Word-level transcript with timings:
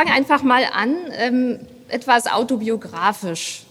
fange 0.00 0.12
einfach 0.12 0.42
mal 0.42 0.64
an, 0.72 0.96
ähm, 1.18 1.58
etwas 1.88 2.26
autobiografisch. 2.26 3.64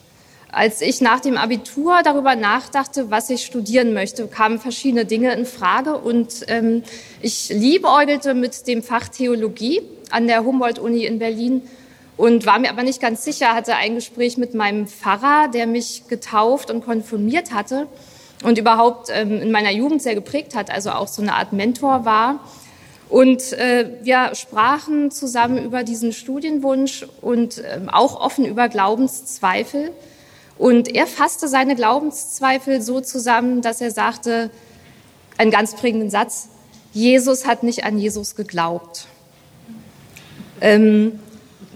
Als 0.51 0.81
ich 0.81 1.01
nach 1.01 1.19
dem 1.21 1.37
Abitur 1.37 2.01
darüber 2.03 2.35
nachdachte, 2.35 3.09
was 3.09 3.31
ich 3.31 3.43
studieren 3.43 3.93
möchte, 3.93 4.27
kamen 4.27 4.59
verschiedene 4.59 5.05
Dinge 5.05 5.33
in 5.33 5.47
Frage 5.47 5.97
und 5.97 6.45
ähm, 6.47 6.83
ich 7.23 7.49
liebäugelte 7.49 8.35
mit 8.35 8.67
dem 8.67 8.83
Fach 8.83 9.07
Theologie 9.07 9.81
an 10.11 10.27
der 10.27 10.43
Humboldt-Uni 10.43 11.03
in 11.03 11.17
Berlin 11.17 11.63
und 12.15 12.45
war 12.45 12.59
mir 12.59 12.69
aber 12.69 12.83
nicht 12.83 13.01
ganz 13.01 13.23
sicher, 13.23 13.55
hatte 13.55 13.75
ein 13.75 13.95
Gespräch 13.95 14.37
mit 14.37 14.53
meinem 14.53 14.85
Pfarrer, 14.85 15.47
der 15.47 15.65
mich 15.65 16.07
getauft 16.09 16.69
und 16.69 16.85
konfirmiert 16.85 17.53
hatte 17.53 17.87
und 18.43 18.59
überhaupt 18.59 19.09
ähm, 19.11 19.41
in 19.41 19.51
meiner 19.51 19.71
Jugend 19.71 20.03
sehr 20.03 20.13
geprägt 20.13 20.53
hat, 20.53 20.69
also 20.69 20.91
auch 20.91 21.07
so 21.07 21.23
eine 21.23 21.33
Art 21.33 21.53
Mentor 21.53 22.05
war. 22.05 22.39
Und 23.09 23.53
äh, 23.53 23.89
wir 24.03 24.35
sprachen 24.35 25.09
zusammen 25.09 25.63
über 25.65 25.83
diesen 25.83 26.13
Studienwunsch 26.13 27.07
und 27.21 27.61
ähm, 27.65 27.89
auch 27.89 28.19
offen 28.19 28.45
über 28.45 28.69
Glaubenszweifel. 28.69 29.91
Und 30.59 30.93
er 30.93 31.07
fasste 31.07 31.47
seine 31.47 31.75
Glaubenszweifel 31.75 32.81
so 32.81 33.01
zusammen, 33.01 33.61
dass 33.61 33.81
er 33.81 33.91
sagte, 33.91 34.51
einen 35.37 35.51
ganz 35.51 35.75
prägenden 35.75 36.09
Satz, 36.11 36.49
Jesus 36.93 37.47
hat 37.47 37.63
nicht 37.63 37.83
an 37.83 37.97
Jesus 37.97 38.35
geglaubt. 38.35 39.07
Ähm, 40.61 41.19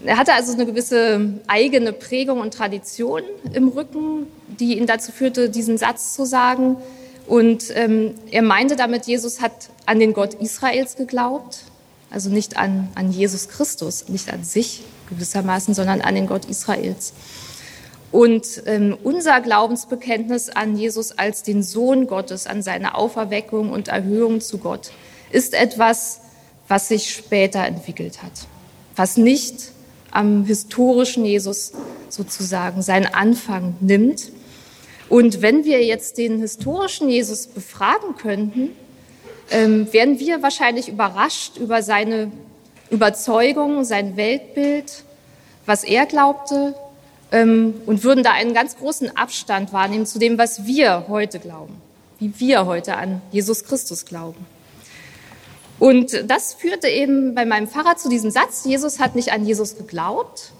er 0.04 0.18
hatte 0.18 0.34
also 0.34 0.52
eine 0.52 0.66
gewisse 0.66 1.40
eigene 1.46 1.92
Prägung 1.92 2.40
und 2.40 2.52
Tradition 2.52 3.22
im 3.52 3.68
Rücken, 3.68 4.26
die 4.60 4.78
ihn 4.78 4.86
dazu 4.86 5.12
führte, 5.12 5.48
diesen 5.48 5.78
Satz 5.78 6.14
zu 6.14 6.26
sagen. 6.26 6.76
Und 7.26 7.64
ähm, 7.74 8.14
er 8.30 8.42
meinte 8.42 8.76
damit, 8.76 9.06
Jesus 9.06 9.40
hat 9.40 9.70
an 9.86 9.98
den 9.98 10.12
Gott 10.12 10.34
Israels 10.34 10.96
geglaubt, 10.96 11.64
also 12.10 12.30
nicht 12.30 12.56
an, 12.56 12.88
an 12.94 13.10
Jesus 13.10 13.48
Christus, 13.48 14.08
nicht 14.08 14.32
an 14.32 14.44
sich 14.44 14.82
gewissermaßen, 15.08 15.74
sondern 15.74 16.00
an 16.00 16.14
den 16.14 16.26
Gott 16.26 16.44
Israels. 16.44 17.14
Und 18.12 18.62
ähm, 18.66 18.96
unser 19.02 19.40
Glaubensbekenntnis 19.40 20.48
an 20.48 20.76
Jesus 20.76 21.12
als 21.12 21.42
den 21.42 21.62
Sohn 21.62 22.06
Gottes, 22.06 22.46
an 22.46 22.62
seine 22.62 22.94
Auferweckung 22.94 23.72
und 23.72 23.88
Erhöhung 23.88 24.40
zu 24.40 24.58
Gott, 24.58 24.92
ist 25.32 25.52
etwas, 25.54 26.20
was 26.68 26.88
sich 26.88 27.12
später 27.12 27.66
entwickelt 27.66 28.22
hat, 28.22 28.32
was 28.94 29.16
nicht 29.16 29.72
am 30.12 30.44
historischen 30.44 31.24
Jesus 31.24 31.72
sozusagen 32.08 32.82
seinen 32.82 33.12
Anfang 33.12 33.74
nimmt. 33.80 34.30
Und 35.08 35.42
wenn 35.42 35.64
wir 35.64 35.84
jetzt 35.84 36.18
den 36.18 36.40
historischen 36.40 37.08
Jesus 37.08 37.46
befragen 37.46 38.16
könnten, 38.16 38.70
ähm, 39.50 39.92
wären 39.92 40.18
wir 40.18 40.42
wahrscheinlich 40.42 40.88
überrascht 40.88 41.58
über 41.58 41.82
seine 41.82 42.30
Überzeugung, 42.90 43.84
sein 43.84 44.16
Weltbild, 44.16 45.04
was 45.66 45.84
er 45.84 46.06
glaubte, 46.06 46.74
ähm, 47.32 47.74
und 47.86 48.04
würden 48.04 48.22
da 48.24 48.32
einen 48.32 48.54
ganz 48.54 48.78
großen 48.78 49.16
Abstand 49.16 49.72
wahrnehmen 49.72 50.06
zu 50.06 50.18
dem, 50.18 50.38
was 50.38 50.66
wir 50.66 51.06
heute 51.08 51.40
glauben, 51.40 51.76
wie 52.18 52.32
wir 52.38 52.66
heute 52.66 52.96
an 52.96 53.20
Jesus 53.32 53.64
Christus 53.64 54.04
glauben. 54.04 54.46
Und 55.78 56.24
das 56.30 56.54
führte 56.54 56.88
eben 56.88 57.34
bei 57.34 57.44
meinem 57.44 57.66
Pfarrer 57.66 57.96
zu 57.96 58.08
diesem 58.08 58.30
Satz, 58.30 58.64
Jesus 58.64 59.00
hat 59.00 59.16
nicht 59.16 59.32
an 59.32 59.44
Jesus 59.44 59.76
geglaubt. 59.76 60.52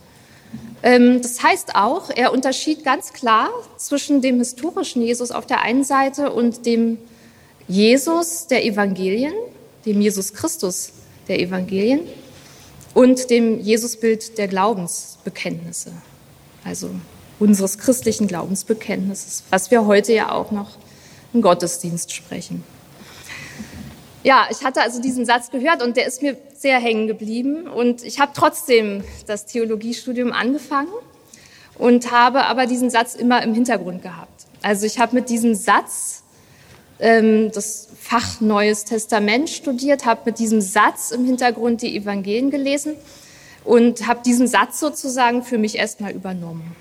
Ähm, 0.84 1.20
das 1.20 1.42
heißt 1.42 1.74
auch, 1.74 2.10
er 2.14 2.32
unterschied 2.32 2.84
ganz 2.84 3.12
klar 3.12 3.50
zwischen 3.76 4.20
dem 4.20 4.38
historischen 4.38 5.02
Jesus 5.02 5.32
auf 5.32 5.46
der 5.46 5.62
einen 5.62 5.82
Seite 5.82 6.30
und 6.30 6.66
dem 6.66 6.98
Jesus 7.66 8.46
der 8.46 8.64
Evangelien, 8.64 9.32
dem 9.86 10.00
Jesus 10.00 10.32
Christus 10.34 10.92
der 11.26 11.40
Evangelien 11.40 12.00
und 12.92 13.30
dem 13.30 13.58
Jesusbild 13.58 14.38
der 14.38 14.46
Glaubensbekenntnisse 14.46 15.92
also 16.64 16.90
unseres 17.38 17.78
christlichen 17.78 18.26
Glaubensbekenntnisses, 18.26 19.44
was 19.50 19.70
wir 19.70 19.86
heute 19.86 20.12
ja 20.12 20.32
auch 20.32 20.50
noch 20.50 20.78
im 21.32 21.42
Gottesdienst 21.42 22.12
sprechen. 22.12 22.64
Ja, 24.22 24.46
ich 24.50 24.64
hatte 24.64 24.80
also 24.80 25.02
diesen 25.02 25.26
Satz 25.26 25.50
gehört 25.50 25.82
und 25.82 25.96
der 25.96 26.06
ist 26.06 26.22
mir 26.22 26.36
sehr 26.64 26.80
hängen 26.80 27.06
geblieben 27.08 27.66
und 27.66 28.02
ich 28.02 28.20
habe 28.20 28.32
trotzdem 28.34 29.04
das 29.26 29.44
Theologiestudium 29.44 30.32
angefangen 30.32 30.88
und 31.76 32.10
habe 32.10 32.46
aber 32.46 32.64
diesen 32.64 32.88
Satz 32.88 33.14
immer 33.14 33.42
im 33.42 33.52
Hintergrund 33.52 34.02
gehabt. 34.02 34.46
Also 34.62 34.86
ich 34.86 34.98
habe 34.98 35.14
mit 35.14 35.28
diesem 35.28 35.54
Satz 35.54 36.22
ähm, 37.00 37.50
das 37.52 37.88
Fach 38.00 38.40
Neues 38.40 38.86
Testament 38.86 39.50
studiert, 39.50 40.06
habe 40.06 40.22
mit 40.24 40.38
diesem 40.38 40.62
Satz 40.62 41.10
im 41.10 41.26
Hintergrund 41.26 41.82
die 41.82 41.94
Evangelien 41.98 42.50
gelesen 42.50 42.94
und 43.62 44.06
habe 44.06 44.20
diesen 44.24 44.46
Satz 44.46 44.80
sozusagen 44.80 45.42
für 45.42 45.58
mich 45.58 45.76
erstmal 45.76 46.12
übernommen. 46.12 46.74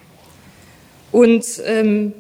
Und 1.12 1.46
ähm, 1.66 2.14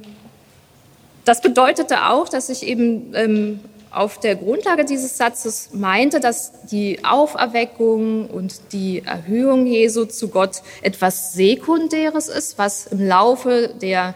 das 1.24 1.40
bedeutete 1.40 2.09
auch, 2.09 2.28
dass 2.28 2.50
ich 2.50 2.68
eben 2.68 3.13
ähm, 3.16 3.62
auf 3.93 4.19
der 4.19 4.35
Grundlage 4.35 4.85
dieses 4.85 5.17
Satzes 5.17 5.69
meinte, 5.73 6.19
dass 6.19 6.51
die 6.71 7.05
Auferweckung 7.05 8.27
und 8.27 8.73
die 8.73 9.03
Erhöhung 9.05 9.67
Jesu 9.67 10.05
zu 10.05 10.29
Gott 10.29 10.61
etwas 10.81 11.33
Sekundäres 11.33 12.27
ist, 12.27 12.57
was 12.57 12.87
im 12.87 13.05
Laufe 13.05 13.73
der 13.81 14.15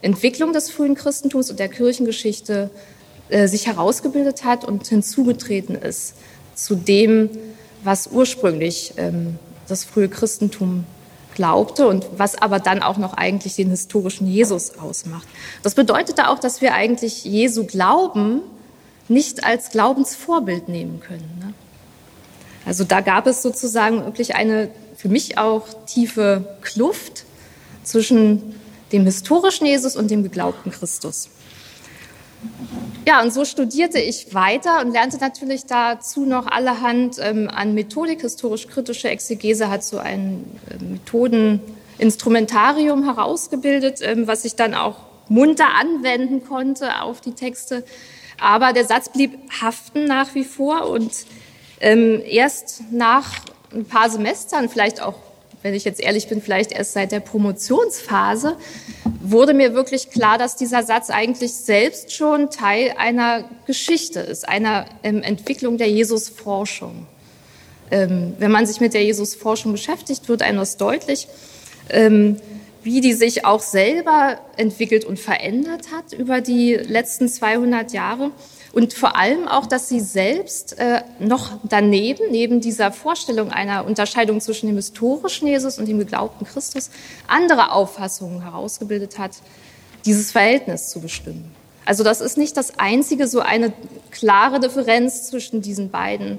Entwicklung 0.00 0.52
des 0.52 0.70
frühen 0.70 0.94
Christentums 0.94 1.50
und 1.50 1.58
der 1.58 1.68
Kirchengeschichte 1.68 2.70
äh, 3.28 3.48
sich 3.48 3.66
herausgebildet 3.66 4.44
hat 4.44 4.64
und 4.64 4.86
hinzugetreten 4.86 5.74
ist 5.74 6.14
zu 6.54 6.76
dem, 6.76 7.28
was 7.82 8.08
ursprünglich 8.08 8.94
ähm, 8.96 9.38
das 9.68 9.84
frühe 9.84 10.08
Christentum 10.08 10.84
glaubte 11.34 11.86
und 11.88 12.06
was 12.16 12.40
aber 12.40 12.60
dann 12.60 12.82
auch 12.82 12.96
noch 12.96 13.14
eigentlich 13.14 13.56
den 13.56 13.70
historischen 13.70 14.26
Jesus 14.26 14.78
ausmacht. 14.78 15.26
Das 15.62 15.74
bedeutete 15.74 16.28
auch, 16.28 16.38
dass 16.38 16.60
wir 16.60 16.72
eigentlich 16.74 17.24
Jesu 17.24 17.66
Glauben 17.66 18.40
nicht 19.08 19.44
als 19.44 19.70
Glaubensvorbild 19.70 20.68
nehmen 20.68 21.00
können. 21.00 21.38
Ne? 21.40 21.54
Also 22.64 22.84
da 22.84 23.00
gab 23.00 23.26
es 23.26 23.42
sozusagen 23.42 24.04
wirklich 24.04 24.34
eine 24.34 24.70
für 24.96 25.08
mich 25.08 25.38
auch 25.38 25.66
tiefe 25.86 26.56
Kluft 26.62 27.24
zwischen 27.84 28.54
dem 28.92 29.04
historischen 29.04 29.66
Jesus 29.66 29.96
und 29.96 30.10
dem 30.10 30.22
geglaubten 30.22 30.70
Christus. 30.70 31.28
Ja, 33.06 33.22
und 33.22 33.32
so 33.32 33.44
studierte 33.44 34.00
ich 34.00 34.34
weiter 34.34 34.80
und 34.80 34.92
lernte 34.92 35.18
natürlich 35.18 35.66
dazu 35.66 36.26
noch 36.26 36.46
allerhand 36.46 37.18
ähm, 37.20 37.48
an 37.48 37.74
Methodik. 37.74 38.22
Historisch-kritische 38.22 39.08
Exegese 39.08 39.70
hat 39.70 39.84
so 39.84 39.98
ein 39.98 40.44
äh, 40.70 40.82
Methodeninstrumentarium 40.82 43.04
herausgebildet, 43.04 44.00
ähm, 44.02 44.26
was 44.26 44.44
ich 44.44 44.56
dann 44.56 44.74
auch 44.74 44.96
munter 45.28 45.68
anwenden 45.78 46.44
konnte 46.44 47.02
auf 47.02 47.20
die 47.20 47.32
Texte. 47.32 47.84
Aber 48.40 48.72
der 48.72 48.84
Satz 48.84 49.08
blieb 49.08 49.38
haften 49.60 50.04
nach 50.04 50.34
wie 50.34 50.44
vor 50.44 50.88
und 50.88 51.12
ähm, 51.80 52.22
erst 52.24 52.82
nach 52.90 53.40
ein 53.72 53.84
paar 53.84 54.10
Semestern, 54.10 54.68
vielleicht 54.68 55.00
auch 55.00 55.14
wenn 55.66 55.74
ich 55.74 55.84
jetzt 55.84 56.00
ehrlich 56.00 56.28
bin, 56.28 56.40
vielleicht 56.40 56.70
erst 56.70 56.92
seit 56.92 57.10
der 57.10 57.18
Promotionsphase, 57.18 58.56
wurde 59.20 59.52
mir 59.52 59.74
wirklich 59.74 60.10
klar, 60.10 60.38
dass 60.38 60.54
dieser 60.54 60.84
Satz 60.84 61.10
eigentlich 61.10 61.54
selbst 61.54 62.12
schon 62.12 62.50
Teil 62.50 62.94
einer 62.96 63.48
Geschichte 63.66 64.20
ist, 64.20 64.48
einer 64.48 64.86
ähm, 65.02 65.24
Entwicklung 65.24 65.76
der 65.76 65.90
Jesusforschung. 65.90 67.08
Ähm, 67.90 68.34
wenn 68.38 68.52
man 68.52 68.64
sich 68.64 68.80
mit 68.80 68.94
der 68.94 69.02
Jesusforschung 69.02 69.72
beschäftigt, 69.72 70.28
wird 70.28 70.42
einem 70.42 70.58
das 70.58 70.76
deutlich, 70.76 71.26
ähm, 71.90 72.36
wie 72.86 73.00
die 73.00 73.14
sich 73.14 73.44
auch 73.44 73.60
selber 73.60 74.38
entwickelt 74.56 75.04
und 75.04 75.18
verändert 75.18 75.88
hat 75.90 76.12
über 76.12 76.40
die 76.40 76.74
letzten 76.74 77.28
200 77.28 77.92
Jahre 77.92 78.30
und 78.72 78.94
vor 78.94 79.16
allem 79.16 79.48
auch, 79.48 79.66
dass 79.66 79.88
sie 79.88 79.98
selbst 79.98 80.78
äh, 80.78 81.02
noch 81.18 81.58
daneben, 81.64 82.30
neben 82.30 82.60
dieser 82.60 82.92
Vorstellung 82.92 83.50
einer 83.50 83.84
Unterscheidung 83.86 84.40
zwischen 84.40 84.68
dem 84.68 84.76
historischen 84.76 85.48
Jesus 85.48 85.80
und 85.80 85.88
dem 85.88 85.98
geglaubten 85.98 86.46
Christus, 86.46 86.90
andere 87.26 87.72
Auffassungen 87.72 88.42
herausgebildet 88.42 89.18
hat, 89.18 89.32
dieses 90.04 90.30
Verhältnis 90.30 90.88
zu 90.88 91.00
bestimmen. 91.00 91.50
Also 91.86 92.04
das 92.04 92.20
ist 92.20 92.38
nicht 92.38 92.56
das 92.56 92.78
einzige, 92.78 93.26
so 93.26 93.40
eine 93.40 93.72
klare 94.12 94.60
Differenz 94.60 95.26
zwischen 95.26 95.60
diesen 95.60 95.90
beiden 95.90 96.38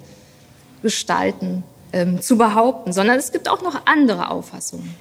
Gestalten 0.81 1.63
ähm, 1.91 2.21
zu 2.21 2.38
behaupten, 2.38 2.93
sondern 2.93 3.17
es 3.17 3.33
gibt 3.33 3.50
auch 3.50 3.61
noch 3.61 3.85
andere 3.85 4.29
Auffassungen. 4.29 4.95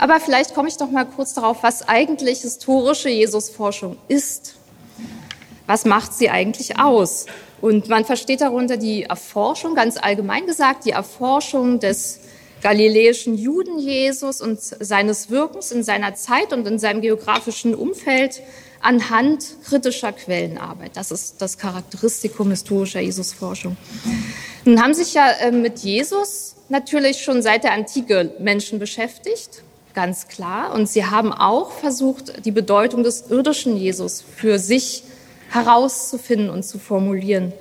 Aber 0.00 0.18
vielleicht 0.18 0.54
komme 0.54 0.68
ich 0.68 0.76
doch 0.76 0.90
mal 0.90 1.04
kurz 1.04 1.34
darauf, 1.34 1.62
was 1.62 1.88
eigentlich 1.88 2.40
historische 2.40 3.10
Jesusforschung 3.10 3.96
ist 4.08 4.56
was 5.70 5.84
macht 5.84 6.12
sie 6.14 6.28
eigentlich 6.28 6.80
aus? 6.80 7.26
Und 7.60 7.88
man 7.88 8.04
versteht 8.04 8.40
darunter 8.40 8.76
die 8.76 9.04
Erforschung, 9.04 9.76
ganz 9.76 9.98
allgemein 9.98 10.44
gesagt, 10.44 10.84
die 10.84 10.90
Erforschung 10.90 11.78
des 11.78 12.18
galiläischen 12.60 13.36
Juden 13.36 13.78
Jesus 13.78 14.40
und 14.40 14.60
seines 14.60 15.30
Wirkens 15.30 15.70
in 15.70 15.84
seiner 15.84 16.16
Zeit 16.16 16.52
und 16.52 16.66
in 16.66 16.80
seinem 16.80 17.02
geografischen 17.02 17.76
Umfeld 17.76 18.42
anhand 18.80 19.44
kritischer 19.64 20.10
Quellenarbeit. 20.10 20.96
Das 20.96 21.12
ist 21.12 21.40
das 21.40 21.56
Charakteristikum 21.56 22.50
historischer 22.50 23.00
Jesusforschung. 23.00 23.76
Nun 24.64 24.82
haben 24.82 24.92
sich 24.92 25.14
ja 25.14 25.30
äh, 25.30 25.52
mit 25.52 25.78
Jesus 25.78 26.56
natürlich 26.68 27.22
schon 27.22 27.42
seit 27.42 27.62
der 27.62 27.74
Antike 27.74 28.34
Menschen 28.40 28.80
beschäftigt, 28.80 29.62
ganz 29.94 30.28
klar. 30.28 30.74
Und 30.74 30.88
sie 30.88 31.04
haben 31.04 31.32
auch 31.32 31.72
versucht, 31.72 32.44
die 32.44 32.50
Bedeutung 32.50 33.02
des 33.02 33.30
irdischen 33.30 33.76
Jesus 33.76 34.22
für 34.36 34.58
sich 34.58 35.04
herauszufinden 35.50 36.50
und 36.50 36.64
zu 36.64 36.78
formulieren. 36.78 37.52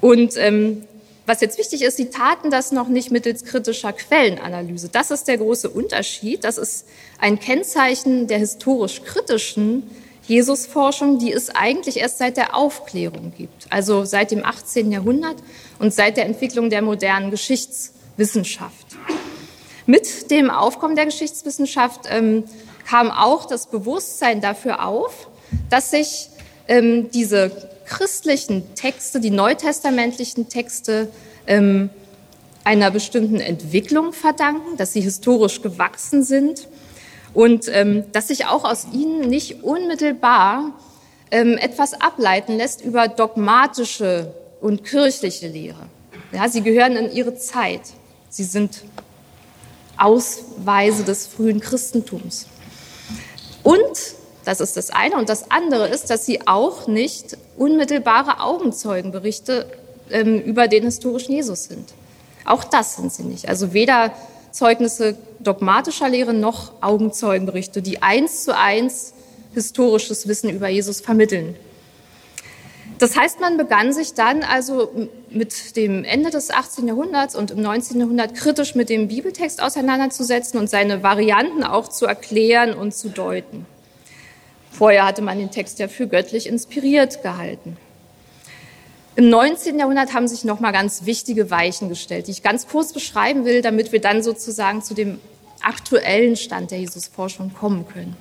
Und 0.00 0.36
ähm, 0.36 0.84
was 1.26 1.40
jetzt 1.40 1.58
wichtig 1.58 1.82
ist, 1.82 1.96
sie 1.96 2.10
taten 2.10 2.50
das 2.50 2.72
noch 2.72 2.88
nicht 2.88 3.10
mittels 3.10 3.44
kritischer 3.44 3.92
Quellenanalyse. 3.92 4.88
Das 4.88 5.10
ist 5.10 5.28
der 5.28 5.38
große 5.38 5.68
Unterschied. 5.70 6.44
Das 6.44 6.58
ist 6.58 6.86
ein 7.20 7.38
Kennzeichen 7.38 8.26
der 8.26 8.38
historisch 8.38 9.02
kritischen 9.04 9.84
Jesusforschung, 10.26 11.18
die 11.18 11.32
es 11.32 11.50
eigentlich 11.50 11.98
erst 11.98 12.18
seit 12.18 12.36
der 12.36 12.56
Aufklärung 12.56 13.32
gibt, 13.36 13.66
also 13.70 14.04
seit 14.04 14.30
dem 14.30 14.44
18. 14.44 14.92
Jahrhundert 14.92 15.36
und 15.78 15.92
seit 15.92 16.16
der 16.16 16.26
Entwicklung 16.26 16.70
der 16.70 16.82
modernen 16.82 17.30
Geschichtswissenschaft. 17.30 18.89
Mit 19.90 20.30
dem 20.30 20.50
Aufkommen 20.50 20.94
der 20.94 21.04
Geschichtswissenschaft 21.04 22.02
ähm, 22.08 22.44
kam 22.86 23.10
auch 23.10 23.44
das 23.44 23.66
Bewusstsein 23.66 24.40
dafür 24.40 24.86
auf, 24.86 25.28
dass 25.68 25.90
sich 25.90 26.28
ähm, 26.68 27.10
diese 27.10 27.50
christlichen 27.86 28.72
Texte, 28.76 29.18
die 29.18 29.32
neutestamentlichen 29.32 30.48
Texte, 30.48 31.08
ähm, 31.48 31.90
einer 32.62 32.92
bestimmten 32.92 33.40
Entwicklung 33.40 34.12
verdanken, 34.12 34.76
dass 34.76 34.92
sie 34.92 35.00
historisch 35.00 35.60
gewachsen 35.60 36.22
sind 36.22 36.68
und 37.34 37.66
ähm, 37.66 38.04
dass 38.12 38.28
sich 38.28 38.46
auch 38.46 38.62
aus 38.62 38.86
ihnen 38.92 39.28
nicht 39.28 39.64
unmittelbar 39.64 40.72
ähm, 41.32 41.58
etwas 41.58 42.00
ableiten 42.00 42.56
lässt 42.56 42.80
über 42.80 43.08
dogmatische 43.08 44.32
und 44.60 44.84
kirchliche 44.84 45.48
Lehre. 45.48 45.88
Ja, 46.30 46.48
sie 46.48 46.62
gehören 46.62 46.94
in 46.94 47.10
ihre 47.10 47.34
Zeit. 47.34 47.82
Sie 48.28 48.44
sind 48.44 48.84
Ausweise 50.00 51.04
des 51.04 51.26
frühen 51.26 51.60
Christentums. 51.60 52.46
Und 53.62 53.80
das 54.44 54.60
ist 54.60 54.76
das 54.76 54.90
eine. 54.90 55.16
Und 55.16 55.28
das 55.28 55.50
andere 55.50 55.88
ist, 55.88 56.10
dass 56.10 56.26
sie 56.26 56.46
auch 56.46 56.86
nicht 56.86 57.36
unmittelbare 57.56 58.40
Augenzeugenberichte 58.40 59.66
ähm, 60.10 60.40
über 60.40 60.68
den 60.68 60.84
historischen 60.84 61.32
Jesus 61.32 61.64
sind. 61.64 61.92
Auch 62.44 62.64
das 62.64 62.96
sind 62.96 63.12
sie 63.12 63.24
nicht. 63.24 63.48
Also 63.48 63.72
weder 63.72 64.12
Zeugnisse 64.50 65.16
dogmatischer 65.38 66.08
Lehre 66.08 66.34
noch 66.34 66.72
Augenzeugenberichte, 66.80 67.82
die 67.82 68.02
eins 68.02 68.44
zu 68.44 68.56
eins 68.56 69.12
historisches 69.54 70.26
Wissen 70.26 70.50
über 70.50 70.68
Jesus 70.68 71.00
vermitteln. 71.00 71.56
Das 72.98 73.16
heißt, 73.16 73.40
man 73.40 73.56
begann 73.56 73.92
sich 73.92 74.14
dann 74.14 74.42
also 74.42 75.08
mit 75.30 75.76
dem 75.76 76.04
Ende 76.04 76.30
des 76.30 76.50
18. 76.50 76.88
Jahrhunderts 76.88 77.36
und 77.36 77.50
im 77.50 77.62
19. 77.62 78.00
Jahrhundert 78.00 78.34
kritisch 78.34 78.74
mit 78.74 78.88
dem 78.88 79.08
Bibeltext 79.08 79.62
auseinanderzusetzen 79.62 80.58
und 80.58 80.68
seine 80.68 81.02
Varianten 81.02 81.62
auch 81.62 81.88
zu 81.88 82.06
erklären 82.06 82.74
und 82.74 82.94
zu 82.94 83.08
deuten. 83.08 83.66
Vorher 84.70 85.06
hatte 85.06 85.22
man 85.22 85.38
den 85.38 85.50
Text 85.50 85.78
ja 85.78 85.88
für 85.88 86.06
göttlich 86.06 86.46
inspiriert 86.46 87.22
gehalten. 87.22 87.76
Im 89.16 89.28
19. 89.28 89.78
Jahrhundert 89.78 90.14
haben 90.14 90.28
sich 90.28 90.44
noch 90.44 90.60
mal 90.60 90.70
ganz 90.70 91.04
wichtige 91.04 91.50
Weichen 91.50 91.88
gestellt, 91.88 92.28
die 92.28 92.30
ich 92.30 92.42
ganz 92.42 92.66
kurz 92.68 92.92
beschreiben 92.92 93.44
will, 93.44 93.60
damit 93.60 93.92
wir 93.92 94.00
dann 94.00 94.22
sozusagen 94.22 94.82
zu 94.82 94.94
dem 94.94 95.20
aktuellen 95.62 96.36
Stand 96.36 96.70
der 96.70 96.78
Jesusforschung 96.78 97.52
kommen 97.52 97.86
können. 97.86 98.16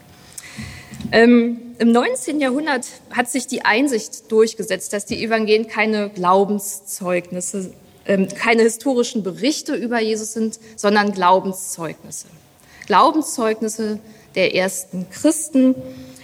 Ähm, 1.11 1.75
Im 1.79 1.91
19. 1.91 2.39
Jahrhundert 2.39 2.85
hat 3.11 3.29
sich 3.29 3.47
die 3.47 3.63
Einsicht 3.63 4.31
durchgesetzt, 4.31 4.93
dass 4.93 5.05
die 5.05 5.23
Evangelien 5.23 5.67
keine 5.67 6.09
Glaubenszeugnisse, 6.09 7.73
ähm, 8.05 8.27
keine 8.27 8.63
historischen 8.63 9.23
Berichte 9.23 9.75
über 9.75 9.99
Jesus 9.99 10.33
sind, 10.33 10.59
sondern 10.75 11.13
Glaubenszeugnisse. 11.13 12.27
Glaubenszeugnisse 12.85 13.99
der 14.35 14.55
ersten 14.55 15.09
Christen, 15.09 15.75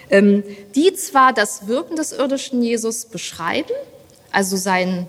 ähm, 0.09 0.43
die 0.75 0.93
zwar 0.93 1.33
das 1.33 1.67
Wirken 1.67 1.95
des 1.95 2.11
irdischen 2.11 2.61
Jesus 2.61 3.05
beschreiben, 3.05 3.73
also 4.31 4.57
sein 4.57 5.07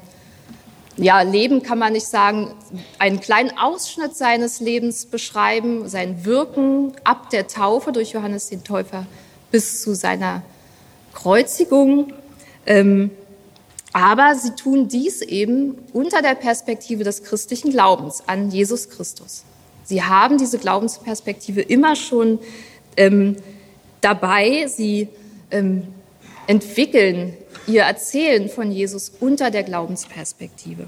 ja, 0.96 1.20
Leben 1.20 1.62
kann 1.62 1.78
man 1.78 1.92
nicht 1.92 2.06
sagen, 2.06 2.54
einen 2.98 3.20
kleinen 3.20 3.58
Ausschnitt 3.58 4.16
seines 4.16 4.60
Lebens 4.60 5.04
beschreiben, 5.04 5.88
sein 5.88 6.24
Wirken 6.24 6.92
ab 7.04 7.28
der 7.28 7.48
Taufe 7.48 7.92
durch 7.92 8.12
Johannes 8.12 8.48
den 8.48 8.64
Täufer 8.64 9.06
bis 9.56 9.80
zu 9.80 9.94
seiner 9.94 10.42
Kreuzigung. 11.14 12.12
Ähm, 12.66 13.10
aber 13.94 14.34
sie 14.34 14.50
tun 14.50 14.86
dies 14.86 15.22
eben 15.22 15.78
unter 15.94 16.20
der 16.20 16.34
Perspektive 16.34 17.04
des 17.04 17.22
christlichen 17.22 17.70
Glaubens 17.70 18.22
an 18.26 18.50
Jesus 18.50 18.90
Christus. 18.90 19.44
Sie 19.82 20.02
haben 20.02 20.36
diese 20.36 20.58
Glaubensperspektive 20.58 21.62
immer 21.62 21.96
schon 21.96 22.38
ähm, 22.98 23.36
dabei. 24.02 24.66
Sie 24.66 25.08
ähm, 25.50 25.84
entwickeln 26.46 27.32
ihr 27.66 27.84
Erzählen 27.84 28.50
von 28.50 28.70
Jesus 28.70 29.10
unter 29.20 29.50
der 29.50 29.62
Glaubensperspektive. 29.62 30.86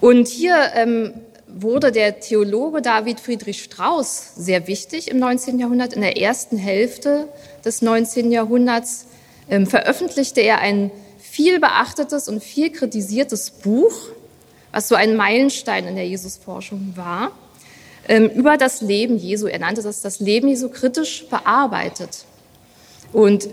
Und 0.00 0.28
hier 0.28 0.70
ähm, 0.76 1.12
wurde 1.56 1.92
der 1.92 2.20
Theologe 2.20 2.82
David 2.82 3.20
Friedrich 3.20 3.62
Strauss 3.62 4.32
sehr 4.36 4.66
wichtig 4.66 5.08
im 5.08 5.18
19. 5.18 5.58
Jahrhundert. 5.58 5.92
In 5.92 6.00
der 6.00 6.20
ersten 6.20 6.56
Hälfte 6.56 7.28
des 7.64 7.80
19. 7.80 8.32
Jahrhunderts 8.32 9.06
ähm, 9.48 9.66
veröffentlichte 9.66 10.40
er 10.40 10.58
ein 10.58 10.90
viel 11.18 11.60
beachtetes 11.60 12.28
und 12.28 12.42
viel 12.42 12.70
kritisiertes 12.70 13.50
Buch, 13.50 13.94
was 14.72 14.88
so 14.88 14.94
ein 14.96 15.16
Meilenstein 15.16 15.86
in 15.86 15.94
der 15.94 16.06
Jesusforschung 16.08 16.94
war, 16.96 17.30
ähm, 18.08 18.28
über 18.30 18.56
das 18.56 18.80
Leben 18.80 19.16
Jesu. 19.16 19.46
Er 19.46 19.60
nannte 19.60 19.82
das 19.82 20.00
das 20.00 20.20
Leben 20.20 20.48
Jesu 20.48 20.68
kritisch 20.68 21.26
bearbeitet. 21.28 22.24
Und 23.12 23.48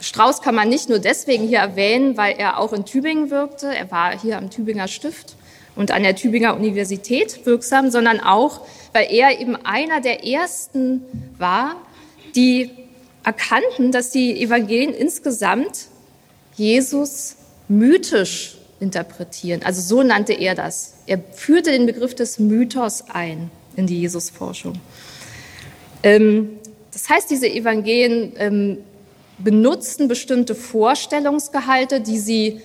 Strauß 0.00 0.40
kann 0.40 0.54
man 0.54 0.68
nicht 0.68 0.88
nur 0.88 1.00
deswegen 1.00 1.48
hier 1.48 1.58
erwähnen, 1.58 2.16
weil 2.16 2.36
er 2.38 2.58
auch 2.58 2.72
in 2.72 2.84
Tübingen 2.84 3.30
wirkte. 3.30 3.74
Er 3.74 3.90
war 3.90 4.18
hier 4.18 4.38
am 4.38 4.50
Tübinger 4.50 4.86
Stift 4.86 5.36
und 5.80 5.92
an 5.92 6.02
der 6.02 6.14
Tübinger 6.14 6.54
Universität 6.56 7.46
wirksam, 7.46 7.90
sondern 7.90 8.20
auch, 8.20 8.66
weil 8.92 9.06
er 9.10 9.40
eben 9.40 9.56
einer 9.64 10.02
der 10.02 10.26
ersten 10.26 11.00
war, 11.38 11.74
die 12.36 12.70
erkannten, 13.24 13.90
dass 13.90 14.10
die 14.10 14.42
Evangelien 14.42 14.92
insgesamt 14.92 15.86
Jesus 16.54 17.36
mythisch 17.68 18.58
interpretieren. 18.78 19.62
Also 19.64 19.80
so 19.80 20.02
nannte 20.02 20.34
er 20.34 20.54
das. 20.54 20.96
Er 21.06 21.18
führte 21.32 21.70
den 21.70 21.86
Begriff 21.86 22.14
des 22.14 22.38
Mythos 22.38 23.04
ein 23.10 23.50
in 23.74 23.86
die 23.86 24.02
Jesusforschung. 24.02 24.74
Ähm, 26.02 26.58
das 26.92 27.08
heißt, 27.08 27.30
diese 27.30 27.48
Evangelien 27.48 28.34
ähm, 28.36 28.78
benutzten 29.38 30.08
bestimmte 30.08 30.54
Vorstellungsgehalte, 30.54 32.02
die 32.02 32.18
sie 32.18 32.60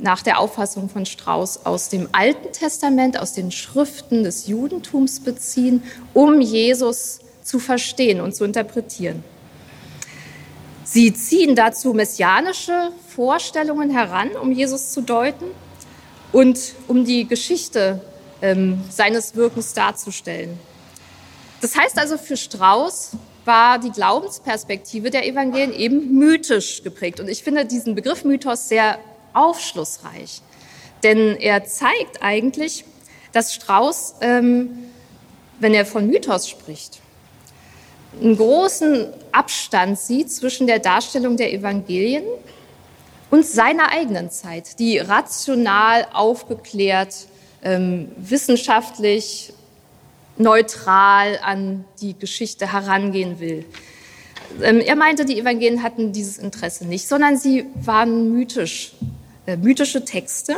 nach 0.00 0.22
der 0.22 0.38
Auffassung 0.38 0.88
von 0.88 1.06
Strauß 1.06 1.66
aus 1.66 1.88
dem 1.88 2.08
Alten 2.12 2.52
Testament, 2.52 3.18
aus 3.18 3.32
den 3.32 3.50
Schriften 3.50 4.22
des 4.22 4.46
Judentums 4.46 5.20
beziehen, 5.20 5.82
um 6.14 6.40
Jesus 6.40 7.20
zu 7.42 7.58
verstehen 7.58 8.20
und 8.20 8.34
zu 8.34 8.44
interpretieren. 8.44 9.24
Sie 10.84 11.12
ziehen 11.12 11.54
dazu 11.54 11.92
messianische 11.92 12.92
Vorstellungen 13.14 13.90
heran, 13.90 14.30
um 14.40 14.52
Jesus 14.52 14.90
zu 14.90 15.02
deuten 15.02 15.46
und 16.32 16.74
um 16.86 17.04
die 17.04 17.26
Geschichte 17.26 18.00
ähm, 18.40 18.82
seines 18.90 19.34
Wirkens 19.34 19.74
darzustellen. 19.74 20.58
Das 21.60 21.76
heißt 21.76 21.98
also 21.98 22.16
für 22.16 22.36
Strauß, 22.36 23.12
war 23.44 23.78
die 23.78 23.90
Glaubensperspektive 23.90 25.10
der 25.10 25.26
Evangelien 25.26 25.72
eben 25.72 26.18
mythisch 26.18 26.82
geprägt. 26.82 27.18
Und 27.18 27.28
ich 27.28 27.42
finde 27.42 27.64
diesen 27.64 27.94
Begriff 27.94 28.24
Mythos 28.24 28.68
sehr 28.68 28.98
aufschlussreich, 29.38 30.42
denn 31.02 31.36
er 31.36 31.64
zeigt 31.64 32.22
eigentlich, 32.22 32.84
dass 33.32 33.54
Strauß, 33.54 34.16
ähm, 34.20 34.70
wenn 35.60 35.74
er 35.74 35.86
von 35.86 36.06
Mythos 36.06 36.48
spricht, 36.48 37.00
einen 38.20 38.36
großen 38.36 39.06
Abstand 39.32 39.98
sieht 39.98 40.32
zwischen 40.32 40.66
der 40.66 40.78
Darstellung 40.78 41.36
der 41.36 41.52
Evangelien 41.52 42.24
und 43.30 43.46
seiner 43.46 43.92
eigenen 43.92 44.30
Zeit, 44.30 44.78
die 44.78 44.98
rational, 44.98 46.06
aufgeklärt, 46.12 47.14
ähm, 47.62 48.10
wissenschaftlich 48.16 49.52
neutral 50.38 51.38
an 51.42 51.84
die 52.00 52.18
Geschichte 52.18 52.72
herangehen 52.72 53.40
will. 53.40 53.64
Ähm, 54.62 54.80
er 54.80 54.96
meinte, 54.96 55.24
die 55.24 55.38
Evangelien 55.38 55.82
hatten 55.82 56.12
dieses 56.12 56.38
Interesse 56.38 56.86
nicht, 56.86 57.06
sondern 57.06 57.36
sie 57.36 57.66
waren 57.74 58.32
mythisch, 58.32 58.94
mythische 59.56 60.04
Texte. 60.04 60.56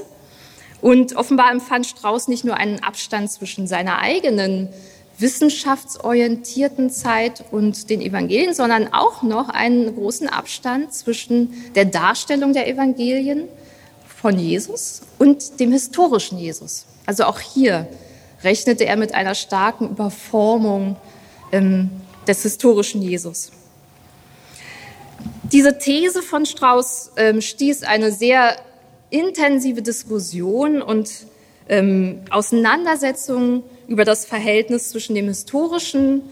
Und 0.80 1.16
offenbar 1.16 1.50
empfand 1.50 1.87
Strauß 1.87 2.28
nicht 2.28 2.44
nur 2.44 2.56
einen 2.56 2.82
Abstand 2.82 3.30
zwischen 3.30 3.66
seiner 3.66 3.99
eigenen 3.99 4.70
wissenschaftsorientierten 5.18 6.90
Zeit 6.90 7.44
und 7.50 7.90
den 7.90 8.00
Evangelien, 8.00 8.54
sondern 8.54 8.92
auch 8.92 9.23
noch 9.23 9.50
einen 9.50 9.94
großen 9.94 10.28
Abstand 10.28 10.94
zwischen 10.94 11.52
der 11.75 11.85
Darstellung 11.85 12.54
der 12.54 12.68
Evangelien 12.68 13.49
von 14.06 14.38
Jesus 14.38 15.02
und 15.18 15.61
dem 15.61 15.73
historischen 15.73 16.38
Jesus. 16.38 16.87
Also 17.04 17.25
auch 17.25 17.40
hier 17.40 17.87
rechnete 18.42 18.87
er 18.87 18.97
mit 18.97 19.14
einer 19.14 19.35
starken 19.35 19.90
Überformung 19.90 20.97
ähm, 21.52 21.90
des 22.26 22.42
historischen 22.42 23.02
Jesus. 23.02 23.50
Diese 25.52 25.78
These 25.78 26.23
von 26.23 26.47
Strauß 26.47 27.12
ähm, 27.16 27.40
stieß 27.40 27.82
eine 27.82 28.12
sehr 28.12 28.56
intensive 29.11 29.83
Diskussion 29.83 30.83
und 30.83 31.11
ähm, 31.69 32.21
Auseinandersetzung 32.31 33.62
über 33.87 34.05
das 34.05 34.25
Verhältnis 34.25 34.90
zwischen 34.90 35.14
dem 35.14 35.29
historischen, 35.29 36.23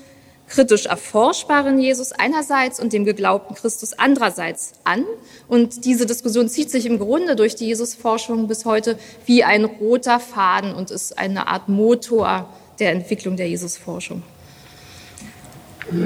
kritisch 0.48 0.86
erforschbaren 0.86 1.78
Jesus 1.78 2.12
einerseits 2.12 2.80
und 2.80 2.92
dem 2.92 3.04
geglaubten 3.04 3.54
Christus 3.54 3.92
andererseits 3.92 4.72
an. 4.84 5.04
Und 5.46 5.84
diese 5.84 6.06
Diskussion 6.06 6.48
zieht 6.48 6.70
sich 6.70 6.86
im 6.86 6.98
Grunde 6.98 7.36
durch 7.36 7.54
die 7.54 7.66
Jesusforschung 7.66 8.48
bis 8.48 8.64
heute 8.64 8.98
wie 9.26 9.44
ein 9.44 9.64
roter 9.64 10.20
Faden 10.20 10.74
und 10.74 10.90
ist 10.90 11.18
eine 11.18 11.48
Art 11.48 11.68
Motor 11.68 12.48
der 12.78 12.92
Entwicklung 12.92 13.36
der 13.36 13.48
Jesusforschung. 13.48 14.22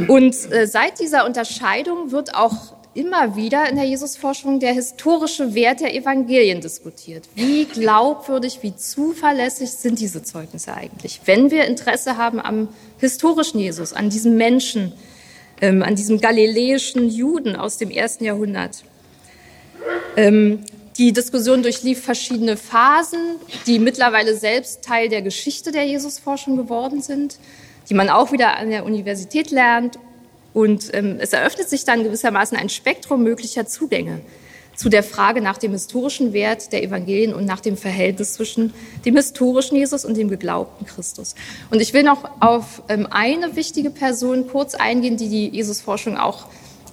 Und 0.08 0.52
äh, 0.52 0.66
seit 0.66 1.00
dieser 1.00 1.26
Unterscheidung 1.26 2.12
wird 2.12 2.34
auch 2.34 2.74
immer 2.94 3.36
wieder 3.36 3.68
in 3.68 3.76
der 3.76 3.86
Jesusforschung 3.86 4.60
der 4.60 4.72
historische 4.72 5.54
Wert 5.54 5.80
der 5.80 5.94
Evangelien 5.94 6.60
diskutiert. 6.60 7.28
Wie 7.34 7.64
glaubwürdig, 7.64 8.58
wie 8.62 8.76
zuverlässig 8.76 9.70
sind 9.70 9.98
diese 9.98 10.22
Zeugnisse 10.22 10.74
eigentlich? 10.74 11.20
Wenn 11.24 11.50
wir 11.50 11.64
Interesse 11.64 12.16
haben 12.16 12.40
am 12.40 12.68
historischen 12.98 13.58
Jesus, 13.58 13.92
an 13.92 14.10
diesem 14.10 14.36
Menschen, 14.36 14.92
ähm, 15.60 15.82
an 15.82 15.94
diesem 15.94 16.20
galiläischen 16.20 17.08
Juden 17.08 17.56
aus 17.56 17.78
dem 17.78 17.90
ersten 17.90 18.24
Jahrhundert. 18.24 18.84
Ähm, 20.16 20.64
die 20.98 21.12
Diskussion 21.12 21.62
durchlief 21.62 22.02
verschiedene 22.02 22.58
Phasen, 22.58 23.36
die 23.66 23.78
mittlerweile 23.78 24.36
selbst 24.36 24.84
Teil 24.84 25.08
der 25.08 25.22
Geschichte 25.22 25.72
der 25.72 25.86
Jesusforschung 25.86 26.56
geworden 26.56 27.00
sind, 27.00 27.38
die 27.88 27.94
man 27.94 28.10
auch 28.10 28.30
wieder 28.30 28.58
an 28.58 28.68
der 28.68 28.84
Universität 28.84 29.50
lernt 29.50 29.98
und 30.52 30.90
ähm, 30.92 31.16
es 31.18 31.32
eröffnet 31.32 31.68
sich 31.68 31.84
dann 31.84 32.04
gewissermaßen 32.04 32.56
ein 32.56 32.68
Spektrum 32.68 33.22
möglicher 33.22 33.66
Zugänge 33.66 34.20
zu 34.74 34.88
der 34.88 35.02
Frage 35.02 35.40
nach 35.40 35.58
dem 35.58 35.72
historischen 35.72 36.32
Wert 36.32 36.72
der 36.72 36.82
Evangelien 36.82 37.34
und 37.34 37.44
nach 37.44 37.60
dem 37.60 37.76
Verhältnis 37.76 38.34
zwischen 38.34 38.72
dem 39.04 39.16
historischen 39.16 39.76
Jesus 39.76 40.04
und 40.04 40.16
dem 40.16 40.28
geglaubten 40.28 40.86
Christus. 40.86 41.34
Und 41.70 41.80
ich 41.80 41.92
will 41.92 42.02
noch 42.02 42.28
auf 42.40 42.82
ähm, 42.88 43.06
eine 43.10 43.54
wichtige 43.54 43.90
Person 43.90 44.48
kurz 44.48 44.74
eingehen, 44.74 45.16
die 45.16 45.28
die 45.28 45.48
Jesusforschung 45.48 46.16
auch 46.16 46.46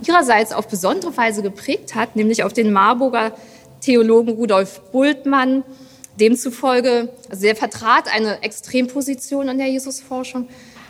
ihrerseits 0.05 0.51
auf 0.51 0.67
besondere 0.67 1.15
Weise 1.17 1.41
geprägt 1.41 1.95
hat, 1.95 2.15
nämlich 2.15 2.43
auf 2.43 2.53
den 2.53 2.71
Marburger 2.71 3.33
Theologen 3.81 4.33
Rudolf 4.33 4.81
Bultmann. 4.91 5.63
Demzufolge, 6.19 7.09
also 7.29 7.47
er 7.47 7.55
vertrat 7.55 8.13
eine 8.13 8.43
Extremposition 8.43 9.47
in 9.47 9.57
der 9.57 9.67
Jesusforschung 9.67 10.49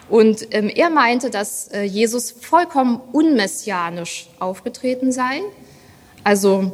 und 0.10 0.48
ähm, 0.52 0.70
er 0.70 0.90
meinte, 0.90 1.30
dass 1.30 1.68
äh, 1.70 1.84
Jesus 1.84 2.32
vollkommen 2.32 3.02
unmessianisch 3.12 4.30
aufgetreten 4.40 5.12
sei. 5.12 5.42
Also 6.24 6.72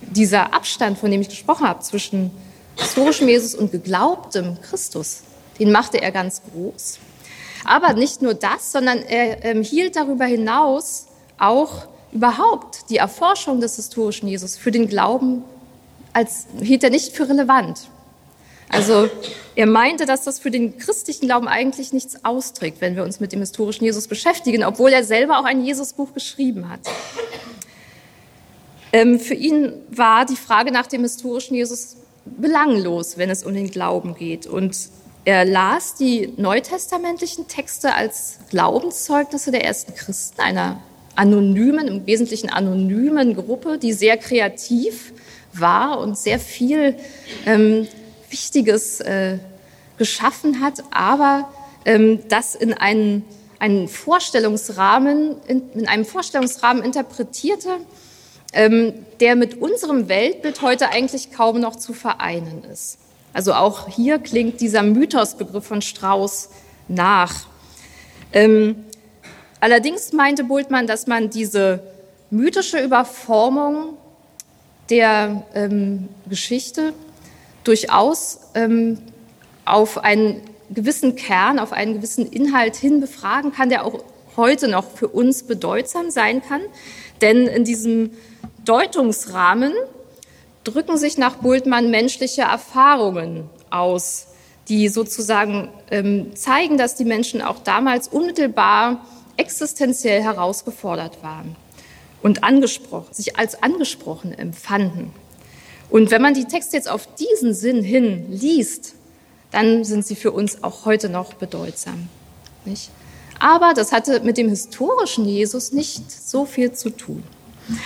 dieser 0.00 0.54
Abstand, 0.54 0.98
von 0.98 1.10
dem 1.10 1.20
ich 1.20 1.28
gesprochen 1.28 1.66
habe, 1.66 1.80
zwischen 1.80 2.30
historischem 2.76 3.28
Jesus 3.28 3.54
und 3.54 3.72
geglaubtem 3.72 4.60
Christus, 4.60 5.22
den 5.58 5.72
machte 5.72 6.00
er 6.00 6.12
ganz 6.12 6.42
groß. 6.52 6.98
Aber 7.64 7.94
nicht 7.94 8.20
nur 8.20 8.34
das, 8.34 8.72
sondern 8.72 8.98
er 8.98 9.44
ähm, 9.44 9.62
hielt 9.62 9.96
darüber 9.96 10.26
hinaus 10.26 11.06
auch 11.38 11.86
überhaupt 12.12 12.90
die 12.90 12.98
Erforschung 12.98 13.60
des 13.60 13.76
historischen 13.76 14.28
Jesus 14.28 14.56
für 14.56 14.70
den 14.70 14.88
Glauben 14.88 15.42
als 16.14 16.46
hielt 16.62 16.84
er 16.84 16.90
nicht 16.90 17.14
für 17.14 17.28
relevant. 17.28 17.88
Also 18.68 19.08
er 19.54 19.66
meinte, 19.66 20.04
dass 20.06 20.24
das 20.24 20.38
für 20.38 20.50
den 20.50 20.78
christlichen 20.78 21.26
Glauben 21.26 21.48
eigentlich 21.48 21.92
nichts 21.92 22.24
austrägt, 22.24 22.80
wenn 22.80 22.96
wir 22.96 23.04
uns 23.04 23.20
mit 23.20 23.32
dem 23.32 23.40
historischen 23.40 23.84
Jesus 23.84 24.08
beschäftigen, 24.08 24.64
obwohl 24.64 24.90
er 24.90 25.04
selber 25.04 25.38
auch 25.38 25.44
ein 25.44 25.64
Jesusbuch 25.64 26.12
geschrieben 26.12 26.68
hat. 26.68 26.80
Ähm, 28.92 29.20
für 29.20 29.34
ihn 29.34 29.72
war 29.90 30.24
die 30.24 30.36
Frage 30.36 30.70
nach 30.70 30.86
dem 30.86 31.02
historischen 31.02 31.54
Jesus 31.54 31.96
belanglos, 32.24 33.18
wenn 33.18 33.30
es 33.30 33.44
um 33.44 33.54
den 33.54 33.70
Glauben 33.70 34.14
geht. 34.14 34.46
Und 34.46 34.76
er 35.24 35.44
las 35.44 35.94
die 35.94 36.32
neutestamentlichen 36.36 37.48
Texte 37.48 37.94
als 37.94 38.38
Glaubenszeugnisse 38.50 39.50
der 39.50 39.64
ersten 39.64 39.94
Christen, 39.94 40.40
einer 40.40 40.80
anonymen, 41.16 41.88
im 41.88 42.06
Wesentlichen 42.06 42.50
anonymen 42.50 43.34
Gruppe, 43.34 43.78
die 43.78 43.92
sehr 43.92 44.16
kreativ 44.16 45.12
war 45.52 46.00
und 46.00 46.18
sehr 46.18 46.38
viel 46.38 46.96
ähm, 47.46 47.86
Wichtiges 48.34 48.98
äh, 48.98 49.38
geschaffen 49.96 50.60
hat, 50.60 50.82
aber 50.90 51.48
ähm, 51.84 52.18
das 52.28 52.56
in 52.56 52.74
einen, 52.74 53.24
einen 53.60 53.86
Vorstellungsrahmen, 53.86 55.36
in, 55.46 55.70
in 55.74 55.86
einem 55.86 56.04
Vorstellungsrahmen 56.04 56.82
interpretierte, 56.82 57.76
ähm, 58.52 58.92
der 59.20 59.36
mit 59.36 59.60
unserem 59.62 60.08
Weltbild 60.08 60.62
heute 60.62 60.88
eigentlich 60.88 61.30
kaum 61.30 61.60
noch 61.60 61.76
zu 61.76 61.92
vereinen 61.92 62.64
ist. 62.64 62.98
Also 63.32 63.54
auch 63.54 63.88
hier 63.88 64.18
klingt 64.18 64.60
dieser 64.60 64.82
Mythosbegriff 64.82 65.64
von 65.64 65.80
Strauß 65.80 66.48
nach. 66.88 67.46
Ähm, 68.32 68.84
allerdings 69.60 70.12
meinte 70.12 70.42
Bultmann, 70.42 70.88
dass 70.88 71.06
man 71.06 71.30
diese 71.30 71.84
mythische 72.30 72.80
Überformung 72.80 73.96
der 74.90 75.44
ähm, 75.54 76.08
Geschichte 76.28 76.92
durchaus 77.64 78.40
ähm, 78.54 78.98
auf 79.64 79.98
einen 79.98 80.42
gewissen 80.70 81.16
Kern, 81.16 81.58
auf 81.58 81.72
einen 81.72 81.94
gewissen 81.94 82.30
Inhalt 82.30 82.76
hin 82.76 83.00
befragen 83.00 83.52
kann, 83.52 83.68
der 83.68 83.84
auch 83.84 84.04
heute 84.36 84.68
noch 84.68 84.90
für 84.90 85.08
uns 85.08 85.44
bedeutsam 85.44 86.10
sein 86.10 86.42
kann. 86.42 86.62
Denn 87.20 87.46
in 87.46 87.64
diesem 87.64 88.10
Deutungsrahmen 88.64 89.72
drücken 90.64 90.96
sich 90.96 91.18
nach 91.18 91.36
Bultmann 91.36 91.90
menschliche 91.90 92.42
Erfahrungen 92.42 93.48
aus, 93.70 94.28
die 94.68 94.88
sozusagen 94.88 95.68
ähm, 95.90 96.34
zeigen, 96.34 96.78
dass 96.78 96.94
die 96.94 97.04
Menschen 97.04 97.42
auch 97.42 97.58
damals 97.60 98.08
unmittelbar 98.08 99.04
existenziell 99.36 100.22
herausgefordert 100.22 101.22
waren 101.22 101.56
und 102.22 102.44
angesprochen, 102.44 103.12
sich 103.12 103.36
als 103.36 103.62
angesprochen 103.62 104.32
empfanden. 104.32 105.12
Und 105.90 106.10
wenn 106.10 106.22
man 106.22 106.34
die 106.34 106.44
Texte 106.44 106.76
jetzt 106.76 106.90
auf 106.90 107.06
diesen 107.14 107.54
Sinn 107.54 107.82
hin 107.82 108.26
liest, 108.30 108.94
dann 109.50 109.84
sind 109.84 110.04
sie 110.04 110.16
für 110.16 110.32
uns 110.32 110.62
auch 110.64 110.84
heute 110.84 111.08
noch 111.08 111.34
bedeutsam. 111.34 112.08
Nicht? 112.64 112.90
Aber 113.38 113.74
das 113.74 113.92
hatte 113.92 114.20
mit 114.20 114.36
dem 114.36 114.48
historischen 114.48 115.24
Jesus 115.24 115.72
nicht 115.72 116.10
so 116.10 116.44
viel 116.44 116.72
zu 116.72 116.90
tun. 116.90 117.22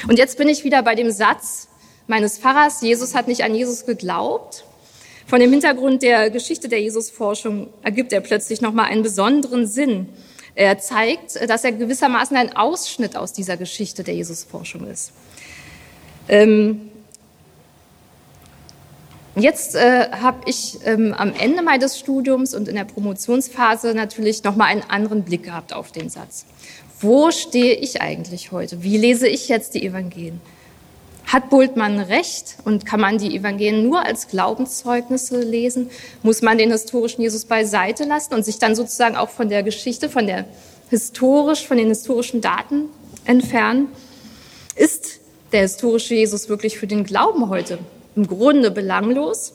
Und 0.09 0.19
jetzt 0.19 0.38
bin 0.38 0.49
ich 0.49 0.64
wieder 0.64 0.83
bei 0.83 0.95
dem 0.95 1.11
Satz 1.11 1.69
meines 2.07 2.38
Pfarrers, 2.38 2.81
Jesus 2.81 3.14
hat 3.14 3.28
nicht 3.28 3.45
an 3.45 3.55
Jesus 3.55 3.85
geglaubt. 3.85 4.64
Von 5.26 5.40
dem 5.40 5.50
Hintergrund 5.50 6.02
der 6.02 6.31
Geschichte 6.31 6.69
der 6.69 6.81
Jesusforschung 6.81 7.69
ergibt 7.83 8.12
er 8.12 8.21
plötzlich 8.21 8.62
nochmal 8.62 8.87
einen 8.87 9.02
besonderen 9.02 9.67
Sinn. 9.67 10.09
Er 10.55 10.78
zeigt, 10.78 11.37
dass 11.49 11.64
er 11.64 11.73
gewissermaßen 11.73 12.37
ein 12.37 12.57
Ausschnitt 12.57 13.14
aus 13.14 13.33
dieser 13.33 13.57
Geschichte 13.57 14.02
der 14.02 14.14
Jesusforschung 14.14 14.87
ist. 14.88 15.12
Ähm, 16.28 16.88
Jetzt 19.38 19.76
äh, 19.76 20.11
habe 20.11 20.38
ich 20.47 20.78
ähm, 20.85 21.14
am 21.16 21.33
Ende 21.33 21.62
meines 21.62 21.99
Studiums 21.99 22.54
und 22.54 22.66
in 22.66 22.75
der 22.75 22.85
Promotionsphase 22.85 23.95
natürlich 23.95 24.42
noch 24.42 24.57
mal 24.57 24.64
einen 24.64 24.83
anderen 24.88 25.23
Blick 25.23 25.45
gehabt 25.45 25.73
auf 25.73 25.92
den 25.92 26.09
Satz. 26.09 26.45
Wo 27.00 27.30
stehe 27.30 27.75
ich 27.75 28.00
eigentlich 28.00 28.50
heute? 28.50 28.83
Wie 28.83 28.97
lese 28.97 29.28
ich 29.28 29.49
jetzt 29.49 29.75
die 29.75 29.87
Evangelien? 29.87 30.40
Hat 31.26 31.50
Bultmann 31.50 32.00
recht 32.00 32.57
und 32.64 32.85
kann 32.85 33.00
man 33.00 33.18
die 33.18 33.37
Evangelien 33.37 33.85
nur 33.85 34.04
als 34.04 34.28
Glaubenszeugnisse 34.28 35.40
lesen? 35.40 35.90
Muss 36.23 36.42
man 36.42 36.59
den 36.59 36.73
historischen 36.73 37.23
Jesus 37.23 37.45
beiseite 37.45 38.04
lassen 38.04 38.35
und 38.35 38.45
sich 38.45 38.59
dann 38.59 38.75
sozusagen 38.75 39.14
auch 39.14 39.28
von 39.28 39.49
der 39.49 39.62
Geschichte, 39.62 40.09
von 40.09 40.26
der 40.26 40.47
historisch, 40.90 41.66
von 41.66 41.76
den 41.76 41.88
historischen 41.88 42.40
Daten 42.40 42.87
entfernen? 43.25 43.88
Ist 44.75 45.21
der 45.52 45.61
historische 45.61 46.14
Jesus 46.14 46.49
wirklich 46.49 46.78
für 46.78 46.87
den 46.87 47.04
Glauben 47.04 47.49
heute 47.49 47.78
im 48.16 48.26
Grunde 48.26 48.70
belanglos. 48.70 49.52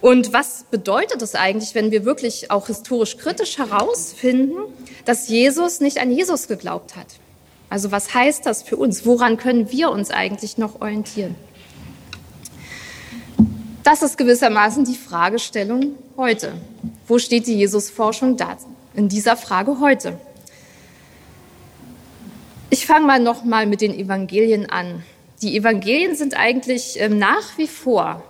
Und 0.00 0.32
was 0.32 0.64
bedeutet 0.70 1.22
es 1.22 1.34
eigentlich, 1.34 1.74
wenn 1.74 1.90
wir 1.90 2.04
wirklich 2.04 2.50
auch 2.50 2.66
historisch 2.66 3.16
kritisch 3.18 3.58
herausfinden, 3.58 4.56
dass 5.04 5.28
Jesus 5.28 5.80
nicht 5.80 5.98
an 5.98 6.10
Jesus 6.10 6.48
geglaubt 6.48 6.96
hat? 6.96 7.06
Also 7.70 7.90
was 7.90 8.12
heißt 8.12 8.44
das 8.44 8.62
für 8.62 8.76
uns? 8.76 9.06
Woran 9.06 9.36
können 9.36 9.70
wir 9.70 9.90
uns 9.90 10.10
eigentlich 10.10 10.58
noch 10.58 10.80
orientieren? 10.80 11.36
Das 13.84 14.02
ist 14.02 14.18
gewissermaßen 14.18 14.84
die 14.84 14.94
Fragestellung 14.94 15.94
heute. 16.16 16.52
Wo 17.06 17.18
steht 17.18 17.46
die 17.46 17.56
Jesusforschung 17.56 18.36
da 18.36 18.56
in 18.94 19.08
dieser 19.08 19.36
Frage 19.36 19.80
heute? 19.80 20.18
Ich 22.70 22.86
fange 22.86 23.06
mal 23.06 23.20
noch 23.20 23.44
mal 23.44 23.66
mit 23.66 23.80
den 23.80 23.94
Evangelien 23.94 24.68
an 24.68 25.02
die 25.42 25.56
Evangelien 25.56 26.14
sind 26.14 26.36
eigentlich 26.36 27.00
ähm, 27.00 27.18
nach 27.18 27.58
wie 27.58 27.66
vor 27.66 28.22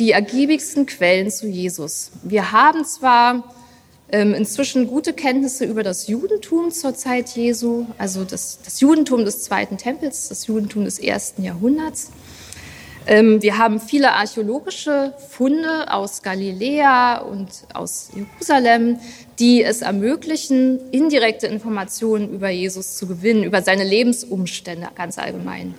die 0.00 0.10
ergiebigsten 0.10 0.86
Quellen 0.86 1.30
zu 1.30 1.46
Jesus. 1.46 2.10
Wir 2.24 2.50
haben 2.50 2.84
zwar 2.84 3.54
ähm, 4.10 4.34
inzwischen 4.34 4.88
gute 4.88 5.12
Kenntnisse 5.12 5.64
über 5.64 5.84
das 5.84 6.08
Judentum 6.08 6.72
zur 6.72 6.96
Zeit 6.96 7.30
Jesu, 7.30 7.86
also 7.98 8.24
das, 8.24 8.58
das 8.64 8.80
Judentum 8.80 9.24
des 9.24 9.42
Zweiten 9.42 9.78
Tempels, 9.78 10.28
das 10.28 10.48
Judentum 10.48 10.84
des 10.84 10.98
ersten 10.98 11.44
Jahrhunderts. 11.44 12.10
Ähm, 13.06 13.40
wir 13.40 13.56
haben 13.58 13.78
viele 13.78 14.12
archäologische 14.12 15.14
Funde 15.30 15.92
aus 15.92 16.22
Galiläa 16.22 17.18
und 17.18 17.48
aus 17.72 18.10
Jerusalem, 18.14 18.98
die 19.38 19.62
es 19.62 19.82
ermöglichen, 19.82 20.80
indirekte 20.90 21.46
Informationen 21.46 22.30
über 22.30 22.48
Jesus 22.48 22.96
zu 22.96 23.06
gewinnen, 23.06 23.44
über 23.44 23.62
seine 23.62 23.84
Lebensumstände 23.84 24.88
ganz 24.96 25.18
allgemein. 25.18 25.74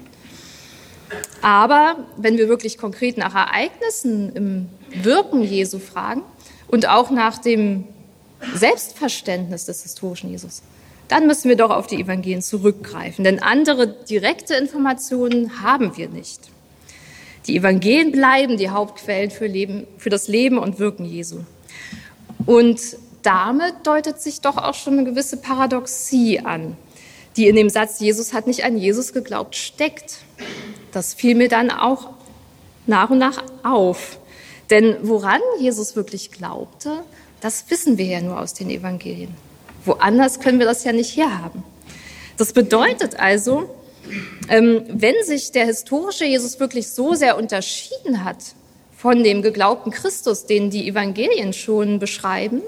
Aber 1.42 1.98
wenn 2.18 2.38
wir 2.38 2.50
wirklich 2.50 2.78
konkret 2.78 3.18
nach 3.18 3.36
Ereignissen 3.36 4.36
im 4.36 4.70
Wirken 5.04 5.44
Jesu 5.44 5.80
fragen 5.80 6.24
und 6.68 6.88
auch 6.88 7.12
nach 7.12 7.38
dem 7.38 7.86
Selbstverständnis 8.54 9.66
des 9.66 9.84
historischen 9.84 10.30
Jesus, 10.30 10.62
dann 11.08 11.28
müssen 11.28 11.50
wir 11.50 11.56
doch 11.56 11.70
auf 11.70 11.88
die 11.88 12.02
Evangelien 12.02 12.42
zurückgreifen, 12.42 13.24
denn 13.24 13.42
andere 13.42 13.88
direkte 13.88 14.56
Informationen 14.56 15.62
haben 15.62 15.96
wir 15.98 16.10
nicht. 16.10 16.50
Die 17.48 17.58
Evangelien 17.58 18.12
bleiben 18.12 18.58
die 18.58 18.70
Hauptquellen 18.70 19.30
für, 19.30 19.46
Leben, 19.46 19.86
für 19.98 20.10
das 20.10 20.28
Leben 20.28 20.58
und 20.58 20.80
Wirken 20.80 21.06
Jesu. 21.06 21.42
Und 22.48 22.80
damit 23.22 23.76
deutet 23.84 24.20
sich 24.20 24.42
doch 24.42 24.58
auch 24.58 24.74
schon 24.74 24.94
eine 24.94 25.04
gewisse 25.04 25.38
Paradoxie 25.38 26.40
an, 26.40 26.76
die 27.38 27.48
in 27.48 27.56
dem 27.56 27.70
Satz, 27.70 28.00
Jesus 28.00 28.34
hat 28.34 28.48
nicht 28.48 28.64
an 28.64 28.78
Jesus 28.78 29.14
geglaubt, 29.14 29.56
steckt. 29.56 30.20
Das 30.92 31.14
fiel 31.14 31.36
mir 31.36 31.50
dann 31.50 31.70
auch 31.72 32.10
nach 32.88 33.10
und 33.10 33.18
nach 33.18 33.44
auf. 33.64 34.20
Denn 34.70 34.98
woran 35.02 35.42
Jesus 35.60 35.96
wirklich 35.96 36.32
glaubte, 36.32 37.04
das 37.42 37.70
wissen 37.70 37.98
wir 37.98 38.06
ja 38.06 38.22
nur 38.22 38.40
aus 38.40 38.54
den 38.54 38.70
Evangelien. 38.70 39.36
Woanders 39.84 40.40
können 40.40 40.60
wir 40.60 40.66
das 40.66 40.84
ja 40.84 40.92
nicht 40.92 41.16
herhaben. 41.16 41.64
Das 42.38 42.54
bedeutet 42.54 43.20
also, 43.20 43.70
ähm, 44.50 44.84
wenn 44.88 45.16
sich 45.24 45.52
der 45.52 45.66
historische 45.66 46.26
Jesus 46.26 46.60
wirklich 46.60 46.90
so 46.90 47.14
sehr 47.14 47.38
unterschieden 47.38 48.24
hat 48.24 48.38
von 48.98 49.24
dem 49.24 49.42
geglaubten 49.42 49.92
Christus, 49.92 50.46
den 50.46 50.70
die 50.70 50.88
Evangelien 50.88 51.54
schon 51.54 52.00
beschreiben, 52.00 52.62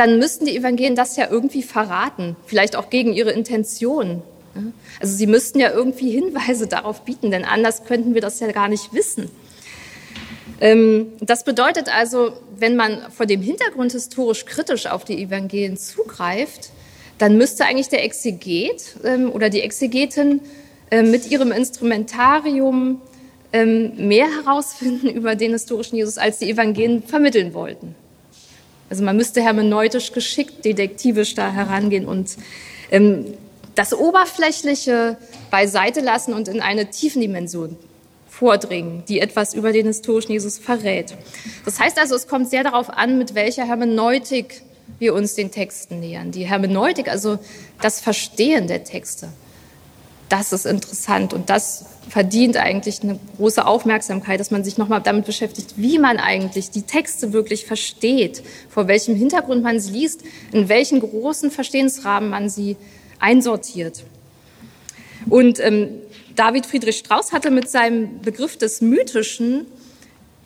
dann 0.00 0.18
müssten 0.18 0.46
die 0.46 0.56
Evangelien 0.56 0.96
das 0.96 1.16
ja 1.16 1.28
irgendwie 1.30 1.62
verraten, 1.62 2.34
vielleicht 2.46 2.74
auch 2.74 2.88
gegen 2.88 3.12
ihre 3.12 3.32
Intention. 3.32 4.22
Also 4.98 5.14
sie 5.14 5.26
müssten 5.26 5.60
ja 5.60 5.70
irgendwie 5.70 6.10
Hinweise 6.10 6.66
darauf 6.66 7.02
bieten, 7.02 7.30
denn 7.30 7.44
anders 7.44 7.84
könnten 7.84 8.14
wir 8.14 8.22
das 8.22 8.40
ja 8.40 8.50
gar 8.50 8.68
nicht 8.68 8.94
wissen. 8.94 9.30
Ähm, 10.58 11.08
das 11.20 11.44
bedeutet 11.44 11.94
also, 11.94 12.32
wenn 12.56 12.76
man 12.76 13.12
vor 13.12 13.26
dem 13.26 13.42
Hintergrund 13.42 13.92
historisch 13.92 14.46
kritisch 14.46 14.86
auf 14.86 15.04
die 15.04 15.22
Evangelien 15.22 15.76
zugreift, 15.76 16.70
dann 17.18 17.36
müsste 17.36 17.66
eigentlich 17.66 17.90
der 17.90 18.02
Exeget 18.02 18.96
ähm, 19.04 19.30
oder 19.30 19.50
die 19.50 19.60
Exegetin 19.60 20.40
ähm, 20.90 21.10
mit 21.10 21.30
ihrem 21.30 21.52
Instrumentarium 21.52 23.02
mehr 23.52 24.28
herausfinden 24.28 25.08
über 25.14 25.34
den 25.34 25.50
historischen 25.50 25.96
Jesus, 25.96 26.18
als 26.18 26.38
die 26.38 26.48
Evangelien 26.48 27.02
vermitteln 27.02 27.52
wollten. 27.52 27.96
Also 28.90 29.02
man 29.04 29.16
müsste 29.16 29.40
hermeneutisch 29.40 30.12
geschickt, 30.12 30.64
detektivisch 30.64 31.34
da 31.34 31.50
herangehen 31.50 32.04
und 32.06 32.36
das 33.76 33.94
Oberflächliche 33.94 35.16
beiseite 35.50 36.00
lassen 36.00 36.34
und 36.34 36.48
in 36.48 36.60
eine 36.60 36.90
Tiefendimension 36.90 37.76
vordringen, 38.28 39.04
die 39.08 39.20
etwas 39.20 39.54
über 39.54 39.72
den 39.72 39.86
historischen 39.86 40.32
Jesus 40.32 40.58
verrät. 40.58 41.14
Das 41.64 41.78
heißt 41.78 41.98
also, 41.98 42.14
es 42.16 42.26
kommt 42.26 42.50
sehr 42.50 42.64
darauf 42.64 42.90
an, 42.90 43.16
mit 43.16 43.34
welcher 43.34 43.64
Hermeneutik 43.64 44.62
wir 44.98 45.14
uns 45.14 45.34
den 45.34 45.50
Texten 45.50 46.00
nähern. 46.00 46.32
Die 46.32 46.46
Hermeneutik, 46.46 47.08
also 47.08 47.38
das 47.80 48.00
Verstehen 48.00 48.66
der 48.66 48.82
Texte, 48.82 49.28
das 50.30 50.52
ist 50.52 50.64
interessant 50.64 51.34
und 51.34 51.50
das 51.50 51.84
verdient 52.08 52.56
eigentlich 52.56 53.02
eine 53.02 53.18
große 53.36 53.66
Aufmerksamkeit, 53.66 54.40
dass 54.40 54.50
man 54.50 54.64
sich 54.64 54.78
nochmal 54.78 55.02
damit 55.02 55.26
beschäftigt, 55.26 55.74
wie 55.76 55.98
man 55.98 56.18
eigentlich 56.18 56.70
die 56.70 56.82
Texte 56.82 57.32
wirklich 57.32 57.66
versteht, 57.66 58.42
vor 58.68 58.88
welchem 58.88 59.14
Hintergrund 59.14 59.62
man 59.62 59.78
sie 59.78 59.92
liest, 59.92 60.22
in 60.52 60.68
welchen 60.68 61.00
großen 61.00 61.50
Verstehensrahmen 61.50 62.30
man 62.30 62.48
sie 62.48 62.76
einsortiert. 63.18 64.04
Und 65.28 65.60
ähm, 65.60 65.88
David 66.34 66.64
Friedrich 66.64 66.98
Strauss 66.98 67.32
hatte 67.32 67.50
mit 67.50 67.68
seinem 67.68 68.20
Begriff 68.22 68.56
des 68.56 68.80
Mythischen 68.80 69.66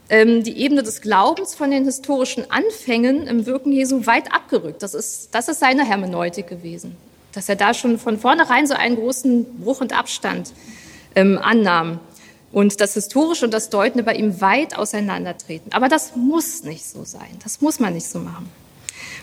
ähm, 0.09 0.43
die 0.43 0.59
Ebene 0.59 0.83
des 0.83 1.01
Glaubens 1.01 1.55
von 1.55 1.71
den 1.71 1.85
historischen 1.85 2.51
Anfängen 2.51 3.27
im 3.27 3.47
Wirken 3.47 3.73
Jesu 3.73 4.07
weit 4.07 4.33
abgerückt. 4.33 4.83
Das 4.83 4.95
ist, 4.95 5.29
das 5.33 5.49
ist 5.49 5.61
seine 5.61 5.85
Hermeneutik 5.85 6.47
gewesen, 6.47 6.97
dass 7.35 7.49
er 7.49 7.57
da 7.57 7.75
schon 7.75 7.99
von 7.99 8.19
vornherein 8.19 8.67
so 8.67 8.75
einen 8.75 8.97
großen 8.97 9.61
Bruch 9.61 9.81
und 9.81 9.97
Abstand 9.97 10.53
ähm, 11.15 11.39
annahm 11.39 12.01
und 12.53 12.81
das 12.81 12.95
Historische 12.95 13.45
und 13.45 13.53
das 13.53 13.71
Deutende 13.71 14.05
bei 14.05 14.15
ihm 14.15 14.41
weit 14.41 14.79
auseinandertreten. 14.79 15.73
Aber 15.73 15.89
das 15.89 16.15
muss 16.15 16.63
nicht 16.63 16.87
so 16.87 17.05
sein. 17.05 17.39
Das 17.43 17.61
muss 17.61 17.81
man 17.81 17.95
nicht 17.95 18.07
so 18.07 18.21
machen. 18.21 18.51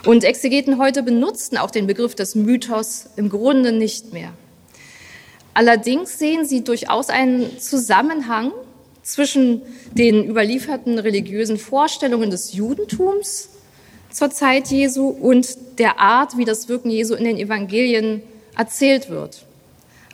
Und 0.06 0.24
Exegeten 0.24 0.78
heute 0.78 1.04
benutzen 1.04 1.58
auch 1.58 1.72
den 1.72 1.88
Begriff 1.88 2.16
des 2.16 2.36
Mythos 2.36 3.08
im 3.16 3.30
Grunde 3.30 3.72
nicht 3.72 4.14
mehr. 4.14 4.34
Allerdings 5.54 6.18
sehen 6.18 6.46
sie 6.46 6.64
durchaus 6.64 7.10
einen 7.10 7.60
Zusammenhang 7.60 8.52
zwischen 9.04 9.62
den 9.92 10.28
überlieferten 10.28 11.00
religiösen 11.00 11.58
Vorstellungen 11.58 12.32
des 12.32 12.54
Judentums 12.54 13.50
zur 14.12 14.30
Zeit 14.30 14.68
Jesu 14.68 15.08
und 15.08 15.80
der 15.80 16.00
Art, 16.00 16.38
wie 16.38 16.46
das 16.46 16.68
Wirken 16.70 16.90
Jesu 16.90 17.16
in 17.16 17.24
den 17.24 17.38
Evangelien 17.38 18.22
erzählt 18.56 19.10
wird. 19.10 19.46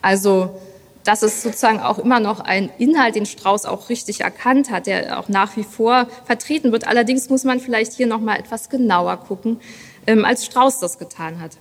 Also 0.02 0.52
das 1.04 1.24
ist 1.24 1.42
sozusagen 1.42 1.80
auch 1.80 2.00
immer 2.00 2.20
noch 2.20 2.42
ein 2.42 2.70
Inhalt, 2.78 3.16
den 3.16 3.26
Strauß 3.26 3.66
auch 3.66 3.90
richtig 3.90 4.22
erkannt 4.22 4.70
hat, 4.70 4.88
der 4.88 5.20
auch 5.20 5.30
nach 5.30 5.56
wie 5.56 5.64
vor 5.64 6.08
vertreten 6.26 6.72
wird. 6.72 6.86
Allerdings 6.86 7.30
muss 7.30 7.46
man 7.46 7.60
vielleicht 7.60 7.94
hier 7.94 8.08
noch 8.08 8.20
mal 8.20 8.38
etwas 8.38 8.70
genauer 8.70 9.18
gucken, 9.18 9.60
ähm, 10.06 10.26
als 10.26 10.46
Strauß 10.46 10.80
das 10.80 11.00
getan 11.00 11.40
hat. 11.40 11.58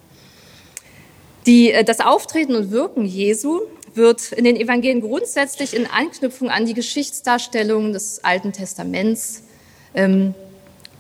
Die, 1.46 1.70
äh, 1.70 1.84
das 1.84 2.00
Auftreten 2.00 2.56
und 2.56 2.72
Wirken 2.72 3.04
Jesu 3.04 3.60
wird 3.94 4.32
in 4.32 4.44
den 4.44 4.56
Evangelien 4.56 5.00
grundsätzlich 5.00 5.74
in 5.74 5.86
Anknüpfung 5.86 6.50
an 6.50 6.66
die 6.66 6.74
Geschichtsdarstellungen 6.74 7.92
des 7.92 8.24
Alten 8.24 8.52
Testaments 8.52 9.44
ähm, 9.94 10.34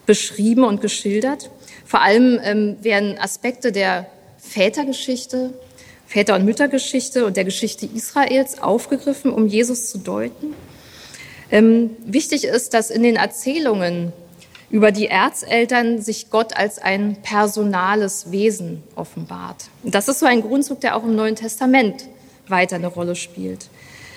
beschrieben 0.06 0.64
und 0.64 0.80
geschildert. 0.80 1.50
Vor 1.84 2.02
allem 2.02 2.40
ähm, 2.42 2.76
werden 2.82 3.18
Aspekte 3.18 3.72
der 3.72 4.06
Vätergeschichte, 4.38 5.52
Väter- 6.06 6.36
und 6.36 6.44
Müttergeschichte 6.44 7.26
und 7.26 7.36
der 7.36 7.44
Geschichte 7.44 7.86
Israels 7.86 8.62
aufgegriffen, 8.62 9.32
um 9.32 9.46
Jesus 9.46 9.90
zu 9.90 9.98
deuten. 9.98 10.54
Ähm, 11.50 11.90
wichtig 12.04 12.44
ist, 12.44 12.74
dass 12.74 12.90
in 12.90 13.02
den 13.02 13.16
Erzählungen 13.16 14.12
über 14.70 14.90
die 14.90 15.06
Erzeltern 15.06 16.00
sich 16.00 16.30
Gott 16.30 16.56
als 16.56 16.78
ein 16.78 17.22
personales 17.22 18.32
Wesen 18.32 18.82
offenbart. 18.96 19.66
Das 19.84 20.08
ist 20.08 20.18
so 20.18 20.26
ein 20.26 20.42
Grundzug, 20.42 20.80
der 20.80 20.96
auch 20.96 21.04
im 21.04 21.14
Neuen 21.14 21.36
Testament 21.36 22.08
weiter 22.48 22.76
eine 22.76 22.88
Rolle 22.88 23.14
spielt. 23.14 23.68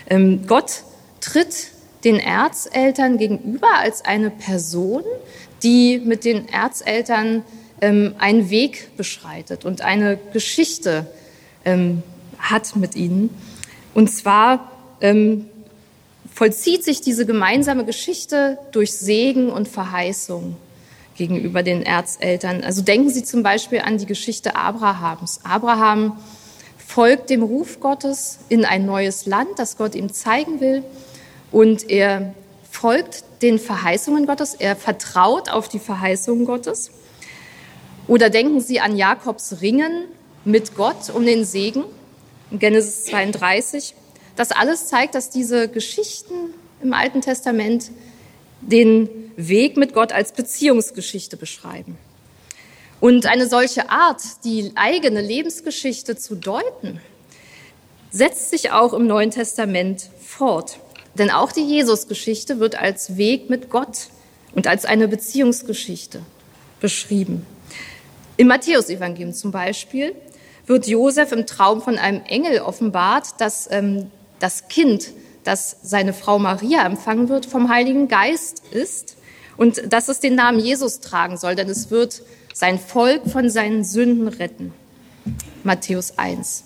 Ähm, 0.10 0.46
Gott 0.48 0.84
tritt 1.22 1.68
den 2.04 2.20
Erzeltern 2.20 3.18
gegenüber 3.18 3.68
als 3.78 4.04
eine 4.06 4.32
Person, 4.32 5.04
die 5.64 6.00
mit 6.00 6.26
den 6.26 6.48
Erzeltern 6.48 7.44
ähm, 7.82 8.16
einen 8.18 8.50
Weg 8.50 8.96
beschreitet 8.98 9.66
und 9.66 9.82
eine 9.82 10.18
Geschichte 10.34 11.08
ähm, 11.66 12.04
hat 12.38 12.76
mit 12.76 12.96
ihnen. 12.96 13.30
Und 13.94 14.10
zwar 14.10 14.72
vollzieht 16.34 16.84
sich 16.84 17.00
diese 17.00 17.26
gemeinsame 17.26 17.86
Geschichte 17.86 18.58
durch 18.74 18.92
Segen 18.92 19.50
und 19.50 19.70
Verheißung 19.70 20.58
gegenüber 21.20 21.64
den 21.64 21.84
Erzeltern. 21.84 22.64
Also 22.64 22.82
denken 22.82 23.10
Sie 23.10 23.24
zum 23.24 23.44
Beispiel 23.44 23.80
an 23.80 23.98
die 23.98 24.06
Geschichte 24.06 24.56
Abrahams. 24.56 25.42
Abraham 25.44 26.18
folgt 26.78 27.30
dem 27.30 27.44
Ruf 27.44 27.80
Gottes 27.82 28.40
in 28.48 28.66
ein 28.66 28.86
neues 28.86 29.26
Land, 29.26 29.50
das 29.58 29.78
Gott 29.78 29.96
ihm 29.96 30.12
zeigen 30.12 30.62
will. 30.62 30.82
Und 31.52 31.90
er 31.90 32.34
folgt 32.80 33.26
den 33.42 33.60
Verheißungen 33.60 34.26
Gottes. 34.26 34.54
Er 34.54 34.78
vertraut 34.78 35.50
auf 35.50 35.68
die 35.68 35.80
Verheißungen 35.80 36.46
Gottes. 36.46 36.92
Oder 38.08 38.30
denken 38.30 38.62
Sie 38.62 38.80
an 38.80 38.96
Jakobs 38.96 39.58
Ringen 39.62 40.06
mit 40.46 40.76
Gott 40.76 41.10
um 41.14 41.26
den 41.26 41.44
Segen 41.44 41.84
in 42.52 42.60
Genesis 42.60 43.06
32. 43.06 43.96
Das 44.38 44.52
alles 44.52 44.88
zeigt, 44.88 45.16
dass 45.16 45.30
diese 45.30 45.68
Geschichten 45.68 46.54
im 46.82 46.94
Alten 46.94 47.20
Testament 47.20 47.92
den 48.62 49.10
Weg 49.36 49.76
mit 49.76 49.94
Gott 49.94 50.14
als 50.14 50.32
Beziehungsgeschichte 50.32 51.36
beschreiben. 51.36 51.98
Und 53.02 53.26
eine 53.26 53.48
solche 53.48 53.90
Art, 53.90 54.22
die 54.46 54.72
eigene 54.76 55.22
Lebensgeschichte 55.22 56.16
zu 56.16 56.36
deuten, 56.36 57.02
setzt 58.10 58.50
sich 58.50 58.72
auch 58.72 58.94
im 58.94 59.06
Neuen 59.06 59.32
Testament 59.32 60.10
fort. 60.26 60.80
Denn 61.16 61.32
auch 61.32 61.52
die 61.52 61.64
Jesusgeschichte 61.64 62.60
wird 62.60 62.80
als 62.80 63.18
Weg 63.18 63.50
mit 63.50 63.70
Gott 63.70 64.08
und 64.54 64.68
als 64.68 64.86
eine 64.86 65.08
Beziehungsgeschichte 65.08 66.22
beschrieben. 66.80 67.46
Im 68.38 68.48
Matthäusevangelium 68.48 69.34
zum 69.34 69.52
Beispiel 69.52 70.16
wird 70.66 70.88
Josef 70.88 71.32
im 71.32 71.46
Traum 71.46 71.82
von 71.82 71.98
einem 71.98 72.22
Engel 72.26 72.62
offenbart, 72.62 73.40
dass 73.40 73.68
ähm, 73.72 74.12
das 74.40 74.68
Kind, 74.70 75.12
das 75.44 75.78
seine 75.82 76.14
Frau 76.14 76.40
Maria 76.40 76.86
empfangen 76.86 77.28
wird, 77.28 77.46
vom 77.46 77.70
Heiligen 77.70 78.08
Geist 78.08 78.62
ist 78.72 79.18
und 79.58 79.92
dass 79.92 80.08
es 80.08 80.20
den 80.20 80.36
Namen 80.36 80.60
Jesus 80.60 81.00
tragen 81.02 81.38
soll, 81.38 81.56
denn 81.56 81.70
es 81.70 81.92
wird 81.92 82.22
sein 82.54 82.80
Volk 82.80 83.30
von 83.30 83.50
seinen 83.50 83.84
Sünden 83.84 84.28
retten. 84.28 84.74
Matthäus 85.64 86.18
1. 86.18 86.64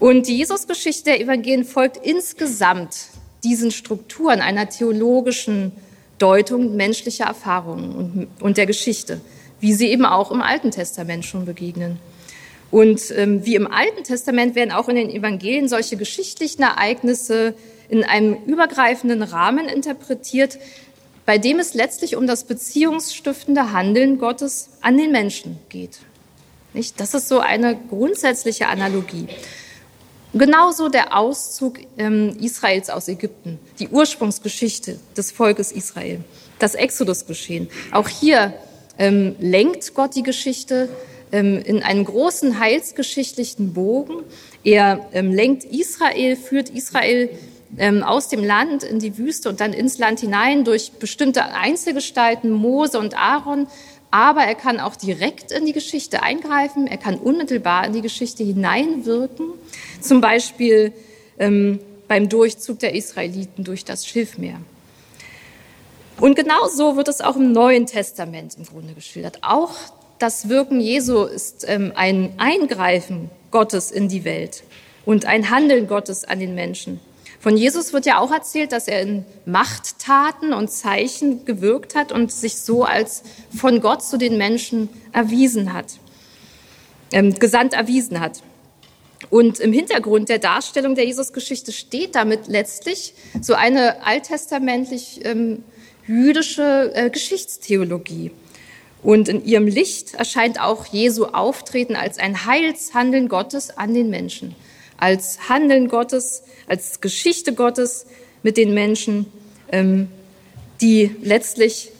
Und 0.00 0.26
die 0.26 0.38
Jesusgeschichte 0.38 1.04
der 1.04 1.20
Evangelien 1.20 1.64
folgt 1.64 1.96
insgesamt 1.98 3.08
diesen 3.44 3.70
Strukturen 3.70 4.40
einer 4.40 4.68
theologischen 4.68 5.72
Deutung 6.18 6.76
menschlicher 6.76 7.24
Erfahrungen 7.24 7.94
und, 7.94 8.28
und 8.40 8.56
der 8.56 8.66
Geschichte, 8.66 9.20
wie 9.60 9.72
sie 9.72 9.88
eben 9.88 10.04
auch 10.04 10.30
im 10.30 10.42
Alten 10.42 10.70
Testament 10.70 11.24
schon 11.24 11.44
begegnen. 11.44 11.98
Und 12.70 13.12
ähm, 13.16 13.46
wie 13.46 13.54
im 13.54 13.66
Alten 13.66 14.04
Testament 14.04 14.54
werden 14.54 14.72
auch 14.72 14.88
in 14.88 14.96
den 14.96 15.10
Evangelien 15.10 15.68
solche 15.68 15.96
geschichtlichen 15.96 16.62
Ereignisse 16.62 17.54
in 17.88 18.04
einem 18.04 18.34
übergreifenden 18.44 19.22
Rahmen 19.22 19.66
interpretiert, 19.68 20.58
bei 21.24 21.38
dem 21.38 21.58
es 21.58 21.74
letztlich 21.74 22.16
um 22.16 22.26
das 22.26 22.44
beziehungsstiftende 22.44 23.72
Handeln 23.72 24.18
Gottes 24.18 24.70
an 24.80 24.98
den 24.98 25.12
Menschen 25.12 25.58
geht. 25.68 25.98
Nicht? 26.74 27.00
Das 27.00 27.14
ist 27.14 27.28
so 27.28 27.40
eine 27.40 27.78
grundsätzliche 27.88 28.68
Analogie. 28.68 29.28
Genauso 30.34 30.88
der 30.88 31.16
Auszug 31.16 31.78
ähm, 31.96 32.36
Israels 32.40 32.90
aus 32.90 33.08
Ägypten, 33.08 33.58
die 33.78 33.88
Ursprungsgeschichte 33.88 34.98
des 35.16 35.32
Volkes 35.32 35.72
Israel, 35.72 36.20
das 36.58 36.74
Exodusgeschehen. 36.74 37.68
Auch 37.92 38.08
hier 38.08 38.52
ähm, 38.98 39.36
lenkt 39.38 39.94
Gott 39.94 40.14
die 40.14 40.22
Geschichte 40.22 40.90
ähm, 41.32 41.62
in 41.64 41.82
einen 41.82 42.04
großen 42.04 42.58
heilsgeschichtlichen 42.58 43.72
Bogen. 43.72 44.24
Er 44.64 45.08
ähm, 45.12 45.32
lenkt 45.32 45.64
Israel, 45.64 46.36
führt 46.36 46.68
Israel 46.68 47.30
ähm, 47.76 48.02
aus 48.02 48.28
dem 48.28 48.44
Land 48.44 48.82
in 48.82 48.98
die 48.98 49.16
Wüste 49.18 49.48
und 49.48 49.60
dann 49.60 49.72
ins 49.72 49.98
Land 49.98 50.20
hinein 50.20 50.64
durch 50.64 50.92
bestimmte 50.92 51.52
Einzelgestalten, 51.52 52.50
Mose 52.50 52.98
und 52.98 53.16
Aaron, 53.16 53.66
aber 54.10 54.42
er 54.42 54.54
kann 54.54 54.80
auch 54.80 54.96
direkt 54.96 55.52
in 55.52 55.66
die 55.66 55.72
Geschichte 55.72 56.22
eingreifen, 56.22 56.86
er 56.86 56.96
kann 56.96 57.16
unmittelbar 57.16 57.86
in 57.86 57.92
die 57.92 58.02
Geschichte 58.02 58.42
hineinwirken, 58.42 59.50
zum 60.00 60.20
Beispiel 60.20 60.92
ähm, 61.38 61.80
beim 62.08 62.28
Durchzug 62.28 62.78
der 62.78 62.94
Israeliten 62.94 63.64
durch 63.64 63.84
das 63.84 64.06
Schilfmeer. 64.06 64.60
Und 66.20 66.34
genau 66.34 66.66
so 66.68 66.96
wird 66.96 67.08
es 67.08 67.20
auch 67.20 67.36
im 67.36 67.52
Neuen 67.52 67.86
Testament 67.86 68.56
im 68.58 68.64
Grunde 68.64 68.94
geschildert. 68.94 69.38
Auch 69.42 69.74
das 70.18 70.48
Wirken 70.48 70.80
Jesu 70.80 71.24
ist 71.24 71.64
ähm, 71.68 71.92
ein 71.94 72.32
Eingreifen 72.38 73.30
Gottes 73.50 73.90
in 73.90 74.08
die 74.08 74.24
Welt 74.24 74.64
und 75.04 75.26
ein 75.26 75.50
Handeln 75.50 75.86
Gottes 75.86 76.24
an 76.24 76.40
den 76.40 76.54
Menschen. 76.54 77.00
Von 77.40 77.56
Jesus 77.56 77.92
wird 77.92 78.04
ja 78.04 78.18
auch 78.18 78.32
erzählt, 78.32 78.72
dass 78.72 78.88
er 78.88 79.02
in 79.02 79.24
Machttaten 79.46 80.52
und 80.52 80.70
Zeichen 80.70 81.44
gewirkt 81.44 81.94
hat 81.94 82.10
und 82.10 82.32
sich 82.32 82.56
so 82.56 82.84
als 82.84 83.22
von 83.56 83.80
Gott 83.80 84.02
zu 84.02 84.18
den 84.18 84.38
Menschen 84.38 84.88
erwiesen 85.12 85.72
hat, 85.72 85.98
ähm, 87.12 87.34
gesandt 87.34 87.74
erwiesen 87.74 88.18
hat. 88.18 88.42
Und 89.30 89.60
im 89.60 89.72
Hintergrund 89.72 90.28
der 90.28 90.38
Darstellung 90.38 90.94
der 90.94 91.06
Jesusgeschichte 91.06 91.72
steht 91.72 92.14
damit 92.14 92.48
letztlich 92.48 93.14
so 93.40 93.54
eine 93.54 94.04
alttestamentlich 94.04 95.20
ähm, 95.24 95.64
jüdische 96.06 96.92
äh, 96.94 97.10
Geschichtstheologie. 97.10 98.30
Und 99.02 99.28
in 99.28 99.44
ihrem 99.44 99.66
Licht 99.66 100.14
erscheint 100.14 100.60
auch 100.60 100.86
Jesu 100.86 101.26
Auftreten 101.26 101.94
als 101.94 102.18
ein 102.18 102.46
Heilshandeln 102.46 103.28
Gottes 103.28 103.76
an 103.76 103.94
den 103.94 104.10
Menschen, 104.10 104.56
als 104.98 105.48
Handeln 105.48 105.88
Gottes, 105.88 106.42
als 106.66 107.00
Geschichte 107.00 107.54
Gottes 107.54 108.06
mit 108.42 108.56
den 108.56 108.74
Menschen, 108.74 109.26
ähm, 109.72 110.08
die 110.80 111.16
letztlich 111.22 111.90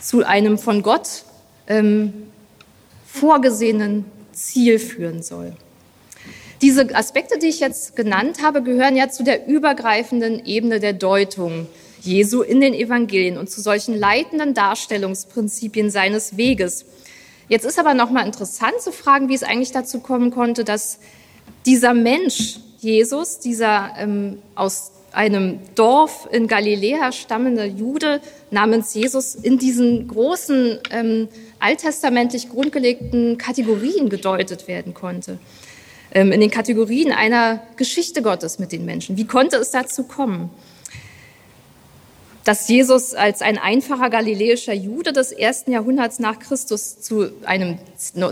zu 0.00 0.24
einem 0.26 0.58
von 0.58 0.82
Gott 0.82 1.24
ähm, 1.66 2.12
vorgesehenen 3.06 4.06
Ziel 4.32 4.78
führen 4.78 5.22
soll. 5.22 5.54
Diese 6.62 6.94
Aspekte, 6.94 7.38
die 7.38 7.48
ich 7.48 7.60
jetzt 7.60 7.96
genannt 7.96 8.42
habe, 8.42 8.62
gehören 8.62 8.96
ja 8.96 9.10
zu 9.10 9.24
der 9.24 9.46
übergreifenden 9.46 10.44
Ebene 10.46 10.80
der 10.80 10.94
Deutung 10.94 11.66
Jesu 12.00 12.42
in 12.42 12.60
den 12.60 12.72
Evangelien 12.72 13.36
und 13.36 13.50
zu 13.50 13.60
solchen 13.60 13.98
leitenden 13.98 14.54
Darstellungsprinzipien 14.54 15.90
seines 15.90 16.36
Weges. 16.36 16.86
Jetzt 17.48 17.64
ist 17.64 17.78
aber 17.78 17.94
noch 17.94 18.10
mal 18.10 18.24
interessant 18.24 18.80
zu 18.80 18.90
fragen, 18.90 19.28
wie 19.28 19.34
es 19.34 19.42
eigentlich 19.42 19.72
dazu 19.72 20.00
kommen 20.00 20.30
konnte, 20.30 20.64
dass 20.64 20.98
dieser 21.66 21.94
Mensch 21.94 22.60
Jesus, 22.78 23.40
dieser 23.40 23.90
ähm, 23.98 24.38
aus 24.54 24.92
einem 25.12 25.58
Dorf 25.74 26.28
in 26.30 26.46
Galiläa 26.46 27.10
stammende 27.10 27.64
Jude 27.64 28.20
namens 28.50 28.94
Jesus 28.94 29.34
in 29.34 29.58
diesen 29.58 30.08
großen 30.08 30.78
ähm, 30.90 31.28
alttestamentlich 31.58 32.50
grundgelegten 32.50 33.38
Kategorien 33.38 34.08
gedeutet 34.08 34.68
werden 34.68 34.94
konnte. 34.94 35.38
Ähm, 36.12 36.32
in 36.32 36.40
den 36.40 36.50
Kategorien 36.50 37.12
einer 37.12 37.62
Geschichte 37.76 38.22
Gottes 38.22 38.58
mit 38.58 38.72
den 38.72 38.84
Menschen. 38.84 39.16
Wie 39.16 39.26
konnte 39.26 39.56
es 39.56 39.70
dazu 39.70 40.04
kommen? 40.04 40.50
dass 42.44 42.68
Jesus 42.68 43.12
als 43.12 43.42
ein 43.42 43.58
einfacher 43.58 44.08
galiläischer 44.08 44.72
Jude 44.72 45.12
des 45.12 45.32
ersten 45.32 45.72
Jahrhunderts 45.72 46.20
nach 46.20 46.38
Christus 46.38 47.00
zu 47.00 47.32
einem 47.44 47.76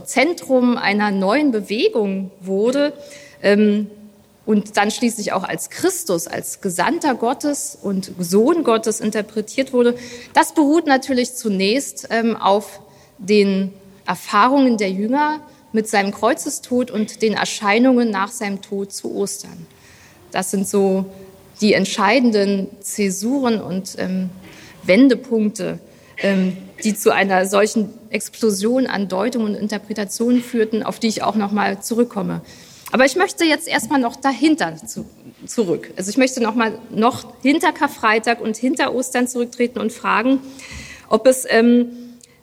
Zentrum 0.05 0.77
einer 0.77 1.11
neuen 1.11 1.51
Bewegung 1.51 2.31
wurde 2.41 2.93
und 4.47 4.77
dann 4.77 4.91
schließlich 4.91 5.33
auch 5.33 5.45
als 5.45 5.71
Christus, 5.71 6.27
als 6.27 6.61
Gesandter 6.61 7.15
Gottes 7.15 7.79
und 7.81 8.13
Sohn 8.19 8.65
Gottes 8.65 9.01
interpretiert 9.01 9.73
wurde, 9.73 9.97
das 10.35 10.55
beruht 10.55 10.87
natürlich 10.87 11.35
zunächst 11.35 12.09
ähm, 12.11 12.37
auf 12.37 12.81
den 13.19 13.73
Erfahrungen 14.07 14.77
der 14.77 14.91
Jünger 14.91 15.41
mit 15.73 15.89
seinem 15.89 16.13
Kreuzestod 16.13 16.91
und 16.91 17.23
den 17.23 17.35
Erscheinungen 17.35 18.11
nach 18.11 18.31
seinem 18.31 18.63
Tod 18.63 18.93
zu 18.93 19.15
Ostern. 19.15 19.67
Das 20.31 20.51
sind 20.51 20.69
so 20.69 21.07
die 21.61 21.73
entscheidenden 21.73 22.69
Zäsuren 22.81 23.61
und 23.61 23.97
ähm, 23.99 24.31
Wendepunkte, 24.83 25.79
ähm, 26.19 26.57
die 26.83 26.95
zu 26.95 27.13
einer 27.13 27.47
solchen 27.47 27.91
Explosion 28.11 28.87
an 28.87 29.09
Deutung 29.09 29.45
und 29.45 29.55
Interpretationen 29.55 30.43
führten, 30.43 30.83
auf 30.83 30.99
die 30.99 31.09
ich 31.09 31.23
auch 31.23 31.37
noch 31.37 31.51
mal 31.51 31.81
zurückkomme. 31.81 32.43
Aber 32.93 33.05
ich 33.05 33.17
möchte 33.17 33.45
jetzt 33.45 33.67
erstmal 33.67 34.01
noch 34.01 34.17
dahinter 34.17 34.77
zu, 34.77 35.05
zurück. 35.47 35.93
Also 35.97 36.11
ich 36.11 36.17
möchte 36.17 36.43
noch 36.43 36.55
mal 36.55 36.79
noch 36.91 37.41
hinter 37.43 37.73
Karfreitag 37.73 38.41
und 38.41 38.57
hinter 38.57 38.95
Ostern 38.95 39.27
zurücktreten 39.27 39.79
und 39.79 39.93
fragen, 39.93 40.41
ob 41.09 41.27
es 41.27 41.45
ähm, 41.49 41.87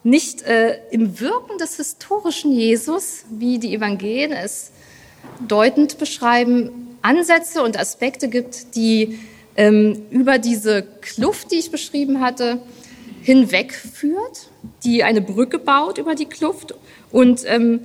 nicht 0.04 0.41
äh, 0.43 0.80
im 0.91 1.19
Wirken 1.19 1.58
des 1.58 1.77
historischen 1.77 2.51
Jesus, 2.51 3.25
wie 3.30 3.60
die 3.60 3.73
Evangelien 3.73 4.32
es 4.32 4.71
deutend 5.47 5.97
beschreiben, 5.97 6.97
Ansätze 7.01 7.63
und 7.63 7.80
Aspekte 7.80 8.27
gibt, 8.27 8.75
die 8.75 9.19
ähm, 9.56 10.04
über 10.10 10.38
diese 10.38 10.84
Kluft, 11.01 11.51
die 11.51 11.58
ich 11.58 11.71
beschrieben 11.71 12.21
hatte, 12.21 12.62
hinwegführt, 13.21 14.49
die 14.84 15.04
eine 15.04 15.21
Brücke 15.21 15.60
baut 15.60 15.97
über 15.97 16.15
die 16.15 16.25
Kluft 16.25 16.73
und 17.12 17.43
ähm, 17.45 17.82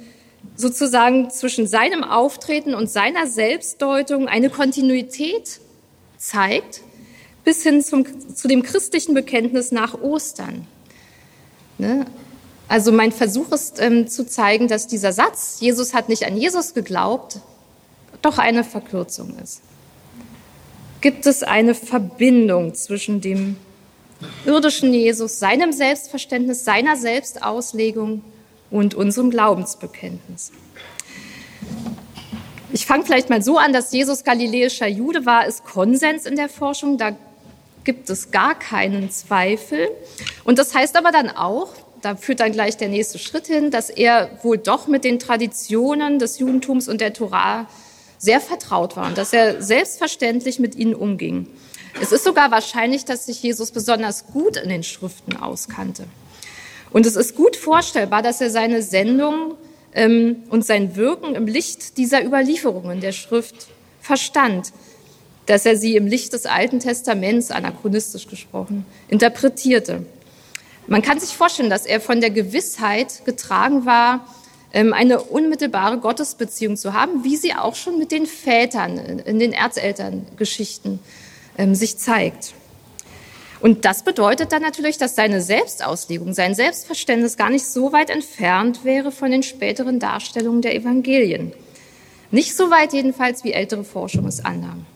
sozusagen 0.56 1.30
zwischen 1.30 1.66
seinem 1.66 2.02
Auftreten 2.04 2.74
und 2.74 2.90
seiner 2.90 3.26
Selbstdeutung 3.26 4.28
eine 4.28 4.50
Kontinuität 4.50 5.60
zeigt, 6.16 6.80
bis 7.44 7.62
hin 7.62 7.82
zum, 7.82 8.04
zu 8.34 8.48
dem 8.48 8.62
christlichen 8.62 9.14
Bekenntnis 9.14 9.70
nach 9.70 10.00
Ostern. 10.00 10.66
Ne? 11.78 12.06
Also 12.68 12.90
mein 12.90 13.12
Versuch 13.12 13.52
ist 13.52 13.80
ähm, 13.80 14.08
zu 14.08 14.26
zeigen, 14.26 14.66
dass 14.66 14.86
dieser 14.86 15.12
Satz, 15.12 15.58
Jesus 15.60 15.94
hat 15.94 16.08
nicht 16.08 16.26
an 16.26 16.36
Jesus 16.36 16.74
geglaubt, 16.74 17.40
doch 18.22 18.38
eine 18.38 18.64
Verkürzung 18.64 19.36
ist. 19.42 19.60
Gibt 21.00 21.26
es 21.26 21.42
eine 21.42 21.74
Verbindung 21.74 22.74
zwischen 22.74 23.20
dem 23.20 23.56
irdischen 24.44 24.92
Jesus, 24.92 25.38
seinem 25.38 25.72
Selbstverständnis, 25.72 26.64
seiner 26.64 26.96
Selbstauslegung 26.96 28.24
und 28.70 28.94
unserem 28.94 29.30
Glaubensbekenntnis? 29.30 30.52
Ich 32.72 32.86
fange 32.86 33.04
vielleicht 33.04 33.30
mal 33.30 33.42
so 33.42 33.58
an, 33.58 33.72
dass 33.72 33.92
Jesus 33.92 34.24
galiläischer 34.24 34.88
Jude 34.88 35.24
war, 35.24 35.46
ist 35.46 35.64
Konsens 35.64 36.26
in 36.26 36.36
der 36.36 36.48
Forschung. 36.48 36.98
Da 36.98 37.16
gibt 37.84 38.10
es 38.10 38.30
gar 38.30 38.58
keinen 38.58 39.10
Zweifel. 39.10 39.88
Und 40.44 40.58
das 40.58 40.74
heißt 40.74 40.96
aber 40.96 41.12
dann 41.12 41.30
auch, 41.30 41.72
da 42.02 42.16
führt 42.16 42.40
dann 42.40 42.52
gleich 42.52 42.76
der 42.76 42.88
nächste 42.88 43.18
Schritt 43.18 43.46
hin, 43.46 43.70
dass 43.70 43.88
er 43.88 44.30
wohl 44.42 44.58
doch 44.58 44.86
mit 44.88 45.04
den 45.04 45.18
Traditionen 45.18 46.18
des 46.18 46.38
Judentums 46.38 46.88
und 46.88 47.00
der 47.00 47.12
Torah 47.12 47.66
sehr 48.18 48.40
vertraut 48.40 48.96
war 48.96 49.06
und 49.06 49.18
dass 49.18 49.32
er 49.32 49.62
selbstverständlich 49.62 50.58
mit 50.58 50.74
ihnen 50.74 50.94
umging. 50.94 51.48
Es 52.00 52.12
ist 52.12 52.24
sogar 52.24 52.50
wahrscheinlich, 52.50 53.04
dass 53.04 53.26
sich 53.26 53.42
Jesus 53.42 53.70
besonders 53.70 54.26
gut 54.26 54.56
in 54.56 54.68
den 54.68 54.82
Schriften 54.82 55.36
auskannte. 55.36 56.04
Und 56.90 57.06
es 57.06 57.16
ist 57.16 57.36
gut 57.36 57.56
vorstellbar, 57.56 58.22
dass 58.22 58.40
er 58.40 58.50
seine 58.50 58.82
Sendung 58.82 59.54
ähm, 59.92 60.44
und 60.50 60.64
sein 60.64 60.96
Wirken 60.96 61.34
im 61.34 61.46
Licht 61.46 61.96
dieser 61.96 62.24
Überlieferungen 62.24 63.00
der 63.00 63.12
Schrift 63.12 63.68
verstand, 64.00 64.72
dass 65.46 65.66
er 65.66 65.76
sie 65.76 65.96
im 65.96 66.06
Licht 66.06 66.32
des 66.32 66.46
Alten 66.46 66.80
Testaments, 66.80 67.50
anachronistisch 67.50 68.26
gesprochen, 68.26 68.84
interpretierte. 69.08 70.04
Man 70.86 71.02
kann 71.02 71.18
sich 71.18 71.30
vorstellen, 71.30 71.70
dass 71.70 71.86
er 71.86 72.00
von 72.00 72.20
der 72.20 72.30
Gewissheit 72.30 73.24
getragen 73.24 73.86
war, 73.86 74.26
ähm, 74.72 74.92
eine 74.92 75.20
unmittelbare 75.22 75.98
Gottesbeziehung 75.98 76.76
zu 76.76 76.92
haben, 76.92 77.24
wie 77.24 77.36
sie 77.36 77.54
auch 77.54 77.74
schon 77.74 77.98
mit 77.98 78.12
den 78.12 78.26
Vätern 78.26 78.98
in 78.98 79.38
den 79.38 79.52
Erzelterngeschichten 79.52 81.00
ähm, 81.58 81.74
sich 81.74 81.98
zeigt. 81.98 82.52
Und 83.66 83.84
das 83.84 84.04
bedeutet 84.04 84.52
dann 84.52 84.62
natürlich, 84.62 84.96
dass 84.96 85.16
seine 85.16 85.42
Selbstauslegung, 85.42 86.34
sein 86.34 86.54
Selbstverständnis 86.54 87.36
gar 87.36 87.50
nicht 87.50 87.66
so 87.66 87.92
weit 87.92 88.10
entfernt 88.10 88.84
wäre 88.84 89.10
von 89.10 89.32
den 89.32 89.42
späteren 89.42 89.98
Darstellungen 89.98 90.62
der 90.62 90.76
Evangelien. 90.76 91.52
Nicht 92.30 92.54
so 92.54 92.70
weit 92.70 92.92
jedenfalls, 92.92 93.42
wie 93.42 93.50
ältere 93.50 93.82
Forschung 93.82 94.24
es 94.28 94.44
annahm. 94.44 94.86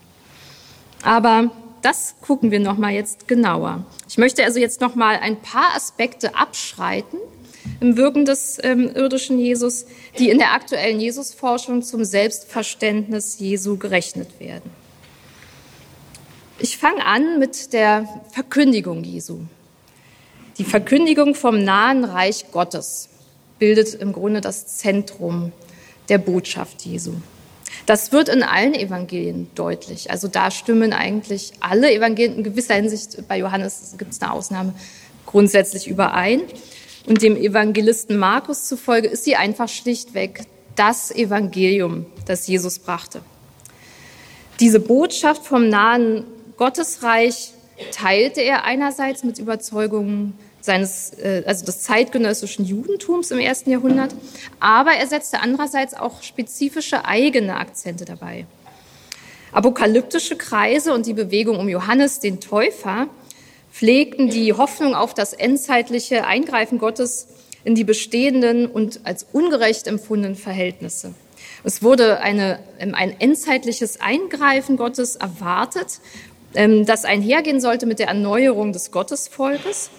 Aber 1.02 1.50
das 1.82 2.14
gucken 2.20 2.52
wir 2.52 2.60
noch 2.60 2.78
mal 2.78 2.92
jetzt 2.92 3.26
genauer. 3.26 3.84
Ich 4.08 4.18
möchte 4.18 4.44
also 4.44 4.60
jetzt 4.60 4.80
noch 4.80 4.94
mal 4.94 5.16
ein 5.16 5.40
paar 5.40 5.74
Aspekte 5.74 6.36
abschreiten 6.36 7.18
im 7.80 7.96
Wirken 7.96 8.24
des 8.24 8.60
ähm, 8.62 8.88
irdischen 8.94 9.40
Jesus, 9.40 9.84
die 10.16 10.30
in 10.30 10.38
der 10.38 10.52
aktuellen 10.52 11.00
Jesusforschung 11.00 11.82
zum 11.82 12.04
Selbstverständnis 12.04 13.40
Jesu 13.40 13.78
gerechnet 13.78 14.38
werden. 14.38 14.70
Ich 16.62 16.76
fange 16.76 17.06
an 17.06 17.38
mit 17.38 17.72
der 17.72 18.06
Verkündigung 18.32 19.02
Jesu. 19.02 19.38
Die 20.58 20.64
Verkündigung 20.64 21.34
vom 21.34 21.64
nahen 21.64 22.04
Reich 22.04 22.52
Gottes 22.52 23.08
bildet 23.58 23.94
im 23.94 24.12
Grunde 24.12 24.42
das 24.42 24.66
Zentrum 24.76 25.52
der 26.10 26.18
Botschaft 26.18 26.82
Jesu. 26.82 27.14
Das 27.86 28.12
wird 28.12 28.28
in 28.28 28.42
allen 28.42 28.74
Evangelien 28.74 29.48
deutlich. 29.54 30.10
Also 30.10 30.28
da 30.28 30.50
stimmen 30.50 30.92
eigentlich 30.92 31.54
alle 31.60 31.90
Evangelien, 31.94 32.36
in 32.36 32.44
gewisser 32.44 32.74
Hinsicht, 32.74 33.26
bei 33.26 33.38
Johannes 33.38 33.94
gibt 33.96 34.12
es 34.12 34.20
eine 34.20 34.32
Ausnahme, 34.32 34.74
grundsätzlich 35.24 35.88
überein. 35.88 36.42
Und 37.06 37.22
dem 37.22 37.36
Evangelisten 37.36 38.18
Markus 38.18 38.68
zufolge 38.68 39.08
ist 39.08 39.24
sie 39.24 39.34
einfach 39.34 39.70
schlichtweg 39.70 40.42
das 40.76 41.10
Evangelium, 41.10 42.04
das 42.26 42.46
Jesus 42.46 42.78
brachte. 42.78 43.22
Diese 44.60 44.78
Botschaft 44.78 45.46
vom 45.46 45.70
nahen 45.70 46.26
Gottesreich 46.60 47.54
teilte 47.90 48.42
er 48.42 48.64
einerseits 48.64 49.24
mit 49.24 49.38
Überzeugungen 49.38 50.38
seines, 50.60 51.10
äh, 51.18 51.42
also 51.46 51.64
des 51.64 51.80
zeitgenössischen 51.80 52.66
Judentums 52.66 53.30
im 53.30 53.38
ersten 53.38 53.70
Jahrhundert, 53.70 54.14
aber 54.60 54.90
er 54.90 55.06
setzte 55.06 55.40
andererseits 55.40 55.94
auch 55.94 56.22
spezifische 56.22 57.06
eigene 57.06 57.56
Akzente 57.56 58.04
dabei. 58.04 58.44
Apokalyptische 59.52 60.36
Kreise 60.36 60.92
und 60.92 61.06
die 61.06 61.14
Bewegung 61.14 61.58
um 61.58 61.66
Johannes 61.66 62.20
den 62.20 62.40
Täufer 62.40 63.06
pflegten 63.72 64.28
die 64.28 64.52
Hoffnung 64.52 64.94
auf 64.94 65.14
das 65.14 65.32
endzeitliche 65.32 66.26
Eingreifen 66.26 66.76
Gottes 66.76 67.28
in 67.64 67.74
die 67.74 67.84
bestehenden 67.84 68.66
und 68.66 69.00
als 69.04 69.26
ungerecht 69.32 69.86
empfundenen 69.86 70.36
Verhältnisse. 70.36 71.14
Es 71.62 71.82
wurde 71.82 72.20
eine, 72.20 72.58
ein 72.78 73.16
endzeitliches 73.18 74.00
Eingreifen 74.00 74.76
Gottes 74.76 75.16
erwartet, 75.16 76.00
ähm, 76.54 76.86
das 76.86 77.04
einhergehen 77.04 77.60
sollte 77.60 77.86
mit 77.86 77.98
der 77.98 78.08
Erneuerung 78.08 78.72
des 78.72 78.90
Gottesvolkes 78.90 79.90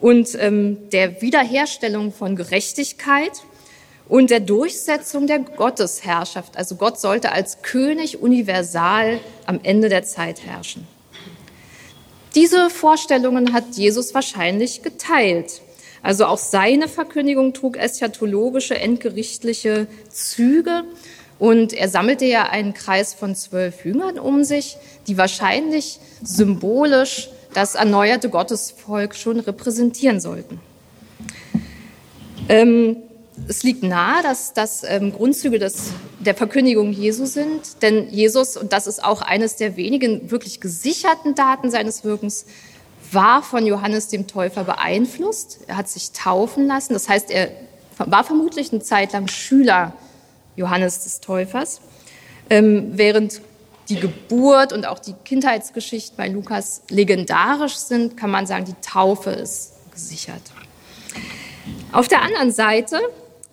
und 0.00 0.36
ähm, 0.40 0.90
der 0.90 1.22
Wiederherstellung 1.22 2.12
von 2.12 2.36
Gerechtigkeit 2.36 3.42
und 4.08 4.30
der 4.30 4.40
Durchsetzung 4.40 5.26
der 5.26 5.38
Gottesherrschaft. 5.38 6.56
Also 6.56 6.76
Gott 6.76 7.00
sollte 7.00 7.32
als 7.32 7.62
König 7.62 8.20
universal 8.20 9.20
am 9.46 9.60
Ende 9.62 9.88
der 9.88 10.04
Zeit 10.04 10.44
herrschen. 10.44 10.86
Diese 12.34 12.68
Vorstellungen 12.68 13.52
hat 13.52 13.76
Jesus 13.76 14.12
wahrscheinlich 14.12 14.82
geteilt. 14.82 15.62
Also 16.02 16.26
auch 16.26 16.38
seine 16.38 16.88
Verkündigung 16.88 17.54
trug 17.54 17.78
eschatologische, 17.78 18.78
endgerichtliche 18.78 19.86
Züge. 20.10 20.84
Und 21.38 21.72
er 21.72 21.88
sammelte 21.88 22.24
ja 22.24 22.44
einen 22.44 22.74
Kreis 22.74 23.14
von 23.14 23.34
zwölf 23.34 23.84
Jüngern 23.84 24.18
um 24.18 24.44
sich, 24.44 24.76
die 25.06 25.18
wahrscheinlich 25.18 25.98
symbolisch 26.22 27.28
das 27.52 27.74
erneuerte 27.74 28.28
Gottesvolk 28.28 29.14
schon 29.14 29.40
repräsentieren 29.40 30.20
sollten. 30.20 30.60
Ähm, 32.48 32.96
es 33.48 33.62
liegt 33.62 33.82
nahe, 33.82 34.22
dass 34.22 34.52
das 34.52 34.84
ähm, 34.84 35.12
Grundzüge 35.12 35.58
des, 35.58 35.90
der 36.20 36.34
Verkündigung 36.34 36.92
Jesu 36.92 37.26
sind, 37.26 37.82
denn 37.82 38.08
Jesus, 38.10 38.56
und 38.56 38.72
das 38.72 38.86
ist 38.86 39.02
auch 39.02 39.22
eines 39.22 39.56
der 39.56 39.76
wenigen 39.76 40.30
wirklich 40.30 40.60
gesicherten 40.60 41.34
Daten 41.34 41.70
seines 41.70 42.04
Wirkens, 42.04 42.46
war 43.10 43.42
von 43.42 43.66
Johannes 43.66 44.08
dem 44.08 44.26
Täufer 44.26 44.64
beeinflusst. 44.64 45.60
Er 45.66 45.76
hat 45.76 45.88
sich 45.88 46.12
taufen 46.12 46.66
lassen. 46.66 46.94
Das 46.94 47.08
heißt, 47.08 47.30
er 47.30 47.50
war 47.98 48.24
vermutlich 48.24 48.72
eine 48.72 48.82
Zeit 48.82 49.12
lang 49.12 49.28
Schüler 49.28 49.92
Johannes 50.56 51.04
des 51.04 51.20
Täufers, 51.20 51.80
ähm, 52.50 52.92
während 52.92 53.40
die 53.88 54.00
Geburt 54.00 54.72
und 54.72 54.86
auch 54.86 54.98
die 54.98 55.14
Kindheitsgeschichte 55.24 56.14
bei 56.16 56.28
Lukas 56.28 56.82
legendarisch 56.88 57.76
sind, 57.76 58.16
kann 58.16 58.30
man 58.30 58.46
sagen, 58.46 58.64
die 58.64 58.74
Taufe 58.80 59.30
ist 59.30 59.72
gesichert. 59.92 60.42
Auf 61.92 62.08
der 62.08 62.22
anderen 62.22 62.50
Seite 62.50 62.98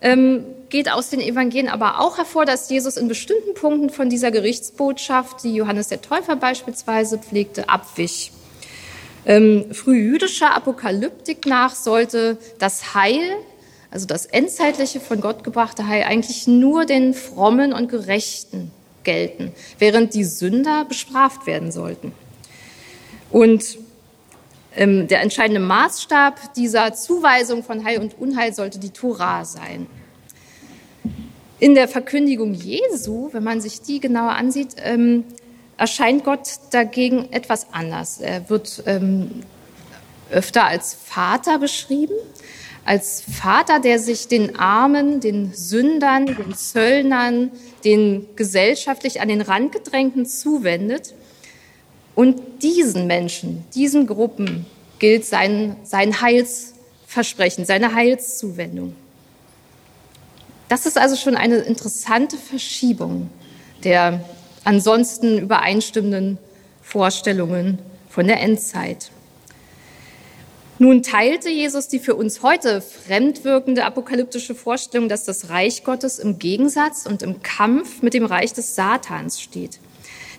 ähm, 0.02 0.46
geht 0.70 0.92
aus 0.92 1.10
den 1.10 1.20
Evangelien 1.20 1.70
aber 1.70 2.00
auch 2.00 2.18
hervor, 2.18 2.46
dass 2.46 2.70
Jesus 2.70 2.98
in 2.98 3.08
bestimmten 3.08 3.54
Punkten 3.54 3.90
von 3.90 4.10
dieser 4.10 4.32
Gerichtsbotschaft, 4.32 5.44
die 5.44 5.54
Johannes 5.54 5.90
der 5.90 6.02
Täufer 6.02 6.36
beispielsweise 6.36 7.18
pflegte, 7.20 7.70
abwich. 7.70 8.32
Ähm, 9.26 9.72
frühjüdischer 9.72 10.56
Apokalyptik 10.56 11.46
nach 11.46 11.76
sollte 11.76 12.38
das 12.58 12.96
Heil, 12.96 13.36
also 13.92 14.08
das 14.08 14.26
endzeitliche 14.26 15.02
von 15.02 15.20
Gott 15.20 15.44
gebrachte 15.44 15.88
Heil, 15.88 16.04
eigentlich 16.04 16.48
nur 16.48 16.86
den 16.86 17.14
Frommen 17.14 17.74
und 17.74 17.90
Gerechten 17.90 18.72
gelten, 19.04 19.52
während 19.78 20.14
die 20.14 20.24
Sünder 20.24 20.86
bestraft 20.86 21.46
werden 21.46 21.72
sollten. 21.72 22.14
Und 23.30 23.78
ähm, 24.76 25.10
der 25.10 25.22
entscheidende 25.22 25.60
Maßstab 25.60 26.54
dieser 26.54 26.94
Zuweisung 26.94 27.64
von 27.64 27.84
Heil 27.84 28.00
und 28.00 28.18
Unheil 28.18 28.54
sollte 28.54 28.80
die 28.80 28.92
Tora 28.92 29.44
sein. 29.44 29.88
In 31.60 31.76
der 31.76 31.90
Verkündigung 31.90 32.54
Jesu, 32.54 33.30
wenn 33.34 33.44
man 33.44 33.60
sich 33.60 33.82
die 33.82 34.00
genauer 34.00 34.32
ansieht, 34.32 34.76
ähm, 34.78 35.26
erscheint 35.78 36.24
Gott 36.24 36.48
dagegen 36.72 37.32
etwas 37.32 37.68
anders. 37.74 38.20
Er 38.22 38.50
wird 38.50 38.84
ähm, 38.86 39.44
öfter 40.30 40.66
als 40.66 40.94
Vater 40.94 41.60
beschrieben, 41.60 42.16
als 42.84 43.22
Vater, 43.22 43.80
der 43.80 44.00
sich 44.00 44.28
den 44.28 44.58
Armen, 44.58 45.20
den 45.20 45.54
Sündern, 45.54 46.26
den 46.26 46.56
Zöllnern, 46.56 47.52
den 47.84 48.28
gesellschaftlich 48.36 49.22
an 49.22 49.28
den 49.28 49.42
Rand 49.42 49.72
gedrängten 49.72 50.26
zuwendet. 50.26 51.14
Und 52.16 52.64
diesen 52.64 53.08
Menschen, 53.08 53.66
diesen 53.74 54.08
Gruppen 54.08 54.66
gilt 55.00 55.26
sein, 55.26 55.76
sein 55.84 56.22
Heilsversprechen, 56.22 57.66
seine 57.66 57.94
Heilszuwendung. 57.94 58.96
Das 60.68 60.86
ist 60.86 60.98
also 60.98 61.16
schon 61.16 61.36
eine 61.36 61.58
interessante 61.58 62.38
Verschiebung 62.38 63.30
der 63.84 64.24
ansonsten 64.64 65.40
übereinstimmenden 65.40 66.38
Vorstellungen 66.82 67.80
von 68.10 68.28
der 68.28 68.40
Endzeit. 68.42 69.12
Nun 70.82 71.04
teilte 71.04 71.52
Jesus 71.52 71.90
die 71.90 72.00
für 72.00 72.16
uns 72.16 72.42
heute 72.42 72.82
fremdwirkende 72.82 73.86
apokalyptische 73.86 74.56
Vorstellung, 74.56 75.10
dass 75.10 75.26
das 75.26 75.50
Reich 75.50 75.84
Gottes 75.84 76.18
im 76.18 76.40
Gegensatz 76.40 77.06
und 77.06 77.22
im 77.22 77.44
Kampf 77.44 78.02
mit 78.02 78.16
dem 78.16 78.26
Reich 78.26 78.52
des 78.54 78.74
Satans 78.74 79.40
steht. 79.40 79.80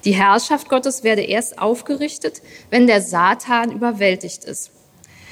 Die 0.05 0.16
Herrschaft 0.16 0.68
Gottes 0.68 1.05
werde 1.05 1.22
erst 1.22 1.61
aufgerichtet, 1.61 2.42
wenn 2.70 2.88
der 2.88 3.02
Satan 3.02 3.70
überwältigt 3.70 4.42
ist. 4.42 4.72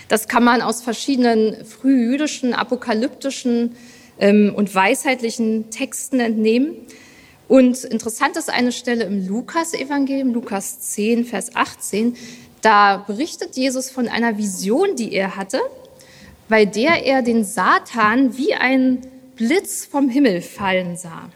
Das 0.06 0.28
kann 0.28 0.44
man 0.44 0.62
aus 0.62 0.80
verschiedenen 0.80 1.64
frühjüdischen, 1.64 2.54
apokalyptischen 2.54 3.74
ähm, 4.20 4.52
und 4.54 4.72
weisheitlichen 4.72 5.70
Texten 5.70 6.20
entnehmen. 6.20 6.86
Und 7.48 7.82
interessant 7.82 8.36
ist 8.36 8.48
eine 8.48 8.70
Stelle 8.70 9.02
im 9.06 9.26
Lukas-Evangelium, 9.26 10.32
Lukas 10.32 10.78
10, 10.78 11.24
Vers 11.24 11.56
18. 11.56 12.16
Da 12.62 12.98
berichtet 12.98 13.56
Jesus 13.56 13.90
von 13.90 14.08
einer 14.08 14.36
Vision, 14.36 14.96
die 14.96 15.12
er 15.12 15.36
hatte, 15.36 15.60
bei 16.48 16.64
der 16.64 17.06
er 17.06 17.22
den 17.22 17.44
Satan 17.44 18.36
wie 18.36 18.54
ein 18.54 19.06
Blitz 19.36 19.86
vom 19.86 20.08
Himmel 20.08 20.42
fallen 20.42 20.96
sah. 20.96 21.30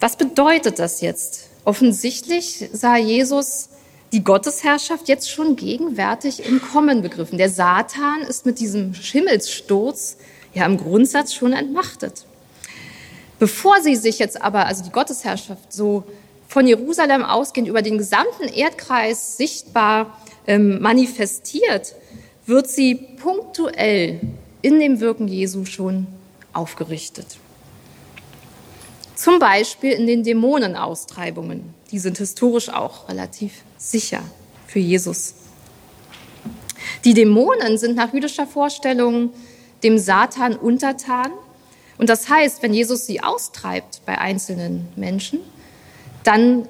Was 0.00 0.16
bedeutet 0.16 0.78
das 0.78 1.00
jetzt? 1.00 1.48
Offensichtlich 1.64 2.68
sah 2.72 2.96
Jesus 2.96 3.68
die 4.12 4.22
Gottesherrschaft 4.22 5.08
jetzt 5.08 5.30
schon 5.30 5.56
gegenwärtig 5.56 6.44
im 6.44 6.60
Kommen 6.60 7.00
begriffen. 7.00 7.38
Der 7.38 7.48
Satan 7.48 8.20
ist 8.22 8.44
mit 8.44 8.58
diesem 8.60 8.92
Himmelssturz 8.92 10.18
ja 10.52 10.66
im 10.66 10.76
Grundsatz 10.76 11.32
schon 11.32 11.52
entmachtet. 11.54 12.26
Bevor 13.38 13.80
sie 13.80 13.96
sich 13.96 14.18
jetzt 14.18 14.42
aber, 14.42 14.66
also 14.66 14.84
die 14.84 14.90
Gottesherrschaft, 14.90 15.72
so 15.72 16.04
von 16.52 16.66
Jerusalem 16.66 17.24
ausgehend 17.24 17.66
über 17.66 17.80
den 17.80 17.96
gesamten 17.96 18.46
Erdkreis 18.46 19.38
sichtbar 19.38 20.18
ähm, 20.46 20.82
manifestiert, 20.82 21.94
wird 22.44 22.68
sie 22.68 22.94
punktuell 22.94 24.20
in 24.60 24.78
dem 24.78 25.00
Wirken 25.00 25.28
Jesu 25.28 25.64
schon 25.64 26.06
aufgerichtet. 26.52 27.38
Zum 29.14 29.38
Beispiel 29.38 29.92
in 29.92 30.06
den 30.06 30.24
Dämonenaustreibungen. 30.24 31.72
Die 31.90 31.98
sind 31.98 32.18
historisch 32.18 32.68
auch 32.68 33.08
relativ 33.08 33.62
sicher 33.78 34.20
für 34.66 34.78
Jesus. 34.78 35.36
Die 37.06 37.14
Dämonen 37.14 37.78
sind 37.78 37.96
nach 37.96 38.12
jüdischer 38.12 38.46
Vorstellung 38.46 39.30
dem 39.82 39.96
Satan 39.96 40.56
untertan. 40.56 41.32
Und 41.96 42.10
das 42.10 42.28
heißt, 42.28 42.62
wenn 42.62 42.74
Jesus 42.74 43.06
sie 43.06 43.22
austreibt 43.22 44.02
bei 44.04 44.18
einzelnen 44.18 44.88
Menschen, 44.96 45.40
dann 46.24 46.68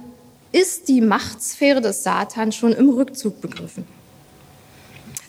ist 0.53 0.89
die 0.89 1.01
Machtsphäre 1.01 1.81
des 1.81 2.03
Satan 2.03 2.53
schon 2.53 2.73
im 2.73 2.91
Rückzug 2.91 3.41
begriffen. 3.41 3.87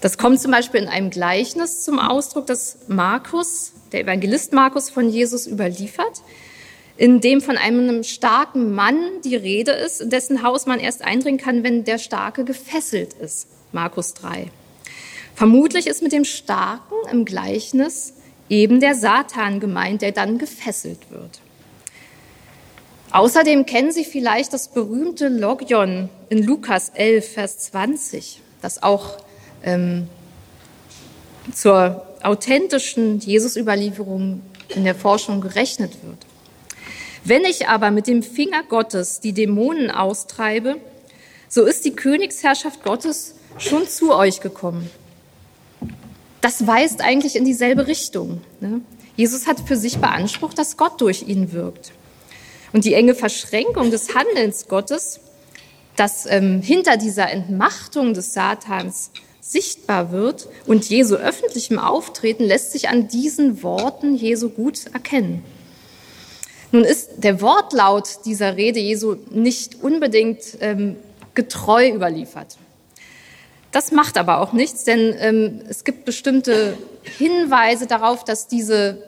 Das 0.01 0.17
kommt 0.17 0.41
zum 0.41 0.51
Beispiel 0.51 0.81
in 0.81 0.89
einem 0.89 1.09
Gleichnis 1.09 1.83
zum 1.83 1.97
Ausdruck, 1.97 2.45
das 2.45 2.77
Markus, 2.89 3.71
der 3.93 4.01
Evangelist 4.01 4.51
Markus 4.51 4.89
von 4.89 5.09
Jesus 5.09 5.47
überliefert, 5.47 6.21
in 6.97 7.21
dem 7.21 7.39
von 7.39 7.57
einem 7.57 8.03
starken 8.03 8.73
Mann 8.73 8.97
die 9.23 9.37
Rede 9.37 9.71
ist, 9.71 10.01
in 10.01 10.09
dessen 10.09 10.43
Haus 10.43 10.65
man 10.65 10.79
erst 10.79 11.03
eindringen 11.03 11.39
kann, 11.39 11.63
wenn 11.63 11.85
der 11.85 11.99
Starke 11.99 12.43
gefesselt 12.43 13.13
ist. 13.13 13.47
Markus 13.71 14.13
3. 14.13 14.51
Vermutlich 15.35 15.87
ist 15.87 16.03
mit 16.03 16.11
dem 16.11 16.25
Starken 16.25 16.95
im 17.09 17.23
Gleichnis 17.23 18.13
eben 18.49 18.79
der 18.81 18.95
Satan 18.95 19.59
gemeint, 19.59 20.01
der 20.01 20.11
dann 20.11 20.37
gefesselt 20.37 20.99
wird. 21.09 21.39
Außerdem 23.13 23.67
kennen 23.67 23.91
Sie 23.91 24.05
vielleicht 24.05 24.53
das 24.53 24.69
berühmte 24.69 25.27
Logion 25.27 26.09
in 26.29 26.41
Lukas 26.41 26.89
11, 26.95 27.33
Vers 27.33 27.59
20, 27.59 28.41
das 28.59 28.81
auch 28.81 29.17
ähm, 29.61 30.09
zur 31.53 32.07
authentischen 32.23 33.19
Jesusüberlieferung 33.19 34.41
in 34.69 34.83
der 34.83 34.95
Forschung 34.95 35.41
gerechnet 35.41 35.91
wird. 36.03 36.17
Wenn 37.23 37.45
ich 37.45 37.67
aber 37.67 37.91
mit 37.91 38.07
dem 38.07 38.23
Finger 38.23 38.63
Gottes 38.67 39.19
die 39.19 39.33
Dämonen 39.33 39.91
austreibe, 39.91 40.77
so 41.47 41.65
ist 41.65 41.85
die 41.85 41.95
Königsherrschaft 41.95 42.83
Gottes 42.83 43.35
schon 43.59 43.87
zu 43.87 44.15
euch 44.15 44.41
gekommen. 44.41 44.89
Das 46.41 46.65
weist 46.65 47.01
eigentlich 47.01 47.35
in 47.35 47.45
dieselbe 47.45 47.85
Richtung. 47.85 48.41
Ne? 48.59 48.81
Jesus 49.15 49.45
hat 49.45 49.59
für 49.59 49.77
sich 49.77 49.99
beansprucht, 49.99 50.57
dass 50.57 50.77
Gott 50.77 50.99
durch 50.99 51.21
ihn 51.27 51.51
wirkt. 51.51 51.91
Und 52.73 52.85
die 52.85 52.95
enge 52.95 53.15
Verschränkung 53.15 53.91
des 53.91 54.15
Handelns 54.15 54.67
Gottes, 54.67 55.19
das 55.95 56.25
ähm, 56.25 56.61
hinter 56.61 56.97
dieser 56.97 57.29
Entmachtung 57.29 58.13
des 58.13 58.33
Satans 58.33 59.11
sichtbar 59.39 60.11
wird 60.11 60.47
und 60.65 60.89
Jesu 60.89 61.15
öffentlichem 61.15 61.77
Auftreten, 61.77 62.43
lässt 62.43 62.71
sich 62.71 62.89
an 62.89 63.07
diesen 63.07 63.61
Worten 63.61 64.15
Jesu 64.15 64.49
gut 64.49 64.87
erkennen. 64.91 65.43
Nun 66.71 66.83
ist 66.83 67.11
der 67.17 67.39
Wortlaut 67.41 68.25
dieser 68.25 68.57
Rede 68.57 68.79
Jesu 68.79 69.17
nicht 69.29 69.83
unbedingt 69.83 70.57
ähm, 70.59 70.95
getreu 71.35 71.89
überliefert. 71.89 72.57
Das 73.71 73.91
macht 73.91 74.17
aber 74.17 74.39
auch 74.39 74.53
nichts, 74.53 74.83
denn 74.83 75.15
ähm, 75.19 75.61
es 75.69 75.83
gibt 75.83 76.05
bestimmte 76.05 76.77
Hinweise 77.17 77.85
darauf, 77.85 78.23
dass 78.23 78.47
diese 78.47 79.03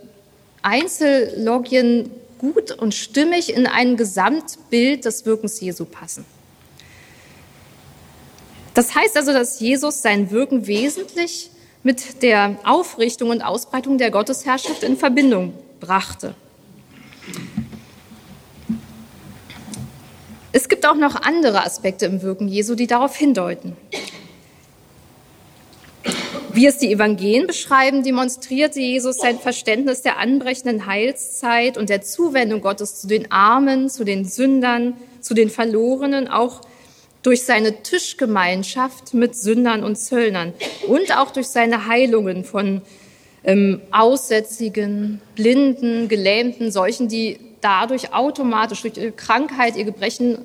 Einzellogien 0.62 2.12
gut 2.54 2.72
und 2.72 2.94
stimmig 2.94 3.54
in 3.54 3.66
ein 3.66 3.98
Gesamtbild 3.98 5.06
des 5.06 5.26
Wirkens 5.26 5.60
Jesu 5.60 5.86
passen. 5.86 6.26
Das 8.74 8.94
heißt 8.94 9.18
also, 9.18 9.32
dass 9.34 9.60
Jesus 9.60 10.02
sein 10.02 10.32
Wirken 10.32 10.68
wesentlich 10.68 11.50
mit 11.82 12.22
der 12.22 12.58
Aufrichtung 12.64 13.30
und 13.30 13.42
Ausbreitung 13.42 13.98
der 13.98 14.12
Gottesherrschaft 14.12 14.84
in 14.84 14.98
Verbindung 14.98 15.54
brachte. 15.80 16.36
Es 20.52 20.70
gibt 20.70 20.86
auch 20.86 20.96
noch 20.96 21.16
andere 21.16 21.66
Aspekte 21.66 22.06
im 22.06 22.22
Wirken 22.22 22.48
Jesu, 22.48 22.76
die 22.76 22.88
darauf 22.88 23.16
hindeuten. 23.16 23.76
Wie 26.56 26.68
es 26.68 26.78
die 26.78 26.90
Evangelien 26.90 27.48
beschreiben, 27.48 28.02
demonstrierte 28.02 28.80
Jesus 28.80 29.18
sein 29.18 29.38
Verständnis 29.40 30.04
der 30.04 30.20
anbrechenden 30.20 30.86
Heilszeit 30.86 31.78
und 31.78 31.90
der 31.90 32.02
Zuwendung 32.02 32.62
Gottes 32.62 32.96
zu 32.96 33.08
den 33.08 33.30
Armen, 33.30 33.90
zu 33.90 34.06
den 34.06 34.24
Sündern, 34.24 34.94
zu 35.20 35.34
den 35.34 35.50
Verlorenen, 35.50 36.30
auch 36.30 36.62
durch 37.24 37.44
seine 37.44 37.84
Tischgemeinschaft 37.84 39.14
mit 39.14 39.36
Sündern 39.36 39.84
und 39.84 39.98
Zöllnern 39.98 40.54
und 40.88 41.18
auch 41.18 41.32
durch 41.32 41.48
seine 41.48 41.88
Heilungen 41.88 42.46
von 42.46 42.82
ähm, 43.44 43.82
Aussätzigen, 43.92 45.20
Blinden, 45.36 46.08
Gelähmten, 46.08 46.72
solchen, 46.72 47.10
die 47.10 47.38
dadurch 47.60 48.14
automatisch, 48.14 48.84
durch 48.84 48.96
ihre 48.96 49.12
Krankheit, 49.12 49.76
ihr 49.76 49.84
Gebrechen, 49.84 50.38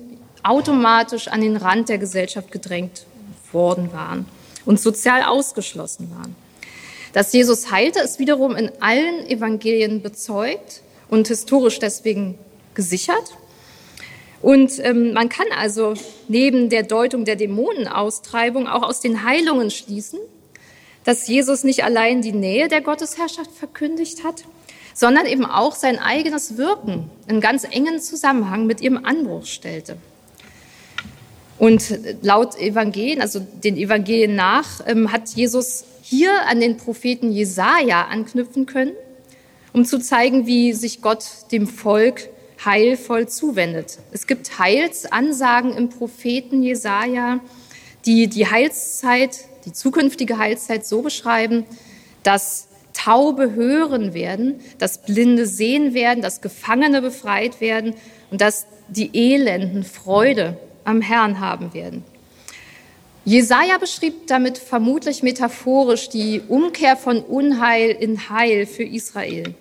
automatisch 0.43 1.29
an 1.29 1.39
den 1.39 1.55
Rand 1.55 1.87
der 1.87 1.99
Gesellschaft 1.99 2.51
gedrängt 2.51 3.05
worden 3.53 3.93
waren 3.93 4.25
und 4.65 4.79
sozial 4.79 5.23
ausgeschlossen 5.23 6.11
waren. 6.11 6.35
Dass 7.13 7.33
Jesus 7.33 7.71
heilte, 7.71 7.99
ist 7.99 8.19
wiederum 8.19 8.55
in 8.55 8.71
allen 8.79 9.27
Evangelien 9.27 10.01
bezeugt 10.01 10.81
und 11.09 11.27
historisch 11.27 11.79
deswegen 11.79 12.37
gesichert. 12.73 13.37
Und 14.41 14.79
ähm, 14.79 15.13
man 15.13 15.29
kann 15.29 15.47
also 15.55 15.93
neben 16.27 16.69
der 16.69 16.83
Deutung 16.83 17.25
der 17.25 17.35
Dämonenaustreibung 17.35 18.67
auch 18.67 18.81
aus 18.81 19.01
den 19.01 19.23
Heilungen 19.23 19.69
schließen, 19.69 20.19
dass 21.03 21.27
Jesus 21.27 21.63
nicht 21.63 21.83
allein 21.83 22.21
die 22.21 22.31
Nähe 22.31 22.67
der 22.67 22.81
Gottesherrschaft 22.81 23.51
verkündigt 23.51 24.23
hat, 24.23 24.43
sondern 24.93 25.25
eben 25.25 25.45
auch 25.45 25.75
sein 25.75 25.99
eigenes 25.99 26.57
Wirken 26.57 27.09
in 27.27 27.41
ganz 27.41 27.65
engen 27.69 27.99
Zusammenhang 27.99 28.65
mit 28.65 28.81
ihrem 28.81 29.03
Anbruch 29.05 29.45
stellte. 29.45 29.97
Und 31.61 31.93
laut 32.23 32.57
Evangelien, 32.57 33.21
also 33.21 33.39
den 33.39 33.77
Evangelien 33.77 34.33
nach, 34.33 34.81
ähm, 34.87 35.11
hat 35.11 35.29
Jesus 35.29 35.83
hier 36.01 36.47
an 36.47 36.59
den 36.59 36.77
Propheten 36.77 37.31
Jesaja 37.31 38.07
anknüpfen 38.07 38.65
können, 38.65 38.93
um 39.71 39.85
zu 39.85 39.99
zeigen, 39.99 40.47
wie 40.47 40.73
sich 40.73 41.03
Gott 41.03 41.23
dem 41.51 41.67
Volk 41.67 42.29
heilvoll 42.65 43.27
zuwendet. 43.27 43.99
Es 44.11 44.25
gibt 44.25 44.57
Heilsansagen 44.57 45.77
im 45.77 45.89
Propheten 45.89 46.63
Jesaja, 46.63 47.41
die 48.07 48.25
die 48.25 48.47
Heilszeit, 48.47 49.41
die 49.65 49.71
zukünftige 49.71 50.39
Heilszeit 50.39 50.83
so 50.83 51.03
beschreiben, 51.03 51.65
dass 52.23 52.69
Taube 52.93 53.53
hören 53.53 54.15
werden, 54.15 54.61
dass 54.79 55.03
Blinde 55.03 55.45
sehen 55.45 55.93
werden, 55.93 56.23
dass 56.23 56.41
Gefangene 56.41 57.03
befreit 57.03 57.61
werden 57.61 57.93
und 58.31 58.41
dass 58.41 58.65
die 58.89 59.11
Elenden 59.13 59.83
Freude 59.83 60.57
am 60.83 61.01
Herrn 61.01 61.39
haben 61.39 61.73
werden. 61.73 62.03
Jesaja 63.23 63.77
beschrieb 63.77 64.27
damit 64.27 64.57
vermutlich 64.57 65.21
metaphorisch 65.21 66.09
die 66.09 66.41
Umkehr 66.47 66.97
von 66.97 67.21
Unheil 67.21 67.91
in 67.91 68.29
Heil 68.29 68.65
für 68.65 68.83
Israel. 68.83 69.53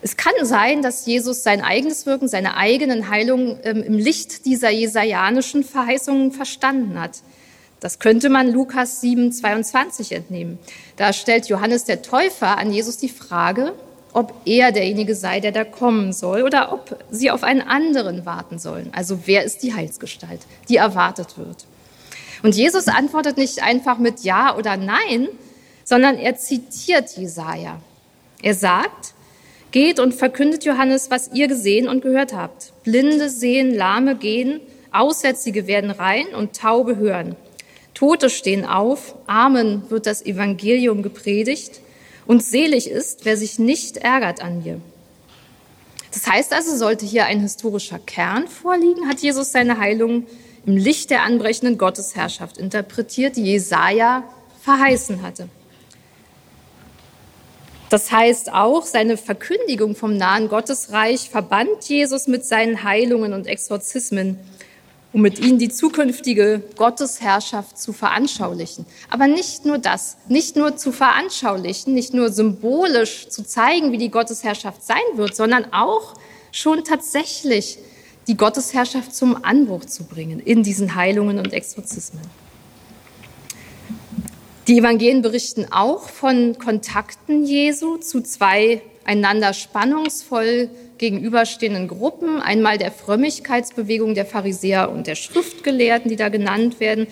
Es 0.00 0.16
kann 0.16 0.32
sein, 0.42 0.82
dass 0.82 1.04
Jesus 1.04 1.42
sein 1.42 1.62
eigenes 1.62 2.06
Wirken, 2.06 2.28
seine 2.28 2.56
eigenen 2.56 3.08
Heilungen 3.10 3.58
ähm, 3.64 3.82
im 3.82 3.98
Licht 3.98 4.46
dieser 4.46 4.70
jesajanischen 4.70 5.64
Verheißungen 5.64 6.32
verstanden 6.32 7.00
hat. 7.00 7.22
Das 7.80 7.98
könnte 7.98 8.30
man 8.30 8.52
Lukas 8.52 9.00
7, 9.00 9.32
22 9.32 10.12
entnehmen. 10.12 10.58
Da 10.96 11.12
stellt 11.12 11.48
Johannes 11.48 11.84
der 11.84 12.02
Täufer 12.02 12.56
an 12.56 12.72
Jesus 12.72 12.96
die 12.96 13.08
Frage, 13.08 13.74
ob 14.16 14.32
er 14.46 14.72
derjenige 14.72 15.14
sei, 15.14 15.40
der 15.40 15.52
da 15.52 15.62
kommen 15.62 16.10
soll, 16.14 16.42
oder 16.42 16.72
ob 16.72 16.96
sie 17.10 17.30
auf 17.30 17.42
einen 17.42 17.60
anderen 17.60 18.24
warten 18.24 18.58
sollen. 18.58 18.88
Also 18.92 19.18
wer 19.26 19.44
ist 19.44 19.62
die 19.62 19.74
Heilsgestalt, 19.74 20.40
die 20.70 20.76
erwartet 20.76 21.36
wird. 21.36 21.66
Und 22.42 22.56
Jesus 22.56 22.88
antwortet 22.88 23.36
nicht 23.36 23.62
einfach 23.62 23.98
mit 23.98 24.20
Ja 24.20 24.56
oder 24.56 24.78
Nein, 24.78 25.28
sondern 25.84 26.16
er 26.16 26.34
zitiert 26.36 27.10
Jesaja. 27.10 27.78
Er 28.40 28.54
sagt, 28.54 29.12
Geht 29.70 30.00
und 30.00 30.14
verkündet 30.14 30.64
Johannes, 30.64 31.10
was 31.10 31.32
ihr 31.34 31.48
gesehen 31.48 31.86
und 31.86 32.00
gehört 32.00 32.32
habt. 32.32 32.72
Blinde 32.84 33.28
sehen, 33.28 33.74
Lahme 33.74 34.16
gehen, 34.16 34.62
Aussätzige 34.92 35.66
werden 35.66 35.90
rein 35.90 36.28
und 36.28 36.56
Taube 36.56 36.96
hören. 36.96 37.36
Tote 37.92 38.30
stehen 38.30 38.64
auf, 38.64 39.14
Armen 39.26 39.82
wird 39.90 40.06
das 40.06 40.24
Evangelium 40.24 41.02
gepredigt 41.02 41.82
und 42.26 42.42
selig 42.42 42.90
ist, 42.90 43.24
wer 43.24 43.36
sich 43.36 43.58
nicht 43.58 43.98
ärgert 43.98 44.42
an 44.42 44.62
mir. 44.62 44.80
Das 46.12 46.26
heißt 46.26 46.52
also, 46.52 46.76
sollte 46.76 47.04
hier 47.04 47.26
ein 47.26 47.40
historischer 47.40 47.98
Kern 47.98 48.48
vorliegen, 48.48 49.08
hat 49.08 49.20
Jesus 49.20 49.52
seine 49.52 49.78
Heilung 49.78 50.26
im 50.64 50.76
Licht 50.76 51.10
der 51.10 51.22
anbrechenden 51.22 51.78
Gottesherrschaft 51.78 52.58
interpretiert, 52.58 53.36
die 53.36 53.44
Jesaja 53.44 54.24
verheißen 54.62 55.22
hatte. 55.22 55.48
Das 57.88 58.10
heißt 58.10 58.52
auch, 58.52 58.84
seine 58.84 59.16
Verkündigung 59.16 59.94
vom 59.94 60.16
nahen 60.16 60.48
Gottesreich 60.48 61.30
verband 61.30 61.84
Jesus 61.84 62.26
mit 62.26 62.44
seinen 62.44 62.82
Heilungen 62.82 63.32
und 63.32 63.46
Exorzismen, 63.46 64.40
um 65.16 65.22
mit 65.22 65.38
ihnen 65.38 65.58
die 65.58 65.70
zukünftige 65.70 66.62
Gottesherrschaft 66.76 67.78
zu 67.78 67.94
veranschaulichen. 67.94 68.84
Aber 69.08 69.26
nicht 69.26 69.64
nur 69.64 69.78
das, 69.78 70.18
nicht 70.28 70.56
nur 70.56 70.76
zu 70.76 70.92
veranschaulichen, 70.92 71.94
nicht 71.94 72.12
nur 72.12 72.30
symbolisch 72.30 73.30
zu 73.30 73.42
zeigen, 73.42 73.92
wie 73.92 73.96
die 73.96 74.10
Gottesherrschaft 74.10 74.84
sein 74.84 74.98
wird, 75.14 75.34
sondern 75.34 75.72
auch 75.72 76.12
schon 76.52 76.84
tatsächlich 76.84 77.78
die 78.26 78.36
Gottesherrschaft 78.36 79.14
zum 79.14 79.42
Anbruch 79.42 79.86
zu 79.86 80.04
bringen 80.04 80.38
in 80.38 80.62
diesen 80.62 80.94
Heilungen 80.94 81.38
und 81.38 81.54
Exorzismen. 81.54 82.20
Die 84.68 84.76
Evangelien 84.76 85.22
berichten 85.22 85.64
auch 85.70 86.10
von 86.10 86.58
Kontakten 86.58 87.46
Jesu 87.46 87.96
zu 87.96 88.20
zwei 88.20 88.82
einander 89.06 89.54
spannungsvoll 89.54 90.68
gegenüberstehenden 90.98 91.88
Gruppen. 91.88 92.40
Einmal 92.40 92.78
der 92.78 92.92
Frömmigkeitsbewegung 92.92 94.14
der 94.14 94.26
Pharisäer 94.26 94.90
und 94.90 95.06
der 95.06 95.14
Schriftgelehrten, 95.14 96.10
die 96.10 96.16
da 96.16 96.28
genannt 96.28 96.80
werden, 96.80 97.06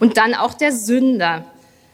und 0.00 0.16
dann 0.16 0.34
auch 0.34 0.54
der 0.54 0.72
Sünder 0.72 1.44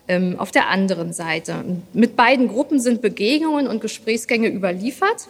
ähm, 0.08 0.36
auf 0.38 0.50
der 0.50 0.68
anderen 0.68 1.12
Seite. 1.12 1.64
Mit 1.92 2.16
beiden 2.16 2.48
Gruppen 2.48 2.80
sind 2.80 3.02
Begegnungen 3.02 3.68
und 3.68 3.80
Gesprächsgänge 3.80 4.48
überliefert. 4.48 5.28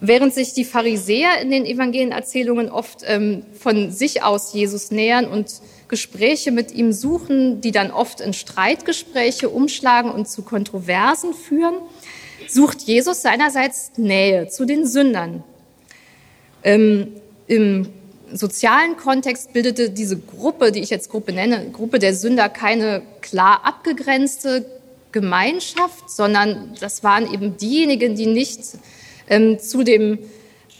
Während 0.00 0.32
sich 0.32 0.54
die 0.54 0.64
Pharisäer 0.64 1.42
in 1.42 1.50
den 1.50 1.66
Evangelienerzählungen 1.66 2.70
oft 2.70 3.00
ähm, 3.06 3.42
von 3.58 3.90
sich 3.90 4.22
aus 4.22 4.54
Jesus 4.54 4.90
nähern 4.90 5.26
und 5.26 5.60
Gespräche 5.88 6.52
mit 6.52 6.72
ihm 6.72 6.92
suchen, 6.92 7.60
die 7.60 7.72
dann 7.72 7.90
oft 7.90 8.22
in 8.22 8.32
Streitgespräche 8.32 9.50
umschlagen 9.50 10.10
und 10.10 10.28
zu 10.28 10.42
Kontroversen 10.42 11.34
führen, 11.34 11.74
sucht 12.52 12.82
Jesus 12.82 13.22
seinerseits 13.22 13.92
Nähe 13.96 14.48
zu 14.48 14.64
den 14.64 14.86
Sündern. 14.86 15.44
Ähm, 16.62 17.08
Im 17.46 17.88
sozialen 18.32 18.96
Kontext 18.96 19.52
bildete 19.52 19.90
diese 19.90 20.18
Gruppe, 20.18 20.72
die 20.72 20.80
ich 20.80 20.90
jetzt 20.90 21.10
Gruppe 21.10 21.32
nenne, 21.32 21.70
Gruppe 21.70 21.98
der 21.98 22.14
Sünder, 22.14 22.48
keine 22.48 23.02
klar 23.20 23.64
abgegrenzte 23.64 24.66
Gemeinschaft, 25.12 26.10
sondern 26.10 26.74
das 26.80 27.02
waren 27.02 27.32
eben 27.32 27.56
diejenigen, 27.56 28.14
die 28.14 28.26
nicht 28.26 28.60
ähm, 29.28 29.58
zu 29.58 29.82
dem 29.82 30.18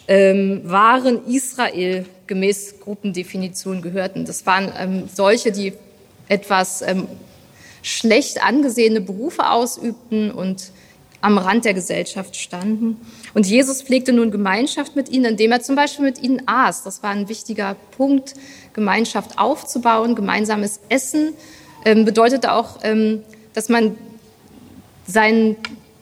ähm, 0.07 0.61
wahren 0.65 1.25
Israel 1.27 2.05
gemäß 2.27 2.79
Gruppendefinition 2.79 3.81
gehörten. 3.81 4.25
Das 4.25 4.45
waren 4.45 4.71
ähm, 4.77 5.09
solche, 5.13 5.51
die 5.51 5.73
etwas 6.27 6.81
ähm, 6.81 7.07
schlecht 7.81 8.43
angesehene 8.43 9.01
Berufe 9.01 9.49
ausübten 9.49 10.31
und 10.31 10.71
am 11.21 11.37
Rand 11.37 11.65
der 11.65 11.73
Gesellschaft 11.73 12.35
standen. 12.35 12.99
Und 13.33 13.45
Jesus 13.45 13.81
pflegte 13.81 14.11
nun 14.11 14.31
Gemeinschaft 14.31 14.95
mit 14.95 15.09
ihnen, 15.09 15.25
indem 15.25 15.51
er 15.51 15.61
zum 15.61 15.75
Beispiel 15.75 16.03
mit 16.05 16.21
ihnen 16.21 16.41
aß. 16.47 16.83
Das 16.83 17.03
war 17.03 17.11
ein 17.11 17.29
wichtiger 17.29 17.75
Punkt, 17.95 18.33
Gemeinschaft 18.73 19.37
aufzubauen. 19.37 20.15
Gemeinsames 20.15 20.79
Essen 20.89 21.33
ähm, 21.85 22.05
bedeutete 22.05 22.51
auch, 22.51 22.79
ähm, 22.83 23.23
dass 23.53 23.69
man 23.69 23.95
sein, 25.07 25.55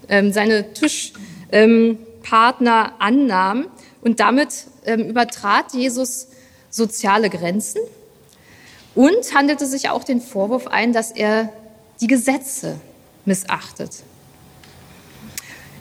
ähm, 0.08 0.32
seine 0.32 0.74
Tisch, 0.74 1.14
ähm, 1.52 2.00
annahm. 2.32 3.68
Und 4.02 4.20
damit 4.20 4.66
ähm, 4.86 5.10
übertrat 5.10 5.74
Jesus 5.74 6.28
soziale 6.70 7.30
Grenzen 7.30 7.82
und 8.96 9.34
handelte 9.34 9.66
sich 9.66 9.90
auch 9.90 10.04
den 10.04 10.22
Vorwurf 10.22 10.68
ein, 10.68 10.94
dass 10.94 11.12
er 11.12 11.50
die 12.00 12.08
Gesetze 12.08 12.80
missachtet. 13.26 14.04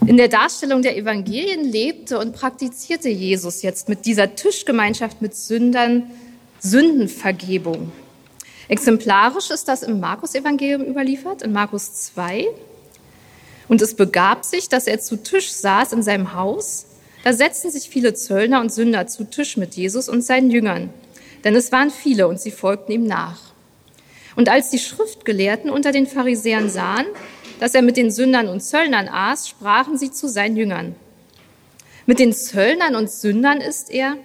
In 0.07 0.17
der 0.17 0.29
Darstellung 0.29 0.83
der 0.83 0.97
Evangelien 0.97 1.65
lebte 1.65 2.19
und 2.19 2.33
praktizierte 2.33 3.09
Jesus 3.09 3.63
jetzt 3.63 3.89
mit 3.89 4.07
dieser 4.07 4.35
Tischgemeinschaft 4.35 5.21
mit 5.21 5.35
Sündern 5.35 6.11
Sündenvergebung. 6.61 7.93
Exemplarisch 8.69 9.51
ist 9.51 9.69
das 9.69 9.83
im 9.83 10.01
Markus-Evangelium 10.01 10.85
überliefert, 10.85 11.43
in 11.43 11.53
Markus 11.53 11.95
2. 11.95 12.47
Und 13.69 13.83
es 13.83 13.95
begab 13.95 14.45
sich, 14.45 14.69
dass 14.69 14.87
er 14.87 15.01
zu 15.01 15.17
Tisch 15.17 15.51
saß 15.51 15.93
in 15.93 16.03
seinem 16.03 16.35
Haus. 16.35 16.87
Da 17.25 17.33
setzten 17.33 17.71
sich 17.71 17.89
viele 17.89 18.15
Zöllner 18.15 18.61
und 18.61 18.73
Sünder 18.73 19.07
zu 19.07 19.25
Tisch 19.25 19.57
mit 19.57 19.75
Jesus 19.75 20.09
und 20.09 20.23
seinen 20.23 20.51
Jüngern, 20.51 20.91
denn 21.45 21.55
es 21.55 21.73
waren 21.73 21.91
viele 21.91 22.29
und 22.29 22.41
sie 22.41 22.51
folgten 22.51 22.93
ihm 22.93 23.05
nach. 23.05 23.39
Und 24.37 24.49
als 24.49 24.71
die 24.71 24.79
Schriftgelehrten 24.79 25.69
unter 25.69 25.91
den 25.91 26.07
Pharisäern 26.07 26.71
sahen, 26.71 27.07
dass 27.59 27.75
er 27.75 27.83
mit 27.83 27.97
den 27.97 28.11
Sündern 28.11 28.49
und 28.49 28.61
Zöllnern 28.61 29.09
aß, 29.09 29.49
sprachen 29.49 29.99
sie 29.99 30.11
zu 30.11 30.29
seinen 30.29 30.57
Jüngern. 30.57 30.95
Mit 32.07 32.19
den 32.19 32.33
Zöllnern 32.33 32.97
und 32.97 33.11
Sündern 33.11 33.61
ist 33.61 33.91
er. 33.91 34.17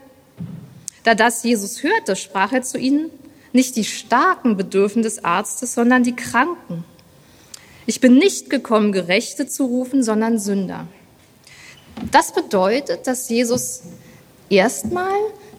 Da 1.04 1.16
das 1.16 1.44
Jesus 1.44 1.84
hörte, 1.84 2.16
sprach 2.16 2.54
er 2.54 2.62
zu 2.62 2.78
ihnen, 2.78 3.10
nicht 3.52 3.76
die 3.76 3.84
Starken 3.84 4.56
bedürfen 4.56 5.04
des 5.04 5.24
Arztes, 5.24 5.74
sondern 5.74 6.04
die 6.04 6.16
Kranken. 6.16 6.86
Ich 7.86 8.00
bin 8.00 8.16
nicht 8.16 8.50
gekommen, 8.50 8.94
Gerechte 8.94 9.48
zu 9.48 9.66
rufen, 9.66 10.04
sondern 10.04 10.40
Sünder. 10.40 10.88
Das 12.12 12.34
bedeutet, 12.34 13.06
dass 13.06 13.30
Jesus 13.30 13.84
erstmal 14.50 15.14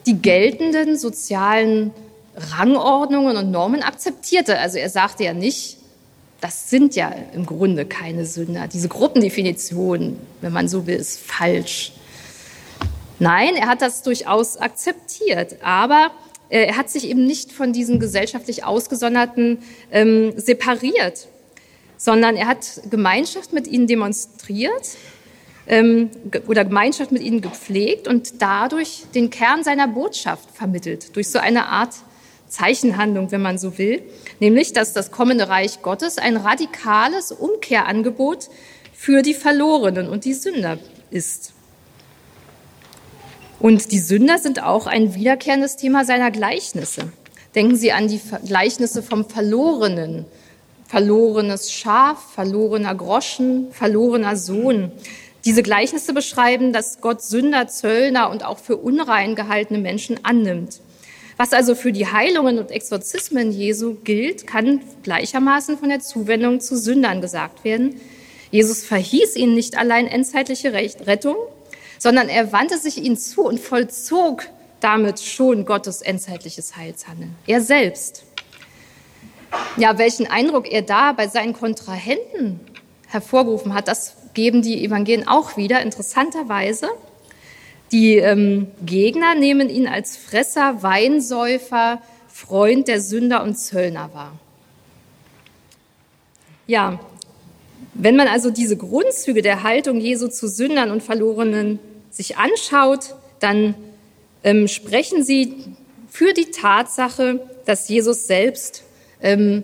die 0.07 0.21
geltenden 0.21 0.99
sozialen 0.99 1.93
Rangordnungen 2.37 3.37
und 3.37 3.51
Normen 3.51 3.83
akzeptierte. 3.83 4.59
Also 4.59 4.79
er 4.79 4.91
sagte 4.91 5.25
ja 5.25 5.35
nicht, 5.35 5.79
das 6.45 6.69
sind 6.69 6.95
ja 6.95 7.11
im 7.33 7.47
Grunde 7.47 7.87
keine 7.87 8.27
Sünder. 8.27 8.69
Diese 8.69 8.89
Gruppendefinition, 8.89 10.19
wenn 10.43 10.53
man 10.53 10.69
so 10.69 10.87
will, 10.87 10.97
ist 10.97 11.19
falsch. 11.19 11.93
Nein, 13.19 13.57
er 13.57 13.67
hat 13.67 13.81
das 13.81 14.03
durchaus 14.03 14.59
akzeptiert, 14.59 15.57
aber 15.63 16.11
äh, 16.51 16.67
er 16.67 16.77
hat 16.77 16.91
sich 16.91 17.09
eben 17.09 17.27
nicht 17.27 17.51
von 17.51 17.73
diesen 17.73 17.99
gesellschaftlich 17.99 18.63
Ausgesonderten 18.63 19.63
ähm, 19.91 20.35
separiert 20.37 21.29
sondern 21.97 22.37
er 22.37 22.49
hat 22.49 22.83
Gemeinschaft 22.91 23.55
mit 23.55 23.67
ihnen 23.67 23.87
demonstriert 23.87 24.91
ähm, 25.67 26.11
oder 26.47 26.67
Gemeinschaft 26.67 27.13
mit 27.13 27.23
ihnen 27.23 27.41
gepflegt 27.41 28.09
und 28.09 28.43
dadurch 28.43 29.05
den 29.15 29.31
Kern 29.31 29.65
seiner 29.65 29.89
Botschaft 29.89 30.51
vermittelt, 30.53 31.17
durch 31.17 31.31
so 31.31 31.39
eine 31.39 31.69
Art 31.69 31.95
Zeichenhandlung, 32.55 33.33
wenn 33.33 33.43
man 33.43 33.59
so 33.59 33.79
will, 33.79 34.03
nämlich 34.39 34.73
dass 34.73 34.93
das 34.93 35.11
kommende 35.11 35.49
Reich 35.49 35.83
Gottes 35.83 36.19
ein 36.19 36.37
radikales 36.37 37.33
Umkehrangebot 37.33 38.49
für 38.93 39.23
die 39.23 39.35
Verlorenen 39.35 40.09
und 40.09 40.25
die 40.25 40.35
Sünder 40.35 40.79
ist. 41.11 41.53
Und 43.59 43.91
die 43.91 43.99
Sünder 43.99 44.39
sind 44.39 44.63
auch 44.63 44.87
ein 44.87 45.15
wiederkehrendes 45.15 45.77
Thema 45.77 46.05
seiner 46.05 46.31
Gleichnisse. 46.31 47.13
Denken 47.55 47.77
Sie 47.77 47.93
an 47.93 48.09
die 48.09 48.21
Gleichnisse 48.47 49.03
vom 49.03 49.29
Verlorenen, 49.29 50.25
verlorenes 50.87 51.73
Schaf, 51.73 52.35
verlorener 52.35 52.95
Groschen, 52.95 53.73
verlorener 53.73 54.37
Sohn. 54.37 54.93
Diese 55.45 55.63
Gleichnisse 55.63 56.13
beschreiben, 56.13 56.73
dass 56.73 57.01
Gott 57.01 57.23
Sünder, 57.23 57.67
Zöllner 57.67 58.31
und 58.31 58.45
auch 58.45 58.59
für 58.59 58.77
unrein 58.77 59.35
gehaltene 59.35 59.81
Menschen 59.81 60.21
annimmt. 60.25 60.81
Was 61.37 61.53
also 61.53 61.75
für 61.75 61.93
die 61.93 62.07
Heilungen 62.07 62.59
und 62.59 62.71
Exorzismen 62.71 63.51
Jesu 63.51 63.97
gilt, 64.05 64.47
kann 64.47 64.81
gleichermaßen 65.03 65.79
von 65.79 65.89
der 65.89 66.01
Zuwendung 66.01 66.61
zu 66.61 66.77
Sündern 66.77 67.21
gesagt 67.21 67.65
werden. 67.65 68.01
Jesus 68.51 68.85
verhieß 68.85 69.35
ihnen 69.37 69.55
nicht 69.55 69.77
allein 69.77 70.07
endzeitliche 70.07 70.73
Rettung, 70.73 71.37
sondern 71.99 72.29
er 72.29 72.53
wandte 72.53 72.79
sich 72.79 73.03
ihnen 73.03 73.17
zu 73.17 73.43
und 73.43 73.59
vollzog 73.59 74.45
damit 74.81 75.19
schon 75.19 75.65
Gottes 75.65 76.03
endzeitliches 76.03 76.77
Heilshandeln. 76.77 77.35
Er 77.47 77.61
selbst. 77.61 78.25
Ja, 79.77 79.99
welchen 79.99 80.27
Eindruck 80.27 80.71
er 80.71 80.83
da 80.83 81.13
bei 81.13 81.27
seinen 81.27 81.53
Kontrahenten 81.53 82.61
hervorgerufen 83.09 83.75
hat, 83.75 83.89
das 83.89 84.17
geben 84.35 84.63
die 84.63 84.85
Evangelien 84.85 85.27
auch 85.27 85.57
wieder, 85.57 85.81
interessanterweise. 85.81 86.91
Die 87.95 88.17
ähm, 88.17 88.67
Gegner 88.85 89.37
nehmen 89.37 89.71
ihn 89.71 89.87
als 89.87 90.17
Fresser, 90.17 90.83
Weinsäufer, 90.83 92.03
Freund 92.27 92.89
der 92.89 93.01
Sünder 93.01 93.45
und 93.45 93.55
Zöllner 93.57 94.13
wahr. 94.13 94.37
Ja, 96.67 96.99
wenn 97.95 98.17
man 98.17 98.27
also 98.27 98.51
diese 98.51 98.77
Grundzüge 98.77 99.43
der 99.43 99.63
Haltung 99.63 100.01
Jesu 100.01 100.27
zu 100.27 100.49
Sündern 100.49 100.91
und 100.91 101.05
Verlorenen 101.05 101.79
sich 102.11 102.37
anschaut, 102.37 103.15
dann 103.39 103.77
ähm, 104.43 104.67
sprechen 104.67 105.23
sie 105.23 105.55
für 106.11 106.33
die 106.33 106.51
Tatsache, 106.51 107.49
dass 107.65 107.89
Jesus 107.89 108.27
selbst 108.27 108.83
ähm, 109.23 109.63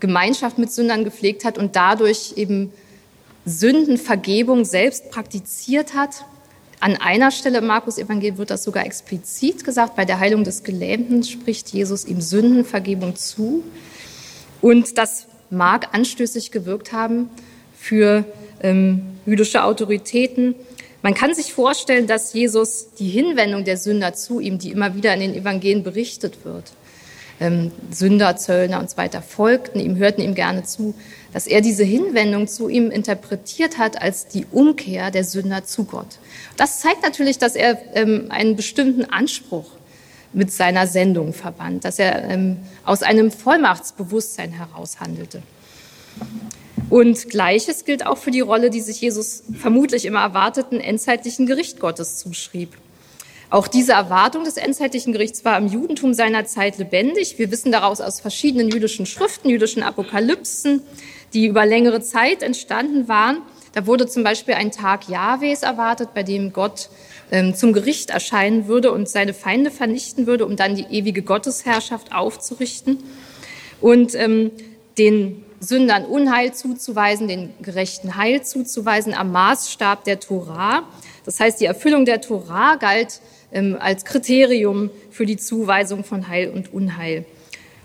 Gemeinschaft 0.00 0.58
mit 0.58 0.72
Sündern 0.72 1.04
gepflegt 1.04 1.44
hat 1.44 1.58
und 1.58 1.76
dadurch 1.76 2.32
eben 2.34 2.72
Sündenvergebung 3.44 4.64
selbst 4.64 5.12
praktiziert 5.12 5.94
hat, 5.94 6.24
An 6.80 6.96
einer 6.96 7.30
Stelle 7.30 7.58
im 7.58 7.66
Markus-Evangelium 7.66 8.38
wird 8.38 8.50
das 8.50 8.62
sogar 8.62 8.86
explizit 8.86 9.64
gesagt. 9.64 9.96
Bei 9.96 10.04
der 10.04 10.20
Heilung 10.20 10.44
des 10.44 10.62
Gelähmten 10.62 11.24
spricht 11.24 11.70
Jesus 11.70 12.04
ihm 12.04 12.20
Sündenvergebung 12.20 13.16
zu. 13.16 13.64
Und 14.60 14.96
das 14.96 15.26
mag 15.50 15.88
anstößig 15.92 16.50
gewirkt 16.52 16.92
haben 16.92 17.30
für 17.76 18.24
ähm, 18.62 19.02
jüdische 19.26 19.64
Autoritäten. 19.64 20.54
Man 21.02 21.14
kann 21.14 21.34
sich 21.34 21.52
vorstellen, 21.52 22.06
dass 22.06 22.32
Jesus 22.32 22.88
die 22.98 23.08
Hinwendung 23.08 23.64
der 23.64 23.76
Sünder 23.76 24.14
zu 24.14 24.40
ihm, 24.40 24.58
die 24.58 24.70
immer 24.70 24.94
wieder 24.94 25.14
in 25.14 25.20
den 25.20 25.34
Evangelien 25.34 25.82
berichtet 25.82 26.44
wird, 26.44 26.72
ähm, 27.40 27.70
Sünder, 27.90 28.36
Zöllner 28.36 28.80
und 28.80 28.90
so 28.90 28.96
weiter 28.96 29.22
folgten 29.22 29.80
ihm, 29.80 29.96
hörten 29.96 30.20
ihm 30.22 30.34
gerne 30.34 30.64
zu, 30.64 30.94
dass 31.38 31.46
er 31.46 31.60
diese 31.60 31.84
Hinwendung 31.84 32.48
zu 32.48 32.68
ihm 32.68 32.90
interpretiert 32.90 33.78
hat 33.78 34.02
als 34.02 34.26
die 34.26 34.44
Umkehr 34.50 35.12
der 35.12 35.22
Sünder 35.22 35.62
zu 35.62 35.84
Gott. 35.84 36.18
Das 36.56 36.80
zeigt 36.80 37.04
natürlich, 37.04 37.38
dass 37.38 37.54
er 37.54 37.78
ähm, 37.94 38.26
einen 38.30 38.56
bestimmten 38.56 39.04
Anspruch 39.04 39.70
mit 40.32 40.50
seiner 40.50 40.88
Sendung 40.88 41.32
verband, 41.32 41.84
dass 41.84 42.00
er 42.00 42.24
ähm, 42.24 42.56
aus 42.84 43.04
einem 43.04 43.30
Vollmachtsbewusstsein 43.30 44.50
heraus 44.50 44.98
handelte. 44.98 45.44
Und 46.90 47.30
Gleiches 47.30 47.84
gilt 47.84 48.04
auch 48.04 48.18
für 48.18 48.32
die 48.32 48.40
Rolle, 48.40 48.68
die 48.68 48.80
sich 48.80 49.00
Jesus 49.00 49.44
vermutlich 49.56 50.06
im 50.06 50.16
erwarteten 50.16 50.80
endzeitlichen 50.80 51.46
Gericht 51.46 51.78
Gottes 51.78 52.16
zuschrieb. 52.16 52.76
Auch 53.50 53.66
diese 53.66 53.92
Erwartung 53.92 54.44
des 54.44 54.58
endzeitlichen 54.58 55.12
Gerichts 55.12 55.44
war 55.44 55.56
im 55.56 55.68
Judentum 55.68 56.12
seiner 56.12 56.44
Zeit 56.44 56.76
lebendig. 56.76 57.38
Wir 57.38 57.50
wissen 57.50 57.72
daraus 57.72 58.00
aus 58.02 58.20
verschiedenen 58.20 58.68
jüdischen 58.68 59.06
Schriften, 59.06 59.48
jüdischen 59.48 59.82
Apokalypsen, 59.82 60.82
die 61.34 61.46
über 61.46 61.66
längere 61.66 62.00
Zeit 62.00 62.42
entstanden 62.42 63.08
waren. 63.08 63.42
Da 63.72 63.86
wurde 63.86 64.06
zum 64.06 64.24
Beispiel 64.24 64.54
ein 64.54 64.70
Tag 64.70 65.08
Jahwes 65.08 65.62
erwartet, 65.62 66.10
bei 66.14 66.22
dem 66.22 66.52
Gott 66.52 66.88
ähm, 67.30 67.54
zum 67.54 67.72
Gericht 67.72 68.10
erscheinen 68.10 68.66
würde 68.66 68.92
und 68.92 69.08
seine 69.08 69.34
Feinde 69.34 69.70
vernichten 69.70 70.26
würde, 70.26 70.46
um 70.46 70.56
dann 70.56 70.74
die 70.74 70.86
ewige 70.90 71.22
Gottesherrschaft 71.22 72.12
aufzurichten 72.12 72.98
und 73.80 74.14
ähm, 74.14 74.50
den 74.96 75.44
Sündern 75.60 76.04
Unheil 76.04 76.54
zuzuweisen, 76.54 77.28
den 77.28 77.50
Gerechten 77.60 78.16
Heil 78.16 78.42
zuzuweisen 78.42 79.12
am 79.14 79.32
Maßstab 79.32 80.04
der 80.04 80.20
Torah. 80.20 80.84
Das 81.24 81.40
heißt, 81.40 81.60
die 81.60 81.64
Erfüllung 81.64 82.04
der 82.04 82.20
Torah 82.20 82.76
galt 82.76 83.20
ähm, 83.52 83.76
als 83.78 84.04
Kriterium 84.04 84.90
für 85.10 85.26
die 85.26 85.36
Zuweisung 85.36 86.04
von 86.04 86.28
Heil 86.28 86.50
und 86.50 86.72
Unheil. 86.72 87.24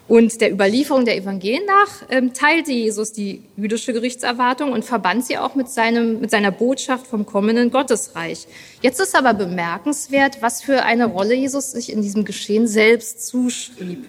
Und 0.07 0.41
der 0.41 0.51
Überlieferung 0.51 1.05
der 1.05 1.15
Evangelien 1.15 1.65
nach 1.65 2.07
ähm, 2.09 2.33
teilte 2.33 2.73
Jesus 2.73 3.13
die 3.13 3.41
jüdische 3.55 3.93
Gerichtserwartung 3.93 4.73
und 4.73 4.83
verband 4.83 5.25
sie 5.25 5.37
auch 5.37 5.55
mit, 5.55 5.69
seinem, 5.69 6.19
mit 6.19 6.29
seiner 6.29 6.51
Botschaft 6.51 7.07
vom 7.07 7.25
kommenden 7.25 7.71
Gottesreich. 7.71 8.47
Jetzt 8.81 8.99
ist 8.99 9.15
aber 9.15 9.33
bemerkenswert, 9.33 10.41
was 10.41 10.61
für 10.61 10.83
eine 10.83 11.05
Rolle 11.05 11.35
Jesus 11.35 11.71
sich 11.71 11.91
in 11.91 12.01
diesem 12.01 12.25
Geschehen 12.25 12.67
selbst 12.67 13.25
zuschrieb. 13.25 14.05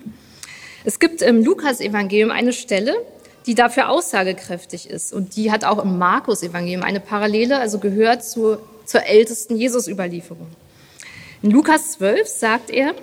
Es 0.84 0.99
gibt 0.99 1.22
im 1.22 1.45
Lukas-Evangelium 1.45 2.30
eine 2.30 2.53
Stelle, 2.53 2.95
die 3.47 3.55
dafür 3.55 3.88
aussagekräftig 3.88 4.90
ist. 4.90 5.12
Und 5.12 5.36
die 5.36 5.53
hat 5.53 5.64
auch 5.64 5.82
im 5.82 5.99
Markus-Evangelium 5.99 6.82
eine 6.82 7.01
Parallele, 7.01 7.59
also 7.59 7.78
gehört 7.78 8.24
zur, 8.24 8.61
zur 8.84 9.05
ältesten 9.05 9.57
Jesus-Überlieferung. 9.57 10.49
In 11.42 11.51
Lukas 11.51 11.92
12 11.92 12.26
sagt 12.26 12.70
er, 12.70 12.95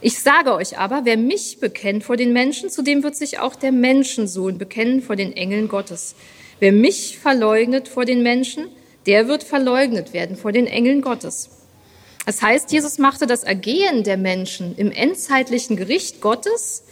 ich 0.00 0.18
sage 0.18 0.52
euch 0.54 0.78
aber, 0.78 1.04
wer 1.04 1.16
mich 1.16 1.58
bekennt 1.58 2.04
vor 2.04 2.16
den 2.16 2.32
Menschen, 2.32 2.68
zu 2.68 2.82
dem 2.82 3.02
wird 3.02 3.16
sich 3.16 3.38
auch 3.38 3.54
der 3.54 3.72
Menschensohn 3.72 4.58
bekennen 4.58 5.02
vor 5.02 5.16
den 5.16 5.32
Engeln 5.32 5.68
Gottes. 5.68 6.14
Wer 6.60 6.72
mich 6.72 7.18
verleugnet 7.18 7.88
vor 7.88 8.04
den 8.04 8.22
Menschen, 8.22 8.68
der 9.06 9.28
wird 9.28 9.42
verleugnet 9.42 10.12
werden 10.12 10.36
vor 10.36 10.52
den 10.52 10.66
Engeln 10.66 11.00
Gottes. 11.00 11.50
Das 12.26 12.42
heißt, 12.42 12.72
Jesus 12.72 12.98
machte 12.98 13.26
das 13.26 13.44
Ergehen 13.44 14.02
der 14.02 14.16
Menschen 14.16 14.76
im 14.76 14.90
endzeitlichen 14.90 15.76
Gericht 15.76 16.20
Gottes 16.20 16.82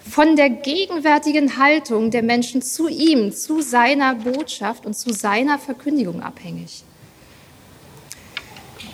von 0.00 0.36
der 0.36 0.50
gegenwärtigen 0.50 1.56
Haltung 1.56 2.10
der 2.10 2.22
Menschen 2.22 2.60
zu 2.60 2.88
ihm, 2.88 3.32
zu 3.32 3.62
seiner 3.62 4.16
Botschaft 4.16 4.84
und 4.84 4.94
zu 4.94 5.12
seiner 5.12 5.58
Verkündigung 5.58 6.20
abhängig. 6.22 6.84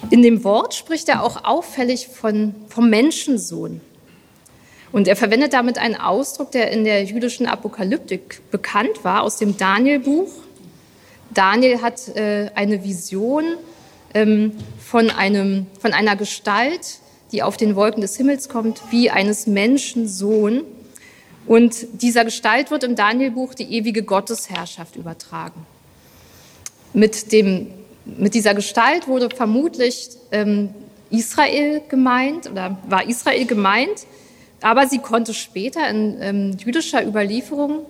In 0.08 0.22
dem 0.22 0.42
Wort 0.44 0.74
spricht 0.74 1.08
er 1.08 1.22
auch 1.22 1.44
auffällig 1.44 2.08
von, 2.08 2.54
vom 2.68 2.88
Menschensohn. 2.88 3.80
Und 4.92 5.06
er 5.06 5.14
verwendet 5.14 5.52
damit 5.52 5.78
einen 5.78 5.94
Ausdruck, 5.94 6.50
der 6.50 6.70
in 6.70 6.84
der 6.84 7.04
jüdischen 7.04 7.46
Apokalyptik 7.46 8.40
bekannt 8.50 9.04
war, 9.04 9.22
aus 9.22 9.36
dem 9.36 9.56
Daniel-Buch. 9.56 10.30
Daniel 11.32 11.80
hat 11.80 12.08
äh, 12.16 12.50
eine 12.54 12.82
Vision 12.82 13.44
ähm, 14.14 14.52
von, 14.80 15.10
einem, 15.10 15.66
von 15.78 15.92
einer 15.92 16.16
Gestalt, 16.16 16.98
die 17.30 17.42
auf 17.42 17.56
den 17.56 17.76
Wolken 17.76 18.00
des 18.00 18.16
Himmels 18.16 18.48
kommt, 18.48 18.80
wie 18.90 19.10
eines 19.10 19.46
Menschensohn. 19.46 20.62
Und 21.46 21.86
dieser 22.02 22.24
Gestalt 22.24 22.72
wird 22.72 22.82
im 22.82 22.96
Danielbuch 22.96 23.54
die 23.54 23.72
ewige 23.72 24.02
Gottesherrschaft 24.02 24.96
übertragen. 24.96 25.66
Mit, 26.92 27.30
dem, 27.30 27.68
mit 28.16 28.34
dieser 28.34 28.54
Gestalt 28.54 29.08
wurde 29.08 29.28
vermutlich 29.34 30.10
ähm, 30.32 30.70
Israel 31.10 31.82
gemeint 31.88 32.50
oder 32.50 32.78
war 32.88 33.08
Israel 33.08 33.46
gemeint, 33.46 34.06
aber 34.62 34.86
sie 34.86 34.98
konnte 34.98 35.34
später 35.34 35.88
in 35.88 36.16
ähm, 36.20 36.56
jüdischer 36.58 37.06
Überlieferung 37.06 37.80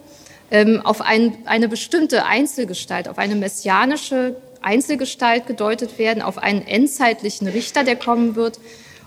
ähm, 0.51 0.81
auf 0.85 1.01
ein, 1.01 1.37
eine 1.45 1.69
bestimmte 1.69 2.25
Einzelgestalt, 2.25 3.09
auf 3.09 3.19
eine 3.19 3.35
messianische 3.35 4.37
Einzelgestalt 4.63 5.47
gedeutet 5.47 5.99
werden, 5.99 6.23
auf 6.23 6.39
einen 6.39 6.67
endzeitlichen 6.67 7.49
Richter, 7.49 7.85
der 7.85 7.97
kommen 7.97 8.37
wird. 8.37 8.59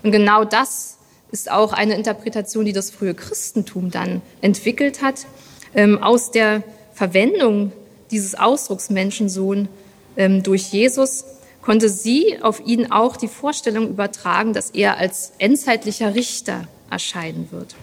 Und 0.02 0.12
genau 0.12 0.44
das 0.44 0.98
ist 1.30 1.50
auch 1.50 1.72
eine 1.72 1.94
Interpretation, 1.94 2.64
die 2.64 2.72
das 2.72 2.90
frühe 2.90 3.14
Christentum 3.14 3.90
dann 3.90 4.22
entwickelt 4.40 5.02
hat, 5.02 5.26
ähm, 5.74 6.02
aus 6.02 6.30
der 6.30 6.62
Verwendung 6.92 7.72
dieses 8.10 8.34
Ausdrucks 8.34 8.90
Menschensohn 8.90 9.68
durch 10.16 10.72
Jesus 10.72 11.24
konnte 11.62 11.88
sie 11.88 12.38
auf 12.42 12.60
ihn 12.64 12.92
auch 12.92 13.16
die 13.16 13.28
Vorstellung 13.28 13.88
übertragen, 13.88 14.52
dass 14.52 14.70
er 14.70 14.98
als 14.98 15.32
endzeitlicher 15.38 16.14
Richter 16.14 16.68
erscheinen 16.90 17.48
wird. 17.50 17.74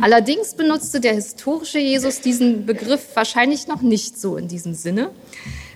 Allerdings 0.00 0.54
benutzte 0.54 1.00
der 1.00 1.14
historische 1.14 1.78
Jesus 1.78 2.20
diesen 2.20 2.66
Begriff 2.66 3.04
wahrscheinlich 3.14 3.66
noch 3.68 3.82
nicht 3.82 4.18
so 4.18 4.36
in 4.36 4.48
diesem 4.48 4.74
Sinne. 4.74 5.10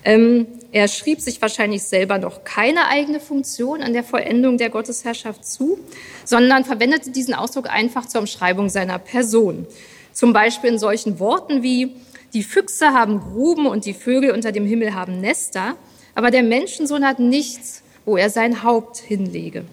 Ähm, 0.04 0.46
er 0.72 0.88
schrieb 0.88 1.20
sich 1.20 1.42
wahrscheinlich 1.42 1.82
selber 1.82 2.18
noch 2.18 2.44
keine 2.44 2.86
eigene 2.86 3.20
Funktion 3.20 3.82
an 3.82 3.92
der 3.92 4.04
Vollendung 4.04 4.56
der 4.56 4.70
Gottesherrschaft 4.70 5.44
zu, 5.44 5.78
sondern 6.24 6.64
verwendete 6.64 7.10
diesen 7.10 7.34
Ausdruck 7.34 7.68
einfach 7.68 8.06
zur 8.06 8.22
Umschreibung 8.22 8.68
seiner 8.68 8.98
Person. 8.98 9.66
Zum 10.12 10.32
Beispiel 10.32 10.70
in 10.70 10.78
solchen 10.78 11.18
Worten 11.18 11.62
wie, 11.62 11.94
die 12.32 12.42
Füchse 12.42 12.88
haben 12.88 13.20
Gruben 13.20 13.66
und 13.66 13.84
die 13.84 13.94
Vögel 13.94 14.30
unter 14.30 14.52
dem 14.52 14.66
Himmel 14.66 14.94
haben 14.94 15.20
Nester, 15.20 15.76
aber 16.14 16.30
der 16.30 16.42
Menschensohn 16.42 17.04
hat 17.04 17.18
nichts, 17.18 17.82
wo 18.04 18.16
er 18.16 18.30
sein 18.30 18.62
Haupt 18.62 18.98
hinlege. 18.98 19.64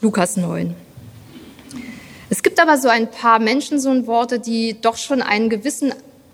Lukas 0.00 0.36
9. 0.36 0.74
Es 2.30 2.42
gibt 2.42 2.60
aber 2.60 2.78
so 2.78 2.88
ein 2.88 3.10
paar 3.10 3.40
Menschensohnworte, 3.40 4.38
die 4.38 4.80
doch 4.80 4.96
schon 4.96 5.20
einen 5.20 5.50
gewissen 5.50 5.92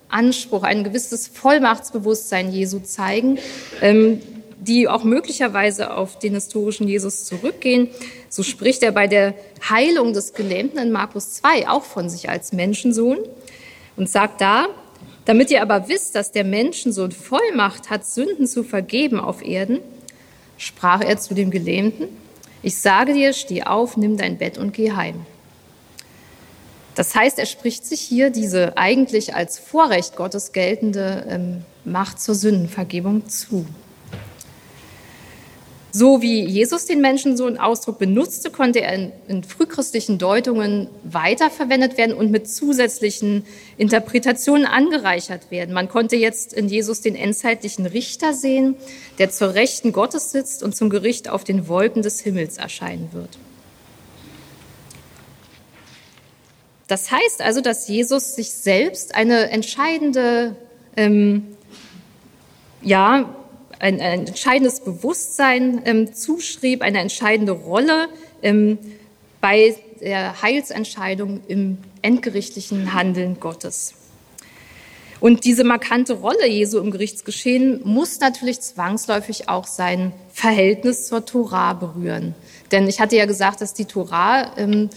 Anspruch, 0.08 0.62
ein 0.62 0.84
gewisses 0.84 1.26
Vollmachtsbewusstsein 1.28 2.52
Jesu 2.52 2.80
zeigen, 2.80 3.38
ähm, 3.80 4.20
die 4.60 4.88
auch 4.88 5.04
möglicherweise 5.04 5.94
auf 5.94 6.18
den 6.18 6.34
historischen 6.34 6.86
Jesus 6.88 7.24
zurückgehen. 7.24 7.88
So 8.28 8.42
spricht 8.42 8.82
er 8.82 8.92
bei 8.92 9.06
der 9.06 9.34
Heilung 9.68 10.12
des 10.12 10.34
Gelähmten 10.34 10.78
in 10.78 10.92
Markus 10.92 11.34
2 11.34 11.68
auch 11.68 11.84
von 11.84 12.08
sich 12.08 12.28
als 12.28 12.52
Menschensohn 12.52 13.18
und 13.96 14.08
sagt 14.08 14.40
da, 14.40 14.66
damit 15.26 15.50
ihr 15.50 15.60
aber 15.60 15.88
wisst, 15.88 16.14
dass 16.14 16.32
der 16.32 16.44
Menschensohn 16.44 17.12
Vollmacht 17.12 17.90
hat, 17.90 18.06
Sünden 18.06 18.46
zu 18.46 18.62
vergeben 18.62 19.20
auf 19.20 19.44
Erden, 19.44 19.80
sprach 20.56 21.02
er 21.02 21.18
zu 21.18 21.34
dem 21.34 21.50
Gelähmten, 21.50 22.08
ich 22.62 22.78
sage 22.78 23.12
dir, 23.12 23.32
steh 23.32 23.64
auf, 23.64 23.96
nimm 23.96 24.16
dein 24.16 24.38
Bett 24.38 24.56
und 24.56 24.72
geh 24.72 24.92
heim. 24.92 25.26
Das 26.94 27.14
heißt, 27.14 27.38
er 27.38 27.46
spricht 27.46 27.84
sich 27.84 28.00
hier 28.00 28.30
diese 28.30 28.78
eigentlich 28.78 29.34
als 29.34 29.58
Vorrecht 29.58 30.16
Gottes 30.16 30.52
geltende 30.52 31.26
ähm, 31.28 31.64
Macht 31.84 32.20
zur 32.20 32.34
Sündenvergebung 32.34 33.28
zu. 33.28 33.66
So 35.98 36.20
wie 36.20 36.44
Jesus 36.44 36.84
den 36.84 37.00
Menschen 37.00 37.38
so 37.38 37.46
einen 37.46 37.56
Ausdruck 37.56 37.98
benutzte, 37.98 38.50
konnte 38.50 38.82
er 38.82 38.92
in, 38.92 39.12
in, 39.28 39.42
frühchristlichen 39.42 40.18
Deutungen 40.18 40.88
weiterverwendet 41.04 41.96
werden 41.96 42.14
und 42.14 42.30
mit 42.30 42.50
zusätzlichen 42.50 43.46
Interpretationen 43.78 44.66
angereichert 44.66 45.50
werden. 45.50 45.72
Man 45.72 45.88
konnte 45.88 46.16
jetzt 46.16 46.52
in 46.52 46.68
Jesus 46.68 47.00
den 47.00 47.16
endzeitlichen 47.16 47.86
Richter 47.86 48.34
sehen, 48.34 48.76
der 49.18 49.30
zur 49.30 49.54
Rechten 49.54 49.92
Gottes 49.92 50.32
sitzt 50.32 50.62
und 50.62 50.76
zum 50.76 50.90
Gericht 50.90 51.30
auf 51.30 51.44
den 51.44 51.66
Wolken 51.66 52.02
des 52.02 52.20
Himmels 52.20 52.58
erscheinen 52.58 53.08
wird. 53.14 53.38
Das 56.88 57.10
heißt 57.10 57.40
also, 57.40 57.62
dass 57.62 57.88
Jesus 57.88 58.34
sich 58.34 58.50
selbst 58.50 59.14
eine 59.14 59.48
entscheidende, 59.48 60.56
ähm, 60.94 61.56
ja, 62.82 63.34
ein, 63.78 64.00
ein 64.00 64.26
entscheidendes 64.26 64.80
Bewusstsein 64.80 65.82
ähm, 65.84 66.14
zuschrieb, 66.14 66.82
eine 66.82 67.00
entscheidende 67.00 67.52
Rolle 67.52 68.08
ähm, 68.42 68.78
bei 69.40 69.76
der 70.00 70.42
Heilsentscheidung 70.42 71.40
im 71.48 71.78
endgerichtlichen 72.02 72.92
Handeln 72.92 73.38
Gottes. 73.40 73.94
Und 75.20 75.44
diese 75.44 75.64
markante 75.64 76.14
Rolle 76.14 76.46
Jesu 76.46 76.78
im 76.78 76.90
Gerichtsgeschehen 76.90 77.80
muss 77.84 78.20
natürlich 78.20 78.60
zwangsläufig 78.60 79.48
auch 79.48 79.66
sein 79.66 80.12
Verhältnis 80.32 81.06
zur 81.06 81.24
Tora 81.24 81.72
berühren. 81.72 82.34
Denn 82.70 82.86
ich 82.86 83.00
hatte 83.00 83.16
ja 83.16 83.24
gesagt, 83.24 83.60
dass 83.60 83.72
die 83.72 83.86
Tora 83.86 84.52
ähm, 84.58 84.90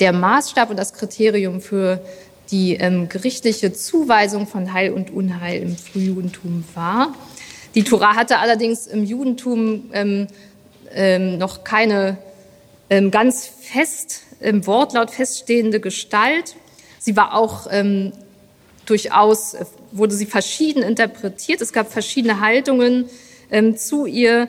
der 0.00 0.12
Maßstab 0.12 0.70
und 0.70 0.76
das 0.76 0.94
Kriterium 0.94 1.60
für 1.60 2.02
die 2.50 2.74
ähm, 2.74 3.08
gerichtliche 3.08 3.72
Zuweisung 3.72 4.46
von 4.46 4.72
Heil 4.72 4.92
und 4.92 5.12
Unheil 5.12 5.62
im 5.62 5.76
Frühjudentum 5.76 6.64
war. 6.74 7.14
Die 7.74 7.84
Tora 7.84 8.16
hatte 8.16 8.38
allerdings 8.38 8.86
im 8.86 9.04
Judentum 9.04 9.90
ähm, 9.92 10.26
ähm, 10.92 11.38
noch 11.38 11.62
keine 11.62 12.18
ähm, 12.88 13.12
ganz 13.12 13.46
fest 13.46 14.22
im 14.40 14.66
Wortlaut 14.66 15.10
feststehende 15.10 15.78
Gestalt. 15.78 16.56
Sie 16.98 17.16
war 17.16 17.34
auch 17.34 17.68
ähm, 17.70 18.12
durchaus, 18.86 19.56
wurde 19.92 20.14
sie 20.14 20.26
verschieden 20.26 20.82
interpretiert. 20.82 21.60
Es 21.60 21.72
gab 21.72 21.92
verschiedene 21.92 22.40
Haltungen 22.40 23.08
ähm, 23.52 23.76
zu 23.76 24.06
ihr. 24.06 24.48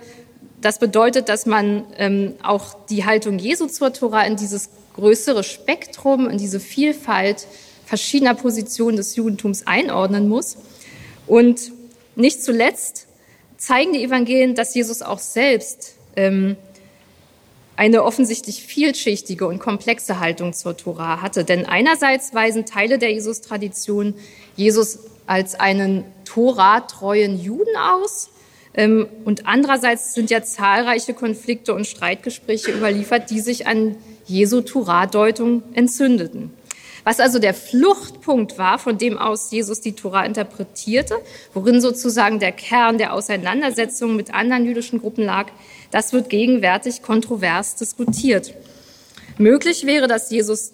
Das 0.60 0.80
bedeutet, 0.80 1.30
dass 1.30 1.46
man 1.46 1.84
ähm, 1.98 2.34
auch 2.42 2.76
die 2.90 3.06
Haltung 3.06 3.38
Jesu 3.38 3.68
zur 3.68 3.94
Tora 3.94 4.24
in 4.24 4.36
dieses 4.36 4.70
größere 4.96 5.44
Spektrum, 5.44 6.28
in 6.28 6.40
diese 6.40 6.60
Vielfalt 6.60 7.46
verschiedener 7.86 8.34
Positionen 8.34 8.98
des 8.98 9.16
Judentums 9.16 9.68
einordnen 9.68 10.28
muss. 10.28 10.58
Und 11.28 11.72
nicht 12.16 12.44
zuletzt 12.44 13.08
zeigen 13.62 13.94
die 13.94 14.04
Evangelien, 14.04 14.56
dass 14.56 14.74
Jesus 14.74 15.04
auch 15.04 15.20
selbst 15.20 15.94
ähm, 16.16 16.58
eine 17.76 18.04
offensichtlich 18.04 18.64
vielschichtige 18.64 19.46
und 19.46 19.60
komplexe 19.60 20.20
Haltung 20.20 20.54
zur 20.54 20.76
Tora 20.76 21.22
hatte. 21.22 21.44
Denn 21.46 21.68
einerseits 21.68 22.34
weisen 22.34 22.66
Teile 22.66 22.98
der 22.98 23.12
Jesus-Tradition 23.12 24.16
Jesus 24.56 25.00
als 25.28 25.60
einen 25.60 26.06
Tora-treuen 26.26 27.40
Juden 27.40 27.78
aus. 27.78 28.32
Ähm, 28.74 29.08
und 29.26 29.46
andererseits 29.46 30.16
sind 30.16 30.32
ja 30.32 30.42
zahlreiche 30.42 31.14
Konflikte 31.14 31.76
und 31.76 31.86
Streitgespräche 31.86 32.72
überliefert, 32.72 33.30
die 33.30 33.42
sich 33.42 33.68
an 33.68 33.96
Jesu 34.26 34.62
Tora-Deutung 34.62 35.62
entzündeten. 35.74 36.52
Was 37.04 37.20
also 37.20 37.40
der 37.40 37.54
Fluchtpunkt 37.54 38.58
war, 38.58 38.78
von 38.78 38.98
dem 38.98 39.18
aus 39.18 39.52
Jesus 39.52 39.82
die 39.82 39.94
Tora 39.94 40.26
interpretierte, 40.26 41.16
worin 41.54 41.82
sozusagen 41.82 42.40
der 42.40 42.52
Kern 42.52 42.98
der 42.98 43.14
Auseinandersetzung 43.14 44.16
mit 44.16 44.34
anderen 44.34 44.66
jüdischen 44.66 45.00
Gruppen 45.00 45.26
lag, 45.26 45.48
das 45.90 46.14
wird 46.14 46.30
gegenwärtig 46.30 47.02
kontrovers 47.02 47.76
diskutiert. 47.76 48.54
Möglich 49.38 49.86
wäre, 49.86 50.08
dass 50.08 50.30
Jesus 50.30 50.74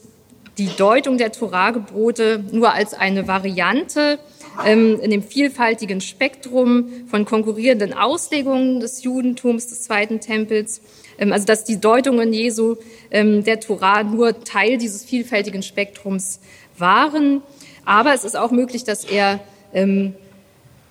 die 0.57 0.69
Deutung 0.75 1.17
der 1.17 1.31
Torah-Gebote 1.31 2.43
nur 2.51 2.73
als 2.73 2.93
eine 2.93 3.27
Variante 3.27 4.19
ähm, 4.65 4.99
in 4.99 5.11
dem 5.11 5.23
vielfältigen 5.23 6.01
Spektrum 6.01 6.89
von 7.09 7.25
konkurrierenden 7.25 7.93
Auslegungen 7.93 8.79
des 8.79 9.03
Judentums 9.03 9.67
des 9.67 9.83
Zweiten 9.83 10.19
Tempels, 10.19 10.81
also 11.19 11.45
dass 11.45 11.63
die 11.63 11.79
Deutungen 11.79 12.33
Jesu 12.33 12.75
ähm, 13.11 13.43
der 13.43 13.59
Torah 13.59 14.03
nur 14.03 14.43
Teil 14.43 14.77
dieses 14.77 15.03
vielfältigen 15.03 15.63
Spektrums 15.63 16.39
waren. 16.77 17.41
Aber 17.85 18.13
es 18.13 18.23
ist 18.23 18.35
auch 18.35 18.51
möglich, 18.51 18.83
dass 18.83 19.05
er 19.05 19.39
ähm, 19.73 20.13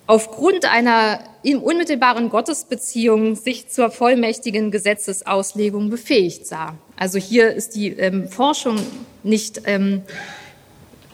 aufgrund 0.07 0.65
einer 0.65 1.19
im 1.43 1.61
unmittelbaren 1.61 2.29
Gottesbeziehung 2.29 3.35
sich 3.35 3.69
zur 3.69 3.91
vollmächtigen 3.91 4.71
Gesetzesauslegung 4.71 5.89
befähigt 5.89 6.47
sah. 6.47 6.75
Also 6.95 7.19
hier 7.19 7.53
ist 7.53 7.75
die 7.75 7.89
ähm, 7.89 8.27
Forschung 8.27 8.77
nicht 9.23 9.61
ähm, 9.65 10.01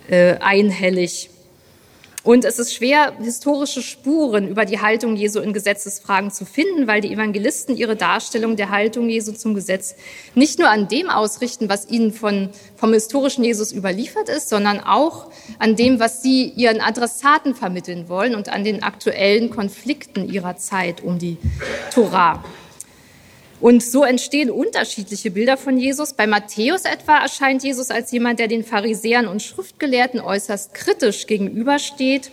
äh, 0.09 0.37
einhellig. 0.39 1.29
Und 2.23 2.45
es 2.45 2.57
ist 2.57 2.73
schwer, 2.73 3.13
historische 3.21 3.81
Spuren 3.81 4.47
über 4.47 4.63
die 4.63 4.79
Haltung 4.79 5.17
Jesu 5.17 5.41
in 5.41 5.51
Gesetzesfragen 5.51 6.31
zu 6.31 6.45
finden, 6.45 6.87
weil 6.87 7.01
die 7.01 7.11
Evangelisten 7.11 7.75
ihre 7.75 7.97
Darstellung 7.97 8.55
der 8.55 8.69
Haltung 8.69 9.09
Jesu 9.09 9.33
zum 9.33 9.53
Gesetz 9.53 9.95
nicht 10.33 10.57
nur 10.57 10.69
an 10.69 10.87
dem 10.87 11.09
ausrichten, 11.09 11.67
was 11.67 11.89
ihnen 11.89 12.13
von, 12.13 12.49
vom 12.77 12.93
historischen 12.93 13.43
Jesus 13.43 13.73
überliefert 13.73 14.29
ist, 14.29 14.47
sondern 14.47 14.79
auch 14.79 15.31
an 15.59 15.75
dem, 15.75 15.99
was 15.99 16.21
sie 16.21 16.45
ihren 16.55 16.79
Adressaten 16.79 17.55
vermitteln 17.55 18.07
wollen 18.07 18.35
und 18.35 18.47
an 18.47 18.63
den 18.63 18.83
aktuellen 18.83 19.49
Konflikten 19.49 20.31
ihrer 20.31 20.55
Zeit 20.55 21.03
um 21.03 21.19
die 21.19 21.37
Torah. 21.93 22.41
Und 23.63 23.81
so 23.81 24.03
entstehen 24.03 24.51
unterschiedliche 24.51 25.31
Bilder 25.31 25.55
von 25.55 25.77
Jesus. 25.77 26.11
Bei 26.11 26.27
Matthäus 26.27 26.83
etwa 26.83 27.19
erscheint 27.19 27.63
Jesus 27.63 27.91
als 27.91 28.11
jemand, 28.11 28.39
der 28.39 28.49
den 28.49 28.65
Pharisäern 28.65 29.25
und 29.25 29.41
Schriftgelehrten 29.41 30.19
äußerst 30.19 30.73
kritisch 30.73 31.27
gegenübersteht, 31.27 32.29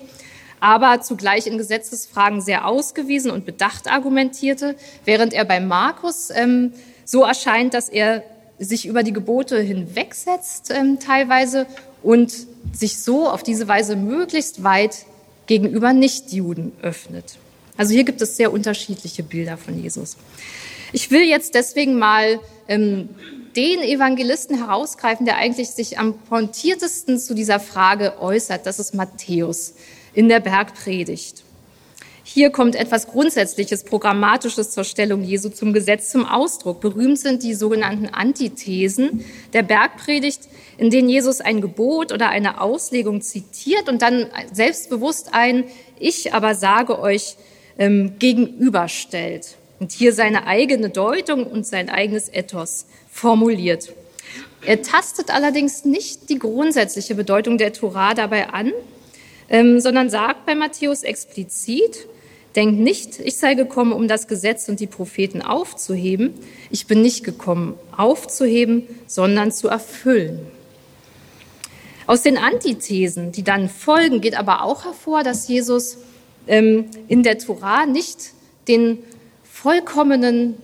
aber 0.58 1.02
zugleich 1.02 1.46
in 1.46 1.56
Gesetzesfragen 1.56 2.40
sehr 2.40 2.66
ausgewiesen 2.66 3.30
und 3.30 3.46
bedacht 3.46 3.86
argumentierte, 3.86 4.74
während 5.04 5.32
er 5.32 5.44
bei 5.44 5.60
Markus 5.60 6.30
ähm, 6.34 6.72
so 7.04 7.22
erscheint, 7.22 7.74
dass 7.74 7.88
er 7.88 8.24
sich 8.58 8.84
über 8.86 9.04
die 9.04 9.12
Gebote 9.12 9.60
hinwegsetzt 9.60 10.72
ähm, 10.74 10.98
teilweise 10.98 11.66
und 12.02 12.34
sich 12.72 13.00
so 13.04 13.28
auf 13.28 13.44
diese 13.44 13.68
Weise 13.68 13.94
möglichst 13.94 14.64
weit 14.64 15.06
gegenüber 15.46 15.92
Nichtjuden 15.92 16.72
öffnet. 16.82 17.36
Also 17.76 17.94
hier 17.94 18.02
gibt 18.02 18.20
es 18.20 18.36
sehr 18.36 18.52
unterschiedliche 18.52 19.22
Bilder 19.22 19.56
von 19.56 19.80
Jesus. 19.80 20.16
Ich 20.92 21.10
will 21.10 21.22
jetzt 21.22 21.54
deswegen 21.54 21.98
mal 21.98 22.40
ähm, 22.68 23.10
den 23.56 23.80
Evangelisten 23.80 24.56
herausgreifen, 24.56 25.26
der 25.26 25.36
eigentlich 25.36 25.70
sich 25.70 25.98
am 25.98 26.18
pointiertesten 26.18 27.18
zu 27.18 27.34
dieser 27.34 27.60
Frage 27.60 28.20
äußert. 28.20 28.66
Das 28.66 28.78
ist 28.78 28.94
Matthäus 28.94 29.74
in 30.14 30.28
der 30.28 30.40
Bergpredigt. 30.40 31.44
Hier 32.22 32.50
kommt 32.50 32.76
etwas 32.76 33.08
Grundsätzliches, 33.08 33.82
Programmatisches 33.82 34.70
zur 34.70 34.84
Stellung 34.84 35.24
Jesu 35.24 35.48
zum 35.48 35.72
Gesetz 35.72 36.10
zum 36.10 36.26
Ausdruck. 36.26 36.80
Berühmt 36.80 37.18
sind 37.18 37.42
die 37.42 37.54
sogenannten 37.54 38.06
Antithesen 38.06 39.24
der 39.52 39.64
Bergpredigt, 39.64 40.42
in 40.78 40.90
denen 40.90 41.08
Jesus 41.08 41.40
ein 41.40 41.60
Gebot 41.60 42.12
oder 42.12 42.28
eine 42.28 42.60
Auslegung 42.60 43.20
zitiert 43.20 43.88
und 43.88 44.02
dann 44.02 44.26
selbstbewusst 44.52 45.30
ein 45.32 45.64
Ich 45.98 46.32
aber 46.32 46.54
sage 46.54 47.00
euch 47.00 47.34
ähm, 47.78 48.12
gegenüberstellt 48.20 49.56
und 49.80 49.92
hier 49.92 50.12
seine 50.12 50.46
eigene 50.46 50.90
Deutung 50.90 51.46
und 51.46 51.66
sein 51.66 51.88
eigenes 51.88 52.32
Ethos 52.32 52.86
formuliert. 53.10 53.92
Er 54.64 54.82
tastet 54.82 55.30
allerdings 55.30 55.84
nicht 55.86 56.28
die 56.28 56.38
grundsätzliche 56.38 57.14
Bedeutung 57.14 57.56
der 57.56 57.72
Torah 57.72 58.14
dabei 58.14 58.50
an, 58.50 58.72
ähm, 59.48 59.80
sondern 59.80 60.10
sagt 60.10 60.44
bei 60.46 60.54
Matthäus 60.54 61.02
explizit, 61.02 62.06
denkt 62.54 62.78
nicht, 62.78 63.20
ich 63.20 63.38
sei 63.38 63.54
gekommen, 63.54 63.92
um 63.92 64.06
das 64.06 64.28
Gesetz 64.28 64.68
und 64.68 64.80
die 64.80 64.86
Propheten 64.86 65.40
aufzuheben. 65.40 66.34
Ich 66.70 66.86
bin 66.86 67.00
nicht 67.00 67.24
gekommen, 67.24 67.74
aufzuheben, 67.96 68.86
sondern 69.06 69.50
zu 69.50 69.68
erfüllen. 69.68 70.40
Aus 72.06 72.22
den 72.22 72.36
Antithesen, 72.36 73.32
die 73.32 73.44
dann 73.44 73.68
folgen, 73.68 74.20
geht 74.20 74.36
aber 74.36 74.62
auch 74.62 74.84
hervor, 74.84 75.22
dass 75.22 75.48
Jesus 75.48 75.98
ähm, 76.48 76.86
in 77.08 77.22
der 77.22 77.38
Torah 77.38 77.86
nicht 77.86 78.32
den 78.68 78.98
vollkommenen 79.62 80.54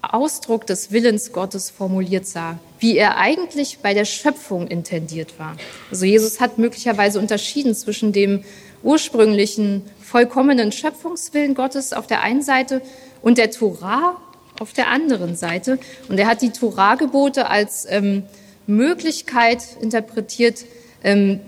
Ausdruck 0.00 0.66
des 0.66 0.90
Willens 0.90 1.32
Gottes 1.32 1.68
formuliert 1.68 2.26
sah, 2.26 2.58
wie 2.78 2.96
er 2.96 3.18
eigentlich 3.18 3.80
bei 3.82 3.92
der 3.92 4.06
Schöpfung 4.06 4.66
intendiert 4.66 5.38
war. 5.38 5.56
Also 5.90 6.06
Jesus 6.06 6.40
hat 6.40 6.56
möglicherweise 6.56 7.18
unterschieden 7.18 7.74
zwischen 7.74 8.12
dem 8.12 8.44
ursprünglichen 8.82 9.82
vollkommenen 10.00 10.72
Schöpfungswillen 10.72 11.54
Gottes 11.54 11.92
auf 11.92 12.06
der 12.06 12.22
einen 12.22 12.42
Seite 12.42 12.80
und 13.20 13.36
der 13.36 13.50
Torah 13.50 14.16
auf 14.58 14.72
der 14.72 14.88
anderen 14.88 15.36
Seite. 15.36 15.78
Und 16.08 16.18
er 16.18 16.26
hat 16.26 16.40
die 16.40 16.50
Torah-Gebote 16.50 17.50
als 17.50 17.86
ähm, 17.90 18.22
Möglichkeit 18.66 19.62
interpretiert, 19.82 20.64
ähm, 21.04 21.40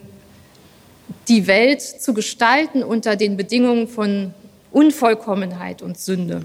die 1.28 1.46
Welt 1.46 1.80
zu 1.80 2.12
gestalten 2.12 2.82
unter 2.82 3.16
den 3.16 3.38
Bedingungen 3.38 3.88
von 3.88 4.34
Unvollkommenheit 4.72 5.80
und 5.80 5.98
Sünde. 5.98 6.44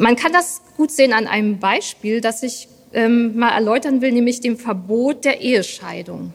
Man 0.00 0.16
kann 0.16 0.32
das 0.32 0.62
gut 0.78 0.90
sehen 0.90 1.12
an 1.12 1.26
einem 1.26 1.58
Beispiel, 1.58 2.22
das 2.22 2.42
ich 2.42 2.68
ähm, 2.94 3.36
mal 3.36 3.50
erläutern 3.50 4.00
will, 4.00 4.12
nämlich 4.12 4.40
dem 4.40 4.56
Verbot 4.56 5.26
der 5.26 5.42
Ehescheidung. 5.42 6.32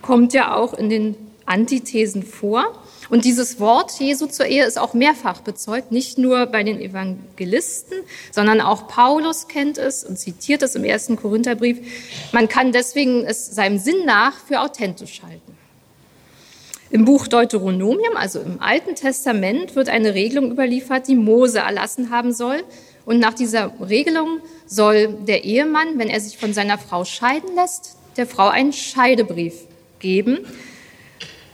Kommt 0.00 0.32
ja 0.32 0.56
auch 0.56 0.72
in 0.72 0.88
den 0.88 1.14
Antithesen 1.44 2.22
vor. 2.22 2.64
Und 3.10 3.26
dieses 3.26 3.60
Wort 3.60 3.92
Jesu 4.00 4.26
zur 4.26 4.46
Ehe 4.46 4.64
ist 4.64 4.78
auch 4.78 4.94
mehrfach 4.94 5.42
bezeugt, 5.42 5.92
nicht 5.92 6.16
nur 6.16 6.46
bei 6.46 6.62
den 6.62 6.80
Evangelisten, 6.80 7.98
sondern 8.32 8.62
auch 8.62 8.88
Paulus 8.88 9.46
kennt 9.46 9.76
es 9.76 10.02
und 10.02 10.18
zitiert 10.18 10.62
es 10.62 10.74
im 10.74 10.82
ersten 10.82 11.16
Korintherbrief. 11.16 11.78
Man 12.32 12.48
kann 12.48 12.72
deswegen 12.72 13.24
es 13.24 13.54
seinem 13.54 13.78
Sinn 13.78 14.06
nach 14.06 14.34
für 14.38 14.60
authentisch 14.60 15.22
halten. 15.22 15.56
Im 16.90 17.04
Buch 17.04 17.26
Deuteronomium, 17.26 18.16
also 18.16 18.40
im 18.40 18.60
Alten 18.60 18.94
Testament, 18.94 19.74
wird 19.74 19.88
eine 19.88 20.14
Regelung 20.14 20.50
überliefert, 20.52 21.08
die 21.08 21.16
Mose 21.16 21.58
erlassen 21.58 22.10
haben 22.10 22.32
soll. 22.32 22.62
Und 23.06 23.20
nach 23.20 23.34
dieser 23.34 23.72
Regelung 23.80 24.40
soll 24.66 25.08
der 25.26 25.44
Ehemann, 25.44 25.98
wenn 25.98 26.08
er 26.08 26.20
sich 26.20 26.36
von 26.36 26.52
seiner 26.52 26.76
Frau 26.76 27.04
scheiden 27.04 27.54
lässt, 27.54 27.96
der 28.16 28.26
Frau 28.26 28.48
einen 28.48 28.72
Scheidebrief 28.72 29.54
geben. 30.00 30.40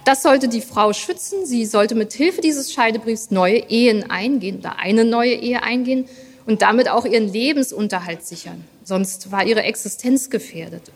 Das 0.06 0.22
sollte 0.22 0.48
die 0.48 0.62
Frau 0.62 0.94
schützen. 0.94 1.44
Sie 1.44 1.66
sollte 1.66 1.94
mit 1.94 2.14
Hilfe 2.14 2.40
dieses 2.40 2.72
Scheidebriefs 2.72 3.30
neue 3.30 3.58
Ehen 3.68 4.10
eingehen 4.10 4.58
oder 4.58 4.78
eine 4.78 5.04
neue 5.04 5.34
Ehe 5.34 5.62
eingehen 5.62 6.06
und 6.46 6.62
damit 6.62 6.88
auch 6.88 7.04
ihren 7.04 7.30
Lebensunterhalt 7.30 8.24
sichern. 8.24 8.64
Sonst 8.82 9.30
war 9.30 9.46
ihre 9.46 9.62
Existenz 9.62 10.30
gefährdet. 10.30 10.90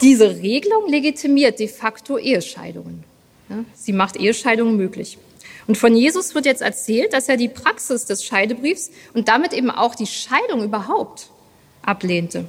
Diese 0.00 0.36
Regelung 0.36 0.88
legitimiert 0.88 1.58
de 1.58 1.66
facto 1.66 2.16
Ehescheidungen. 2.16 3.02
Sie 3.74 3.92
macht 3.92 4.16
Ehescheidungen 4.16 4.76
möglich. 4.76 5.18
Und 5.68 5.76
von 5.76 5.94
Jesus 5.94 6.34
wird 6.34 6.46
jetzt 6.46 6.62
erzählt, 6.62 7.12
dass 7.12 7.28
er 7.28 7.36
die 7.36 7.48
Praxis 7.48 8.06
des 8.06 8.24
Scheidebriefs 8.24 8.90
und 9.12 9.28
damit 9.28 9.52
eben 9.52 9.70
auch 9.70 9.94
die 9.94 10.06
Scheidung 10.06 10.64
überhaupt 10.64 11.28
ablehnte. 11.82 12.46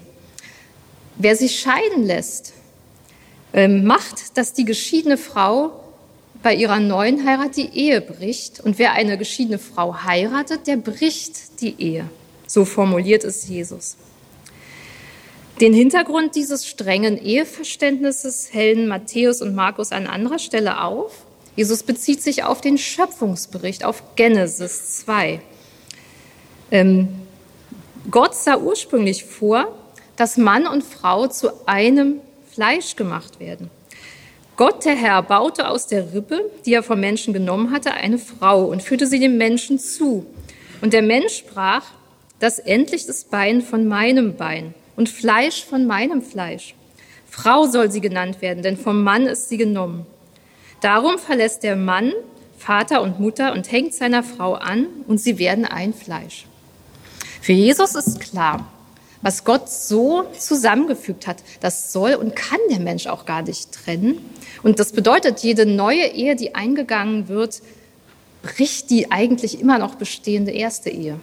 Wer 1.18 1.36
sich 1.36 1.60
scheiden 1.60 2.06
lässt, 2.06 2.54
ähm, 3.52 3.84
macht, 3.84 4.38
dass 4.38 4.54
die 4.54 4.64
geschiedene 4.64 5.18
Frau 5.18 5.84
bei 6.42 6.56
ihrer 6.56 6.80
neuen 6.80 7.28
Heirat 7.28 7.58
die 7.58 7.70
Ehe 7.78 8.00
bricht. 8.00 8.62
Und 8.62 8.80
wer 8.80 8.94
eine 8.94 9.18
geschiedene 9.18 9.60
Frau 9.60 10.04
heiratet, 10.04 10.66
der 10.66 10.78
bricht 10.78 11.60
die 11.60 11.76
Ehe. 11.78 12.10
So 12.48 12.64
formuliert 12.64 13.26
es 13.26 13.50
Jesus. 13.50 13.98
Den 15.60 15.74
Hintergrund 15.74 16.36
dieses 16.36 16.66
strengen 16.66 17.22
Eheverständnisses 17.22 18.54
hellen 18.54 18.88
Matthäus 18.88 19.42
und 19.42 19.56
Markus 19.56 19.92
an 19.92 20.08
anderer 20.08 20.40
Stelle 20.40 20.82
auf. 20.82 21.26
Jesus 21.60 21.84
bezieht 21.84 22.24
sich 22.24 22.46
auf 22.46 22.62
den 22.62 22.78
Schöpfungsbericht, 22.78 23.84
auf 23.84 24.16
Genesis 24.16 25.00
2. 25.00 25.42
Ähm, 26.72 27.10
Gott 28.10 28.34
sah 28.34 28.56
ursprünglich 28.56 29.26
vor, 29.26 29.68
dass 30.16 30.38
Mann 30.38 30.66
und 30.68 30.86
Frau 30.86 31.28
zu 31.28 31.68
einem 31.68 32.22
Fleisch 32.50 32.96
gemacht 32.96 33.42
werden. 33.42 33.70
Gott, 34.56 34.86
der 34.86 34.96
Herr, 34.96 35.22
baute 35.22 35.68
aus 35.68 35.86
der 35.86 36.14
Rippe, 36.14 36.50
die 36.66 36.76
er 36.76 36.82
vom 36.82 37.02
Menschen 37.02 37.34
genommen 37.34 37.74
hatte, 37.74 37.92
eine 37.92 38.20
Frau 38.20 38.64
und 38.64 38.82
führte 38.82 39.06
sie 39.06 39.20
dem 39.20 39.38
Menschen 39.38 39.80
zu. 39.80 40.26
Und 40.80 40.94
der 40.94 41.02
Mensch 41.02 41.40
sprach, 41.40 41.84
das 42.40 42.60
endlich 42.60 43.06
das 43.06 43.26
Bein 43.26 43.62
von 43.62 43.86
meinem 43.86 44.38
Bein 44.38 44.74
und 44.96 45.10
Fleisch 45.10 45.66
von 45.66 45.88
meinem 45.88 46.22
Fleisch. 46.22 46.74
Frau 47.30 47.66
soll 47.66 47.92
sie 47.92 48.00
genannt 48.00 48.42
werden, 48.42 48.64
denn 48.64 48.78
vom 48.78 49.04
Mann 49.04 49.26
ist 49.26 49.50
sie 49.50 49.58
genommen. 49.58 50.06
Darum 50.82 51.18
verlässt 51.18 51.64
der 51.64 51.76
Mann 51.76 52.14
Vater 52.58 53.02
und 53.02 53.20
Mutter 53.20 53.54
und 53.54 53.72
hängt 53.72 53.94
seiner 53.94 54.22
Frau 54.22 54.54
an 54.54 54.88
und 55.08 55.20
sie 55.20 55.40
werden 55.40 55.66
ein 55.66 55.94
Fleisch. 55.94 56.46
Für 57.42 57.54
Jesus 57.54 57.96
ist 57.96 58.20
klar, 58.20 58.72
was 59.22 59.44
Gott 59.44 59.70
so 59.70 60.24
zusammengefügt 60.38 61.26
hat, 61.26 61.38
das 61.62 61.92
soll 61.92 62.14
und 62.14 62.36
kann 62.36 62.60
der 62.70 62.80
Mensch 62.80 63.08
auch 63.08 63.26
gar 63.26 63.42
nicht 63.42 63.72
trennen. 63.72 64.18
Und 64.62 64.80
das 64.80 64.92
bedeutet, 64.92 65.40
jede 65.40 65.66
neue 65.66 66.06
Ehe, 66.08 66.36
die 66.36 66.56
eingegangen 66.56 67.28
wird, 67.28 67.62
bricht 68.44 68.90
die 68.90 69.12
eigentlich 69.12 69.60
immer 69.60 69.78
noch 69.78 69.96
bestehende 69.96 70.52
erste 70.52 70.90
Ehe. 70.90 71.20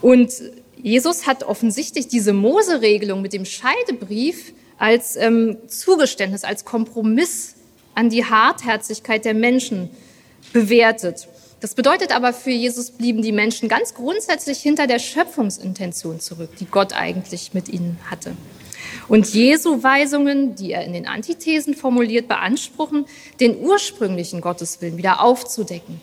Und 0.00 0.32
Jesus 0.76 1.26
hat 1.26 1.44
offensichtlich 1.44 2.08
diese 2.08 2.32
Mose-Regelung 2.32 3.22
mit 3.22 3.32
dem 3.32 3.44
Scheidebrief 3.44 4.52
als 4.78 5.16
ähm, 5.16 5.58
Zugeständnis, 5.68 6.44
als 6.44 6.64
Kompromiss 6.64 7.54
an 7.94 8.10
die 8.10 8.24
Hartherzigkeit 8.24 9.24
der 9.24 9.34
Menschen 9.34 9.90
bewertet. 10.52 11.28
Das 11.60 11.74
bedeutet 11.74 12.14
aber, 12.14 12.32
für 12.32 12.50
Jesus 12.50 12.90
blieben 12.90 13.22
die 13.22 13.32
Menschen 13.32 13.68
ganz 13.68 13.94
grundsätzlich 13.94 14.58
hinter 14.58 14.86
der 14.86 14.98
Schöpfungsintention 14.98 16.18
zurück, 16.18 16.50
die 16.58 16.66
Gott 16.66 16.92
eigentlich 16.92 17.54
mit 17.54 17.68
ihnen 17.68 17.98
hatte. 18.10 18.36
Und 19.08 19.32
Jesu 19.32 19.82
Weisungen, 19.82 20.56
die 20.56 20.72
er 20.72 20.84
in 20.84 20.92
den 20.92 21.06
Antithesen 21.06 21.74
formuliert, 21.74 22.28
beanspruchen, 22.28 23.06
den 23.40 23.58
ursprünglichen 23.58 24.40
Gotteswillen 24.40 24.96
wieder 24.96 25.22
aufzudecken. 25.22 26.00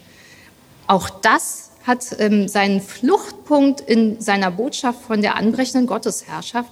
Auch 0.88 1.10
das 1.10 1.72
hat 1.86 2.06
ähm, 2.20 2.48
seinen 2.48 2.82
Fluchtpunkt 2.82 3.82
in 3.82 4.22
seiner 4.22 4.52
Botschaft 4.52 5.02
von 5.02 5.22
der 5.22 5.36
anbrechenden 5.36 5.88
Gottesherrschaft, 5.88 6.72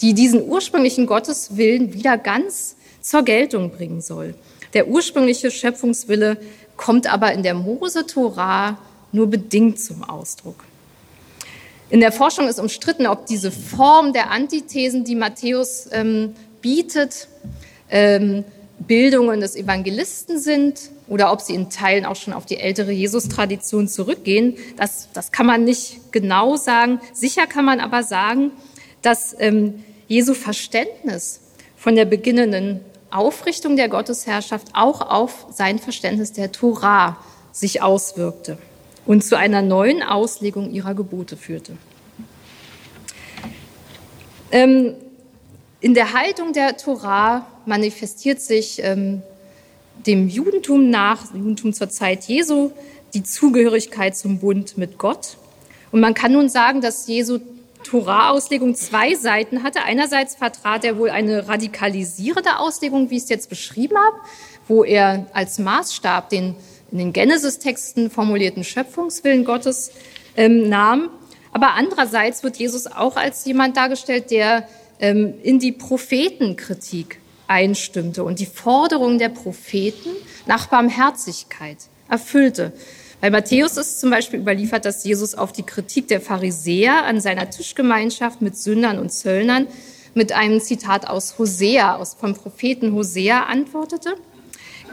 die 0.00 0.14
diesen 0.14 0.48
ursprünglichen 0.48 1.06
Gotteswillen 1.06 1.92
wieder 1.92 2.16
ganz 2.16 2.76
zur 3.00 3.22
Geltung 3.22 3.70
bringen 3.70 4.00
soll. 4.00 4.34
Der 4.74 4.88
ursprüngliche 4.88 5.50
Schöpfungswille 5.50 6.36
kommt 6.76 7.12
aber 7.12 7.32
in 7.32 7.42
der 7.42 7.54
Mose-Torah 7.54 8.78
nur 9.12 9.26
bedingt 9.26 9.80
zum 9.80 10.04
Ausdruck. 10.04 10.64
In 11.90 12.00
der 12.00 12.12
Forschung 12.12 12.46
ist 12.46 12.60
umstritten, 12.60 13.06
ob 13.06 13.26
diese 13.26 13.50
Form 13.50 14.12
der 14.12 14.30
Antithesen, 14.30 15.04
die 15.04 15.16
Matthäus 15.16 15.88
ähm, 15.90 16.34
bietet, 16.62 17.26
ähm, 17.90 18.44
Bildungen 18.78 19.40
des 19.40 19.56
Evangelisten 19.56 20.38
sind 20.38 20.90
oder 21.08 21.32
ob 21.32 21.40
sie 21.40 21.54
in 21.54 21.68
Teilen 21.68 22.06
auch 22.06 22.16
schon 22.16 22.32
auf 22.32 22.46
die 22.46 22.58
ältere 22.58 22.92
Jesus-Tradition 22.92 23.88
zurückgehen. 23.88 24.56
Das, 24.76 25.08
das 25.12 25.32
kann 25.32 25.46
man 25.46 25.64
nicht 25.64 26.12
genau 26.12 26.56
sagen. 26.56 27.00
Sicher 27.12 27.46
kann 27.46 27.64
man 27.64 27.80
aber 27.80 28.04
sagen, 28.04 28.52
dass 29.02 29.34
ähm, 29.38 29.84
Jesu 30.06 30.34
Verständnis 30.34 31.40
von 31.76 31.96
der 31.96 32.04
beginnenden 32.04 32.80
Aufrichtung 33.10 33.76
der 33.76 33.88
Gottesherrschaft 33.88 34.68
auch 34.72 35.00
auf 35.00 35.46
sein 35.50 35.78
Verständnis 35.78 36.32
der 36.32 36.52
Torah 36.52 37.16
sich 37.52 37.82
auswirkte 37.82 38.58
und 39.06 39.24
zu 39.24 39.36
einer 39.36 39.62
neuen 39.62 40.02
Auslegung 40.02 40.70
ihrer 40.70 40.94
Gebote 40.94 41.36
führte. 41.36 41.76
Ähm, 44.52 44.94
in 45.80 45.94
der 45.94 46.12
Haltung 46.12 46.52
der 46.52 46.76
Torah 46.76 47.46
manifestiert 47.66 48.40
sich 48.40 48.82
ähm, 48.82 49.22
dem 50.06 50.28
Judentum 50.28 50.90
nach, 50.90 51.32
Judentum 51.34 51.72
zur 51.72 51.88
Zeit 51.88 52.24
Jesu, 52.24 52.70
die 53.14 53.22
Zugehörigkeit 53.22 54.16
zum 54.16 54.38
Bund 54.38 54.78
mit 54.78 54.98
Gott. 54.98 55.36
Und 55.90 56.00
man 56.00 56.14
kann 56.14 56.32
nun 56.32 56.48
sagen, 56.48 56.80
dass 56.80 57.06
Jesu 57.06 57.40
Torah-Auslegung 57.84 58.74
zwei 58.74 59.14
Seiten 59.14 59.62
hatte. 59.62 59.82
Einerseits 59.82 60.34
vertrat 60.34 60.84
er 60.84 60.98
wohl 60.98 61.10
eine 61.10 61.48
radikalisierende 61.48 62.58
Auslegung, 62.58 63.10
wie 63.10 63.16
ich 63.16 63.24
es 63.24 63.28
jetzt 63.28 63.48
beschrieben 63.48 63.96
habe, 63.96 64.16
wo 64.68 64.84
er 64.84 65.26
als 65.32 65.58
Maßstab 65.58 66.28
den 66.28 66.56
in 66.92 66.98
den 66.98 67.12
Genesis-Texten 67.12 68.10
formulierten 68.10 68.64
Schöpfungswillen 68.64 69.44
Gottes 69.44 69.92
ähm, 70.36 70.68
nahm. 70.68 71.08
Aber 71.52 71.74
andererseits 71.74 72.42
wird 72.42 72.56
Jesus 72.56 72.86
auch 72.86 73.16
als 73.16 73.44
jemand 73.44 73.76
dargestellt, 73.76 74.30
der 74.30 74.68
ähm, 75.00 75.34
in 75.42 75.58
die 75.58 75.72
Prophetenkritik 75.72 77.18
einstimmte 77.46 78.22
und 78.22 78.38
die 78.38 78.46
Forderungen 78.46 79.18
der 79.18 79.28
Propheten 79.28 80.10
nach 80.46 80.68
Barmherzigkeit 80.68 81.78
erfüllte. 82.08 82.72
Bei 83.20 83.28
Matthäus 83.28 83.76
ist 83.76 84.00
zum 84.00 84.08
Beispiel 84.08 84.40
überliefert, 84.40 84.86
dass 84.86 85.04
Jesus 85.04 85.34
auf 85.34 85.52
die 85.52 85.62
Kritik 85.62 86.08
der 86.08 86.22
Pharisäer 86.22 87.04
an 87.04 87.20
seiner 87.20 87.50
Tischgemeinschaft 87.50 88.40
mit 88.40 88.56
Sündern 88.56 88.98
und 88.98 89.10
Zöllnern 89.10 89.66
mit 90.14 90.32
einem 90.32 90.58
Zitat 90.60 91.06
aus 91.06 91.38
Hosea, 91.38 91.96
aus 91.96 92.14
vom 92.14 92.34
Propheten 92.34 92.94
Hosea 92.94 93.44
antwortete. 93.44 94.14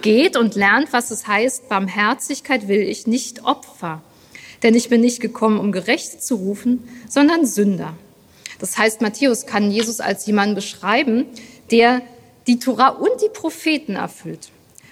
Geht 0.01 0.35
und 0.35 0.55
lernt, 0.55 0.91
was 0.91 1.09
es 1.09 1.25
heißt, 1.25 1.69
Barmherzigkeit 1.69 2.67
will 2.67 2.81
ich, 2.81 3.07
nicht 3.07 3.45
Opfer. 3.45 4.01
Denn 4.61 4.75
ich 4.75 4.89
bin 4.89 5.01
nicht 5.01 5.21
gekommen, 5.21 5.57
um 5.57 5.71
Gerechte 5.71 6.19
zu 6.19 6.35
rufen, 6.35 6.87
sondern 7.07 7.45
Sünder. 7.45 7.93
Das 8.59 8.77
heißt, 8.77 9.01
Matthäus 9.01 9.45
kann 9.45 9.71
Jesus 9.71 10.01
als 10.01 10.25
jemanden 10.25 10.55
beschreiben, 10.55 11.25
der 11.71 12.01
die 12.45 12.59
Tora 12.59 12.89
und 12.89 13.21
die 13.23 13.29
Propheten 13.29 13.95
erfüllt. 13.95 14.49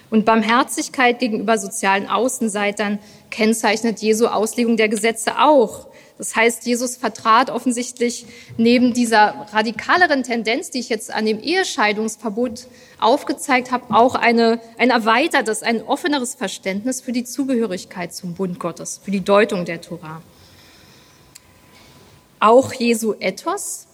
Und 0.10 0.26
Barmherzigkeit 0.26 1.20
gegenüber 1.20 1.58
sozialen 1.58 2.08
Außenseitern 2.08 3.00
kennzeichnet 3.32 4.00
Jesu 4.00 4.28
Auslegung 4.28 4.78
der 4.78 4.90
Gesetze 4.90 5.40
auch. 5.40 5.88
Das 6.18 6.36
heißt, 6.36 6.66
Jesus 6.66 6.96
vertrat 6.96 7.50
offensichtlich 7.50 8.26
neben 8.58 8.94
dieser 8.94 9.48
radikaleren 9.52 10.24
Tendenz, 10.24 10.70
die 10.70 10.80
ich 10.80 10.88
jetzt 10.88 11.14
an 11.14 11.26
dem 11.26 11.42
Ehescheidungsverbot 11.42 12.68
aufgezeigt 13.02 13.72
habe, 13.72 13.94
auch 13.94 14.16
eine, 14.16 14.62
ein 14.78 14.92
erweitertes, 14.92 15.62
ein 15.62 15.82
offeneres 15.82 16.36
Verständnis 16.36 17.02
für 17.02 17.12
die 17.12 17.26
Zugehörigkeit 17.26 18.14
zum 18.14 18.34
Bund 18.34 18.60
Gottes, 18.60 19.02
für 19.04 19.12
die 19.12 19.26
Deutung 19.26 19.66
der 19.66 19.82
Tora. 19.82 20.22
Auch 22.40 22.72
Jesu 22.72 23.16
Ethos 23.20 23.85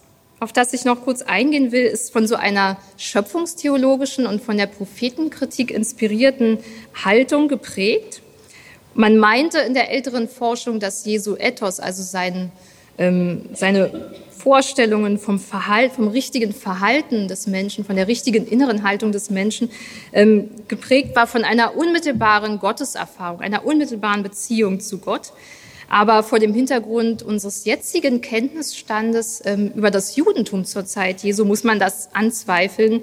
auf 0.42 0.52
das 0.52 0.74
ich 0.74 0.86
noch 0.86 1.04
kurz 1.04 1.22
eingehen 1.22 1.72
will, 1.72 1.84
ist 1.84 2.12
von 2.12 2.26
so 2.26 2.36
einer 2.36 2.78
schöpfungstheologischen 2.98 4.26
und 4.26 4.42
von 4.42 4.58
der 4.58 4.66
Prophetenkritik 4.66 5.70
inspirierten 5.70 6.58
Haltung 7.06 7.48
geprägt. 7.48 8.24
Man 8.96 9.20
meinte 9.20 9.60
in 9.60 9.76
der 9.76 9.92
älteren 9.92 10.28
Forschung, 10.28 10.80
dass 10.80 11.06
Jesu 11.06 11.36
Ethos, 11.36 11.80
also 11.80 12.02
sein, 12.02 12.52
ähm, 12.98 13.50
seine 13.54 14.10
Vorstellungen, 14.32 15.20
vom 15.20 15.40
Verhalten, 15.40 15.94
vom 15.94 16.08
richtigen 16.08 16.54
Verhalten 16.54 17.28
des 17.28 17.46
Menschen, 17.46 17.86
von 17.86 17.96
der 17.96 18.08
richtigen 18.08 18.48
inneren 18.48 18.82
Haltung 18.82 19.12
des 19.12 19.30
Menschen 19.30 19.70
ähm, 20.12 20.50
geprägt 20.68 21.16
war 21.16 21.28
von 21.28 21.44
einer 21.44 21.78
unmittelbaren 21.78 22.58
Gotteserfahrung, 22.58 23.42
einer 23.42 23.64
unmittelbaren 23.64 24.24
Beziehung 24.24 24.80
zu 24.80 24.98
Gott. 24.98 25.34
Aber 25.92 26.24
vor 26.24 26.40
dem 26.40 26.54
Hintergrund 26.54 27.22
unseres 27.22 27.66
jetzigen 27.66 28.22
Kenntnisstandes 28.22 29.42
ähm, 29.44 29.74
über 29.76 29.92
das 29.92 30.16
Judentum 30.16 30.64
zur 30.64 30.86
Zeit 30.86 31.22
Jesu 31.22 31.44
muss 31.44 31.66
man 31.66 31.80
das 31.80 32.16
anzweifeln. 32.16 33.02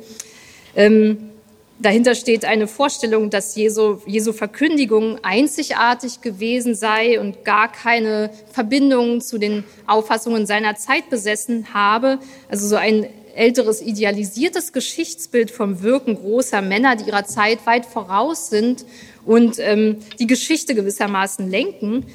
Ähm, 0.74 1.18
Dahinter 1.80 2.16
steht 2.16 2.44
eine 2.44 2.66
Vorstellung, 2.66 3.30
dass 3.30 3.54
Jesu, 3.54 3.98
Jesu 4.04 4.32
Verkündigung 4.32 5.18
einzigartig 5.22 6.22
gewesen 6.22 6.74
sei 6.74 7.20
und 7.20 7.44
gar 7.44 7.70
keine 7.70 8.30
Verbindung 8.50 9.20
zu 9.20 9.38
den 9.38 9.62
Auffassungen 9.86 10.44
seiner 10.46 10.74
Zeit 10.74 11.08
besessen 11.08 11.72
habe. 11.74 12.18
Also 12.48 12.66
so 12.66 12.74
ein 12.74 13.06
älteres 13.36 13.80
idealisiertes 13.80 14.72
Geschichtsbild 14.72 15.52
vom 15.52 15.82
Wirken 15.82 16.16
großer 16.16 16.62
Männer, 16.62 16.96
die 16.96 17.04
ihrer 17.04 17.26
Zeit 17.26 17.64
weit 17.66 17.86
voraus 17.86 18.50
sind 18.50 18.84
und 19.24 19.58
ähm, 19.60 19.98
die 20.18 20.26
Geschichte 20.26 20.74
gewissermaßen 20.74 21.48
lenken. 21.48 22.06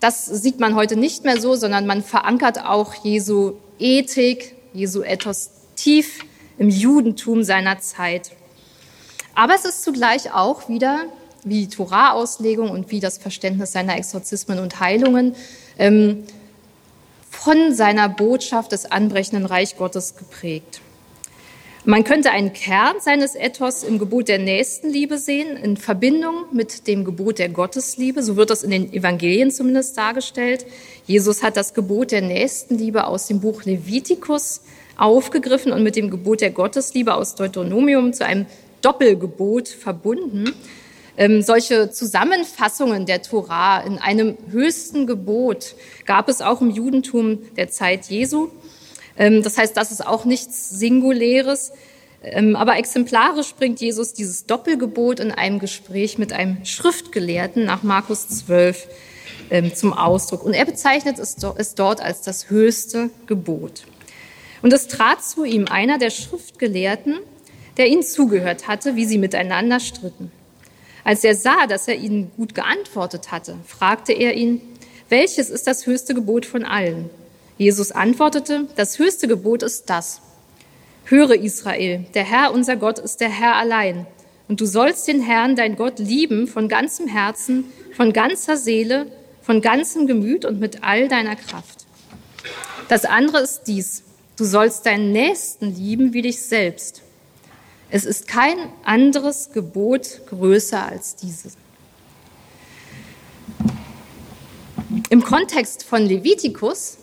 Das 0.00 0.24
sieht 0.26 0.58
man 0.58 0.74
heute 0.74 0.96
nicht 0.96 1.24
mehr 1.24 1.40
so, 1.40 1.54
sondern 1.54 1.86
man 1.86 2.02
verankert 2.02 2.64
auch 2.64 2.94
Jesu 3.04 3.52
Ethik, 3.78 4.56
Jesu 4.72 5.02
Ethos 5.02 5.50
tief 5.76 6.24
im 6.58 6.70
Judentum 6.70 7.42
seiner 7.42 7.80
Zeit. 7.80 8.32
Aber 9.34 9.54
es 9.54 9.64
ist 9.64 9.82
zugleich 9.84 10.32
auch 10.32 10.68
wieder, 10.68 11.04
wie 11.44 11.66
die 11.66 11.74
Torah-Auslegung 11.74 12.70
und 12.70 12.90
wie 12.90 13.00
das 13.00 13.18
Verständnis 13.18 13.72
seiner 13.72 13.96
Exorzismen 13.96 14.58
und 14.58 14.80
Heilungen, 14.80 15.34
ähm, 15.78 16.24
von 17.30 17.74
seiner 17.74 18.08
Botschaft 18.08 18.72
des 18.72 18.90
anbrechenden 18.90 19.46
Reich 19.46 19.76
Gottes 19.76 20.16
geprägt. 20.16 20.80
Man 21.86 22.04
könnte 22.04 22.30
einen 22.30 22.52
Kern 22.52 22.96
seines 23.00 23.34
Ethos 23.34 23.84
im 23.84 23.98
Gebot 23.98 24.28
der 24.28 24.38
Nächstenliebe 24.38 25.16
sehen, 25.16 25.56
in 25.56 25.78
Verbindung 25.78 26.44
mit 26.52 26.86
dem 26.86 27.06
Gebot 27.06 27.38
der 27.38 27.48
Gottesliebe. 27.48 28.22
So 28.22 28.36
wird 28.36 28.50
das 28.50 28.62
in 28.62 28.70
den 28.70 28.92
Evangelien 28.92 29.50
zumindest 29.50 29.96
dargestellt. 29.96 30.66
Jesus 31.06 31.42
hat 31.42 31.56
das 31.56 31.72
Gebot 31.72 32.12
der 32.12 32.20
Nächstenliebe 32.20 33.06
aus 33.06 33.28
dem 33.28 33.40
Buch 33.40 33.64
Levitikus 33.64 34.60
aufgegriffen 34.98 35.72
und 35.72 35.82
mit 35.82 35.96
dem 35.96 36.10
Gebot 36.10 36.42
der 36.42 36.50
Gottesliebe 36.50 37.14
aus 37.14 37.34
Deuteronomium 37.34 38.12
zu 38.12 38.26
einem 38.26 38.44
Doppelgebot 38.82 39.68
verbunden. 39.68 40.52
Ähm, 41.16 41.40
solche 41.40 41.90
Zusammenfassungen 41.90 43.06
der 43.06 43.22
Tora 43.22 43.80
in 43.80 43.96
einem 43.96 44.36
höchsten 44.50 45.06
Gebot 45.06 45.74
gab 46.04 46.28
es 46.28 46.42
auch 46.42 46.60
im 46.60 46.70
Judentum 46.70 47.38
der 47.56 47.70
Zeit 47.70 48.06
Jesu. 48.06 48.50
Ähm, 49.16 49.42
das 49.42 49.58
heißt, 49.58 49.76
das 49.76 49.92
ist 49.92 50.06
auch 50.06 50.24
nichts 50.24 50.70
Singuläres. 50.70 51.72
Ähm, 52.22 52.54
aber 52.56 52.76
exemplarisch 52.76 53.54
bringt 53.54 53.80
Jesus 53.80 54.12
dieses 54.12 54.46
Doppelgebot 54.46 55.20
in 55.20 55.32
einem 55.32 55.58
Gespräch 55.58 56.18
mit 56.18 56.32
einem 56.32 56.64
Schriftgelehrten 56.64 57.64
nach 57.64 57.82
Markus 57.82 58.28
12 58.28 58.88
ähm, 59.50 59.74
zum 59.74 59.92
Ausdruck. 59.92 60.42
Und 60.42 60.54
er 60.54 60.66
bezeichnet 60.66 61.18
es, 61.18 61.36
es 61.56 61.74
dort 61.74 62.00
als 62.02 62.22
das 62.22 62.50
höchste 62.50 63.10
Gebot. 63.26 63.84
Und 64.62 64.72
es 64.72 64.88
trat 64.88 65.24
zu 65.24 65.44
ihm 65.44 65.66
einer 65.66 65.98
der 65.98 66.10
Schriftgelehrten, 66.10 67.18
der 67.76 67.88
ihnen 67.88 68.02
zugehört 68.02 68.68
hatte, 68.68 68.96
wie 68.96 69.06
sie 69.06 69.18
miteinander 69.18 69.80
stritten. 69.80 70.30
Als 71.02 71.24
er 71.24 71.34
sah, 71.34 71.66
dass 71.66 71.88
er 71.88 71.96
ihnen 71.96 72.30
gut 72.36 72.54
geantwortet 72.54 73.32
hatte, 73.32 73.56
fragte 73.66 74.12
er 74.12 74.34
ihn, 74.34 74.60
welches 75.08 75.48
ist 75.48 75.66
das 75.66 75.86
höchste 75.86 76.14
Gebot 76.14 76.44
von 76.44 76.64
allen? 76.64 77.08
Jesus 77.60 77.92
antwortete, 77.92 78.68
das 78.74 78.98
höchste 78.98 79.28
Gebot 79.28 79.62
ist 79.62 79.90
das. 79.90 80.22
Höre 81.04 81.34
Israel, 81.34 82.06
der 82.14 82.24
Herr 82.24 82.54
unser 82.54 82.76
Gott 82.76 82.98
ist 82.98 83.20
der 83.20 83.28
Herr 83.28 83.56
allein. 83.56 84.06
Und 84.48 84.62
du 84.62 84.64
sollst 84.64 85.06
den 85.06 85.20
Herrn, 85.20 85.56
dein 85.56 85.76
Gott, 85.76 85.98
lieben 85.98 86.46
von 86.46 86.70
ganzem 86.70 87.06
Herzen, 87.06 87.66
von 87.94 88.14
ganzer 88.14 88.56
Seele, 88.56 89.08
von 89.42 89.60
ganzem 89.60 90.06
Gemüt 90.06 90.46
und 90.46 90.58
mit 90.58 90.82
all 90.82 91.08
deiner 91.08 91.36
Kraft. 91.36 91.84
Das 92.88 93.04
andere 93.04 93.40
ist 93.42 93.64
dies. 93.64 94.04
Du 94.38 94.44
sollst 94.46 94.86
deinen 94.86 95.12
Nächsten 95.12 95.76
lieben 95.76 96.14
wie 96.14 96.22
dich 96.22 96.40
selbst. 96.40 97.02
Es 97.90 98.06
ist 98.06 98.26
kein 98.26 98.56
anderes 98.84 99.52
Gebot 99.52 100.22
größer 100.30 100.86
als 100.86 101.14
dieses. 101.14 101.58
Im 105.10 105.22
Kontext 105.22 105.82
von 105.82 106.06
Levitikus, 106.06 106.96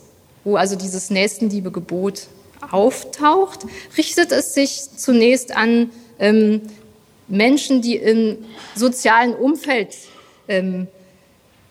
wo 0.48 0.56
also 0.56 0.76
dieses 0.76 1.10
Nächstenliebe-Gebot 1.10 2.22
auftaucht, 2.70 3.66
richtet 3.98 4.32
es 4.32 4.54
sich 4.54 4.88
zunächst 4.96 5.54
an 5.54 5.90
ähm, 6.18 6.62
Menschen, 7.28 7.82
die 7.82 7.96
im 7.96 8.38
sozialen 8.74 9.34
Umfeld 9.34 9.94
ähm, 10.48 10.86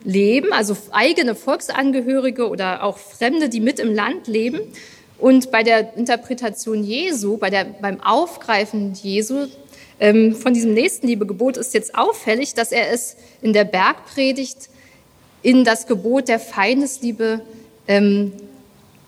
leben, 0.03 0.53
also 0.53 0.77
eigene 0.91 1.33
Volksangehörige 1.33 2.47
oder 2.47 2.83
auch 2.83 2.99
Fremde, 2.99 3.49
die 3.49 3.61
mit 3.61 3.79
im 3.79 3.95
Land 3.95 4.27
leben. 4.27 4.59
Und 5.17 5.49
bei 5.49 5.63
der 5.63 5.97
Interpretation 5.97 6.83
Jesu, 6.83 7.37
bei 7.37 7.49
der, 7.49 7.65
beim 7.65 7.99
Aufgreifen 8.01 8.93
Jesu 8.93 9.47
ähm, 9.99 10.35
von 10.35 10.53
diesem 10.53 10.75
Nächstenliebegebot 10.75 11.57
ist 11.57 11.73
jetzt 11.73 11.95
auffällig, 11.95 12.53
dass 12.53 12.71
er 12.71 12.91
es 12.91 13.17
in 13.41 13.53
der 13.53 13.63
Bergpredigt 13.63 14.69
in 15.41 15.63
das 15.63 15.87
Gebot 15.87 16.27
der 16.27 16.39
Feindesliebe 16.39 17.41
ähm, 17.87 18.33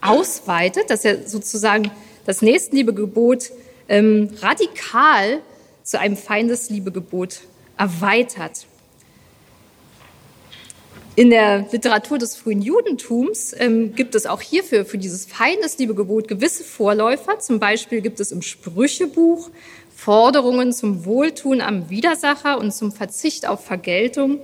ausweitet, 0.01 0.89
dass 0.89 1.05
er 1.05 1.27
sozusagen 1.27 1.91
das 2.25 2.41
Nächstenliebegebot 2.41 3.51
ähm, 3.87 4.29
radikal 4.41 5.39
zu 5.83 5.99
einem 5.99 6.15
Feindesliebegebot 6.15 7.41
erweitert. 7.77 8.67
In 11.15 11.31
der 11.31 11.65
Literatur 11.71 12.17
des 12.17 12.37
frühen 12.37 12.61
Judentums 12.61 13.53
ähm, 13.57 13.93
gibt 13.93 14.15
es 14.15 14.25
auch 14.25 14.41
hierfür, 14.41 14.85
für 14.85 14.97
dieses 14.97 15.25
Feindesliebegebot, 15.25 16.27
gewisse 16.27 16.63
Vorläufer. 16.63 17.39
Zum 17.39 17.59
Beispiel 17.59 17.99
gibt 17.99 18.19
es 18.21 18.31
im 18.31 18.41
Sprüchebuch 18.41 19.49
Forderungen 19.93 20.71
zum 20.71 21.03
Wohltun 21.03 21.59
am 21.59 21.89
Widersacher 21.89 22.57
und 22.57 22.73
zum 22.73 22.93
Verzicht 22.93 23.45
auf 23.45 23.65
Vergeltung. 23.65 24.39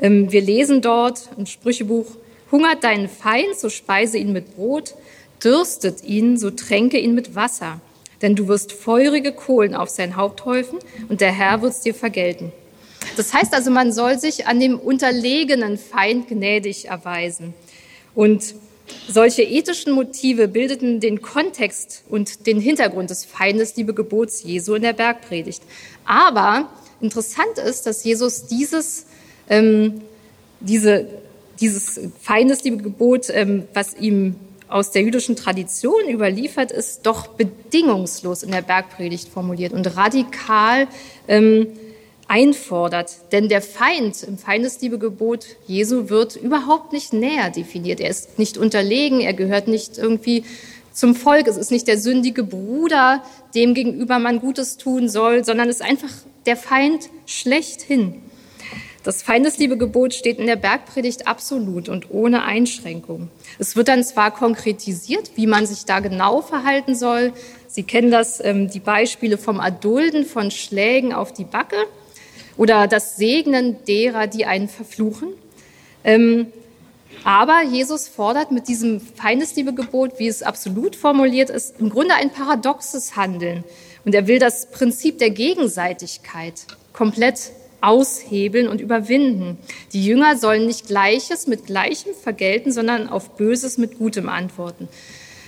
Ähm, 0.00 0.30
wir 0.30 0.42
lesen 0.42 0.82
dort 0.82 1.30
im 1.38 1.46
Sprüchebuch, 1.46 2.06
hungert 2.52 2.84
deinen 2.84 3.08
Feind, 3.08 3.58
so 3.58 3.70
speise 3.70 4.18
ihn 4.18 4.32
mit 4.32 4.54
Brot, 4.54 4.94
dürstet 5.42 6.04
ihn, 6.04 6.36
so 6.36 6.50
tränke 6.50 6.98
ihn 6.98 7.14
mit 7.14 7.34
Wasser. 7.34 7.80
Denn 8.20 8.36
du 8.36 8.46
wirst 8.46 8.72
feurige 8.72 9.32
Kohlen 9.32 9.74
auf 9.74 9.88
sein 9.88 10.16
Haupt 10.16 10.44
häufen 10.44 10.78
und 11.08 11.20
der 11.20 11.32
Herr 11.32 11.62
wird's 11.62 11.80
dir 11.80 11.94
vergelten. 11.94 12.52
Das 13.16 13.34
heißt 13.34 13.52
also, 13.52 13.70
man 13.70 13.92
soll 13.92 14.18
sich 14.18 14.46
an 14.46 14.60
dem 14.60 14.78
unterlegenen 14.78 15.76
Feind 15.76 16.28
gnädig 16.28 16.86
erweisen. 16.86 17.54
Und 18.14 18.54
solche 19.08 19.42
ethischen 19.42 19.92
Motive 19.92 20.48
bildeten 20.48 21.00
den 21.00 21.22
Kontext 21.22 22.04
und 22.08 22.46
den 22.46 22.60
Hintergrund 22.60 23.10
des 23.10 23.24
Feindesliebe-Gebots 23.24 24.42
Jesu 24.44 24.74
in 24.74 24.82
der 24.82 24.92
Bergpredigt. 24.92 25.62
Aber 26.04 26.70
interessant 27.00 27.58
ist, 27.58 27.86
dass 27.86 28.04
Jesus 28.04 28.46
dieses, 28.46 29.06
ähm, 29.48 30.02
diese, 30.60 31.08
dieses 31.62 32.00
Feindesliebe-Gebot, 32.20 33.30
ähm, 33.30 33.64
was 33.72 33.94
ihm 33.94 34.34
aus 34.68 34.90
der 34.90 35.02
jüdischen 35.02 35.36
Tradition 35.36 36.08
überliefert 36.08 36.72
ist, 36.72 37.06
doch 37.06 37.28
bedingungslos 37.28 38.42
in 38.42 38.50
der 38.50 38.62
Bergpredigt 38.62 39.28
formuliert 39.28 39.72
und 39.72 39.96
radikal 39.96 40.88
ähm, 41.28 41.68
einfordert. 42.26 43.12
Denn 43.30 43.48
der 43.48 43.62
Feind 43.62 44.22
im 44.22 44.38
Feindesliebegebot 44.38 45.46
Jesu 45.66 46.08
wird 46.08 46.36
überhaupt 46.36 46.92
nicht 46.92 47.12
näher 47.12 47.50
definiert. 47.50 48.00
Er 48.00 48.10
ist 48.10 48.38
nicht 48.38 48.58
unterlegen, 48.58 49.20
er 49.20 49.34
gehört 49.34 49.68
nicht 49.68 49.98
irgendwie 49.98 50.44
zum 50.92 51.14
Volk. 51.14 51.46
Es 51.46 51.56
ist 51.56 51.70
nicht 51.70 51.86
der 51.86 51.98
sündige 51.98 52.42
Bruder, 52.42 53.22
dem 53.54 53.74
gegenüber 53.74 54.18
man 54.18 54.40
Gutes 54.40 54.78
tun 54.78 55.08
soll, 55.08 55.44
sondern 55.44 55.68
es 55.68 55.76
ist 55.76 55.82
einfach 55.82 56.10
der 56.46 56.56
Feind 56.56 57.08
schlechthin. 57.26 58.22
Das 59.02 59.22
Feindesliebegebot 59.22 60.14
steht 60.14 60.38
in 60.38 60.46
der 60.46 60.56
Bergpredigt 60.56 61.26
absolut 61.26 61.88
und 61.88 62.10
ohne 62.10 62.44
Einschränkung. 62.44 63.28
Es 63.58 63.74
wird 63.74 63.88
dann 63.88 64.04
zwar 64.04 64.30
konkretisiert, 64.30 65.32
wie 65.34 65.48
man 65.48 65.66
sich 65.66 65.84
da 65.84 65.98
genau 66.00 66.40
verhalten 66.40 66.94
soll. 66.94 67.32
Sie 67.66 67.82
kennen 67.82 68.12
das, 68.12 68.42
ähm, 68.44 68.70
die 68.70 68.80
Beispiele 68.80 69.38
vom 69.38 69.58
Erdulden 69.58 70.24
von 70.24 70.50
Schlägen 70.50 71.12
auf 71.12 71.32
die 71.32 71.44
Backe 71.44 71.76
oder 72.56 72.86
das 72.86 73.16
Segnen 73.16 73.82
derer, 73.88 74.28
die 74.28 74.46
einen 74.46 74.68
verfluchen. 74.68 75.30
Ähm, 76.04 76.46
aber 77.24 77.62
Jesus 77.62 78.08
fordert 78.08 78.52
mit 78.52 78.68
diesem 78.68 79.00
Feindesliebegebot, 79.00 80.18
wie 80.18 80.28
es 80.28 80.42
absolut 80.42 80.96
formuliert 80.96 81.50
ist, 81.50 81.80
im 81.80 81.90
Grunde 81.90 82.14
ein 82.14 82.30
paradoxes 82.30 83.16
Handeln. 83.16 83.64
Und 84.04 84.14
er 84.14 84.26
will 84.26 84.38
das 84.38 84.70
Prinzip 84.70 85.18
der 85.18 85.30
Gegenseitigkeit 85.30 86.66
komplett 86.92 87.52
aushebeln 87.82 88.68
und 88.68 88.80
überwinden. 88.80 89.58
Die 89.92 90.04
Jünger 90.04 90.36
sollen 90.36 90.66
nicht 90.66 90.86
Gleiches 90.86 91.46
mit 91.46 91.66
Gleichem 91.66 92.14
vergelten, 92.14 92.72
sondern 92.72 93.08
auf 93.08 93.30
Böses 93.36 93.78
mit 93.78 93.98
Gutem 93.98 94.28
antworten. 94.28 94.88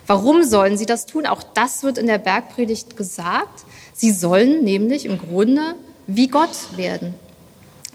Warum 0.06 0.42
sollen 0.44 0.76
sie 0.76 0.86
das 0.86 1.06
tun? 1.06 1.26
Auch 1.26 1.42
das 1.42 1.82
wird 1.82 1.96
in 1.96 2.06
der 2.06 2.18
Bergpredigt 2.18 2.96
gesagt. 2.96 3.64
Sie 3.94 4.10
sollen 4.10 4.64
nämlich 4.64 5.06
im 5.06 5.18
Grunde 5.18 5.76
wie 6.06 6.28
Gott 6.28 6.76
werden. 6.76 7.14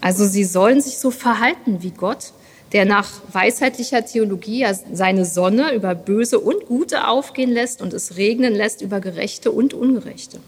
Also 0.00 0.24
sie 0.24 0.44
sollen 0.44 0.80
sich 0.80 0.98
so 0.98 1.10
verhalten 1.10 1.82
wie 1.82 1.90
Gott, 1.90 2.32
der 2.72 2.84
nach 2.84 3.08
weisheitlicher 3.32 4.04
Theologie 4.04 4.66
seine 4.92 5.24
Sonne 5.24 5.74
über 5.74 5.94
Böse 5.94 6.38
und 6.38 6.66
Gute 6.66 7.06
aufgehen 7.06 7.50
lässt 7.50 7.82
und 7.82 7.92
es 7.92 8.16
regnen 8.16 8.54
lässt 8.54 8.80
über 8.80 9.00
Gerechte 9.00 9.50
und 9.52 9.74
Ungerechte. 9.74 10.40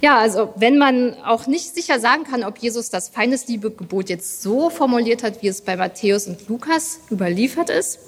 Ja, 0.00 0.18
also 0.18 0.54
wenn 0.56 0.78
man 0.78 1.14
auch 1.24 1.46
nicht 1.46 1.74
sicher 1.74 2.00
sagen 2.00 2.24
kann, 2.24 2.42
ob 2.42 2.56
Jesus 2.58 2.88
das 2.88 3.10
Feindesliebe-Gebot 3.10 4.08
jetzt 4.08 4.42
so 4.42 4.70
formuliert 4.70 5.22
hat, 5.22 5.42
wie 5.42 5.48
es 5.48 5.60
bei 5.60 5.76
Matthäus 5.76 6.26
und 6.26 6.48
Lukas 6.48 7.00
überliefert 7.10 7.68
ist, 7.68 7.98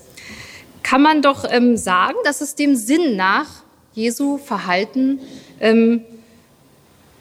kann 0.83 1.03
man 1.03 1.21
doch 1.21 1.45
ähm, 1.49 1.77
sagen, 1.77 2.17
dass 2.25 2.41
es 2.41 2.55
dem 2.55 2.77
Sinn 2.77 3.17
nach 3.17 3.63
Jesu 3.93 4.39
Verhalten, 4.39 5.21
ähm, 5.61 6.03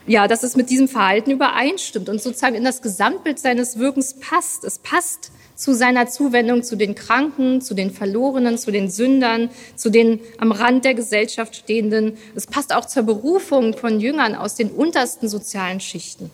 ja, 0.07 0.27
dass 0.27 0.43
es 0.43 0.55
mit 0.55 0.69
diesem 0.69 0.87
Verhalten 0.87 1.31
übereinstimmt 1.31 2.07
und 2.07 2.21
sozusagen 2.21 2.55
in 2.55 2.63
das 2.63 2.81
Gesamtbild 2.81 3.39
seines 3.39 3.77
Wirkens 3.77 4.15
passt. 4.19 4.63
Es 4.63 4.79
passt 4.79 5.31
zu 5.61 5.75
seiner 5.75 6.07
Zuwendung 6.07 6.63
zu 6.63 6.75
den 6.75 6.95
Kranken, 6.95 7.61
zu 7.61 7.75
den 7.75 7.91
Verlorenen, 7.91 8.57
zu 8.57 8.71
den 8.71 8.89
Sündern, 8.89 9.51
zu 9.75 9.91
den 9.91 10.19
am 10.39 10.51
Rand 10.51 10.85
der 10.85 10.95
Gesellschaft 10.95 11.55
stehenden. 11.55 12.17
Es 12.33 12.47
passt 12.47 12.73
auch 12.73 12.85
zur 12.85 13.03
Berufung 13.03 13.77
von 13.77 13.99
Jüngern 13.99 14.33
aus 14.33 14.55
den 14.55 14.71
untersten 14.71 15.29
sozialen 15.29 15.79
Schichten. 15.79 16.31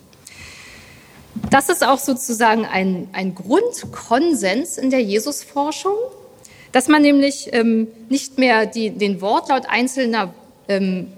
Das 1.50 1.68
ist 1.68 1.84
auch 1.84 1.98
sozusagen 1.98 2.64
ein, 2.64 3.10
ein 3.12 3.34
Grundkonsens 3.34 4.78
in 4.78 4.88
der 4.88 5.02
Jesusforschung, 5.02 5.96
dass 6.72 6.88
man 6.88 7.02
nämlich 7.02 7.50
ähm, 7.52 7.88
nicht 8.08 8.38
mehr 8.38 8.64
die, 8.64 8.88
den 8.88 9.20
Wortlaut 9.20 9.68
einzelner 9.68 10.32
ähm, 10.68 11.08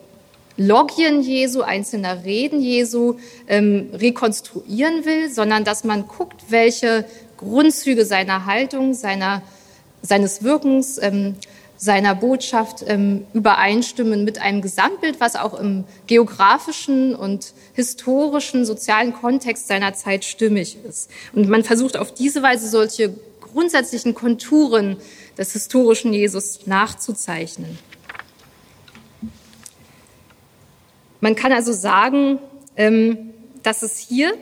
Logien 0.56 1.22
Jesu, 1.22 1.62
einzelner 1.62 2.24
Reden 2.24 2.61
Jesu 2.61 3.14
ähm, 3.46 3.88
rekonstruieren 3.94 5.04
will, 5.04 5.30
sondern 5.30 5.64
dass 5.64 5.84
man 5.84 6.06
guckt, 6.08 6.42
welche 6.50 7.06
Grundzüge 7.41 8.05
seiner 8.05 8.45
Haltung, 8.45 8.93
seiner, 8.93 9.43
seines 10.03 10.45
Wirkens, 10.45 10.99
ähm, 11.03 11.36
seiner 11.78 12.14
Botschaft 12.14 12.84
ähm, 12.86 13.26
übereinstimmen 13.32 14.24
mit 14.24 14.43
einem 14.43 14.61
Gesamtbild, 14.61 15.18
was 15.18 15.34
auch 15.34 15.59
im 15.59 15.84
geografischen 16.07 17.14
und 17.14 17.55
historischen, 17.72 18.66
sozialen 18.66 19.14
Kontext 19.14 19.66
seiner 19.66 19.95
Zeit 19.95 20.26
stimmig 20.26 20.76
ist. 20.86 21.11
Und 21.32 21.49
man 21.49 21.64
versucht 21.64 21.97
auf 21.97 22.12
diese 22.12 22.43
Weise 22.43 22.68
solche 22.68 23.14
grundsätzlichen 23.41 24.14
Konturen 24.14 24.99
des 25.38 25.55
historischen 25.55 26.12
Jesus 26.12 26.66
nachzuzeichnen. 26.66 27.78
Man 31.22 31.34
kann 31.34 31.53
also 31.53 31.72
sagen, 31.72 32.38
ähm, 32.76 33.30
dass 33.62 33.82
es 33.82 33.97
hier 33.97 34.34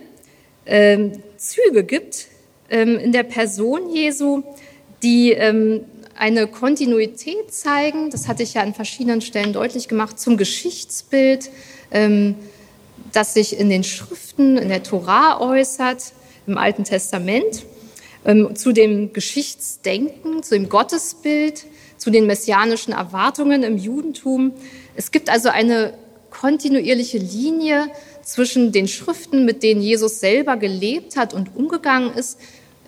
ähm, 0.67 1.23
Züge 1.37 1.85
gibt, 1.85 2.27
in 2.69 3.13
der 3.13 3.23
Person 3.23 3.91
Jesu, 3.91 4.43
die 5.03 5.33
ähm, 5.33 5.85
eine 6.17 6.47
Kontinuität 6.47 7.53
zeigen, 7.53 8.11
das 8.11 8.29
hatte 8.29 8.43
ich 8.43 8.55
ja 8.55 8.63
an 8.63 8.75
verschiedenen 8.75 9.21
Stellen 9.21 9.53
deutlich 9.53 9.89
gemacht, 9.89 10.19
zum 10.19 10.37
Geschichtsbild, 10.37 11.51
ähm, 11.91 12.35
das 13.13 13.35
sich 13.35 13.59
in 13.59 13.71
den 13.71 13.85
Schriften, 13.85 14.59
in 14.59 14.69
der 14.69 14.83
Torah 14.83 15.41
äußert, 15.41 16.13
im 16.47 16.59
Alten 16.59 16.85
Testament, 16.85 17.65
zu 18.55 18.73
dem 18.73 19.13
Geschichtsdenken, 19.13 20.43
zu 20.43 20.55
dem 20.55 20.69
Gottesbild, 20.69 21.65
zu 21.97 22.11
den 22.11 22.27
messianischen 22.27 22.93
Erwartungen 22.93 23.63
im 23.63 23.79
Judentum. 23.79 24.53
Es 24.97 25.11
gibt 25.11 25.31
also 25.31 25.49
eine 25.49 25.95
kontinuierliche 26.31 27.19
Linie 27.19 27.89
zwischen 28.23 28.73
den 28.73 28.89
Schriften, 28.89 29.45
mit 29.45 29.63
denen 29.63 29.81
Jesus 29.81 30.21
selber 30.21 30.57
gelebt 30.57 31.17
hat 31.17 31.33
und 31.33 31.57
umgegangen 31.57 32.13
ist, 32.13 32.39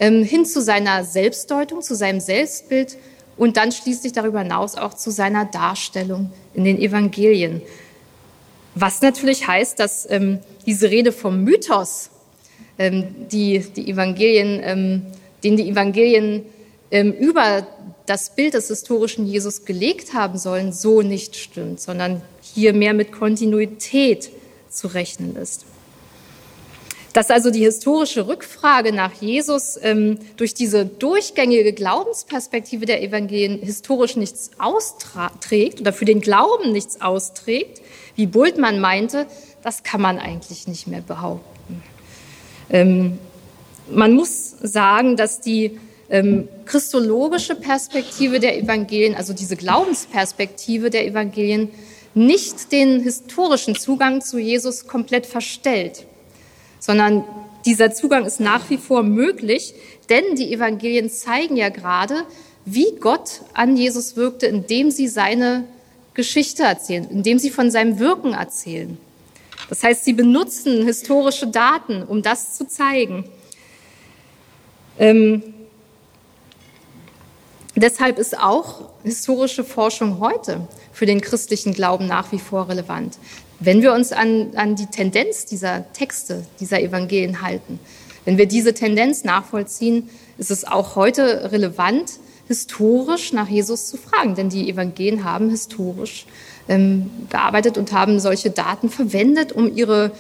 ähm, 0.01 0.25
hin 0.25 0.45
zu 0.45 0.61
seiner 0.61 1.05
Selbstdeutung, 1.05 1.83
zu 1.83 1.95
seinem 1.95 2.19
Selbstbild 2.19 2.97
und 3.37 3.57
dann 3.57 3.71
schließlich 3.71 4.13
darüber 4.13 4.41
hinaus 4.41 4.75
auch 4.75 4.95
zu 4.95 5.11
seiner 5.11 5.45
Darstellung 5.45 6.33
in 6.55 6.65
den 6.65 6.79
Evangelien. 6.79 7.63
Was 8.75 9.03
natürlich 9.03 9.47
heißt, 9.47 9.79
dass 9.79 10.09
ähm, 10.11 10.41
diese 10.67 10.91
Rede 10.91 11.13
vom 11.13 11.45
Mythos, 11.45 12.11
ähm, 12.79 13.29
die 13.31 13.61
die 13.61 13.91
Evangelien, 13.91 14.61
ähm, 14.63 15.03
den 15.45 15.57
die 15.57 15.69
Evangelien 15.69 16.45
ähm, 16.91 17.13
über 17.13 17.67
das 18.07 18.35
Bild 18.35 18.55
des 18.55 18.69
historischen 18.69 19.27
Jesus 19.27 19.65
gelegt 19.65 20.15
haben 20.15 20.39
sollen, 20.39 20.73
so 20.73 21.03
nicht 21.03 21.37
stimmt, 21.37 21.81
sondern 21.81 22.23
hier 22.43 22.73
mehr 22.73 22.95
mit 22.95 23.13
Kontinuität 23.13 24.31
zu 24.69 24.89
rechnen 24.89 25.37
ist. 25.37 25.65
Dass 27.13 27.31
also 27.31 27.51
die 27.51 27.65
historische 27.65 28.29
Rückfrage 28.29 28.93
nach 28.93 29.13
Jesus 29.21 29.79
ähm, 29.83 30.19
durch 30.37 30.55
diese 30.55 30.87
durchgängige 30.87 31.73
Glaubensperspektive 31.73 32.87
der 32.87 33.03
Evangelien 33.03 33.59
historisch 33.61 34.17
nichts 34.17 34.51
austrägt 34.59 35.81
oder 35.81 35.93
für 35.93 36.05
den 36.05 36.21
Glauben 36.21 36.71
nichts 36.71 37.01
austrägt, 37.01 37.81
wie 38.15 38.27
Bultmann 38.27 38.81
meinte, 38.81 39.27
das 39.63 39.83
kann 39.83 40.01
man 40.01 40.19
eigentlich 40.19 40.69
nicht 40.69 40.87
mehr 40.87 41.01
behaupten. 41.01 41.83
Ähm, 42.71 43.19
man 43.91 44.13
muss 44.13 44.51
sagen, 44.63 45.17
dass 45.17 45.41
die 45.41 45.81
ähm, 46.11 46.49
christologische 46.65 47.57
Perspektive 47.57 48.39
der 48.39 48.57
Evangelien, 48.57 49.17
also 49.17 49.33
diese 49.33 49.57
Glaubensperspektive 49.57 50.91
der 50.91 51.07
Evangelien, 51.07 51.71
nicht 52.15 52.71
den 52.71 53.01
historischen 53.01 53.75
Zugang 53.75 54.21
zu 54.21 54.39
Jesus 54.39 54.87
komplett 54.87 55.27
verstellt 55.27 56.07
sondern 56.81 57.25
dieser 57.65 57.93
Zugang 57.93 58.25
ist 58.25 58.41
nach 58.41 58.69
wie 58.71 58.79
vor 58.79 59.05
möglich, 59.05 59.75
denn 60.09 60.35
die 60.35 60.53
Evangelien 60.53 61.11
zeigen 61.11 61.57
ja 61.57 61.69
gerade, 61.69 62.25
wie 62.65 62.97
Gott 62.99 63.43
an 63.55 63.77
Jesus 63.77 64.17
wirkte, 64.17 64.47
indem 64.47 64.91
sie 64.91 65.07
seine 65.07 65.65
Geschichte 66.15 66.65
erzählen, 66.65 67.09
indem 67.11 67.39
sie 67.39 67.51
von 67.51 67.71
seinem 67.71 67.99
Wirken 67.99 68.33
erzählen. 68.33 68.99
Das 69.69 69.83
heißt, 69.83 70.05
sie 70.05 70.13
benutzen 70.13 70.85
historische 70.85 71.47
Daten, 71.47 72.03
um 72.03 72.23
das 72.23 72.57
zu 72.57 72.67
zeigen. 72.67 73.25
Ähm, 74.99 75.43
deshalb 77.77 78.19
ist 78.19 78.39
auch 78.39 78.91
historische 79.05 79.65
Forschung 79.65 80.19
heute 80.19 80.67
für 80.93 81.07
den 81.07 81.21
christlichen 81.21 81.73
Glauben 81.73 82.07
nach 82.07 82.33
wie 82.33 82.39
vor 82.39 82.69
relevant. 82.69 83.17
Wenn 83.61 83.83
wir 83.83 83.93
uns 83.93 84.13
an, 84.13 84.53
an 84.57 84.75
die 84.75 84.87
Tendenz 84.87 85.45
dieser 85.45 85.93
Texte, 85.93 86.45
dieser 86.61 86.81
Evangelien 86.81 87.43
halten, 87.43 87.79
wenn 88.25 88.39
wir 88.39 88.47
diese 88.47 88.73
Tendenz 88.73 89.23
nachvollziehen, 89.23 90.09
ist 90.39 90.51
es 90.51 90.65
auch 90.65 90.97
heute 90.97 91.53
relevant, 91.53 92.13
historisch 92.49 93.33
nach 93.33 93.49
Jesus 93.49 93.87
zu 93.87 93.99
fragen, 93.99 94.35
denn 94.35 94.49
die 94.49 94.69
Evangelien 94.69 95.25
haben 95.25 95.51
historisch 95.51 96.27
ähm, 96.69 97.11
gearbeitet 97.29 97.79
und 97.79 97.93
haben 97.93 98.19
solche 98.19 98.51
Daten 98.51 98.89
verwendet, 98.89 99.53
um 99.53 99.77
ihre 99.77 100.11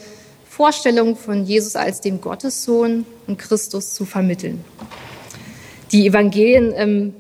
Vorstellung 0.49 1.17
von 1.17 1.45
Jesus 1.45 1.77
als 1.77 2.01
dem 2.01 2.21
Gottessohn 2.21 3.07
und 3.27 3.39
Christus 3.39 3.95
zu 3.95 4.05
vermitteln. 4.05 4.63
Die 5.93 6.07
Evangelien 6.07 6.73
ähm, 6.77 7.15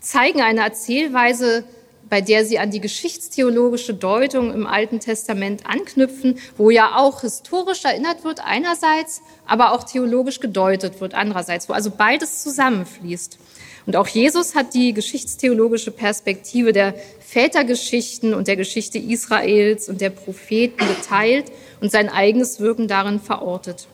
zeigen 0.00 0.40
eine 0.40 0.60
Erzählweise, 0.60 1.64
bei 2.10 2.20
der 2.20 2.44
sie 2.44 2.58
an 2.58 2.70
die 2.70 2.80
geschichtstheologische 2.80 3.94
Deutung 3.94 4.52
im 4.52 4.66
Alten 4.66 5.00
Testament 5.00 5.62
anknüpfen, 5.64 6.38
wo 6.58 6.70
ja 6.70 6.96
auch 6.96 7.22
historisch 7.22 7.84
erinnert 7.84 8.24
wird 8.24 8.44
einerseits, 8.44 9.22
aber 9.46 9.72
auch 9.72 9.84
theologisch 9.84 10.40
gedeutet 10.40 11.00
wird 11.00 11.14
andererseits, 11.14 11.68
wo 11.68 11.72
also 11.72 11.90
beides 11.90 12.42
zusammenfließt. 12.42 13.38
Und 13.86 13.96
auch 13.96 14.08
Jesus 14.08 14.54
hat 14.54 14.74
die 14.74 14.92
geschichtstheologische 14.92 15.90
Perspektive 15.90 16.72
der 16.72 16.94
Vätergeschichten 17.20 18.34
und 18.34 18.48
der 18.48 18.56
Geschichte 18.56 18.98
Israels 18.98 19.88
und 19.88 20.00
der 20.00 20.10
Propheten 20.10 20.86
geteilt 20.86 21.46
und 21.80 21.90
sein 21.90 22.08
eigenes 22.08 22.60
Wirken 22.60 22.88
darin 22.88 23.20
verortet. 23.20 23.86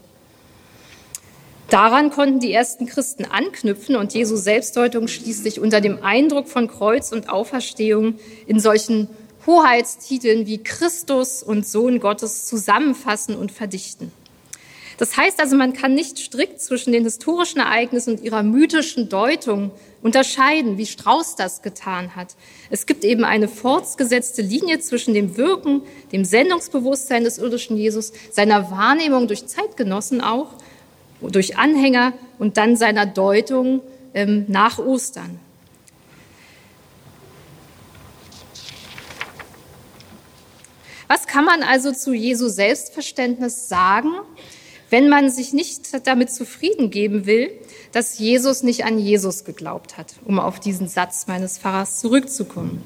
Daran 1.70 2.10
konnten 2.10 2.38
die 2.38 2.52
ersten 2.52 2.86
Christen 2.86 3.24
anknüpfen 3.24 3.96
und 3.96 4.14
Jesu 4.14 4.36
Selbstdeutung 4.36 5.08
schließlich 5.08 5.58
unter 5.58 5.80
dem 5.80 6.02
Eindruck 6.02 6.48
von 6.48 6.68
Kreuz 6.68 7.10
und 7.10 7.28
Auferstehung 7.28 8.14
in 8.46 8.60
solchen 8.60 9.08
Hoheitstiteln 9.46 10.46
wie 10.46 10.62
Christus 10.62 11.42
und 11.42 11.66
Sohn 11.66 11.98
Gottes 11.98 12.46
zusammenfassen 12.46 13.36
und 13.36 13.50
verdichten. 13.50 14.12
Das 14.98 15.16
heißt 15.16 15.40
also, 15.40 15.56
man 15.56 15.72
kann 15.72 15.94
nicht 15.94 16.18
strikt 16.18 16.60
zwischen 16.60 16.92
den 16.92 17.04
historischen 17.04 17.58
Ereignissen 17.58 18.14
und 18.14 18.22
ihrer 18.22 18.42
mythischen 18.42 19.08
Deutung 19.08 19.72
unterscheiden, 20.02 20.78
wie 20.78 20.86
Strauß 20.86 21.36
das 21.36 21.60
getan 21.62 22.16
hat. 22.16 22.34
Es 22.70 22.86
gibt 22.86 23.04
eben 23.04 23.24
eine 23.24 23.48
fortgesetzte 23.48 24.40
Linie 24.40 24.78
zwischen 24.78 25.12
dem 25.12 25.36
Wirken, 25.36 25.82
dem 26.12 26.24
Sendungsbewusstsein 26.24 27.24
des 27.24 27.38
irdischen 27.38 27.76
Jesus, 27.76 28.12
seiner 28.30 28.70
Wahrnehmung 28.70 29.26
durch 29.26 29.46
Zeitgenossen 29.46 30.22
auch 30.22 30.54
durch 31.20 31.56
Anhänger 31.58 32.12
und 32.38 32.56
dann 32.56 32.76
seiner 32.76 33.06
Deutung 33.06 33.82
ähm, 34.14 34.44
nach 34.48 34.78
Ostern. 34.78 35.40
Was 41.08 41.26
kann 41.26 41.44
man 41.44 41.62
also 41.62 41.92
zu 41.92 42.12
Jesu 42.12 42.48
Selbstverständnis 42.48 43.68
sagen, 43.68 44.10
wenn 44.90 45.08
man 45.08 45.30
sich 45.30 45.52
nicht 45.52 46.06
damit 46.06 46.30
zufrieden 46.30 46.90
geben 46.90 47.26
will, 47.26 47.50
dass 47.92 48.18
Jesus 48.18 48.62
nicht 48.62 48.84
an 48.84 48.98
Jesus 48.98 49.44
geglaubt 49.44 49.98
hat, 49.98 50.14
um 50.24 50.38
auf 50.38 50.60
diesen 50.60 50.88
Satz 50.88 51.26
meines 51.26 51.58
Pfarrers 51.58 52.00
zurückzukommen? 52.00 52.82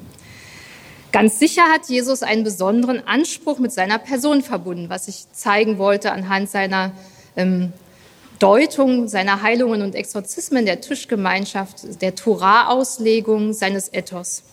Ganz 1.11 1.39
sicher 1.39 1.63
hat 1.63 1.89
Jesus 1.89 2.23
einen 2.23 2.43
besonderen 2.43 3.05
Anspruch 3.05 3.59
mit 3.59 3.71
seiner 3.71 3.99
Person 3.99 4.41
verbunden, 4.41 4.89
was 4.89 5.07
ich 5.07 5.25
zeigen 5.33 5.77
wollte 5.77 6.11
anhand 6.11 6.49
seiner 6.49 6.93
ähm, 7.35 7.73
Deutung 8.41 9.07
seiner 9.07 9.43
Heilungen 9.43 9.83
und 9.83 9.93
Exorzismen 9.93 10.65
der 10.65 10.81
Tischgemeinschaft, 10.81 12.01
der 12.01 12.15
Torah-Auslegung 12.15 13.53
seines 13.53 13.93
Ethos 13.93 14.43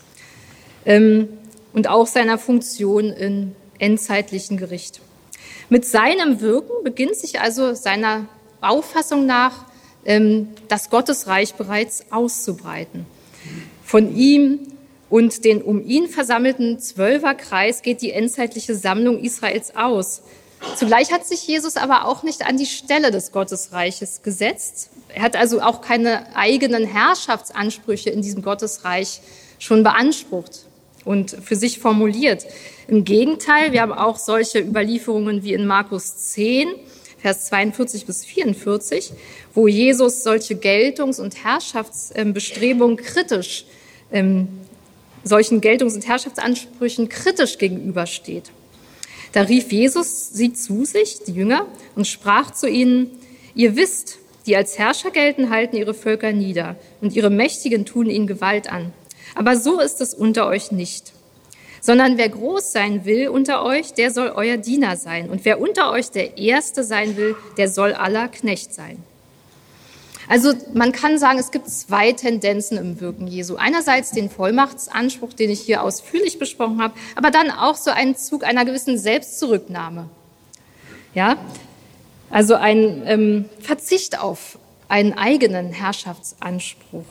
ähm, 0.85 1.29
und 1.73 1.89
auch 1.89 2.07
seiner 2.07 2.37
Funktion 2.37 3.11
im 3.15 3.55
endzeitlichen 3.79 4.59
Gericht. 4.59 5.01
Mit 5.71 5.87
seinem 5.87 6.43
Wirken 6.43 6.85
beginnt 6.85 7.17
sich 7.17 7.41
also 7.41 7.73
seiner 7.73 8.27
Auffassung 8.61 9.25
nach 9.25 9.65
ähm, 10.05 10.49
das 10.69 10.91
Gottesreich 10.91 11.55
bereits 11.55 12.05
auszubreiten. 12.11 13.07
Von 13.85 14.15
ihm 14.15 14.61
und 15.09 15.47
den 15.47 15.63
um 15.63 15.83
ihn 15.83 16.09
versammelten 16.09 16.79
Zwölferkreis 16.79 17.81
geht 17.81 18.03
die 18.03 18.13
endzeitliche 18.13 18.75
Sammlung 18.75 19.21
Israels 19.21 19.75
aus. 19.75 20.23
Zugleich 20.77 21.13
hat 21.13 21.27
sich 21.27 21.47
Jesus 21.47 21.77
aber 21.77 22.07
auch 22.07 22.23
nicht 22.23 22.47
an 22.47 22.57
die 22.57 22.67
Stelle 22.67 23.11
des 23.11 23.33
Gottesreiches 23.33 24.23
gesetzt. 24.23 24.91
Er 25.09 25.23
hat 25.23 25.37
also 25.37 25.61
auch 25.61 25.81
keine 25.81 26.35
eigenen 26.37 26.85
Herrschaftsansprüche 26.85 28.11
in 28.11 28.23
diesem 28.23 28.43
Gottesreich 28.43 29.21
schon 29.59 29.83
beansprucht 29.83 30.67
und 31.05 31.31
für 31.31 31.57
sich 31.57 31.79
formuliert. 31.79 32.45
Im 32.87 33.05
Gegenteil, 33.05 33.73
wir 33.73 33.83
haben 33.83 33.93
auch 33.93 34.19
solche 34.19 34.61
Überlieferungen 34.61 35.43
wie 35.43 35.53
in 35.53 35.67
Markus 35.67 36.17
10, 36.33 36.69
Vers 37.19 37.47
42 37.47 38.07
bis 38.07 38.25
44, 38.25 39.13
wo 39.53 39.67
Jesus 39.67 40.23
solche 40.23 40.55
Geltungs- 40.55 41.21
und 41.21 41.45
Herrschaftsbestrebungen 41.45 42.97
kritisch, 42.97 43.65
ähm, 44.13 44.49
solchen 45.25 45.61
Geltungs- 45.61 45.95
und 45.95 46.07
Herrschaftsansprüchen 46.07 47.09
kritisch 47.09 47.59
gegenübersteht. 47.59 48.53
Da 49.33 49.43
rief 49.43 49.73
Jesus 49.73 50.31
sie 50.31 50.53
zu 50.53 50.85
sich, 50.85 51.21
die 51.27 51.33
Jünger, 51.33 51.67
und 51.95 52.07
sprach 52.07 52.53
zu 52.53 52.69
ihnen, 52.69 53.11
ihr 53.55 53.77
wisst, 53.77 54.19
die 54.47 54.57
als 54.57 54.79
Herrscher 54.79 55.11
gelten, 55.11 55.51
halten 55.51 55.77
ihre 55.77 55.95
Völker 55.95 56.33
nieder, 56.33 56.77
und 57.01 57.15
ihre 57.15 57.31
Mächtigen 57.31 57.85
tun 57.85 58.09
ihnen 58.09 58.27
Gewalt 58.27 58.73
an. 58.73 58.93
Aber 59.35 59.57
so 59.57 59.81
ist 59.81 60.01
es 60.01 60.15
unter 60.15 60.47
euch 60.47 60.73
nicht. 60.73 61.13
Sondern 61.81 62.19
wer 62.19 62.29
groß 62.29 62.73
sein 62.73 63.05
will 63.05 63.29
unter 63.29 63.65
euch, 63.65 63.93
der 63.95 64.11
soll 64.11 64.33
euer 64.35 64.57
Diener 64.57 64.97
sein. 64.97 65.31
Und 65.31 65.45
wer 65.45 65.61
unter 65.61 65.93
euch 65.93 66.11
der 66.11 66.39
Erste 66.39 66.83
sein 66.83 67.17
will, 67.17 67.37
der 67.57 67.69
soll 67.69 67.93
aller 67.93 68.29
Knecht 68.29 68.75
sein. 68.75 69.03
Also 70.29 70.53
man 70.75 70.93
kann 70.93 71.19
sagen, 71.19 71.39
es 71.39 71.51
gibt 71.51 71.69
zwei 71.69 72.13
Tendenzen 72.13 72.77
im 72.77 73.01
Wirken 73.01 73.27
Jesu. 73.27 73.57
Einerseits 73.57 74.11
den 74.11 74.29
Vollmachtsanspruch, 74.29 75.33
den 75.33 75.51
ich 75.51 75.61
hier 75.61 75.83
ausführlich 75.83 76.39
besprochen 76.39 76.83
habe, 76.83 76.95
aber 77.17 77.31
dann 77.31 77.51
auch 77.51 77.77
so 77.77 77.91
einen 77.91 78.17
Zug 78.17 78.45
einer 78.45 78.65
gewissen 78.65 78.99
Selbstzurücknahme. 78.99 80.09
Ja, 81.15 81.37
also 82.31 82.55
ein 82.55 83.03
ähm, 83.07 83.45
Verzicht 83.61 84.21
auf 84.21 84.59
einen 84.89 85.15
eigenen 85.15 85.73
Herrschaftsanspruch. 85.73 87.05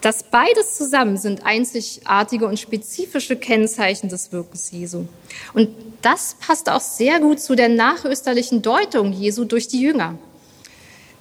Das 0.00 0.22
beides 0.22 0.78
zusammen 0.78 1.18
sind 1.18 1.44
einzigartige 1.44 2.46
und 2.46 2.58
spezifische 2.58 3.36
Kennzeichen 3.36 4.08
des 4.08 4.32
Wirkens 4.32 4.70
Jesu. 4.70 5.04
Und 5.52 5.68
das 6.00 6.36
passt 6.40 6.70
auch 6.70 6.80
sehr 6.80 7.20
gut 7.20 7.38
zu 7.38 7.54
der 7.54 7.68
nachösterlichen 7.68 8.62
Deutung 8.62 9.12
Jesu 9.12 9.44
durch 9.44 9.68
die 9.68 9.82
Jünger. 9.82 10.16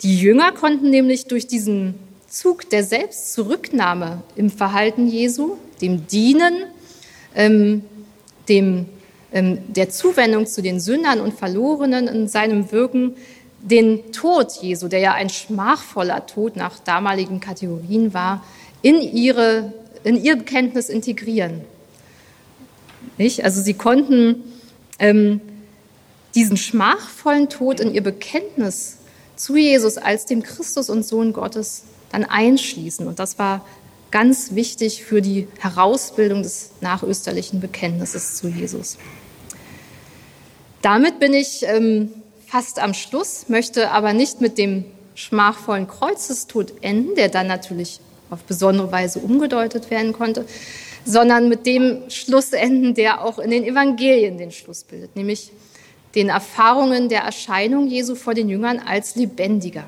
Die 0.01 0.17
Jünger 0.17 0.53
konnten 0.53 0.89
nämlich 0.89 1.25
durch 1.25 1.47
diesen 1.47 1.95
Zug 2.27 2.69
der 2.69 2.83
Selbstzurücknahme 2.83 4.23
im 4.35 4.49
Verhalten 4.49 5.07
Jesu, 5.07 5.57
dem 5.81 6.07
Dienen, 6.07 6.63
ähm, 7.35 7.83
dem, 8.47 8.85
ähm, 9.33 9.59
der 9.67 9.89
Zuwendung 9.89 10.45
zu 10.45 10.61
den 10.61 10.79
Sündern 10.79 11.19
und 11.19 11.33
Verlorenen 11.33 12.07
in 12.07 12.27
seinem 12.27 12.71
Wirken, 12.71 13.15
den 13.61 14.13
Tod 14.13 14.53
Jesu, 14.61 14.87
der 14.87 14.99
ja 14.99 15.13
ein 15.13 15.29
schmachvoller 15.29 16.25
Tod 16.25 16.55
nach 16.55 16.79
damaligen 16.79 17.41
Kategorien 17.41 18.13
war, 18.13 18.43
in, 18.81 19.01
ihre, 19.01 19.73
in 20.05 20.23
ihr 20.23 20.37
Bekenntnis 20.37 20.87
integrieren. 20.87 21.61
Nicht? 23.17 23.43
Also 23.43 23.61
sie 23.61 23.73
konnten 23.73 24.43
ähm, 24.97 25.41
diesen 26.35 26.55
schmachvollen 26.55 27.49
Tod 27.49 27.81
in 27.81 27.93
ihr 27.93 28.03
Bekenntnis 28.03 28.98
zu 29.39 29.55
Jesus 29.55 29.97
als 29.97 30.25
dem 30.25 30.43
Christus 30.43 30.89
und 30.89 31.05
Sohn 31.05 31.33
Gottes 31.33 31.83
dann 32.11 32.25
einschließen. 32.25 33.07
Und 33.07 33.19
das 33.19 33.39
war 33.39 33.65
ganz 34.11 34.53
wichtig 34.53 35.03
für 35.03 35.21
die 35.21 35.47
Herausbildung 35.59 36.43
des 36.43 36.71
nachösterlichen 36.81 37.59
Bekenntnisses 37.59 38.35
zu 38.35 38.49
Jesus. 38.49 38.97
Damit 40.81 41.19
bin 41.19 41.33
ich 41.33 41.63
ähm, 41.63 42.11
fast 42.47 42.79
am 42.79 42.93
Schluss, 42.93 43.47
möchte 43.47 43.91
aber 43.91 44.13
nicht 44.13 44.41
mit 44.41 44.57
dem 44.57 44.85
schmachvollen 45.15 45.87
Kreuzestod 45.87 46.73
enden, 46.81 47.15
der 47.15 47.29
dann 47.29 47.47
natürlich 47.47 47.99
auf 48.29 48.43
besondere 48.43 48.91
Weise 48.91 49.19
umgedeutet 49.19 49.89
werden 49.89 50.13
konnte, 50.13 50.45
sondern 51.05 51.49
mit 51.49 51.65
dem 51.65 52.09
Schluss 52.09 52.51
enden, 52.51 52.93
der 52.93 53.23
auch 53.23 53.39
in 53.39 53.51
den 53.51 53.63
Evangelien 53.63 54.37
den 54.37 54.51
Schluss 54.51 54.83
bildet, 54.83 55.15
nämlich 55.15 55.51
den 56.15 56.29
Erfahrungen 56.29 57.09
der 57.09 57.21
Erscheinung 57.21 57.87
Jesu 57.87 58.15
vor 58.15 58.33
den 58.33 58.49
Jüngern 58.49 58.79
als 58.79 59.15
lebendiger, 59.15 59.85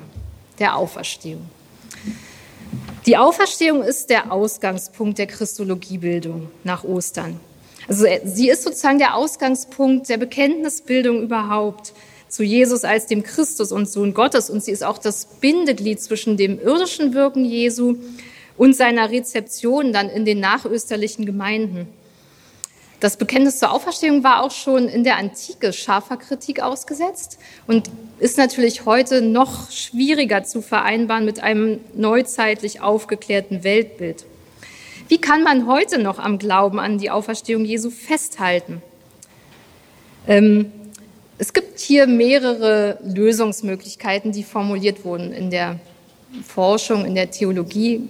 der 0.58 0.76
Auferstehung. 0.76 1.46
Die 3.06 3.16
Auferstehung 3.16 3.82
ist 3.82 4.10
der 4.10 4.30
Ausgangspunkt 4.30 5.18
der 5.18 5.26
Christologiebildung 5.26 6.48
nach 6.62 6.84
Ostern. 6.84 7.40
Also 7.88 8.06
sie 8.24 8.48
ist 8.48 8.62
sozusagen 8.62 8.98
der 8.98 9.16
Ausgangspunkt 9.16 10.08
der 10.08 10.18
Bekenntnisbildung 10.18 11.22
überhaupt 11.22 11.92
zu 12.28 12.44
Jesus 12.44 12.84
als 12.84 13.06
dem 13.06 13.24
Christus 13.24 13.72
und 13.72 13.88
Sohn 13.90 14.14
Gottes 14.14 14.48
und 14.50 14.62
sie 14.62 14.70
ist 14.70 14.84
auch 14.84 14.98
das 14.98 15.26
Bindeglied 15.40 16.00
zwischen 16.00 16.36
dem 16.36 16.60
irdischen 16.60 17.12
Wirken 17.12 17.44
Jesu 17.44 17.96
und 18.56 18.76
seiner 18.76 19.10
Rezeption 19.10 19.92
dann 19.92 20.08
in 20.08 20.24
den 20.24 20.38
nachösterlichen 20.38 21.26
Gemeinden. 21.26 21.88
Das 23.02 23.16
Bekenntnis 23.16 23.58
zur 23.58 23.72
Auferstehung 23.72 24.22
war 24.22 24.44
auch 24.44 24.52
schon 24.52 24.86
in 24.86 25.02
der 25.02 25.16
Antike 25.16 25.72
scharfer 25.72 26.16
Kritik 26.16 26.62
ausgesetzt 26.62 27.36
und 27.66 27.90
ist 28.20 28.38
natürlich 28.38 28.86
heute 28.86 29.22
noch 29.22 29.72
schwieriger 29.72 30.44
zu 30.44 30.62
vereinbaren 30.62 31.24
mit 31.24 31.42
einem 31.42 31.80
neuzeitlich 31.96 32.80
aufgeklärten 32.80 33.64
Weltbild. 33.64 34.24
Wie 35.08 35.20
kann 35.20 35.42
man 35.42 35.66
heute 35.66 35.98
noch 35.98 36.20
am 36.20 36.38
Glauben 36.38 36.78
an 36.78 36.98
die 36.98 37.10
Auferstehung 37.10 37.64
Jesu 37.64 37.90
festhalten? 37.90 38.80
Ähm, 40.28 40.70
es 41.38 41.52
gibt 41.52 41.80
hier 41.80 42.06
mehrere 42.06 43.00
Lösungsmöglichkeiten, 43.02 44.30
die 44.30 44.44
formuliert 44.44 45.04
wurden 45.04 45.32
in 45.32 45.50
der 45.50 45.80
Forschung, 46.46 47.04
in 47.04 47.16
der 47.16 47.32
Theologie. 47.32 48.08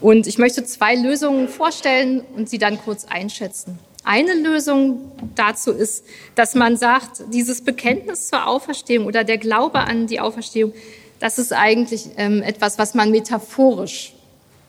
Und 0.00 0.26
ich 0.26 0.38
möchte 0.38 0.64
zwei 0.64 0.94
Lösungen 0.94 1.48
vorstellen 1.48 2.22
und 2.34 2.48
sie 2.48 2.56
dann 2.56 2.78
kurz 2.78 3.04
einschätzen. 3.04 3.78
Eine 4.08 4.34
Lösung 4.34 5.10
dazu 5.34 5.72
ist, 5.72 6.04
dass 6.36 6.54
man 6.54 6.76
sagt, 6.76 7.24
dieses 7.34 7.60
Bekenntnis 7.62 8.28
zur 8.28 8.46
Auferstehung 8.46 9.04
oder 9.04 9.24
der 9.24 9.36
Glaube 9.36 9.80
an 9.80 10.06
die 10.06 10.20
Auferstehung, 10.20 10.72
das 11.18 11.38
ist 11.40 11.52
eigentlich 11.52 12.10
ähm, 12.16 12.40
etwas, 12.40 12.78
was 12.78 12.94
man 12.94 13.10
metaphorisch 13.10 14.12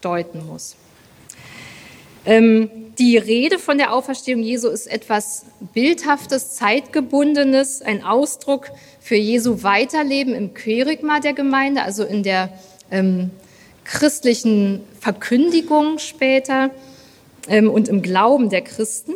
deuten 0.02 0.44
muss. 0.48 0.76
Ähm, 2.26 2.72
die 2.98 3.16
Rede 3.16 3.60
von 3.60 3.78
der 3.78 3.94
Auferstehung 3.94 4.42
Jesu 4.42 4.70
ist 4.70 4.88
etwas 4.88 5.46
Bildhaftes, 5.72 6.56
Zeitgebundenes, 6.56 7.84
ein 7.84 8.04
Ausdruck 8.04 8.72
für 9.00 9.18
Jesu 9.18 9.62
Weiterleben 9.62 10.34
im 10.34 10.56
Querigma 10.56 11.20
der 11.20 11.34
Gemeinde, 11.34 11.84
also 11.84 12.04
in 12.04 12.24
der 12.24 12.58
ähm, 12.90 13.30
christlichen 13.84 14.82
Verkündigung 15.00 16.00
später 16.00 16.72
ähm, 17.48 17.70
und 17.70 17.88
im 17.88 18.02
Glauben 18.02 18.50
der 18.50 18.64
Christen. 18.64 19.14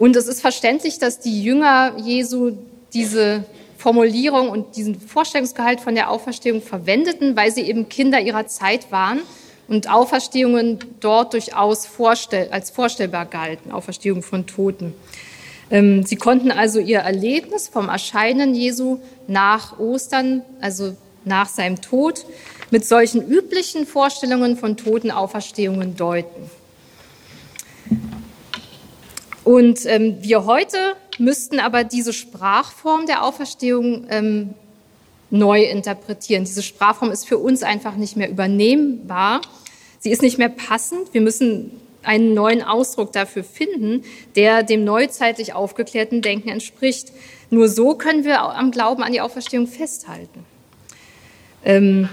Und 0.00 0.16
es 0.16 0.28
ist 0.28 0.40
verständlich, 0.40 0.98
dass 0.98 1.20
die 1.20 1.42
Jünger 1.42 1.92
Jesu 1.98 2.52
diese 2.94 3.44
Formulierung 3.76 4.48
und 4.48 4.74
diesen 4.76 4.98
Vorstellungsgehalt 4.98 5.82
von 5.82 5.94
der 5.94 6.10
Auferstehung 6.10 6.62
verwendeten, 6.62 7.36
weil 7.36 7.52
sie 7.52 7.60
eben 7.60 7.90
Kinder 7.90 8.18
ihrer 8.18 8.46
Zeit 8.46 8.90
waren 8.90 9.20
und 9.68 9.90
Auferstehungen 9.90 10.78
dort 11.00 11.34
durchaus 11.34 11.84
vorstell 11.84 12.48
als 12.50 12.70
vorstellbar 12.70 13.26
galten, 13.26 13.72
Auferstehung 13.72 14.22
von 14.22 14.46
Toten. 14.46 14.94
Ähm, 15.70 16.02
sie 16.02 16.16
konnten 16.16 16.50
also 16.50 16.80
ihr 16.80 17.00
Erlebnis 17.00 17.68
vom 17.68 17.90
Erscheinen 17.90 18.54
Jesu 18.54 19.00
nach 19.28 19.78
Ostern, 19.78 20.40
also 20.62 20.96
nach 21.26 21.50
seinem 21.50 21.82
Tod, 21.82 22.24
mit 22.70 22.86
solchen 22.86 23.28
üblichen 23.28 23.86
Vorstellungen 23.86 24.56
von 24.56 24.78
Totenauferstehungen 24.78 25.94
deuten. 25.94 26.50
Und 29.50 29.84
ähm, 29.86 30.18
wir 30.20 30.44
heute 30.44 30.94
müssten 31.18 31.58
aber 31.58 31.82
diese 31.82 32.12
Sprachform 32.12 33.06
der 33.06 33.24
Auferstehung 33.24 34.06
ähm, 34.08 34.54
neu 35.30 35.64
interpretieren. 35.64 36.44
Diese 36.44 36.62
Sprachform 36.62 37.10
ist 37.10 37.26
für 37.26 37.36
uns 37.36 37.64
einfach 37.64 37.96
nicht 37.96 38.16
mehr 38.16 38.30
übernehmbar. 38.30 39.40
Sie 39.98 40.12
ist 40.12 40.22
nicht 40.22 40.38
mehr 40.38 40.50
passend. 40.50 41.12
Wir 41.14 41.20
müssen 41.20 41.72
einen 42.04 42.32
neuen 42.32 42.62
Ausdruck 42.62 43.12
dafür 43.12 43.42
finden, 43.42 44.04
der 44.36 44.62
dem 44.62 44.84
neuzeitlich 44.84 45.52
aufgeklärten 45.52 46.22
Denken 46.22 46.48
entspricht. 46.48 47.10
Nur 47.50 47.68
so 47.68 47.96
können 47.96 48.22
wir 48.22 48.40
am 48.42 48.70
Glauben 48.70 49.02
an 49.02 49.12
die 49.12 49.20
Auferstehung 49.20 49.66
festhalten. 49.66 50.44
Ähm, 51.64 52.08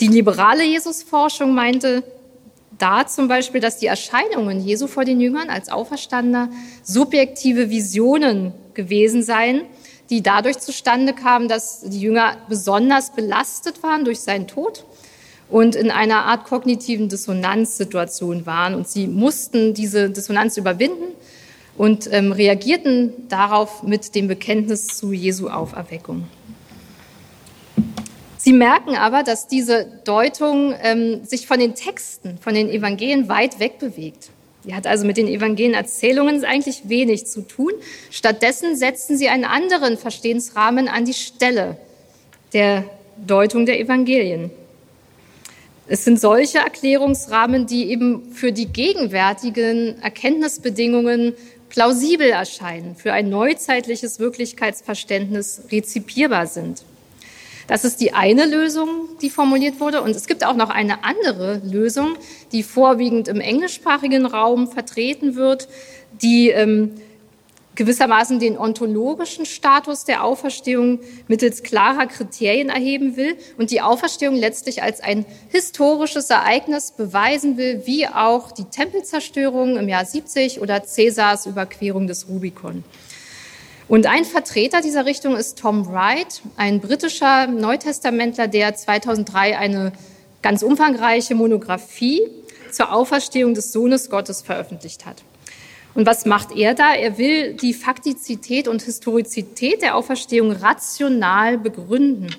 die 0.00 0.08
liberale 0.08 0.64
Jesusforschung 0.64 1.54
meinte 1.54 2.02
da 2.78 3.06
zum 3.06 3.28
Beispiel, 3.28 3.60
dass 3.60 3.78
die 3.78 3.86
Erscheinungen 3.86 4.60
Jesu 4.60 4.86
vor 4.86 5.04
den 5.04 5.20
Jüngern 5.20 5.50
als 5.50 5.68
Auferstandener 5.68 6.50
subjektive 6.82 7.70
Visionen 7.70 8.52
gewesen 8.74 9.22
seien, 9.22 9.62
die 10.10 10.22
dadurch 10.22 10.58
zustande 10.58 11.12
kamen, 11.12 11.48
dass 11.48 11.80
die 11.80 12.00
Jünger 12.00 12.36
besonders 12.48 13.12
belastet 13.12 13.82
waren 13.82 14.04
durch 14.04 14.20
seinen 14.20 14.46
Tod 14.46 14.84
und 15.48 15.74
in 15.74 15.90
einer 15.90 16.24
Art 16.24 16.44
kognitiven 16.44 17.08
Dissonanzsituation 17.08 18.46
waren. 18.46 18.74
Und 18.74 18.88
sie 18.88 19.06
mussten 19.06 19.74
diese 19.74 20.10
Dissonanz 20.10 20.56
überwinden 20.56 21.14
und 21.76 22.08
ähm, 22.12 22.32
reagierten 22.32 23.12
darauf 23.28 23.82
mit 23.82 24.14
dem 24.14 24.28
Bekenntnis 24.28 24.86
zu 24.86 25.12
Jesu 25.12 25.48
Auferweckung. 25.48 26.24
Sie 28.46 28.52
merken 28.52 28.94
aber, 28.94 29.24
dass 29.24 29.48
diese 29.48 29.86
Deutung 30.04 30.72
ähm, 30.80 31.24
sich 31.24 31.48
von 31.48 31.58
den 31.58 31.74
Texten, 31.74 32.38
von 32.40 32.54
den 32.54 32.68
Evangelien 32.68 33.28
weit 33.28 33.58
weg 33.58 33.80
bewegt. 33.80 34.30
Die 34.62 34.72
hat 34.72 34.86
also 34.86 35.04
mit 35.04 35.16
den 35.16 35.26
Evangelienerzählungen 35.26 36.44
eigentlich 36.44 36.88
wenig 36.88 37.26
zu 37.26 37.40
tun. 37.40 37.72
Stattdessen 38.08 38.76
setzen 38.76 39.18
sie 39.18 39.28
einen 39.28 39.42
anderen 39.42 39.98
Verstehensrahmen 39.98 40.86
an 40.86 41.04
die 41.04 41.14
Stelle 41.14 41.76
der 42.52 42.84
Deutung 43.16 43.66
der 43.66 43.80
Evangelien. 43.80 44.52
Es 45.88 46.04
sind 46.04 46.20
solche 46.20 46.58
Erklärungsrahmen, 46.58 47.66
die 47.66 47.90
eben 47.90 48.30
für 48.32 48.52
die 48.52 48.66
gegenwärtigen 48.66 50.00
Erkenntnisbedingungen 50.02 51.34
plausibel 51.68 52.28
erscheinen, 52.28 52.94
für 52.94 53.12
ein 53.12 53.28
neuzeitliches 53.28 54.20
Wirklichkeitsverständnis 54.20 55.62
rezipierbar 55.72 56.46
sind. 56.46 56.84
Das 57.66 57.84
ist 57.84 58.00
die 58.00 58.12
eine 58.14 58.46
Lösung, 58.46 59.08
die 59.20 59.30
formuliert 59.30 59.80
wurde. 59.80 60.02
Und 60.02 60.14
es 60.14 60.26
gibt 60.26 60.44
auch 60.44 60.56
noch 60.56 60.70
eine 60.70 61.04
andere 61.04 61.60
Lösung, 61.64 62.16
die 62.52 62.62
vorwiegend 62.62 63.28
im 63.28 63.40
englischsprachigen 63.40 64.26
Raum 64.26 64.68
vertreten 64.68 65.34
wird, 65.34 65.68
die 66.22 66.50
ähm, 66.50 66.92
gewissermaßen 67.76 68.40
den 68.40 68.58
ontologischen 68.58 69.46
Status 69.46 70.04
der 70.04 70.24
Auferstehung 70.24 71.00
mittels 71.28 71.62
klarer 71.62 72.06
Kriterien 72.06 72.70
erheben 72.70 73.16
will 73.16 73.36
und 73.58 73.70
die 73.70 73.82
Auferstehung 73.82 74.34
letztlich 74.34 74.82
als 74.82 75.00
ein 75.00 75.24
historisches 75.50 76.30
Ereignis 76.30 76.92
beweisen 76.92 77.56
will, 77.56 77.82
wie 77.84 78.08
auch 78.08 78.50
die 78.50 78.64
Tempelzerstörung 78.64 79.76
im 79.76 79.88
Jahr 79.88 80.04
70 80.04 80.60
oder 80.60 80.82
Cäsars 80.82 81.46
Überquerung 81.46 82.06
des 82.06 82.28
Rubikon. 82.28 82.82
Und 83.88 84.06
ein 84.06 84.24
Vertreter 84.24 84.80
dieser 84.80 85.06
Richtung 85.06 85.36
ist 85.36 85.58
Tom 85.58 85.86
Wright, 85.86 86.42
ein 86.56 86.80
britischer 86.80 87.46
Neutestamentler, 87.46 88.48
der 88.48 88.74
2003 88.74 89.56
eine 89.56 89.92
ganz 90.42 90.64
umfangreiche 90.64 91.36
Monographie 91.36 92.22
zur 92.72 92.92
Auferstehung 92.92 93.54
des 93.54 93.72
Sohnes 93.72 94.10
Gottes 94.10 94.42
veröffentlicht 94.42 95.06
hat. 95.06 95.22
Und 95.94 96.04
was 96.04 96.26
macht 96.26 96.54
er 96.54 96.74
da? 96.74 96.94
Er 96.94 97.16
will 97.16 97.54
die 97.54 97.72
Faktizität 97.72 98.66
und 98.66 98.82
Historizität 98.82 99.82
der 99.82 99.94
Auferstehung 99.94 100.50
rational 100.50 101.56
begründen. 101.56 102.34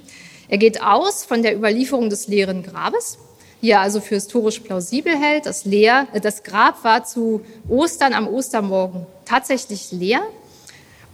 Er 0.50 0.58
geht 0.58 0.82
aus 0.82 1.24
von 1.24 1.44
der 1.44 1.56
Überlieferung 1.56 2.10
des 2.10 2.28
leeren 2.28 2.62
Grabes, 2.62 3.18
die 3.62 3.72
er 3.72 3.80
also 3.80 4.02
für 4.02 4.16
historisch 4.16 4.60
plausibel 4.60 5.18
hält. 5.18 5.46
Das, 5.46 5.64
leer, 5.64 6.08
das 6.22 6.44
Grab 6.44 6.84
war 6.84 7.06
zu 7.06 7.42
Ostern 7.70 8.14
am 8.14 8.28
Ostermorgen 8.28 9.08
tatsächlich 9.26 9.92
leer. 9.92 10.22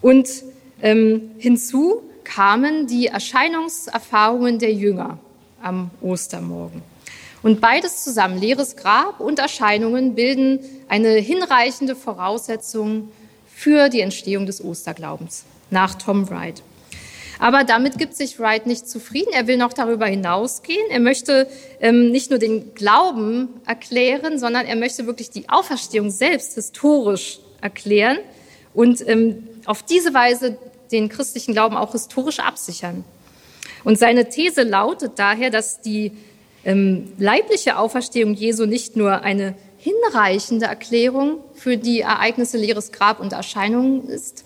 Und 0.04 0.44
ähm, 0.82 1.32
hinzu 1.38 2.04
kamen 2.26 2.88
die 2.88 3.08
Erscheinungserfahrungen 3.08 4.60
der 4.60 4.74
Jünger 4.74 5.18
am 5.62 5.92
Ostermorgen. 6.02 6.82
Und 7.42 7.62
beides 7.62 8.04
zusammen, 8.04 8.38
leeres 8.38 8.76
Grab 8.76 9.22
und 9.22 9.40
Erscheinungen, 9.40 10.14
bilden 10.14 10.60
eine 10.90 11.14
hinreichende 11.14 11.96
Voraussetzung 11.96 13.10
für 13.48 13.88
die 13.88 14.02
Entstehung 14.02 14.46
des 14.46 14.64
Osterglaubens 14.64 15.46
nach 15.70 15.96
Tom 15.96 16.30
Wright. 16.30 16.62
Aber 17.40 17.64
damit 17.64 17.98
gibt 17.98 18.16
sich 18.16 18.40
Wright 18.40 18.68
nicht 18.68 18.90
zufrieden. 18.90 19.32
Er 19.34 19.48
will 19.48 19.58
noch 19.58 19.74
darüber 19.74 20.06
hinausgehen. 20.06 20.90
Er 20.90 21.00
möchte 21.00 21.48
ähm, 21.80 22.12
nicht 22.12 22.30
nur 22.30 22.40
den 22.40 22.74
Glauben 22.76 23.50
erklären, 23.66 24.38
sondern 24.38 24.66
er 24.66 24.76
möchte 24.76 25.08
wirklich 25.08 25.30
die 25.30 25.48
Auferstehung 25.48 26.10
selbst 26.10 26.56
historisch 26.56 27.40
erklären 27.62 28.18
und 28.74 29.08
ähm, 29.08 29.48
auf 29.66 29.84
diese 29.84 30.14
Weise 30.14 30.58
den 30.92 31.10
christlichen 31.10 31.54
Glauben 31.54 31.76
auch 31.76 31.92
historisch 31.92 32.40
absichern. 32.40 33.04
Und 33.84 33.98
seine 34.00 34.30
These 34.30 34.64
lautet 34.64 35.14
daher, 35.18 35.50
dass 35.50 35.82
die 35.82 36.12
ähm, 36.64 37.12
leibliche 37.18 37.78
Auferstehung 37.78 38.34
Jesu 38.34 38.66
nicht 38.66 38.96
nur 38.96 39.22
eine 39.22 39.56
hinreichende 39.78 40.68
Erklärung 40.68 41.40
für 41.56 41.78
die 41.78 42.02
Ereignisse 42.02 42.58
leeres 42.58 42.92
Grab 42.92 43.20
und 43.20 43.34
Erscheinungen 43.34 44.08
ist, 44.08 44.46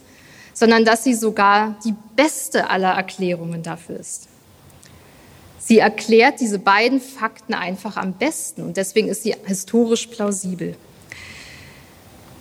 sondern 0.53 0.83
dass 0.83 1.03
sie 1.03 1.13
sogar 1.13 1.77
die 1.85 1.93
beste 2.15 2.71
aller 2.71 2.93
Erklärungen 2.93 3.61
dafür 3.61 3.99
ist. 3.99 4.27
Sie 5.59 5.77
erklärt 5.77 6.39
diese 6.39 6.59
beiden 6.59 6.99
Fakten 6.99 7.53
einfach 7.53 7.97
am 7.97 8.13
besten 8.13 8.63
und 8.63 8.77
deswegen 8.77 9.09
ist 9.09 9.23
sie 9.23 9.35
historisch 9.45 10.07
plausibel. 10.07 10.75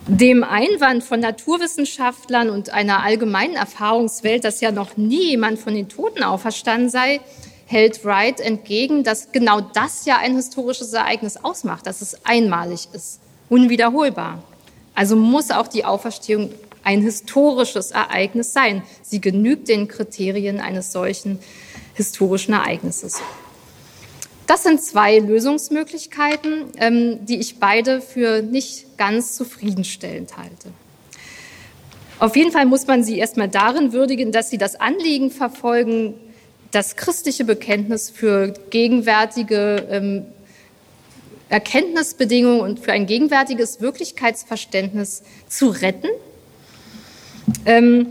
Dem 0.09 0.45
Einwand 0.45 1.03
von 1.03 1.19
Naturwissenschaftlern 1.19 2.49
und 2.49 2.69
einer 2.69 3.03
allgemeinen 3.03 3.55
Erfahrungswelt, 3.55 4.45
dass 4.45 4.61
ja 4.61 4.71
noch 4.71 4.95
nie 4.95 5.31
jemand 5.31 5.59
von 5.59 5.75
den 5.75 5.89
Toten 5.89 6.23
auferstanden 6.23 6.89
sei, 6.89 7.19
hält 7.65 8.05
Wright 8.05 8.39
entgegen, 8.39 9.03
dass 9.03 9.33
genau 9.33 9.59
das 9.59 10.05
ja 10.05 10.17
ein 10.17 10.33
historisches 10.35 10.93
Ereignis 10.93 11.35
ausmacht, 11.35 11.85
dass 11.85 12.01
es 12.01 12.25
einmalig 12.25 12.87
ist, 12.93 13.19
unwiederholbar. 13.49 14.41
Also 14.95 15.17
muss 15.17 15.51
auch 15.51 15.67
die 15.67 15.83
Auferstehung 15.83 16.51
ein 16.85 17.01
historisches 17.01 17.91
Ereignis 17.91 18.53
sein. 18.53 18.83
Sie 19.01 19.19
genügt 19.19 19.67
den 19.67 19.89
Kriterien 19.89 20.61
eines 20.61 20.93
solchen 20.93 21.37
historischen 21.95 22.53
Ereignisses. 22.53 23.21
Das 24.47 24.63
sind 24.63 24.81
zwei 24.81 25.19
Lösungsmöglichkeiten, 25.19 26.71
ähm, 26.77 27.25
die 27.25 27.37
ich 27.37 27.59
beide 27.59 27.99
für 28.01 28.41
nicht 28.41 28.97
ganz 28.97 29.35
zufriedenstellend 29.35 30.37
halte. 30.37 30.71
Auf 32.19 32.35
jeden 32.35 32.51
Fall 32.51 32.65
muss 32.65 32.87
man 32.87 33.03
sie 33.03 33.19
erstmal 33.19 33.49
darin 33.49 33.91
würdigen, 33.91 34.31
dass 34.31 34.49
sie 34.49 34.57
das 34.57 34.79
Anliegen 34.79 35.31
verfolgen, 35.31 36.15
das 36.71 36.95
christliche 36.95 37.43
Bekenntnis 37.43 38.09
für 38.09 38.53
gegenwärtige 38.69 39.85
ähm, 39.89 40.25
Erkenntnisbedingungen 41.49 42.61
und 42.61 42.79
für 42.79 42.93
ein 42.93 43.05
gegenwärtiges 43.05 43.81
Wirklichkeitsverständnis 43.81 45.23
zu 45.47 45.69
retten. 45.69 46.09
Ähm, 47.65 48.07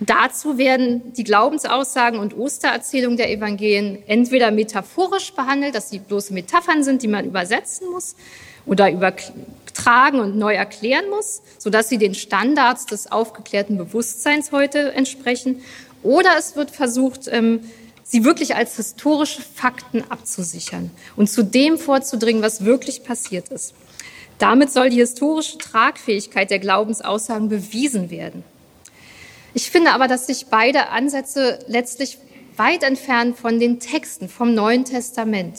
Dazu 0.00 0.56
werden 0.56 1.12
die 1.12 1.24
Glaubensaussagen 1.24 2.18
und 2.18 2.36
Ostererzählungen 2.36 3.18
der 3.18 3.30
Evangelien 3.30 3.98
entweder 4.06 4.50
metaphorisch 4.50 5.34
behandelt, 5.34 5.74
dass 5.74 5.90
sie 5.90 5.98
bloße 5.98 6.32
Metaphern 6.32 6.82
sind, 6.82 7.02
die 7.02 7.08
man 7.08 7.26
übersetzen 7.26 7.90
muss 7.90 8.16
oder 8.64 8.90
übertragen 8.90 10.20
und 10.20 10.38
neu 10.38 10.54
erklären 10.54 11.10
muss, 11.10 11.42
sodass 11.58 11.90
sie 11.90 11.98
den 11.98 12.14
Standards 12.14 12.86
des 12.86 13.12
aufgeklärten 13.12 13.76
Bewusstseins 13.76 14.52
heute 14.52 14.92
entsprechen. 14.92 15.60
Oder 16.02 16.30
es 16.38 16.56
wird 16.56 16.70
versucht, 16.70 17.28
ähm, 17.28 17.60
sie 18.02 18.24
wirklich 18.24 18.56
als 18.56 18.76
historische 18.76 19.42
Fakten 19.42 20.02
abzusichern 20.08 20.90
und 21.14 21.28
zu 21.28 21.42
dem 21.42 21.76
vorzudringen, 21.76 22.42
was 22.42 22.64
wirklich 22.64 23.04
passiert 23.04 23.50
ist. 23.50 23.74
Damit 24.38 24.72
soll 24.72 24.88
die 24.88 24.96
historische 24.96 25.58
Tragfähigkeit 25.58 26.50
der 26.50 26.58
Glaubensaussagen 26.58 27.50
bewiesen 27.50 28.08
werden. 28.08 28.44
Ich 29.54 29.70
finde 29.70 29.92
aber, 29.92 30.06
dass 30.06 30.26
sich 30.26 30.46
beide 30.46 30.88
Ansätze 30.90 31.58
letztlich 31.66 32.18
weit 32.56 32.82
entfernen 32.82 33.34
von 33.34 33.58
den 33.58 33.80
Texten 33.80 34.28
vom 34.28 34.54
Neuen 34.54 34.84
Testament. 34.84 35.58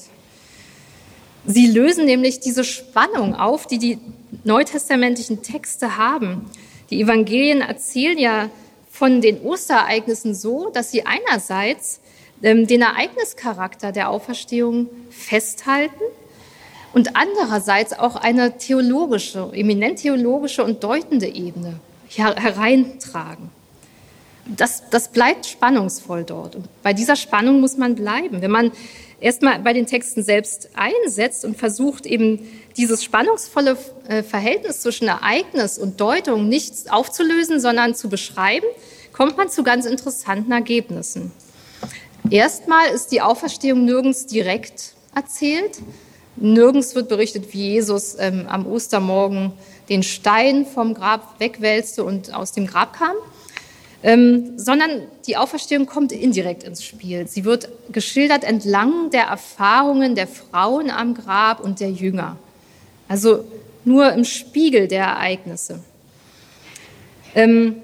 Sie 1.45 1.68
lösen 1.68 2.05
nämlich 2.05 2.39
diese 2.39 2.63
Spannung 2.63 3.35
auf, 3.35 3.65
die 3.65 3.80
die 3.80 3.97
neutestamentlichen 4.43 5.41
Texte 5.41 5.97
haben. 5.97 6.49
Die 6.89 7.01
Evangelien 7.01 7.61
erzählen 7.61 8.18
ja 8.18 8.49
von 8.91 9.22
den 9.22 9.41
Osterereignissen 9.41 10.35
so, 10.35 10.69
dass 10.69 10.91
sie 10.91 11.05
einerseits 11.05 11.99
ähm, 12.43 12.68
den 12.68 12.81
Ereignischarakter 12.81 13.91
der 13.91 14.09
Auferstehung 14.09 14.89
festhalten 15.09 16.03
und 16.93 17.15
andererseits 17.15 17.97
auch 17.97 18.15
eine 18.15 18.57
theologische, 18.57 19.49
eminent 19.53 19.99
theologische 19.99 20.63
und 20.63 20.84
deutende 20.84 21.27
Ebene 21.27 21.80
hereintragen. 22.09 23.49
Das, 24.57 24.84
das 24.90 25.10
bleibt 25.10 25.45
spannungsvoll 25.45 26.23
dort. 26.23 26.56
Und 26.56 26.68
bei 26.84 26.94
dieser 26.94 27.15
Spannung 27.15 27.61
muss 27.61 27.78
man 27.78 27.95
bleiben. 27.95 28.41
Wenn 28.41 28.52
man 28.52 28.72
erstmal 29.22 29.60
bei 29.60 29.73
den 29.73 29.86
Texten 29.86 30.23
selbst 30.23 30.69
einsetzt 30.76 31.45
und 31.45 31.57
versucht 31.57 32.06
eben 32.06 32.40
dieses 32.76 33.03
spannungsvolle 33.03 33.78
äh, 34.07 34.23
Verhältnis 34.23 34.82
zwischen 34.82 35.07
Ereignis 35.07 35.78
und 35.78 36.02
Deutung 36.02 36.49
nicht 36.49 36.91
aufzulösen, 36.91 37.60
sondern 37.60 37.95
zu 37.95 38.10
beschreiben, 38.10 38.65
kommt 39.14 39.38
man 39.38 39.49
zu 39.49 39.64
ganz 39.64 39.86
interessanten 39.86 40.52
Ergebnissen. 40.52 41.32
Erstmal 42.30 42.90
ist 42.90 43.11
die 43.11 43.22
Auferstehung 43.22 43.86
nirgends 43.86 44.26
direkt 44.26 44.94
erzählt. 45.15 45.80
Nirgends 46.38 46.95
wird 46.95 47.10
berichtet, 47.10 47.53
wie 47.53 47.73
Jesus 47.73 48.15
ähm, 48.18 48.48
am 48.48 48.65
Ostermorgen 48.65 49.53
den 49.90 50.03
Stein 50.03 50.65
vom 50.65 50.94
Grab 50.94 51.40
wegwälzte 51.40 52.03
und 52.03 52.34
aus 52.34 52.53
dem 52.53 52.68
Grab 52.68 52.94
kam, 52.94 53.15
ähm, 54.03 54.57
sondern 54.57 55.02
die 55.28 55.38
Auferstehung 55.38 55.86
kommt 55.86 56.11
indirekt 56.11 56.64
ins 56.64 56.84
Spiel. 56.84 57.28
Sie 57.28 57.45
wird 57.45 57.69
geschildert 57.91 58.44
entlang 58.44 59.10
der 59.11 59.23
Erfahrungen 59.23 60.15
der 60.15 60.28
Frauen 60.28 60.90
am 60.90 61.14
Grab 61.14 61.60
und 61.60 61.80
der 61.80 61.91
Jünger. 61.91 62.38
Also 63.07 63.45
nur 63.86 64.11
im 64.14 64.23
Spiegel 64.23 64.88
der 64.88 65.03
Ereignisse. 65.03 65.80
Ähm, 67.36 67.76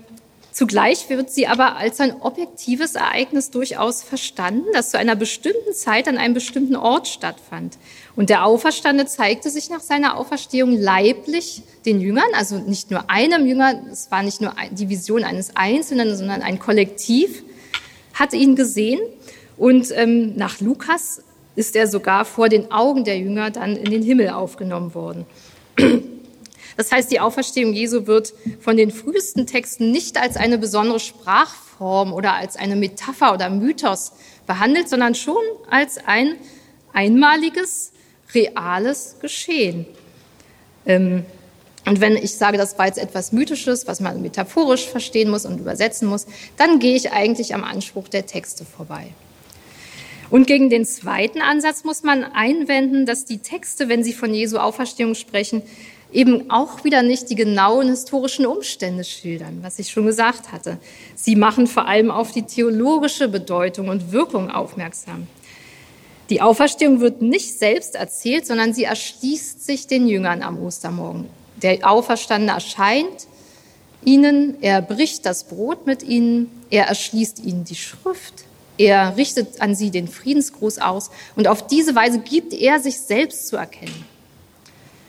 Zugleich 0.58 1.08
wird 1.08 1.30
sie 1.30 1.46
aber 1.46 1.76
als 1.76 2.00
ein 2.00 2.20
objektives 2.20 2.96
Ereignis 2.96 3.52
durchaus 3.52 4.02
verstanden, 4.02 4.66
das 4.74 4.90
zu 4.90 4.98
einer 4.98 5.16
bestimmten 5.16 5.72
Zeit 5.72 6.08
an 6.08 6.18
einem 6.18 6.34
bestimmten 6.34 6.76
Ort 6.76 7.08
stattfand. 7.08 7.78
Und 8.18 8.32
der 8.32 8.46
Auferstande 8.46 9.06
zeigte 9.06 9.52
sich 9.52 9.70
nach 9.70 9.80
seiner 9.80 10.18
Auferstehung 10.18 10.72
leiblich 10.72 11.62
den 11.86 12.02
Jüngern, 12.02 12.26
also 12.34 12.58
nicht 12.58 12.90
nur 12.90 13.12
einem 13.12 13.46
Jünger, 13.46 13.80
es 13.92 14.10
war 14.10 14.24
nicht 14.24 14.42
nur 14.42 14.56
die 14.72 14.90
Vision 14.90 15.24
eines 15.24 15.56
Einzelnen, 15.56 16.18
sondern 16.18 16.42
ein 16.42 16.58
Kollektiv, 16.58 17.44
hat 18.16 18.34
ihn 18.34 18.56
gesehen. 18.56 19.00
Und 19.56 19.92
ähm, 19.96 20.36
nach 20.36 20.60
Lukas 20.62 21.22
ist 21.56 21.76
er 21.76 21.88
sogar 21.88 22.26
vor 22.26 22.50
den 22.50 22.72
Augen 22.72 23.04
der 23.04 23.20
Jünger 23.20 23.52
dann 23.52 23.76
in 23.76 23.92
den 23.92 24.02
Himmel 24.02 24.30
aufgenommen 24.30 24.96
worden. 24.96 25.26
Das 26.76 26.92
heißt, 26.92 27.12
die 27.12 27.20
Auferstehung 27.20 27.74
Jesu 27.74 28.08
wird 28.08 28.34
von 28.60 28.78
den 28.78 28.90
frühesten 28.90 29.46
Texten 29.46 29.92
nicht 29.92 30.20
als 30.20 30.38
eine 30.38 30.58
besondere 30.58 31.00
Sprachform 31.00 32.14
oder 32.14 32.34
als 32.34 32.56
eine 32.56 32.76
Metapher 32.76 33.34
oder 33.34 33.52
Mythos 33.52 34.14
behandelt, 34.48 34.90
sondern 34.90 35.14
schon 35.14 35.42
als 35.70 36.00
ein 36.04 36.36
einmaliges, 36.94 37.92
reales 38.34 39.16
Geschehen. 39.20 39.86
Ähm, 40.86 41.26
und 41.86 42.02
wenn 42.02 42.18
ich 42.18 42.36
sage, 42.36 42.58
das 42.58 42.78
war 42.78 42.88
jetzt 42.88 42.98
etwas 42.98 43.32
Mythisches, 43.32 43.88
was 43.88 44.02
man 44.02 44.22
metaphorisch 44.22 44.88
verstehen 44.88 45.30
muss 45.30 45.46
und 45.46 45.60
übersetzen 45.60 46.10
muss, 46.10 46.28
dann 46.58 46.80
gehe 46.80 46.96
ich 46.96 47.12
eigentlich 47.12 47.56
am 47.56 47.64
Anspruch 47.64 48.10
der 48.10 48.26
Texte 48.26 48.66
vorbei. 48.66 49.08
Und 50.30 50.48
gegen 50.48 50.70
den 50.70 50.86
zweiten 50.86 51.42
Ansatz 51.42 51.86
muss 51.86 52.04
man 52.04 52.26
einwenden, 52.26 53.06
dass 53.06 53.24
die 53.24 53.38
Texte, 53.38 53.88
wenn 53.88 54.04
sie 54.04 54.12
von 54.12 54.34
Jesu 54.34 54.58
Auferstehung 54.58 55.16
sprechen, 55.16 55.62
eben 56.12 56.52
auch 56.52 56.84
wieder 56.84 57.04
nicht 57.04 57.30
die 57.30 57.36
genauen 57.36 57.88
historischen 57.88 58.46
Umstände 58.46 59.04
schildern, 59.04 59.60
was 59.62 59.80
ich 59.80 59.90
schon 59.90 60.06
gesagt 60.06 60.52
hatte. 60.52 60.80
Sie 61.16 61.36
machen 61.36 61.68
vor 61.68 61.88
allem 61.88 62.12
auf 62.12 62.32
die 62.32 62.44
theologische 62.44 63.28
Bedeutung 63.28 63.88
und 63.90 64.12
Wirkung 64.12 64.50
aufmerksam. 64.50 65.28
Die 66.30 66.42
Auferstehung 66.42 67.00
wird 67.00 67.22
nicht 67.22 67.58
selbst 67.58 67.96
erzählt, 67.96 68.46
sondern 68.46 68.74
sie 68.74 68.84
erschließt 68.84 69.66
sich 69.66 69.88
den 69.88 70.08
Jüngern 70.08 70.44
am 70.44 70.62
Ostermorgen. 70.62 71.26
Der 71.62 71.90
Auferstandene 71.90 72.54
erscheint 72.54 73.28
ihnen, 74.04 74.58
er 74.62 74.82
bricht 74.82 75.26
das 75.26 75.46
Brot 75.46 75.86
mit 75.86 76.04
ihnen, 76.04 76.52
er 76.70 76.86
erschließt 76.86 77.40
ihnen 77.44 77.64
die 77.64 77.76
Schrift, 77.76 78.46
er 78.78 79.18
richtet 79.18 79.62
an 79.62 79.74
sie 79.74 79.90
den 79.90 80.08
Friedensgruß 80.08 80.80
aus 80.80 81.10
und 81.36 81.48
auf 81.48 81.66
diese 81.66 81.96
Weise 81.96 82.20
gibt 82.20 82.54
er 82.54 82.80
sich 82.80 83.00
selbst 83.00 83.48
zu 83.48 83.56
erkennen. 83.56 84.06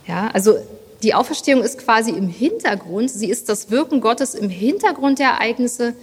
Ja, 0.07 0.31
also 0.33 0.57
die 1.03 1.15
Auferstehung 1.15 1.63
ist 1.63 1.79
quasi 1.79 2.11
im 2.11 2.29
Hintergrund, 2.29 3.11
sie 3.11 3.29
ist 3.29 3.49
das 3.49 3.71
Wirken 3.71 4.01
Gottes 4.01 4.35
im 4.35 4.49
Hintergrund 4.49 5.19
der 5.19 5.29
Ereignisse, 5.29 5.95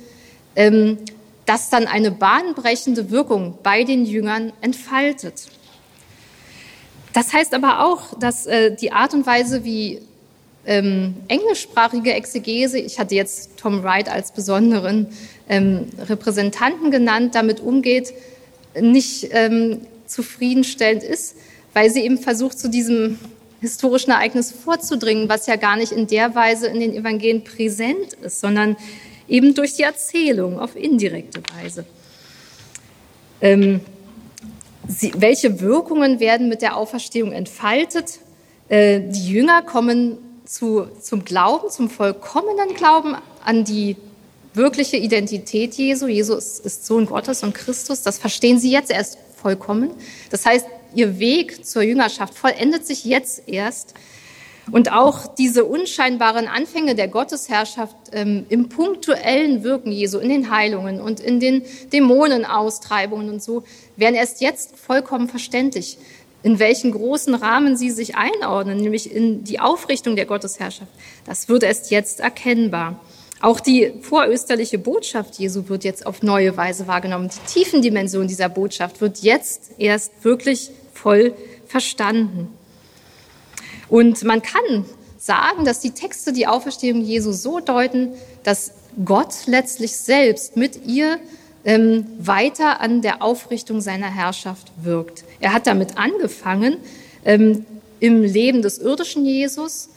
ähm, 0.56 1.00
das 1.46 1.70
dann 1.70 1.88
eine 1.88 2.12
bahnbrechende 2.12 3.12
Wirkung 3.12 3.58
bei 3.62 3.84
den 3.84 4.06
Jüngern 4.06 4.52
entfaltet. 4.62 5.48
Das 7.14 7.34
heißt 7.34 7.54
aber 7.54 7.86
auch, 7.86 8.18
dass 8.20 8.46
äh, 8.46 8.76
die 8.76 8.92
Art 8.92 9.14
und 9.14 9.26
Weise, 9.26 9.64
wie 9.64 10.02
ähm, 10.66 11.16
englischsprachige 11.28 12.14
Exegese, 12.14 12.80
ich 12.80 13.00
hatte 13.00 13.16
jetzt 13.16 13.58
Tom 13.58 13.84
Wright 13.84 14.10
als 14.10 14.32
besonderen 14.32 15.08
ähm, 15.48 15.88
Repräsentanten 16.10 16.92
genannt, 16.92 17.36
damit 17.36 17.60
umgeht, 17.60 18.14
nicht 18.80 19.30
ähm, 19.32 19.82
zufriedenstellend 20.08 21.04
ist, 21.04 21.36
weil 21.74 21.90
sie 21.90 22.02
eben 22.02 22.18
versucht, 22.18 22.60
zu 22.60 22.70
diesem 22.70 23.20
historischen 23.62 24.12
Ereignis 24.12 24.52
vorzudringen, 24.52 25.30
was 25.30 25.48
ja 25.48 25.56
gar 25.56 25.78
nicht 25.78 25.92
in 25.92 26.08
der 26.08 26.36
Weise 26.36 26.68
in 26.68 26.80
den 26.80 26.94
Evangelien 26.94 27.44
präsent 27.44 28.14
ist, 28.22 28.40
sondern 28.40 28.76
eben 29.28 29.54
durch 29.54 29.74
die 29.74 29.84
Erzählung 29.84 30.60
auf 30.60 30.76
indirekte 30.76 31.42
Weise. 31.56 31.86
Ähm, 33.42 33.82
sie, 34.88 35.14
welche 35.18 35.60
Wirkungen 35.60 36.20
werden 36.20 36.50
mit 36.50 36.62
der 36.62 36.78
Auferstehung 36.78 37.32
entfaltet? 37.32 38.20
Äh, 38.70 39.02
die 39.02 39.30
Jünger 39.32 39.62
kommen 39.62 40.18
zu, 40.46 40.88
zum 41.02 41.26
Glauben, 41.26 41.70
zum 41.70 41.90
vollkommenen 41.90 42.74
Glauben 42.76 43.16
an 43.44 43.64
die 43.64 43.96
wirkliche 44.54 44.98
Identität 44.98 45.74
Jesu. 45.76 46.08
Jesus 46.08 46.60
ist 46.60 46.86
Sohn 46.86 47.06
Gottes 47.06 47.44
und 47.44 47.54
Christus. 47.54 48.02
Das 48.04 48.18
verstehen 48.18 48.60
sie 48.60 48.72
jetzt 48.72 48.92
erst 48.92 49.18
vollkommen. 49.42 49.92
Das 50.30 50.46
heißt, 50.46 50.66
ihr 50.94 51.20
Weg 51.20 51.66
zur 51.66 51.82
Jüngerschaft 51.82 52.34
vollendet 52.34 52.86
sich 52.88 53.06
jetzt 53.06 53.44
erst. 53.48 53.94
Und 54.72 54.92
auch 54.92 55.28
diese 55.28 55.66
unscheinbaren 55.66 56.48
Anfänge 56.48 56.96
der 56.96 57.08
Gottesherrschaft 57.08 57.96
ähm, 58.12 58.46
im 58.50 58.70
punktuellen 58.70 59.64
Wirken 59.64 59.92
Jesu, 59.92 60.18
in 60.18 60.30
den 60.30 60.50
Heilungen 60.50 61.00
und 61.00 61.20
in 61.20 61.40
den 61.40 61.64
Dämonenaustreibungen 61.94 63.30
und 63.30 63.44
so, 63.44 63.64
werden 63.96 64.16
erst 64.16 64.42
jetzt 64.42 64.78
vollkommen 64.78 65.30
verständlich, 65.30 65.98
in 66.42 66.60
welchen 66.60 66.92
großen 66.92 67.36
Rahmen 67.36 67.78
sie 67.78 67.92
sich 67.92 68.16
einordnen, 68.16 68.80
nämlich 68.80 69.12
in 69.12 69.44
die 69.44 69.60
Aufrichtung 69.60 70.16
der 70.16 70.26
Gottesherrschaft. 70.26 70.92
Das 71.26 71.48
wird 71.48 71.64
erst 71.64 71.92
jetzt 71.92 72.20
erkennbar. 72.20 73.00
Auch 73.42 73.60
die 73.60 73.94
vorösterliche 74.02 74.80
Botschaft 74.80 75.38
Jesu 75.38 75.70
wird 75.70 75.84
jetzt 75.84 76.06
auf 76.06 76.24
neue 76.24 76.56
Weise 76.58 76.88
wahrgenommen. 76.88 77.30
Die 77.30 77.54
Tiefendimension 77.54 78.28
dieser 78.28 78.50
Botschaft 78.50 79.02
wird 79.02 79.20
jetzt 79.20 79.72
erst 79.78 80.24
wirklich 80.24 80.72
voll 80.94 81.34
verstanden. 81.68 82.55
Und 83.90 84.24
man 84.24 84.42
kann 84.42 84.86
sagen, 85.18 85.66
dass 85.66 85.80
die 85.80 85.92
Texte 85.92 86.34
die 86.34 86.48
Auferstehung 86.48 87.02
Jesu 87.02 87.32
so 87.32 87.60
deuten, 87.60 88.14
dass 88.44 88.72
Gott 89.04 89.34
letztlich 89.48 89.98
selbst 89.98 90.56
mit 90.56 90.86
ihr 90.86 91.20
ähm, 91.66 92.06
weiter 92.20 92.80
an 92.80 93.02
der 93.02 93.22
Aufrichtung 93.22 93.82
seiner 93.82 94.14
Herrschaft 94.14 94.72
wirkt. 94.82 95.26
Er 95.40 95.54
hat 95.54 95.68
damit 95.68 95.98
angefangen 95.98 96.78
ähm, 97.26 97.66
im 98.00 98.22
Leben 98.22 98.62
des 98.62 98.78
irdischen 98.78 99.26
Jesus, 99.26 99.90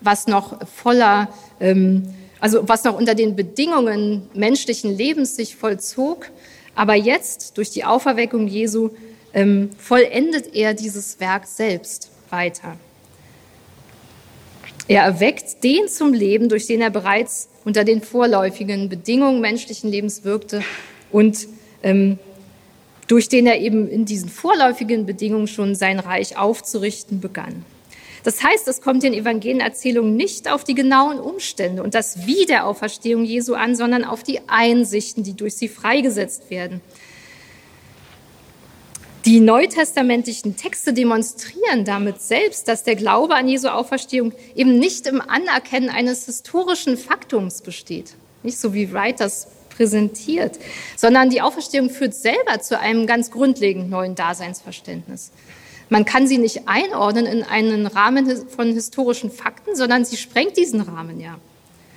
was 0.00 0.28
noch 0.28 0.66
voller, 0.68 1.28
ähm, 1.60 2.14
also 2.38 2.68
was 2.68 2.84
noch 2.84 2.96
unter 2.96 3.14
den 3.14 3.34
Bedingungen 3.34 4.28
menschlichen 4.34 4.96
Lebens 4.96 5.36
sich 5.36 5.56
vollzog, 5.56 6.30
aber 6.74 6.94
jetzt 6.94 7.58
durch 7.58 7.70
die 7.70 7.84
Auferweckung 7.84 8.46
Jesu 8.46 8.90
ähm, 9.34 9.70
vollendet 9.78 10.54
er 10.54 10.74
dieses 10.74 11.18
Werk 11.18 11.46
selbst 11.46 12.10
weiter. 12.30 12.76
Er 14.88 15.02
erweckt 15.02 15.64
den 15.64 15.88
zum 15.88 16.12
Leben, 16.12 16.48
durch 16.48 16.66
den 16.66 16.80
er 16.80 16.90
bereits 16.90 17.48
unter 17.64 17.82
den 17.82 18.02
vorläufigen 18.02 18.88
Bedingungen 18.88 19.40
menschlichen 19.40 19.90
Lebens 19.90 20.22
wirkte 20.24 20.62
und 21.10 21.48
ähm, 21.82 22.18
durch 23.08 23.28
den 23.28 23.46
er 23.46 23.60
eben 23.60 23.88
in 23.88 24.04
diesen 24.04 24.28
vorläufigen 24.28 25.06
Bedingungen 25.06 25.48
schon 25.48 25.74
sein 25.74 25.98
Reich 25.98 26.36
aufzurichten 26.36 27.20
begann. 27.20 27.64
Das 28.22 28.42
heißt, 28.42 28.66
es 28.66 28.80
kommt 28.80 29.04
den 29.04 29.14
Evangelienerzählungen 29.14 30.16
nicht 30.16 30.50
auf 30.50 30.64
die 30.64 30.74
genauen 30.74 31.20
Umstände 31.20 31.82
und 31.82 31.94
das 31.94 32.26
Wie 32.26 32.44
der 32.46 32.66
Auferstehung 32.66 33.24
Jesu 33.24 33.54
an, 33.54 33.76
sondern 33.76 34.04
auf 34.04 34.24
die 34.24 34.40
Einsichten, 34.48 35.22
die 35.22 35.34
durch 35.34 35.54
sie 35.54 35.68
freigesetzt 35.68 36.50
werden. 36.50 36.80
Die 39.26 39.40
neutestamentlichen 39.40 40.56
Texte 40.56 40.92
demonstrieren 40.92 41.84
damit 41.84 42.22
selbst, 42.22 42.68
dass 42.68 42.84
der 42.84 42.94
Glaube 42.94 43.34
an 43.34 43.48
Jesu 43.48 43.66
Auferstehung 43.66 44.32
eben 44.54 44.78
nicht 44.78 45.08
im 45.08 45.20
Anerkennen 45.20 45.90
eines 45.90 46.26
historischen 46.26 46.96
Faktums 46.96 47.60
besteht. 47.60 48.14
Nicht 48.44 48.56
so 48.56 48.72
wie 48.72 48.92
Wright 48.92 49.18
das 49.18 49.48
präsentiert, 49.70 50.60
sondern 50.94 51.28
die 51.28 51.42
Auferstehung 51.42 51.90
führt 51.90 52.14
selber 52.14 52.60
zu 52.60 52.78
einem 52.78 53.08
ganz 53.08 53.32
grundlegend 53.32 53.90
neuen 53.90 54.14
Daseinsverständnis. 54.14 55.32
Man 55.88 56.04
kann 56.04 56.28
sie 56.28 56.38
nicht 56.38 56.68
einordnen 56.68 57.26
in 57.26 57.42
einen 57.42 57.88
Rahmen 57.88 58.48
von 58.48 58.72
historischen 58.72 59.32
Fakten, 59.32 59.74
sondern 59.74 60.04
sie 60.04 60.18
sprengt 60.18 60.56
diesen 60.56 60.82
Rahmen 60.82 61.18
ja. 61.18 61.36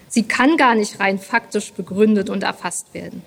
Sie 0.07 0.23
kann 0.23 0.57
gar 0.57 0.73
nicht 0.73 0.99
rein 0.99 1.19
faktisch 1.19 1.73
begründet 1.73 2.31
und 2.31 2.41
erfasst 2.41 2.91
werden. 2.95 3.21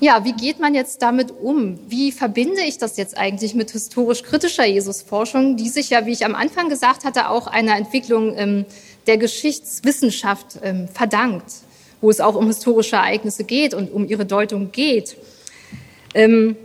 Ja, 0.00 0.24
wie 0.24 0.32
geht 0.32 0.60
man 0.60 0.74
jetzt 0.74 1.00
damit 1.00 1.30
um? 1.30 1.78
Wie 1.88 2.12
verbinde 2.12 2.60
ich 2.62 2.76
das 2.76 2.98
jetzt 2.98 3.16
eigentlich 3.16 3.54
mit 3.54 3.70
historisch-kritischer 3.70 4.66
Jesusforschung, 4.66 5.56
die 5.56 5.70
sich 5.70 5.88
ja, 5.90 6.04
wie 6.04 6.12
ich 6.12 6.24
am 6.24 6.34
Anfang 6.34 6.68
gesagt 6.68 7.04
hatte, 7.04 7.30
auch 7.30 7.46
einer 7.46 7.76
Entwicklung 7.76 8.36
ähm, 8.36 8.66
der 9.06 9.16
Geschichtswissenschaft 9.16 10.58
ähm, 10.62 10.88
verdankt, 10.88 11.46
wo 12.02 12.10
es 12.10 12.20
auch 12.20 12.34
um 12.34 12.46
historische 12.46 12.96
Ereignisse 12.96 13.44
geht 13.44 13.72
und 13.72 13.90
um 13.90 14.06
ihre 14.06 14.26
Deutung 14.26 14.70
geht. 14.70 15.16
Ähm, 16.14 16.56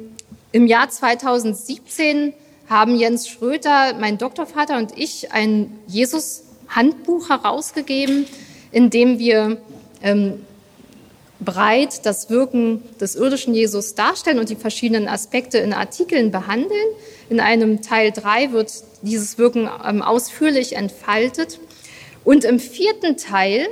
Im 0.51 0.67
Jahr 0.67 0.89
2017 0.89 2.33
haben 2.67 2.97
Jens 2.97 3.29
Schröter, 3.29 3.93
mein 3.99 4.17
Doktorvater 4.17 4.77
und 4.77 4.97
ich 4.97 5.31
ein 5.31 5.79
Jesus-Handbuch 5.87 7.29
herausgegeben, 7.29 8.25
in 8.73 8.89
dem 8.89 9.19
wir 9.19 9.61
ähm, 10.03 10.45
breit 11.43 12.05
das 12.05 12.29
Wirken 12.29 12.83
des 12.99 13.15
irdischen 13.15 13.53
Jesus 13.53 13.95
darstellen 13.95 14.39
und 14.39 14.49
die 14.49 14.55
verschiedenen 14.55 15.07
Aspekte 15.07 15.57
in 15.57 15.73
Artikeln 15.73 16.31
behandeln. 16.31 16.87
In 17.29 17.39
einem 17.39 17.81
Teil 17.81 18.11
3 18.11 18.51
wird 18.51 18.71
dieses 19.01 19.37
Wirken 19.37 19.69
ähm, 19.85 20.01
ausführlich 20.01 20.75
entfaltet. 20.75 21.59
Und 22.23 22.45
im 22.45 22.59
vierten 22.59 23.17
Teil 23.17 23.67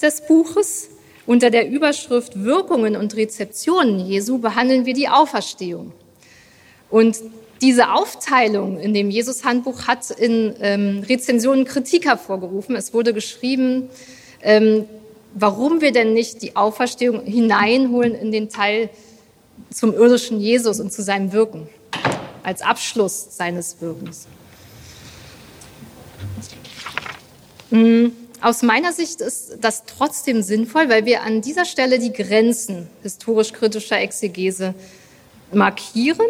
des 0.00 0.26
Buches 0.26 0.88
unter 1.26 1.50
der 1.50 1.68
Überschrift 1.68 2.42
Wirkungen 2.42 2.96
und 2.96 3.16
Rezeptionen 3.16 3.98
Jesu 3.98 4.38
behandeln 4.38 4.86
wir 4.86 4.94
die 4.94 5.08
Auferstehung. 5.08 5.92
Und 6.88 7.18
diese 7.60 7.92
Aufteilung 7.92 8.78
in 8.78 8.94
dem 8.94 9.10
Jesus-Handbuch 9.10 9.86
hat 9.86 10.10
in 10.10 10.54
ähm, 10.60 11.04
Rezensionen 11.08 11.64
Kritik 11.64 12.06
hervorgerufen. 12.06 12.76
Es 12.76 12.94
wurde 12.94 13.12
geschrieben, 13.12 13.88
ähm, 14.42 14.84
warum 15.38 15.80
wir 15.82 15.92
denn 15.92 16.14
nicht 16.14 16.42
die 16.42 16.56
Auferstehung 16.56 17.22
hineinholen 17.24 18.14
in 18.14 18.32
den 18.32 18.48
Teil 18.48 18.88
zum 19.70 19.94
irdischen 19.94 20.40
Jesus 20.40 20.80
und 20.80 20.92
zu 20.92 21.02
seinem 21.02 21.32
Wirken, 21.32 21.68
als 22.42 22.62
Abschluss 22.62 23.36
seines 23.36 23.80
Wirkens. 23.80 24.26
Mm, 27.70 28.06
aus 28.40 28.62
meiner 28.62 28.92
Sicht 28.92 29.20
ist 29.20 29.58
das 29.60 29.84
trotzdem 29.84 30.42
sinnvoll, 30.42 30.88
weil 30.88 31.04
wir 31.04 31.22
an 31.22 31.42
dieser 31.42 31.64
Stelle 31.64 31.98
die 31.98 32.12
Grenzen 32.12 32.88
historisch-kritischer 33.02 34.00
Exegese 34.00 34.74
markieren. 35.52 36.26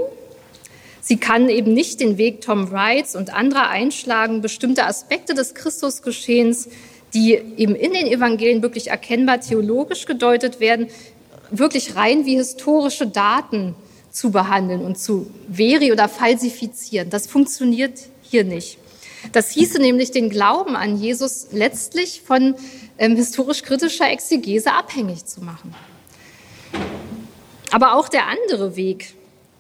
Sie 1.00 1.18
kann 1.18 1.48
eben 1.48 1.72
nicht 1.72 2.00
den 2.00 2.18
Weg 2.18 2.40
Tom 2.40 2.72
Wrights 2.72 3.14
und 3.14 3.32
anderer 3.32 3.68
einschlagen, 3.68 4.40
bestimmte 4.40 4.86
Aspekte 4.86 5.34
des 5.34 5.54
Christusgeschehens 5.54 6.68
die 7.14 7.34
eben 7.34 7.74
in 7.74 7.92
den 7.92 8.06
Evangelien 8.06 8.62
wirklich 8.62 8.88
erkennbar 8.88 9.40
theologisch 9.40 10.06
gedeutet 10.06 10.60
werden, 10.60 10.88
wirklich 11.50 11.96
rein 11.96 12.26
wie 12.26 12.36
historische 12.36 13.06
Daten 13.06 13.74
zu 14.10 14.30
behandeln 14.30 14.82
und 14.82 14.98
zu 14.98 15.30
veri- 15.52 15.92
oder 15.92 16.08
falsifizieren. 16.08 17.10
Das 17.10 17.26
funktioniert 17.26 18.00
hier 18.22 18.44
nicht. 18.44 18.78
Das 19.32 19.50
hieße 19.50 19.78
nämlich, 19.80 20.10
den 20.10 20.30
Glauben 20.30 20.76
an 20.76 20.96
Jesus 20.96 21.48
letztlich 21.52 22.22
von 22.22 22.54
ähm, 22.98 23.16
historisch-kritischer 23.16 24.10
Exegese 24.10 24.72
abhängig 24.72 25.26
zu 25.26 25.42
machen. 25.42 25.74
Aber 27.72 27.94
auch 27.94 28.08
der 28.08 28.26
andere 28.28 28.76
Weg, 28.76 29.14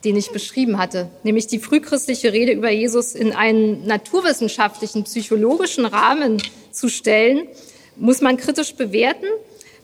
den 0.06 0.16
ich 0.16 0.30
beschrieben 0.30 0.78
hatte, 0.78 1.10
nämlich 1.24 1.48
die 1.48 1.58
frühchristliche 1.58 2.32
Rede 2.32 2.52
über 2.52 2.70
Jesus 2.70 3.16
in 3.16 3.32
einen 3.32 3.84
naturwissenschaftlichen, 3.86 5.02
psychologischen 5.02 5.84
Rahmen 5.84 6.40
zu 6.70 6.88
stellen, 6.88 7.48
muss 7.96 8.20
man 8.20 8.36
kritisch 8.36 8.74
bewerten, 8.74 9.26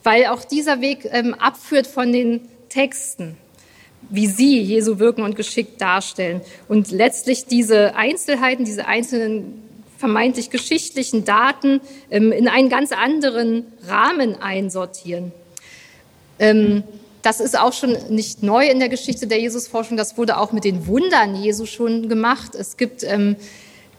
weil 0.05 0.27
auch 0.27 0.45
dieser 0.45 0.81
Weg 0.81 1.09
ähm, 1.11 1.35
abführt 1.35 1.89
von 1.89 2.13
den 2.13 2.43
Texten, 2.69 3.37
wie 4.11 4.29
sie 4.29 4.61
Jesu 4.61 5.01
Wirken 5.01 5.25
und 5.25 5.35
Geschick 5.35 5.77
darstellen 5.79 6.41
und 6.69 6.93
letztlich 6.93 7.47
diese 7.47 7.97
Einzelheiten, 7.97 8.65
diese 8.65 8.87
einzelnen 8.87 9.61
vermeintlich 9.99 10.51
geschichtlichen 10.51 11.25
Daten 11.25 11.81
ähm, 12.13 12.31
in 12.31 12.47
einen 12.47 12.69
ganz 12.69 12.93
anderen 12.93 13.65
Rahmen 13.89 14.41
einsortieren. 14.41 15.33
Ähm, 16.39 16.85
das 17.23 17.41
ist 17.41 17.59
auch 17.59 17.73
schon 17.73 17.97
nicht 18.11 18.43
neu 18.43 18.67
in 18.67 18.81
der 18.81 18.89
Geschichte 18.89 19.27
der 19.27 19.41
Jesusforschung. 19.41 19.97
Das 19.97 20.19
wurde 20.19 20.37
auch 20.37 20.53
mit 20.53 20.65
den 20.65 20.87
Wundern 20.87 21.37
Jesu 21.37 21.67
schon 21.67 22.09
gemacht. 22.09 22.55
Es 22.55 22.77
gibt 22.77 23.05
ähm, 23.05 23.37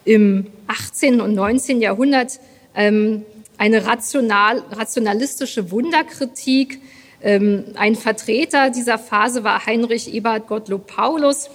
im 0.05 0.47
18. 0.67 1.21
und 1.21 1.33
19. 1.33 1.81
Jahrhundert 1.81 2.39
ähm, 2.75 3.23
eine 3.57 3.85
rational, 3.85 4.61
rationalistische 4.71 5.71
Wunderkritik. 5.71 6.81
Ähm, 7.21 7.63
ein 7.75 7.95
Vertreter 7.95 8.69
dieser 8.69 8.97
Phase 8.97 9.45
war 9.45 9.65
Heinrich 9.65 10.13
Eberhard 10.13 10.47
Gottlob 10.47 10.87
Paulus. 10.87 11.49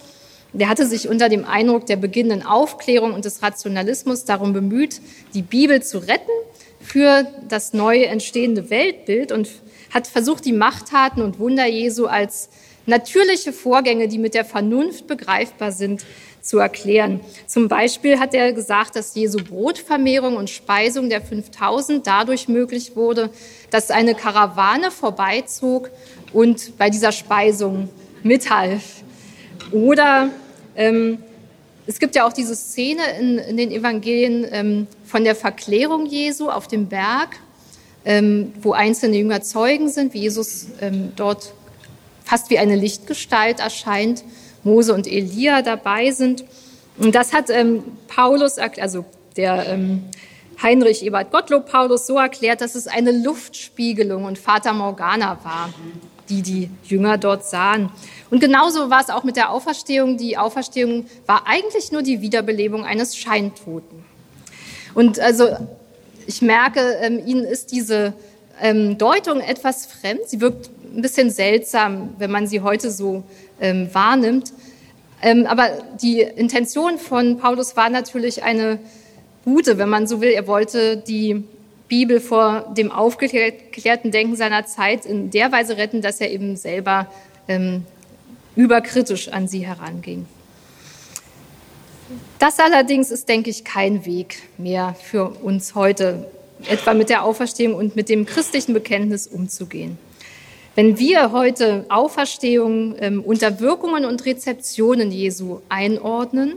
Der 0.54 0.70
hatte 0.70 0.86
sich 0.86 1.08
unter 1.08 1.28
dem 1.28 1.44
Eindruck 1.44 1.84
der 1.84 1.96
beginnenden 1.96 2.46
Aufklärung 2.46 3.12
und 3.12 3.26
des 3.26 3.42
Rationalismus 3.42 4.24
darum 4.24 4.54
bemüht, 4.54 5.02
die 5.34 5.42
Bibel 5.42 5.82
zu 5.82 5.98
retten 5.98 6.30
für 6.88 7.26
das 7.48 7.72
neu 7.72 8.02
entstehende 8.02 8.70
Weltbild 8.70 9.32
und 9.32 9.48
hat 9.92 10.06
versucht, 10.06 10.44
die 10.44 10.52
Machttaten 10.52 11.22
und 11.22 11.38
Wunder 11.38 11.66
Jesu 11.66 12.06
als 12.06 12.48
natürliche 12.86 13.52
Vorgänge, 13.52 14.08
die 14.08 14.18
mit 14.18 14.34
der 14.34 14.44
Vernunft 14.44 15.06
begreifbar 15.06 15.72
sind, 15.72 16.04
zu 16.40 16.58
erklären. 16.58 17.20
Zum 17.46 17.68
Beispiel 17.68 18.18
hat 18.18 18.32
er 18.32 18.52
gesagt, 18.54 18.96
dass 18.96 19.14
Jesu 19.14 19.38
Brotvermehrung 19.38 20.36
und 20.36 20.48
Speisung 20.48 21.10
der 21.10 21.20
5000 21.20 22.06
dadurch 22.06 22.48
möglich 22.48 22.96
wurde, 22.96 23.28
dass 23.70 23.90
eine 23.90 24.14
Karawane 24.14 24.90
vorbeizog 24.90 25.90
und 26.32 26.78
bei 26.78 26.88
dieser 26.88 27.12
Speisung 27.12 27.90
mithalf. 28.22 29.02
Oder 29.72 30.30
ähm, 30.74 31.18
es 31.88 31.98
gibt 31.98 32.14
ja 32.14 32.26
auch 32.26 32.34
diese 32.34 32.54
Szene 32.54 33.00
in, 33.18 33.38
in 33.38 33.56
den 33.56 33.70
Evangelien 33.70 34.46
ähm, 34.50 34.86
von 35.06 35.24
der 35.24 35.34
Verklärung 35.34 36.04
Jesu 36.04 36.50
auf 36.50 36.68
dem 36.68 36.86
Berg, 36.86 37.36
ähm, 38.04 38.52
wo 38.60 38.72
einzelne 38.72 39.16
Jünger 39.16 39.40
Zeugen 39.40 39.88
sind, 39.88 40.12
wie 40.12 40.20
Jesus 40.20 40.66
ähm, 40.82 41.14
dort 41.16 41.54
fast 42.24 42.50
wie 42.50 42.58
eine 42.58 42.76
Lichtgestalt 42.76 43.60
erscheint 43.60 44.22
Mose 44.64 44.92
und 44.92 45.06
Elia 45.06 45.62
dabei 45.62 46.10
sind. 46.10 46.44
Und 46.98 47.14
das 47.14 47.32
hat 47.32 47.48
ähm, 47.48 47.82
Paulus, 48.06 48.58
also 48.58 49.06
der 49.38 49.66
ähm, 49.68 50.04
Heinrich 50.62 51.02
Ebert 51.02 51.30
Gottlob 51.30 51.70
Paulus 51.70 52.06
so 52.06 52.18
erklärt, 52.18 52.60
dass 52.60 52.74
es 52.74 52.86
eine 52.86 53.12
Luftspiegelung 53.12 54.24
und 54.24 54.36
Vater 54.36 54.74
Morgana 54.74 55.38
war, 55.42 55.72
die 56.28 56.42
die 56.42 56.70
Jünger 56.84 57.18
dort 57.18 57.44
sahen. 57.44 57.90
Und 58.30 58.40
genauso 58.40 58.90
war 58.90 59.00
es 59.00 59.10
auch 59.10 59.24
mit 59.24 59.36
der 59.36 59.50
Auferstehung. 59.50 60.16
Die 60.16 60.36
Auferstehung 60.36 61.06
war 61.26 61.46
eigentlich 61.46 61.92
nur 61.92 62.02
die 62.02 62.20
Wiederbelebung 62.20 62.84
eines 62.84 63.16
Scheintoten. 63.16 64.04
Und 64.94 65.20
also 65.20 65.56
ich 66.26 66.42
merke, 66.42 66.80
ähm, 67.00 67.22
Ihnen 67.24 67.44
ist 67.44 67.72
diese 67.72 68.12
ähm, 68.60 68.98
Deutung 68.98 69.40
etwas 69.40 69.86
fremd. 69.86 70.20
Sie 70.26 70.40
wirkt 70.40 70.70
ein 70.94 71.02
bisschen 71.02 71.30
seltsam, 71.30 72.14
wenn 72.18 72.30
man 72.30 72.46
sie 72.46 72.60
heute 72.60 72.90
so 72.90 73.22
ähm, 73.60 73.88
wahrnimmt. 73.92 74.52
Ähm, 75.22 75.46
aber 75.46 75.70
die 76.00 76.20
Intention 76.20 76.98
von 76.98 77.38
Paulus 77.38 77.76
war 77.76 77.88
natürlich 77.88 78.42
eine 78.42 78.78
gute, 79.44 79.78
wenn 79.78 79.88
man 79.88 80.06
so 80.06 80.20
will. 80.20 80.30
Er 80.30 80.46
wollte 80.46 80.96
die 80.96 81.44
Bibel 81.88 82.20
vor 82.20 82.72
dem 82.76 82.92
aufgeklärten 82.92 84.10
Denken 84.10 84.36
seiner 84.36 84.66
Zeit 84.66 85.06
in 85.06 85.30
der 85.30 85.50
Weise 85.50 85.76
retten, 85.76 86.02
dass 86.02 86.20
er 86.20 86.30
eben 86.30 86.56
selber 86.56 87.10
ähm, 87.48 87.84
überkritisch 88.56 89.28
an 89.28 89.48
sie 89.48 89.66
heranging. 89.66 90.26
Das 92.38 92.58
allerdings 92.58 93.10
ist, 93.10 93.28
denke 93.28 93.50
ich, 93.50 93.64
kein 93.64 94.04
Weg 94.06 94.38
mehr 94.56 94.94
für 95.02 95.28
uns 95.28 95.74
heute, 95.74 96.30
etwa 96.68 96.94
mit 96.94 97.08
der 97.08 97.24
Auferstehung 97.24 97.74
und 97.74 97.96
mit 97.96 98.08
dem 98.08 98.26
christlichen 98.26 98.72
Bekenntnis 98.74 99.26
umzugehen. 99.26 99.98
Wenn 100.74 100.98
wir 100.98 101.32
heute 101.32 101.86
Auferstehung 101.88 102.94
ähm, 103.00 103.22
unter 103.22 103.60
Wirkungen 103.60 104.04
und 104.04 104.24
Rezeptionen 104.24 105.10
Jesu 105.10 105.60
einordnen, 105.68 106.54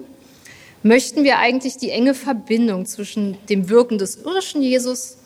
möchten 0.84 1.24
wir 1.24 1.40
eigentlich 1.40 1.78
die 1.78 1.90
enge 1.90 2.14
Verbindung 2.14 2.86
zwischen 2.86 3.38
dem 3.50 3.70
Wirken 3.70 3.98
des 3.98 4.18
irdischen 4.18 4.62
Jesus 4.62 5.18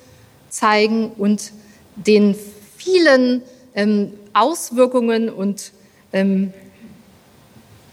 zeigen 0.55 1.11
und 1.17 1.51
den 1.95 2.35
vielen 2.77 3.41
ähm, 3.73 4.13
Auswirkungen 4.33 5.29
und 5.29 5.71
ähm, 6.13 6.53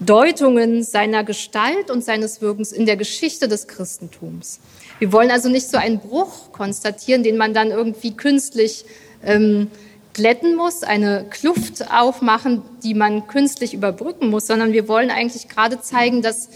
Deutungen 0.01 0.83
seiner 0.83 1.25
Gestalt 1.25 1.91
und 1.91 2.05
seines 2.05 2.41
Wirkens 2.41 2.73
in 2.73 2.87
der 2.87 2.97
Geschichte 2.97 3.49
des 3.49 3.69
Christentums. 3.69 4.61
Wir 4.99 5.13
wollen 5.13 5.31
also 5.31 5.49
nicht 5.49 5.69
so 5.69 5.77
einen 5.77 5.99
Bruch 5.99 6.53
konstatieren, 6.53 7.23
den 7.23 7.37
man 7.37 7.55
dann 7.55 7.71
irgendwie 7.71 8.13
künstlich 8.17 8.85
ähm, 9.25 9.69
glätten 10.13 10.57
muss, 10.57 10.83
eine 10.83 11.27
Kluft 11.31 11.91
aufmachen, 11.93 12.63
die 12.83 12.95
man 12.95 13.27
künstlich 13.27 13.75
überbrücken 13.75 14.29
muss, 14.29 14.47
sondern 14.47 14.73
wir 14.73 14.89
wollen 14.89 15.11
eigentlich 15.11 15.49
gerade 15.49 15.81
zeigen, 15.81 16.23
dass 16.23 16.49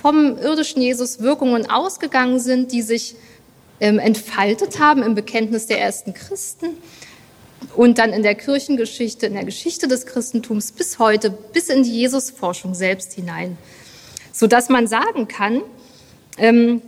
vom 0.00 0.38
irdischen 0.38 0.82
Jesus 0.82 1.20
Wirkungen 1.20 1.70
ausgegangen 1.70 2.40
sind, 2.40 2.72
die 2.72 2.82
sich 2.82 3.14
entfaltet 3.82 4.78
haben 4.78 5.02
im 5.02 5.14
Bekenntnis 5.14 5.66
der 5.66 5.80
ersten 5.80 6.14
Christen 6.14 6.70
und 7.74 7.98
dann 7.98 8.12
in 8.12 8.22
der 8.22 8.34
Kirchengeschichte, 8.34 9.26
in 9.26 9.34
der 9.34 9.44
Geschichte 9.44 9.88
des 9.88 10.06
Christentums 10.06 10.72
bis 10.72 10.98
heute, 10.98 11.30
bis 11.30 11.68
in 11.68 11.82
die 11.82 12.00
Jesusforschung 12.00 12.74
selbst 12.74 13.12
hinein, 13.12 13.58
so 14.32 14.46
dass 14.46 14.68
man 14.68 14.86
sagen 14.86 15.28
kann, 15.28 15.62
ähm, 16.38 16.82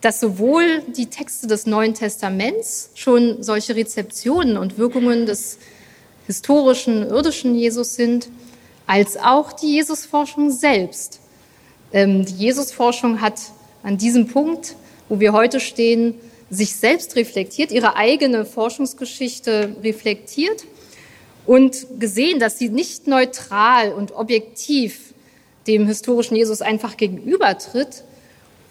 dass 0.00 0.18
sowohl 0.18 0.82
die 0.96 1.06
Texte 1.06 1.46
des 1.46 1.66
Neuen 1.66 1.94
Testaments 1.94 2.90
schon 2.94 3.42
solche 3.42 3.76
Rezeptionen 3.76 4.56
und 4.56 4.78
Wirkungen 4.78 5.26
des 5.26 5.58
historischen, 6.26 7.06
irdischen 7.08 7.54
Jesus 7.54 7.94
sind, 7.94 8.28
als 8.86 9.16
auch 9.16 9.52
die 9.52 9.76
Jesusforschung 9.76 10.50
selbst. 10.50 11.20
Ähm, 11.92 12.24
die 12.24 12.34
Jesusforschung 12.34 13.20
hat 13.20 13.40
an 13.82 13.96
diesem 13.96 14.26
Punkt, 14.26 14.74
wo 15.08 15.20
wir 15.20 15.32
heute 15.32 15.60
stehen, 15.60 16.14
sich 16.52 16.76
selbst 16.76 17.16
reflektiert, 17.16 17.72
ihre 17.72 17.96
eigene 17.96 18.44
Forschungsgeschichte 18.44 19.74
reflektiert 19.82 20.66
und 21.46 21.86
gesehen, 21.98 22.38
dass 22.38 22.58
sie 22.58 22.68
nicht 22.68 23.06
neutral 23.06 23.92
und 23.94 24.12
objektiv 24.12 25.14
dem 25.66 25.86
historischen 25.86 26.36
Jesus 26.36 26.60
einfach 26.60 26.98
gegenübertritt 26.98 28.04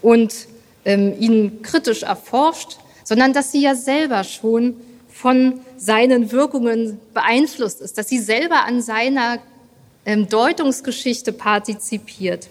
und 0.03 0.47
ähm, 0.85 1.15
ihn 1.19 1.63
kritisch 1.63 2.03
erforscht, 2.03 2.77
sondern 3.03 3.33
dass 3.33 3.51
sie 3.51 3.61
ja 3.61 3.73
selber 3.73 4.23
schon 4.23 4.75
von 5.09 5.61
seinen 5.77 6.31
Wirkungen 6.31 6.99
beeinflusst 7.15 7.81
ist, 7.81 7.97
dass 7.97 8.07
sie 8.07 8.19
selber 8.19 8.63
an 8.63 8.83
seiner 8.83 9.39
ähm, 10.05 10.29
Deutungsgeschichte 10.29 11.33
partizipiert. 11.33 12.47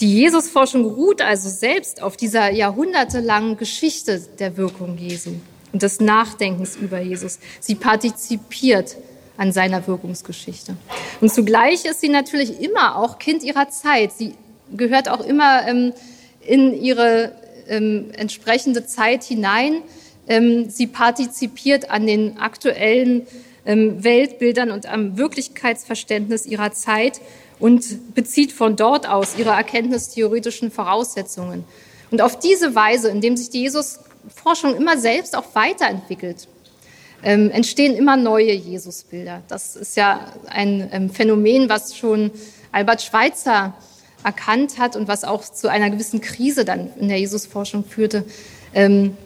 Die 0.00 0.14
Jesusforschung 0.14 0.84
ruht 0.84 1.22
also 1.22 1.48
selbst 1.48 2.02
auf 2.02 2.16
dieser 2.16 2.50
jahrhundertelangen 2.50 3.56
Geschichte 3.56 4.20
der 4.38 4.56
Wirkung 4.56 4.98
Jesu 4.98 5.30
und 5.72 5.82
des 5.82 6.00
Nachdenkens 6.00 6.76
über 6.76 7.00
Jesus. 7.00 7.38
Sie 7.60 7.74
partizipiert 7.74 8.96
an 9.38 9.52
seiner 9.52 9.86
Wirkungsgeschichte. 9.86 10.76
Und 11.20 11.32
zugleich 11.32 11.84
ist 11.86 12.00
sie 12.00 12.08
natürlich 12.08 12.60
immer 12.60 12.96
auch 12.96 13.18
Kind 13.18 13.42
ihrer 13.42 13.70
Zeit. 13.70 14.12
Sie 14.12 14.34
gehört 14.74 15.08
auch 15.08 15.24
immer 15.24 15.66
ähm, 15.66 15.92
in 16.40 16.74
ihre 16.74 17.32
ähm, 17.68 18.10
entsprechende 18.16 18.86
Zeit 18.86 19.24
hinein. 19.24 19.82
Ähm, 20.28 20.68
sie 20.68 20.86
partizipiert 20.86 21.90
an 21.90 22.06
den 22.06 22.38
aktuellen 22.38 23.26
ähm, 23.64 24.02
Weltbildern 24.04 24.70
und 24.70 24.86
am 24.86 25.16
Wirklichkeitsverständnis 25.16 26.46
ihrer 26.46 26.72
Zeit 26.72 27.20
und 27.58 28.14
bezieht 28.14 28.52
von 28.52 28.76
dort 28.76 29.08
aus 29.08 29.36
ihre 29.38 29.50
erkenntnistheoretischen 29.50 30.70
Voraussetzungen. 30.70 31.64
Und 32.10 32.20
auf 32.20 32.38
diese 32.38 32.74
Weise, 32.74 33.08
indem 33.08 33.36
sich 33.36 33.50
die 33.50 33.62
Jesusforschung 33.62 34.76
immer 34.76 34.98
selbst 34.98 35.36
auch 35.36 35.54
weiterentwickelt, 35.54 36.48
ähm, 37.22 37.50
entstehen 37.50 37.96
immer 37.96 38.16
neue 38.16 38.52
Jesusbilder. 38.52 39.42
Das 39.48 39.74
ist 39.74 39.96
ja 39.96 40.32
ein 40.48 40.88
ähm, 40.92 41.10
Phänomen, 41.10 41.68
was 41.68 41.96
schon 41.96 42.30
Albert 42.72 43.02
Schweitzer 43.02 43.74
erkannt 44.22 44.78
hat 44.78 44.96
und 44.96 45.08
was 45.08 45.24
auch 45.24 45.42
zu 45.42 45.68
einer 45.68 45.90
gewissen 45.90 46.20
Krise 46.20 46.64
dann 46.64 46.90
in 46.98 47.08
der 47.08 47.18
Jesusforschung 47.18 47.84
führte. 47.84 48.24
Ähm, 48.74 49.16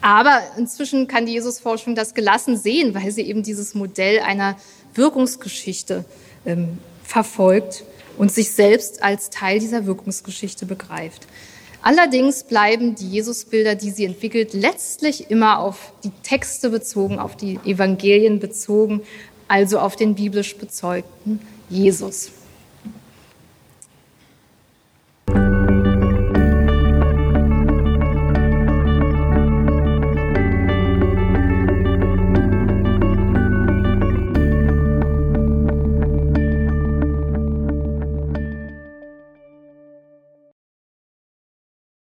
aber 0.00 0.42
inzwischen 0.56 1.08
kann 1.08 1.26
die 1.26 1.32
Jesusforschung 1.32 1.94
das 1.94 2.14
gelassen 2.14 2.56
sehen, 2.56 2.94
weil 2.94 3.10
sie 3.10 3.22
eben 3.22 3.42
dieses 3.42 3.74
Modell 3.74 4.20
einer 4.20 4.56
Wirkungsgeschichte 4.94 6.04
ähm, 6.46 6.78
verfolgt 7.08 7.84
und 8.18 8.30
sich 8.30 8.50
selbst 8.50 9.02
als 9.02 9.30
Teil 9.30 9.60
dieser 9.60 9.86
Wirkungsgeschichte 9.86 10.66
begreift. 10.66 11.26
Allerdings 11.80 12.44
bleiben 12.44 12.96
die 12.96 13.08
Jesusbilder, 13.08 13.76
die 13.76 13.90
sie 13.90 14.04
entwickelt, 14.04 14.52
letztlich 14.52 15.30
immer 15.30 15.58
auf 15.58 15.94
die 16.04 16.10
Texte 16.22 16.68
bezogen, 16.68 17.18
auf 17.18 17.34
die 17.34 17.58
Evangelien 17.64 18.40
bezogen, 18.40 19.00
also 19.46 19.78
auf 19.78 19.96
den 19.96 20.14
biblisch 20.14 20.56
bezeugten 20.56 21.40
Jesus. 21.70 22.30